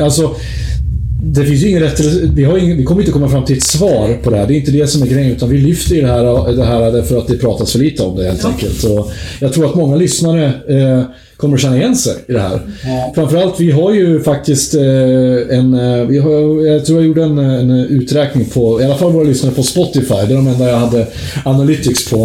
Alltså, 0.00 0.34
det 1.22 1.44
finns 1.44 1.62
ju 1.62 1.68
ingen 1.68 1.82
rätt... 1.82 2.00
Vi, 2.34 2.44
har 2.44 2.58
ingen, 2.58 2.76
vi 2.76 2.84
kommer 2.84 3.00
inte 3.00 3.12
komma 3.12 3.28
fram 3.28 3.44
till 3.44 3.56
ett 3.56 3.62
svar 3.62 4.18
på 4.22 4.30
det 4.30 4.36
här. 4.36 4.46
Det 4.46 4.54
är 4.54 4.56
inte 4.56 4.70
det 4.70 4.86
som 4.86 5.02
är 5.02 5.06
grejen, 5.06 5.32
utan 5.32 5.48
vi 5.48 5.58
lyfter 5.58 6.02
det 6.02 6.08
här, 6.08 6.52
det 6.52 6.64
här 6.64 6.92
därför 6.92 7.18
att 7.18 7.28
det 7.28 7.36
pratas 7.36 7.72
för 7.72 7.78
lite 7.78 8.02
om 8.02 8.16
det 8.16 8.24
helt 8.24 8.44
enkelt. 8.44 8.84
Och 8.84 9.12
jag 9.40 9.52
tror 9.52 9.66
att 9.66 9.74
många 9.74 9.96
lyssnare 9.96 10.44
eh, 10.68 11.02
kommer 11.40 11.54
att 11.54 11.60
känna 11.60 11.76
igen 11.76 11.96
sig 11.96 12.14
i 12.28 12.32
det 12.32 12.40
här. 12.40 12.60
Ja. 12.84 13.12
Framförallt, 13.14 13.60
vi 13.60 13.70
har 13.70 13.94
ju 13.94 14.22
faktiskt 14.22 14.74
eh, 14.74 14.82
en... 15.58 15.74
eh, 15.74 16.06
Vi 16.06 16.18
har, 16.18 16.66
jag 16.66 16.84
tror 16.86 16.98
jag 16.98 17.06
gjorde 17.06 17.24
en, 17.24 17.38
en 17.38 17.70
uträkning 17.70 18.44
på, 18.44 18.80
i 18.80 18.84
alla 18.84 18.94
fall 18.94 19.12
våra 19.12 19.24
lyssnare 19.24 19.54
på 19.54 19.62
Spotify. 19.62 20.14
Det 20.14 20.32
är 20.32 20.36
de 20.36 20.46
enda 20.46 20.68
jag 20.68 20.76
hade 20.76 21.06
Analytics 21.44 22.10
på. 22.10 22.22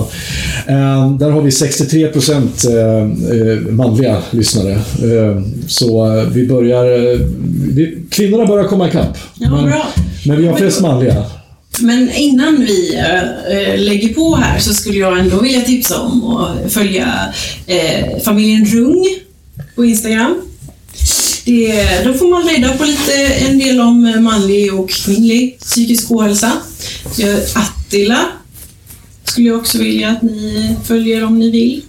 Eh, 0.68 1.12
där 1.20 1.30
har 1.32 1.42
vi 1.42 1.50
63% 1.50 2.70
eh, 2.70 3.52
eh, 3.52 3.60
manliga 3.72 4.18
lyssnare. 4.32 4.72
Eh, 4.74 5.42
så 5.68 6.18
eh, 6.18 6.24
vi 6.34 6.48
börjar... 6.48 7.12
Eh, 7.14 7.20
vi, 7.76 7.98
kvinnorna 8.10 8.46
börjar 8.46 8.64
komma 8.66 8.88
ikapp. 8.88 9.18
Ja, 9.40 9.50
men, 9.50 9.74
men 10.28 10.38
vi 10.42 10.48
har 10.48 10.58
flest 10.58 10.82
manliga. 10.82 11.24
Men 11.80 12.11
innan 12.11 12.60
vi 12.60 12.95
äh, 12.95 13.80
lägger 13.80 14.14
på 14.14 14.35
här 14.35 14.60
så 14.60 14.73
skulle 14.73 14.97
jag 14.97 15.19
ändå 15.19 15.39
vilja 15.39 15.61
tipsa 15.61 16.02
om 16.02 16.38
att 16.38 16.73
följa 16.73 17.34
eh, 17.68 18.19
familjen 18.23 18.65
Rung 18.65 19.06
på 19.76 19.85
Instagram. 19.85 20.41
Det, 21.45 22.03
då 22.06 22.14
får 22.14 22.27
man 22.30 22.49
reda 22.49 22.77
på 22.77 22.84
lite, 22.84 23.14
en 23.27 23.60
del 23.60 23.80
om 23.80 24.23
manlig 24.23 24.73
och 24.73 24.89
kvinnlig 24.89 25.60
psykisk 25.60 26.11
ohälsa. 26.11 26.52
Attila 27.56 28.26
skulle 29.23 29.47
jag 29.47 29.57
också 29.57 29.77
vilja 29.77 30.10
att 30.10 30.22
ni 30.22 30.76
följer 30.88 31.23
om 31.23 31.39
ni 31.39 31.52
vill. 31.52 31.81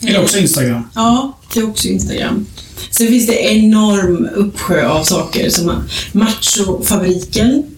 Är 0.00 0.12
det 0.12 0.18
också 0.18 0.38
Instagram? 0.38 0.82
Ja, 0.94 1.38
det 1.54 1.60
är 1.60 1.68
också 1.68 1.88
Instagram. 1.88 2.46
Sen 2.90 3.08
finns 3.08 3.26
det 3.26 3.52
enorm 3.52 4.28
uppsjö 4.34 4.88
av 4.88 5.04
saker 5.04 5.50
som 5.50 5.82
Machofabriken 6.12 7.73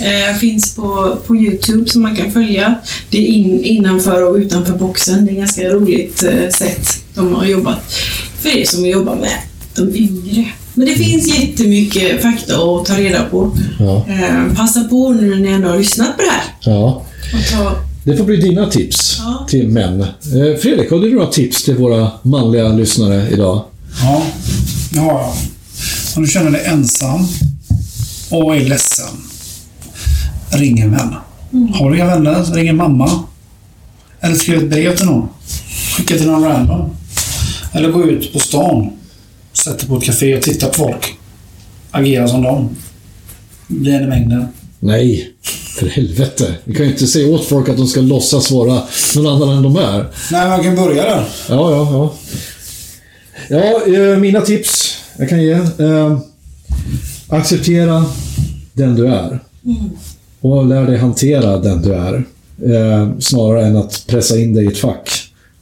eh, 0.00 0.36
finns 0.36 0.74
på, 0.74 1.16
på 1.26 1.36
Youtube 1.36 1.90
som 1.90 2.02
man 2.02 2.16
kan 2.16 2.32
följa. 2.32 2.74
Det 3.10 3.18
är 3.18 3.26
in, 3.26 3.64
innanför 3.64 4.28
och 4.30 4.36
utanför 4.36 4.72
boxen. 4.78 5.26
Det 5.26 5.32
är 5.32 5.36
ganska 5.36 5.62
roligt 5.68 6.22
eh, 6.22 6.48
sätt 6.58 6.88
de 7.14 7.34
har 7.34 7.44
jobbat 7.44 7.92
för 8.40 8.48
er 8.58 8.64
som 8.64 8.86
jobbar 8.86 9.14
med 9.16 9.32
de 9.74 9.96
yngre. 9.96 10.46
Men 10.74 10.86
det 10.86 10.94
finns 10.94 11.38
jättemycket 11.38 12.22
fakta 12.22 12.54
att 12.56 12.84
ta 12.86 12.94
reda 12.98 13.24
på. 13.24 13.56
Ja. 13.78 14.06
Eh, 14.08 14.54
passa 14.56 14.84
på 14.84 15.12
nu 15.12 15.30
när 15.30 15.36
ni 15.36 15.48
ändå 15.48 15.68
har 15.68 15.78
lyssnat 15.78 16.16
på 16.16 16.22
det 16.22 16.30
här. 16.30 16.42
ja. 16.60 17.04
Och 17.34 17.50
ta, 17.52 17.76
Det 18.04 18.16
får 18.16 18.24
bli 18.24 18.36
dina 18.36 18.70
tips 18.70 19.16
Ja. 19.18 19.46
till 19.48 19.68
män. 19.68 20.00
Eh, 20.00 20.60
Fredrik, 20.60 20.90
har 20.90 20.98
du 20.98 21.14
några 21.14 21.26
tips 21.26 21.64
till 21.64 21.74
våra 21.76 22.10
manliga 22.22 22.68
lyssnare 22.68 23.28
idag? 23.32 23.64
Ja, 24.02 24.22
det 24.92 24.98
har 24.98 25.08
jag. 25.12 25.32
Om 26.16 26.22
du 26.22 26.28
känner 26.30 26.50
dig 26.50 26.62
ensam 26.64 27.20
och 28.30 28.56
är 28.56 28.60
ledsen, 28.60 29.06
ring 30.54 30.78
en 30.78 30.90
vän. 30.90 31.14
Har 31.74 31.90
du 31.90 31.96
inga 31.96 32.06
vänner, 32.06 32.44
ring 32.44 32.68
en 32.68 32.76
mamma. 32.76 33.24
Eller 34.20 34.34
skriv 34.34 34.58
ett 34.58 34.70
brev 34.70 34.96
till 34.96 35.06
någon. 35.06 35.28
Skicka 35.96 36.16
till 36.16 36.26
någon 36.26 36.44
random. 36.44 36.90
Eller 37.72 37.90
gå 37.90 38.04
ut 38.04 38.32
på 38.32 38.38
stan. 38.38 38.90
Sätt 39.52 39.78
dig 39.78 39.88
på 39.88 39.96
ett 39.96 40.04
café 40.04 40.36
och 40.36 40.42
titta 40.42 40.66
på 40.66 40.74
folk. 40.74 41.14
Agera 41.90 42.28
som 42.28 42.42
dem. 42.42 42.68
Bli 43.66 43.94
en 43.94 44.02
i 44.02 44.06
mängden. 44.06 44.46
Nej, 44.80 45.30
för 45.78 45.86
helvete. 45.86 46.54
Vi 46.64 46.74
kan 46.74 46.86
ju 46.86 46.92
inte 46.92 47.06
säga 47.06 47.34
åt 47.34 47.44
folk 47.44 47.68
att 47.68 47.76
de 47.76 47.86
ska 47.86 48.00
låtsas 48.00 48.50
vara 48.50 48.82
någon 49.16 49.26
annan 49.42 49.56
än 49.56 49.62
de 49.62 49.76
är. 49.76 50.06
Nej, 50.32 50.48
man 50.48 50.62
kan 50.62 50.76
börja 50.76 51.02
där. 51.02 51.24
Ja, 51.48 51.70
ja, 51.70 51.88
ja. 51.92 52.14
Ja, 53.48 53.94
eh, 53.96 54.18
mina 54.18 54.40
tips 54.40 54.98
jag 55.18 55.28
kan 55.28 55.42
ge. 55.42 55.52
Eh, 55.52 56.18
acceptera 57.28 58.04
den 58.72 58.94
du 58.94 59.06
är. 59.06 59.40
Och 60.44 60.66
lär 60.66 60.86
dig 60.86 60.96
hantera 60.96 61.58
den 61.58 61.82
du 61.82 61.92
är. 61.92 62.14
Eh, 62.64 63.18
snarare 63.18 63.66
än 63.66 63.76
att 63.76 64.04
pressa 64.06 64.38
in 64.38 64.54
dig 64.54 64.64
i 64.64 64.68
ett 64.68 64.78
fack 64.78 65.08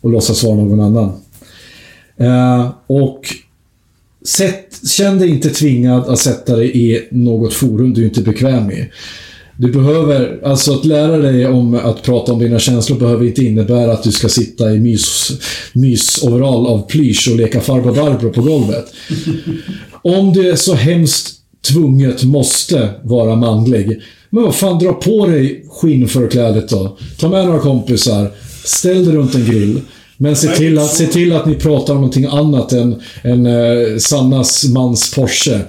och 0.01 0.11
låtsas 0.11 0.45
vara 0.45 0.55
någon 0.55 0.81
annan. 0.81 1.13
Eh, 2.17 2.71
och 2.87 3.21
sätt, 4.25 4.81
känn 4.89 5.19
dig 5.19 5.29
inte 5.29 5.51
tvingad 5.51 6.09
att 6.09 6.19
sätta 6.19 6.57
dig 6.57 6.79
i 6.79 7.09
något 7.11 7.55
forum 7.55 7.95
du 7.95 8.05
inte 8.05 8.21
är 8.21 8.25
bekväm 8.25 8.71
i. 8.71 8.91
Du 9.57 9.73
behöver, 9.73 10.41
alltså 10.45 10.73
att 10.73 10.85
lära 10.85 11.17
dig 11.17 11.47
om 11.47 11.75
att 11.75 12.03
prata 12.03 12.33
om 12.33 12.39
dina 12.39 12.59
känslor 12.59 12.99
behöver 12.99 13.27
inte 13.27 13.45
innebära 13.45 13.93
att 13.93 14.03
du 14.03 14.13
ska 14.13 14.29
sitta 14.29 14.73
i 14.73 14.81
mys, 14.81 15.33
mysoverall 15.73 16.67
av 16.67 16.87
plysch 16.89 17.29
och 17.31 17.37
leka 17.37 17.61
farbror 17.61 17.95
Barbro 17.95 18.33
på 18.33 18.43
golvet. 18.43 18.85
Om 20.03 20.33
du 20.33 20.51
är 20.51 20.57
så 20.57 20.75
hemskt 20.75 21.35
tvunget 21.69 22.25
måste 22.25 22.91
vara 23.03 23.37
manlig, 23.37 24.01
men 24.35 24.45
vad 24.45 24.55
fan, 24.55 24.79
dra 24.79 24.93
på 24.93 25.27
dig 25.27 25.65
skinnförklädet 25.69 26.69
då. 26.69 26.97
Ta 27.19 27.29
med 27.29 27.47
några 27.47 27.59
kompisar, 27.59 28.31
ställ 28.65 29.05
dig 29.05 29.15
runt 29.15 29.35
en 29.35 29.45
grill. 29.45 29.81
Men 30.17 30.37
se 30.37 30.49
till, 30.49 30.79
att, 30.79 30.91
se 30.91 31.07
till 31.07 31.33
att 31.33 31.47
ni 31.47 31.55
pratar 31.55 31.93
om 31.93 32.01
någonting 32.01 32.25
annat 32.25 32.73
än, 32.73 33.03
än 33.23 33.47
eh, 33.47 33.99
Sannas 33.99 34.65
mans 34.65 35.15
Porsche. 35.15 35.61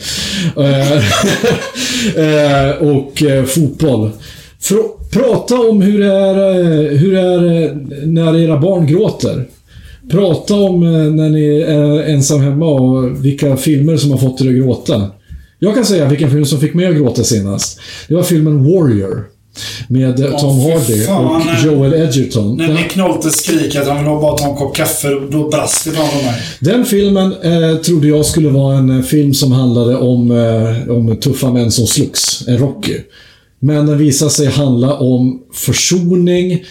Eh, 0.57 0.97
eh, 2.17 2.75
och 2.75 3.23
eh, 3.23 3.43
fotboll. 3.45 4.09
För, 4.59 4.77
prata 5.11 5.59
om 5.59 5.81
hur 5.81 5.99
det 5.99 6.13
är, 6.13 6.49
eh, 6.49 6.97
hur 6.97 7.11
det 7.11 7.21
är 7.21 7.63
eh, 7.63 7.71
när 8.05 8.37
era 8.37 8.59
barn 8.59 8.87
gråter. 8.87 9.45
Prata 10.11 10.55
om 10.55 10.79
när 11.15 11.29
ni 11.29 11.61
är 11.61 12.03
ensam 12.03 12.41
hemma 12.41 12.65
och 12.65 13.25
vilka 13.25 13.57
filmer 13.57 13.97
som 13.97 14.11
har 14.11 14.17
fått 14.17 14.41
er 14.41 14.47
att 14.47 14.55
gråta. 14.55 15.11
Jag 15.63 15.75
kan 15.75 15.85
säga 15.85 16.07
vilken 16.07 16.31
film 16.31 16.45
som 16.45 16.59
fick 16.59 16.73
mig 16.73 16.85
att 16.85 16.95
gråta 16.95 17.23
senast. 17.23 17.79
Det 18.07 18.15
var 18.15 18.23
filmen 18.23 18.63
Warrior. 18.63 19.25
Med 19.87 20.19
eh, 20.19 20.39
Tom 20.39 20.59
Hardy 20.59 21.01
fan, 21.01 21.25
och 21.25 21.45
nej. 21.45 21.65
Joel 21.65 21.93
Edgerton. 21.93 22.57
När 22.57 22.73
Nick 22.73 22.95
Nolte 22.95 23.29
skriker 23.29 23.81
att 23.81 23.87
han 23.87 23.97
vill 23.97 24.05
bara 24.05 24.37
ta 24.37 24.49
en 24.49 24.55
kopp 24.55 24.75
kaffe, 24.75 25.07
då 25.31 25.49
brast 25.49 25.85
det 25.85 25.91
framför 25.91 26.25
mig. 26.25 26.41
Den 26.59 26.85
filmen 26.85 27.33
eh, 27.41 27.77
trodde 27.77 28.07
jag 28.07 28.25
skulle 28.25 28.49
vara 28.49 28.77
en 28.77 28.89
eh, 28.89 29.01
film 29.01 29.33
som 29.33 29.51
handlade 29.51 29.95
om, 29.97 30.31
eh, 30.31 30.95
om 30.95 31.17
tuffa 31.17 31.51
män 31.51 31.71
som 31.71 31.87
slogs. 31.87 32.47
En 32.47 32.57
Rocky. 32.57 32.97
Men 33.59 33.85
den 33.85 33.97
visade 33.97 34.31
sig 34.31 34.47
handla 34.47 34.93
om 34.93 35.41
försoning, 35.53 36.63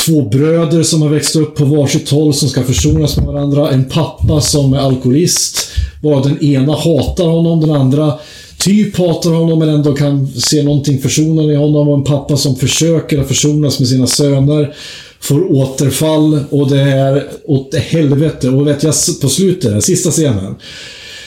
två 0.00 0.22
bröder 0.22 0.82
som 0.82 1.02
har 1.02 1.08
växt 1.08 1.36
upp 1.36 1.56
på 1.56 1.64
varsitt 1.64 2.10
håll 2.10 2.34
som 2.34 2.48
ska 2.48 2.62
försonas 2.62 3.16
med 3.16 3.26
varandra, 3.26 3.70
en 3.70 3.84
pappa 3.84 4.40
som 4.40 4.72
är 4.72 4.78
alkoholist, 4.78 5.68
Bara 6.02 6.22
den 6.22 6.44
ena 6.44 6.76
hatar 6.76 7.24
honom, 7.24 7.60
den 7.60 7.70
andra 7.70 8.18
typ 8.58 8.96
hatar 8.96 9.30
honom 9.30 9.58
men 9.58 9.68
ändå 9.68 9.92
kan 9.92 10.26
se 10.26 10.62
någonting 10.62 10.98
försonande 10.98 11.52
i 11.52 11.56
honom. 11.56 11.88
Och 11.88 11.98
en 11.98 12.04
pappa 12.04 12.36
som 12.36 12.56
försöker 12.56 13.18
att 13.18 13.28
försonas 13.28 13.78
med 13.78 13.88
sina 13.88 14.06
söner 14.06 14.74
får 15.20 15.52
återfall. 15.52 16.40
Och 16.50 16.70
det 16.70 16.80
är 16.80 17.28
åt 17.44 17.74
helvete. 17.74 18.48
Och 18.48 18.66
vet 18.66 18.82
jag, 18.82 18.94
på 19.22 19.28
slutet, 19.28 19.70
den 19.70 19.82
sista 19.82 20.10
scenen, 20.10 20.54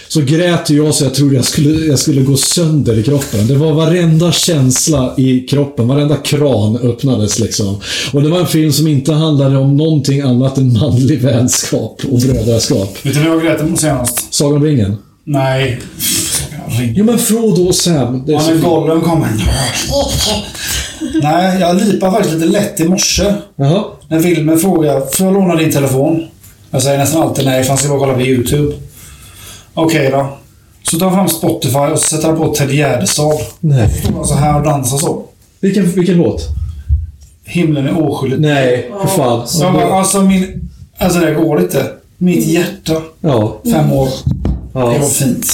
så 0.07 0.21
grät 0.21 0.69
jag 0.69 0.93
så 0.95 1.03
jag 1.03 1.13
trodde 1.13 1.35
jag 1.35 1.45
skulle, 1.45 1.85
jag 1.85 1.99
skulle 1.99 2.21
gå 2.21 2.37
sönder 2.37 2.99
i 2.99 3.03
kroppen. 3.03 3.47
Det 3.47 3.55
var 3.55 3.73
varenda 3.73 4.31
känsla 4.31 5.13
i 5.17 5.39
kroppen, 5.39 5.87
varenda 5.87 6.15
kran 6.15 6.77
öppnades 6.77 7.39
liksom. 7.39 7.79
Och 8.13 8.21
det 8.21 8.29
var 8.29 8.39
en 8.39 8.47
film 8.47 8.71
som 8.71 8.87
inte 8.87 9.13
handlade 9.13 9.57
om 9.57 9.77
någonting 9.77 10.21
annat 10.21 10.57
än 10.57 10.73
manlig 10.73 11.21
vänskap 11.21 12.01
och 12.11 12.19
brödraskap. 12.19 12.97
Vet 13.03 13.13
du 13.13 13.19
när 13.19 13.27
jag 13.29 13.41
grät 13.41 13.79
senast? 13.79 14.33
Sagan 14.33 14.57
om 14.57 14.63
ringen. 14.63 14.97
Nej. 15.23 15.79
Jo 16.95 17.05
men 17.05 17.19
Frodo 17.19 17.61
och 17.67 17.75
Sam. 17.75 18.23
Det 18.25 18.31
är 18.31 18.35
Ja, 18.35 18.39
fint. 18.39 18.63
Gollum 18.63 19.01
kommer. 19.01 19.29
Nej, 21.21 21.59
jag 21.59 21.75
lipade 21.75 22.11
faktiskt 22.11 22.35
lite 22.35 22.45
lätt 22.45 22.79
i 22.79 22.83
morse. 22.83 23.33
Jaha. 23.55 23.83
När 24.09 24.19
Wilmer 24.19 24.57
frågar, 24.57 25.01
får 25.15 25.25
jag 25.25 25.33
låna 25.33 25.55
din 25.55 25.71
telefon? 25.71 26.23
Jag 26.71 26.81
säger 26.83 26.97
nästan 26.97 27.21
alltid 27.21 27.45
nej, 27.45 27.63
för 27.63 27.69
han 27.69 27.77
ska 27.77 27.89
bara 27.89 27.99
kolla 27.99 28.13
på 28.13 28.21
YouTube. 28.21 28.73
Okej 29.75 30.11
då. 30.11 30.37
Så 30.83 30.99
tar 30.99 31.09
han 31.09 31.15
fram 31.15 31.29
Spotify 31.37 31.77
och 31.79 31.99
så 31.99 32.05
sätter 32.15 32.27
han 32.27 32.37
på 32.37 32.53
Ted 32.55 32.71
Gärdestad. 32.73 33.37
Nej. 33.59 33.89
Står 34.03 34.13
han 34.13 34.25
så 34.27 34.33
här 34.35 34.57
och 34.59 34.63
dansar 34.65 34.97
så. 34.97 35.23
Vilken, 35.59 35.91
vilken 35.91 36.17
låt? 36.17 36.47
Himlen 37.43 37.87
är 37.87 38.03
oskyldig. 38.09 38.39
Nej, 38.39 38.91
för 39.01 39.07
fan. 39.07 39.47
Så 39.47 39.63
jag 39.63 39.73
bara, 39.73 39.93
alltså 39.93 40.21
min... 40.21 40.69
Alltså 40.97 41.19
det 41.19 41.33
går 41.33 41.61
inte. 41.61 41.91
Mitt 42.17 42.47
hjärta. 42.47 43.01
Ja. 43.21 43.61
Fem 43.71 43.91
år. 43.91 44.07
Det 44.33 44.79
Ja. 44.79 44.85
var 44.85 45.07
fint. 45.09 45.45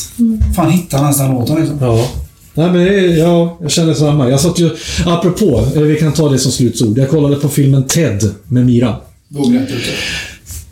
Fan 0.56 0.72
hittade 0.72 1.04
han 1.04 1.06
ens 1.06 1.18
den 1.18 1.32
låten 1.32 1.56
liksom. 1.56 1.78
Ja. 1.82 2.06
Nej, 2.54 2.72
men 2.72 2.74
det 2.86 3.00
är- 3.00 3.18
ja, 3.18 3.58
jag 3.62 3.72
känner 3.72 3.94
samma. 3.94 4.30
Jag 4.30 4.40
satt 4.40 4.60
ju, 4.60 4.70
apropå, 5.06 5.66
eh, 5.76 5.82
vi 5.82 5.96
kan 5.96 6.12
ta 6.14 6.30
det 6.30 6.40
som 6.40 6.52
slutsord. 6.52 6.98
Jag 6.98 7.10
kollade 7.10 7.36
på 7.36 7.50
filmen 7.50 7.84
Ted 7.84 8.30
med 8.48 8.66
Mira. 8.66 8.96
Då 9.28 9.40
grät 9.42 9.68
du 9.68 9.74
inte. 9.74 9.90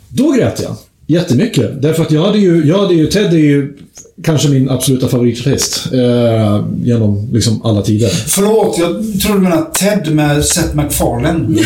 Då 0.08 0.30
grät 0.32 0.60
jag. 0.62 0.76
Jättemycket. 1.10 1.82
Därför 1.82 2.02
att 2.02 2.10
jag 2.10 2.26
hade 2.26 2.38
ju, 2.38 2.66
jag 2.66 2.78
hade 2.78 2.94
ju 2.94 3.06
Ted 3.06 3.32
är 3.32 3.38
ju 3.38 3.76
kanske 4.24 4.48
min 4.48 4.70
absoluta 4.70 5.08
favoritartist. 5.08 5.86
Eh, 5.92 6.64
genom 6.82 7.28
liksom 7.32 7.62
alla 7.64 7.82
tider. 7.82 8.08
Förlåt, 8.08 8.78
jag 8.78 9.20
trodde 9.22 9.38
du 9.38 9.42
menade 9.42 9.66
Ted 9.74 10.14
med 10.14 10.44
Seth 10.44 10.74
MacFarlane. 10.74 11.58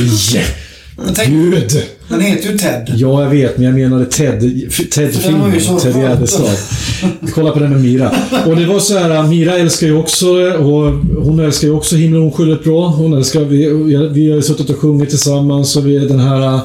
Jag 0.96 1.14
tänkte, 1.14 1.32
Gud! 1.32 1.82
den 2.08 2.20
heter 2.20 2.50
ju 2.50 2.58
Ted. 2.58 2.92
Ja, 2.96 3.22
jag 3.22 3.30
vet, 3.30 3.58
men 3.58 3.66
jag 3.66 3.74
menade 3.74 4.06
Ted. 4.06 4.40
Ted-filmen. 4.92 5.52
Ted. 5.82 5.96
Gärdestad. 5.96 6.56
Kolla 7.34 7.50
på 7.50 7.58
den 7.58 7.70
med 7.70 7.80
Mira. 7.80 8.10
Och 8.46 8.56
det 8.56 8.66
var 8.66 8.78
så 8.78 8.98
här, 8.98 9.22
Mira 9.22 9.58
älskar 9.58 9.86
ju 9.86 9.96
också 9.96 10.26
och 10.52 10.92
hon 11.24 11.40
älskar 11.40 11.68
ju 11.68 11.74
också 11.74 11.96
Himlen 11.96 12.22
oskyldigt 12.22 12.64
bra. 12.64 12.88
Hon 12.88 13.12
älskar, 13.12 13.40
vi, 13.40 13.68
vi 14.12 14.32
har 14.32 14.40
suttit 14.40 14.70
och 14.70 14.78
sjungit 14.78 15.10
tillsammans 15.10 15.76
och 15.76 15.86
vi 15.86 15.98
den 15.98 16.20
här... 16.20 16.60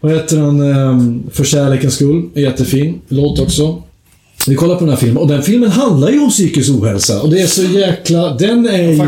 Vad 0.00 0.12
heter 0.12 0.36
den? 0.36 0.60
ehm, 0.72 1.22
För 1.32 1.44
kärlekens 1.44 1.94
skull. 1.94 2.22
Jättefin 2.34 3.00
låt 3.08 3.40
också. 3.40 3.82
Vi 4.46 4.54
kollar 4.54 4.74
på 4.74 4.80
den 4.80 4.88
här 4.90 4.96
filmen 4.96 5.16
och 5.16 5.28
den 5.28 5.42
filmen 5.42 5.70
handlar 5.70 6.10
ju 6.10 6.20
om 6.20 6.30
psykisk 6.30 6.70
ohälsa 6.70 7.22
och 7.22 7.30
det 7.30 7.40
är 7.40 7.46
så 7.46 7.62
jäkla... 7.62 8.34
Den 8.34 8.66
är 8.66 8.82
Jag 8.82 8.92
ju... 8.92 9.02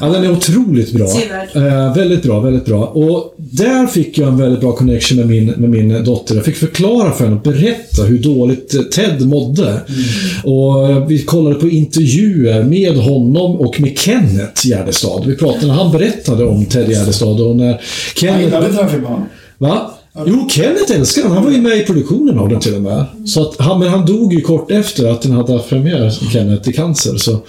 Ja, 0.00 0.06
den 0.08 0.24
är 0.24 0.32
otroligt 0.32 0.92
bra. 0.92 1.06
Eh, 1.54 1.94
väldigt 1.94 2.22
bra, 2.22 2.40
väldigt 2.40 2.64
bra. 2.64 2.86
Och 2.86 3.34
där 3.36 3.86
fick 3.86 4.18
jag 4.18 4.28
en 4.28 4.36
väldigt 4.36 4.60
bra 4.60 4.72
connection 4.72 5.18
med 5.18 5.26
min, 5.28 5.46
med 5.46 5.70
min 5.70 6.04
dotter. 6.04 6.34
Jag 6.34 6.44
fick 6.44 6.56
förklara 6.56 7.12
för 7.12 7.24
henne 7.24 7.36
och 7.36 7.42
berätta 7.42 8.02
hur 8.02 8.18
dåligt 8.18 8.74
eh, 8.74 8.80
Ted 8.82 9.26
mådde. 9.26 9.80
Och 10.44 10.88
eh, 10.90 11.06
vi 11.06 11.18
kollade 11.24 11.54
på 11.54 11.68
intervjuer 11.68 12.62
med 12.64 12.96
honom 12.96 13.56
och 13.56 13.80
med 13.80 13.98
Kenneth 13.98 14.66
Gärdestad. 14.66 15.22
Vi 15.26 15.36
pratade 15.36 15.72
han 15.72 15.92
berättade 15.92 16.44
om 16.44 16.64
Ted 16.64 16.90
Gärdestad 16.90 17.40
och 17.40 17.56
när 17.56 17.66
Jag 17.68 17.78
Kenneth... 18.14 18.44
gillade 18.44 18.66
inte 18.66 18.78
den 18.82 18.90
filmen. 18.90 19.20
Va? 19.60 19.90
Jo, 20.26 20.48
Kenneth 20.48 20.92
älskade 20.92 21.26
den. 21.26 21.36
Han 21.36 21.44
var 21.44 21.50
ju 21.50 21.60
med 21.60 21.78
i 21.78 21.84
produktionen 21.84 22.38
av 22.38 22.48
den 22.48 22.60
till 22.60 22.74
och 22.74 22.82
med. 22.82 23.04
Så 23.26 23.42
att 23.42 23.60
han, 23.60 23.80
men 23.80 23.88
han 23.88 24.06
dog 24.06 24.34
ju 24.34 24.40
kort 24.40 24.70
efter 24.70 25.10
att 25.10 25.22
den 25.22 25.32
hade 25.32 25.52
haft 25.52 25.68
premiär, 25.68 26.10
Kenneth, 26.32 26.68
i 26.68 26.72
cancer. 26.72 27.16
Så. 27.16 27.40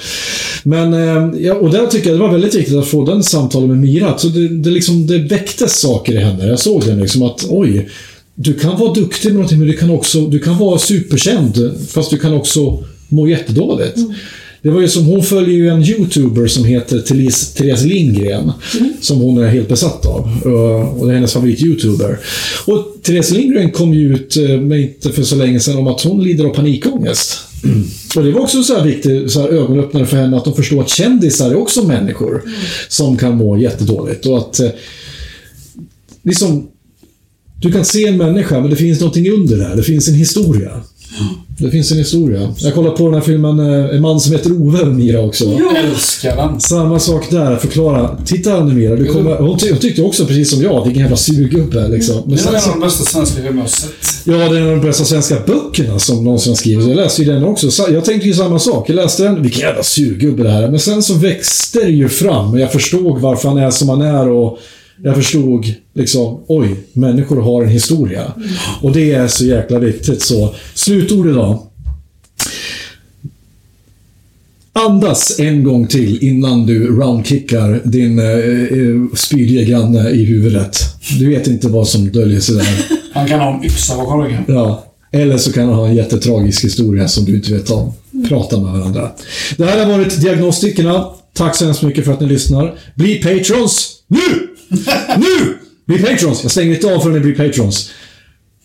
Men, 0.64 0.94
ehm, 0.94 1.36
ja, 1.40 1.54
och 1.54 1.72
där 1.72 1.88
tycker 1.88 2.10
jag 2.10 2.20
det 2.20 2.24
var 2.24 2.32
väldigt 2.32 2.56
viktigt 2.56 2.78
att 2.78 2.88
få 2.88 3.06
den 3.06 3.24
samtalet 3.24 3.70
med 3.70 3.78
Mira. 3.78 4.18
Så 4.18 4.28
det, 4.28 4.48
det, 4.48 4.70
liksom, 4.70 5.08
det 5.08 5.18
väcktes 5.18 5.80
saker 5.80 6.14
i 6.14 6.18
henne. 6.18 6.48
Jag 6.48 6.60
såg 6.60 6.86
den 6.86 7.00
liksom 7.00 7.24
att, 7.24 7.46
oj. 7.50 7.90
Du 8.36 8.54
kan 8.54 8.80
vara 8.80 8.94
duktig 8.94 9.28
med 9.30 9.34
någonting, 9.34 9.60
men 9.60 9.68
du 9.68 9.78
kan 9.78 9.90
också 9.90 10.22
du 10.22 10.40
kan 10.40 10.58
vara 10.58 10.80
superkänd, 10.80 11.72
fast 11.90 12.10
du 12.10 12.18
kan 12.18 12.34
också 12.34 12.84
må 13.08 13.28
jättedåligt. 13.28 13.98
Mm. 13.98 14.14
Det 14.64 14.70
var 14.70 14.82
ju 14.82 14.88
som, 14.88 15.06
hon 15.06 15.24
följer 15.24 15.56
ju 15.58 15.70
en 15.70 15.84
YouTuber 15.84 16.48
som 16.48 16.66
heter 16.66 17.00
Therese, 17.00 17.54
Therese 17.54 17.84
Lindgren. 17.86 18.52
Som 19.02 19.18
hon 19.18 19.38
är 19.38 19.48
helt 19.48 19.68
besatt 19.70 20.06
av. 20.06 20.30
Uh, 20.46 20.54
Och 21.00 21.06
det 21.08 21.12
är 21.12 21.16
hennes 21.16 21.34
favorit-YouTuber. 21.36 22.18
Och 22.68 22.98
Therese 23.04 23.32
Lindgren 23.32 23.72
kom 23.72 23.94
ju 23.94 24.14
ut, 24.14 24.38
eh, 24.38 24.62
med 24.62 24.82
inte 24.82 25.10
för 25.12 25.24
så 25.24 25.36
länge 25.36 25.60
sedan, 25.60 25.78
om 25.78 25.88
att 25.88 26.02
hon 26.02 26.24
lider 26.24 26.46
av 26.46 26.50
panikångest. 26.56 27.40
Och 28.16 28.24
det 28.24 28.32
var 28.32 28.42
också 28.42 28.64
så 28.64 28.78
här 28.78 28.86
viktigt 28.86 29.32
så 29.32 29.42
här 29.42 29.50
ögonöppnare 29.50 30.06
för 30.06 30.18
henne 30.18 30.38
att 30.38 30.46
de 30.46 30.54
förstår 30.56 30.82
att 30.82 30.90
kändisar 30.90 31.52
är 31.52 31.56
också 31.56 31.84
människor. 31.88 32.42
Som 32.90 33.18
kan 33.18 33.38
må 33.38 33.58
jättedåligt. 33.58 34.26
Och 34.26 34.38
att... 34.38 34.60
eh, 34.60 34.70
Liksom, 36.24 36.68
du 37.62 37.72
kan 37.72 37.86
se 37.86 38.08
en 38.08 38.18
människa, 38.18 38.60
men 38.62 38.70
det 38.70 38.76
finns 38.76 39.00
någonting 39.00 39.32
under 39.32 39.58
där. 39.58 39.76
Det 39.76 39.84
finns 39.84 40.08
en 40.08 40.14
historia. 40.16 40.82
Det 41.58 41.72
finns 41.72 41.92
en 41.92 41.98
historia. 41.98 42.54
Jag 42.58 42.74
kollar 42.74 42.92
på 42.92 43.06
den 43.06 43.14
här 43.14 43.22
filmen, 43.22 43.60
eh, 43.60 43.96
En 43.96 44.02
man 44.02 44.20
som 44.20 44.32
heter 44.32 44.52
Ove, 44.52 44.86
Mira 44.86 45.22
också. 45.22 45.46
Jag 45.46 45.86
älskar 45.86 46.36
den. 46.36 46.60
Samma 46.62 47.00
sak 47.00 47.28
där. 47.30 47.56
Förklara. 47.56 48.18
Titta 48.26 48.64
nu 48.64 48.74
Mira. 48.74 48.96
Du 48.96 49.06
kommer, 49.06 49.36
hon, 49.36 49.58
ty, 49.58 49.70
hon 49.72 49.80
tyckte 49.80 50.02
också 50.02 50.26
precis 50.26 50.52
som 50.52 50.62
jag, 50.62 50.86
vilken 50.86 51.02
jävla 51.02 51.18
surgubbe. 51.18 51.88
Liksom. 51.88 52.16
Men 52.26 52.36
Det 52.36 52.42
är 52.44 52.48
en 52.48 52.56
av 52.56 52.62
de 52.70 52.80
bästa 52.80 53.04
svenska 53.04 53.42
filmer 53.42 53.62
jag 53.62 53.70
sett. 53.70 53.90
ja, 54.24 54.34
det 54.34 54.58
är 54.58 54.62
en 54.62 54.68
av 54.70 54.72
de 54.76 54.82
bästa 54.88 55.06
svenska 55.06 55.36
böckerna 55.48 56.00
som 56.00 56.24
någonsin 56.24 56.52
har 56.52 56.56
skrivits. 56.58 56.88
Jag 56.88 56.96
läste 56.96 57.22
ju 57.24 57.34
den 57.34 57.44
också. 57.44 57.72
Så 57.72 57.86
Jag 57.92 58.06
tänkte 58.06 58.28
ju 58.28 58.34
samma 58.34 58.60
sak. 58.60 58.90
Jag 58.90 58.96
läste 58.96 59.24
den. 59.24 59.44
Vilken 59.44 59.62
jävla 59.62 59.84
surgubbe 59.84 60.44
det 60.44 60.50
här 60.50 60.64
är. 60.64 60.70
Men 60.70 60.80
sen 60.80 61.04
så 61.04 61.14
växte 61.14 61.80
det 61.80 61.92
ju 61.92 62.10
fram. 62.10 62.52
och 62.52 62.60
Jag 62.60 62.72
förstod 62.72 63.20
varför 63.22 63.50
han 63.50 63.58
är 63.58 63.72
som 63.72 63.90
han 63.90 64.02
är 64.02 64.28
och 64.30 64.60
jag 65.04 65.16
förstod 65.16 65.74
liksom, 65.94 66.44
oj, 66.48 66.76
människor 66.94 67.42
har 67.42 67.64
en 67.64 67.70
historia. 67.70 68.34
Och 68.82 68.92
det 68.92 69.12
är 69.12 69.28
så 69.28 69.46
jäkla 69.46 69.80
viktigt. 69.80 70.22
Så 70.22 70.56
slutord 70.74 71.28
idag. 71.28 71.60
Andas 74.74 75.40
en 75.40 75.64
gång 75.64 75.88
till 75.88 76.24
innan 76.24 76.66
du 76.66 76.88
roundkickar 76.88 77.82
din 77.84 78.20
eh, 78.20 78.26
eh, 78.26 79.16
spydiga 79.16 79.64
granne 79.64 80.10
i 80.10 80.26
huvudet. 80.26 80.78
Du 81.20 81.30
vet 81.30 81.48
inte 81.48 81.68
vad 81.68 81.88
som 81.88 82.12
döljer 82.12 82.40
sig 82.40 82.56
där. 82.56 82.86
Han 83.14 83.28
kan 83.28 83.40
ha 83.40 83.58
en 83.58 83.66
yxa 83.66 83.98
bakom 83.98 84.24
ryggen. 84.24 84.44
Ja. 84.48 84.86
Eller 85.12 85.38
så 85.38 85.52
kan 85.52 85.66
han 85.66 85.74
ha 85.74 85.88
en 85.88 85.96
jättetragisk 85.96 86.66
historia 86.66 87.08
som 87.08 87.26
du 87.26 87.36
inte 87.36 87.54
vet 87.54 87.70
om. 87.70 87.94
Prata 88.30 88.60
med 88.60 88.72
varandra. 88.72 89.12
Det 89.58 89.66
här 89.66 89.86
har 89.86 89.98
varit 89.98 90.22
Diagnostikerna. 90.22 91.06
Tack 91.34 91.56
så 91.56 91.66
hemskt 91.66 91.82
mycket 91.82 92.06
för 92.06 92.14
att 92.14 92.20
ni 92.20 92.28
lyssnar. 92.28 92.80
Bli 92.96 93.16
patrons 93.16 93.96
nu! 94.08 94.51
Nu! 95.18 95.58
Bli 95.86 96.00
patrons! 96.00 96.44
Jag 96.44 96.52
stänger 96.52 96.74
inte 96.76 96.96
av 96.96 97.00
förrän 97.00 97.14
ni 97.14 97.20
blir 97.20 97.48
patrons. 97.48 97.92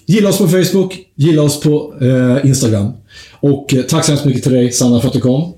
Gilla 0.07 0.29
oss 0.29 0.39
på 0.39 0.49
Facebook, 0.49 0.99
gilla 1.15 1.43
oss 1.43 1.61
på 1.61 1.95
eh, 2.01 2.47
Instagram. 2.47 2.93
Och 3.41 3.75
eh, 3.75 3.83
tack 3.83 4.05
så 4.05 4.11
hemskt 4.11 4.25
mycket 4.25 4.43
till 4.43 4.53
dig, 4.53 4.73
Sanna, 4.73 5.01
för 5.01 5.09
att 5.09 5.15
du 5.15 5.21
kom. 5.21 5.55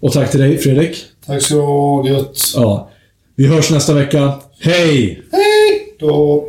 Och 0.00 0.12
tack 0.12 0.30
till 0.30 0.40
dig, 0.40 0.58
Fredrik. 0.58 0.96
Tack 1.26 1.42
så 1.42 1.54
du 1.54 1.60
ha. 1.60 2.08
Gött. 2.08 2.38
Ja. 2.54 2.90
Vi 3.36 3.46
hörs 3.46 3.70
nästa 3.70 3.94
vecka. 3.94 4.32
Hej! 4.60 5.22
Hej 5.32 5.96
då. 5.98 6.48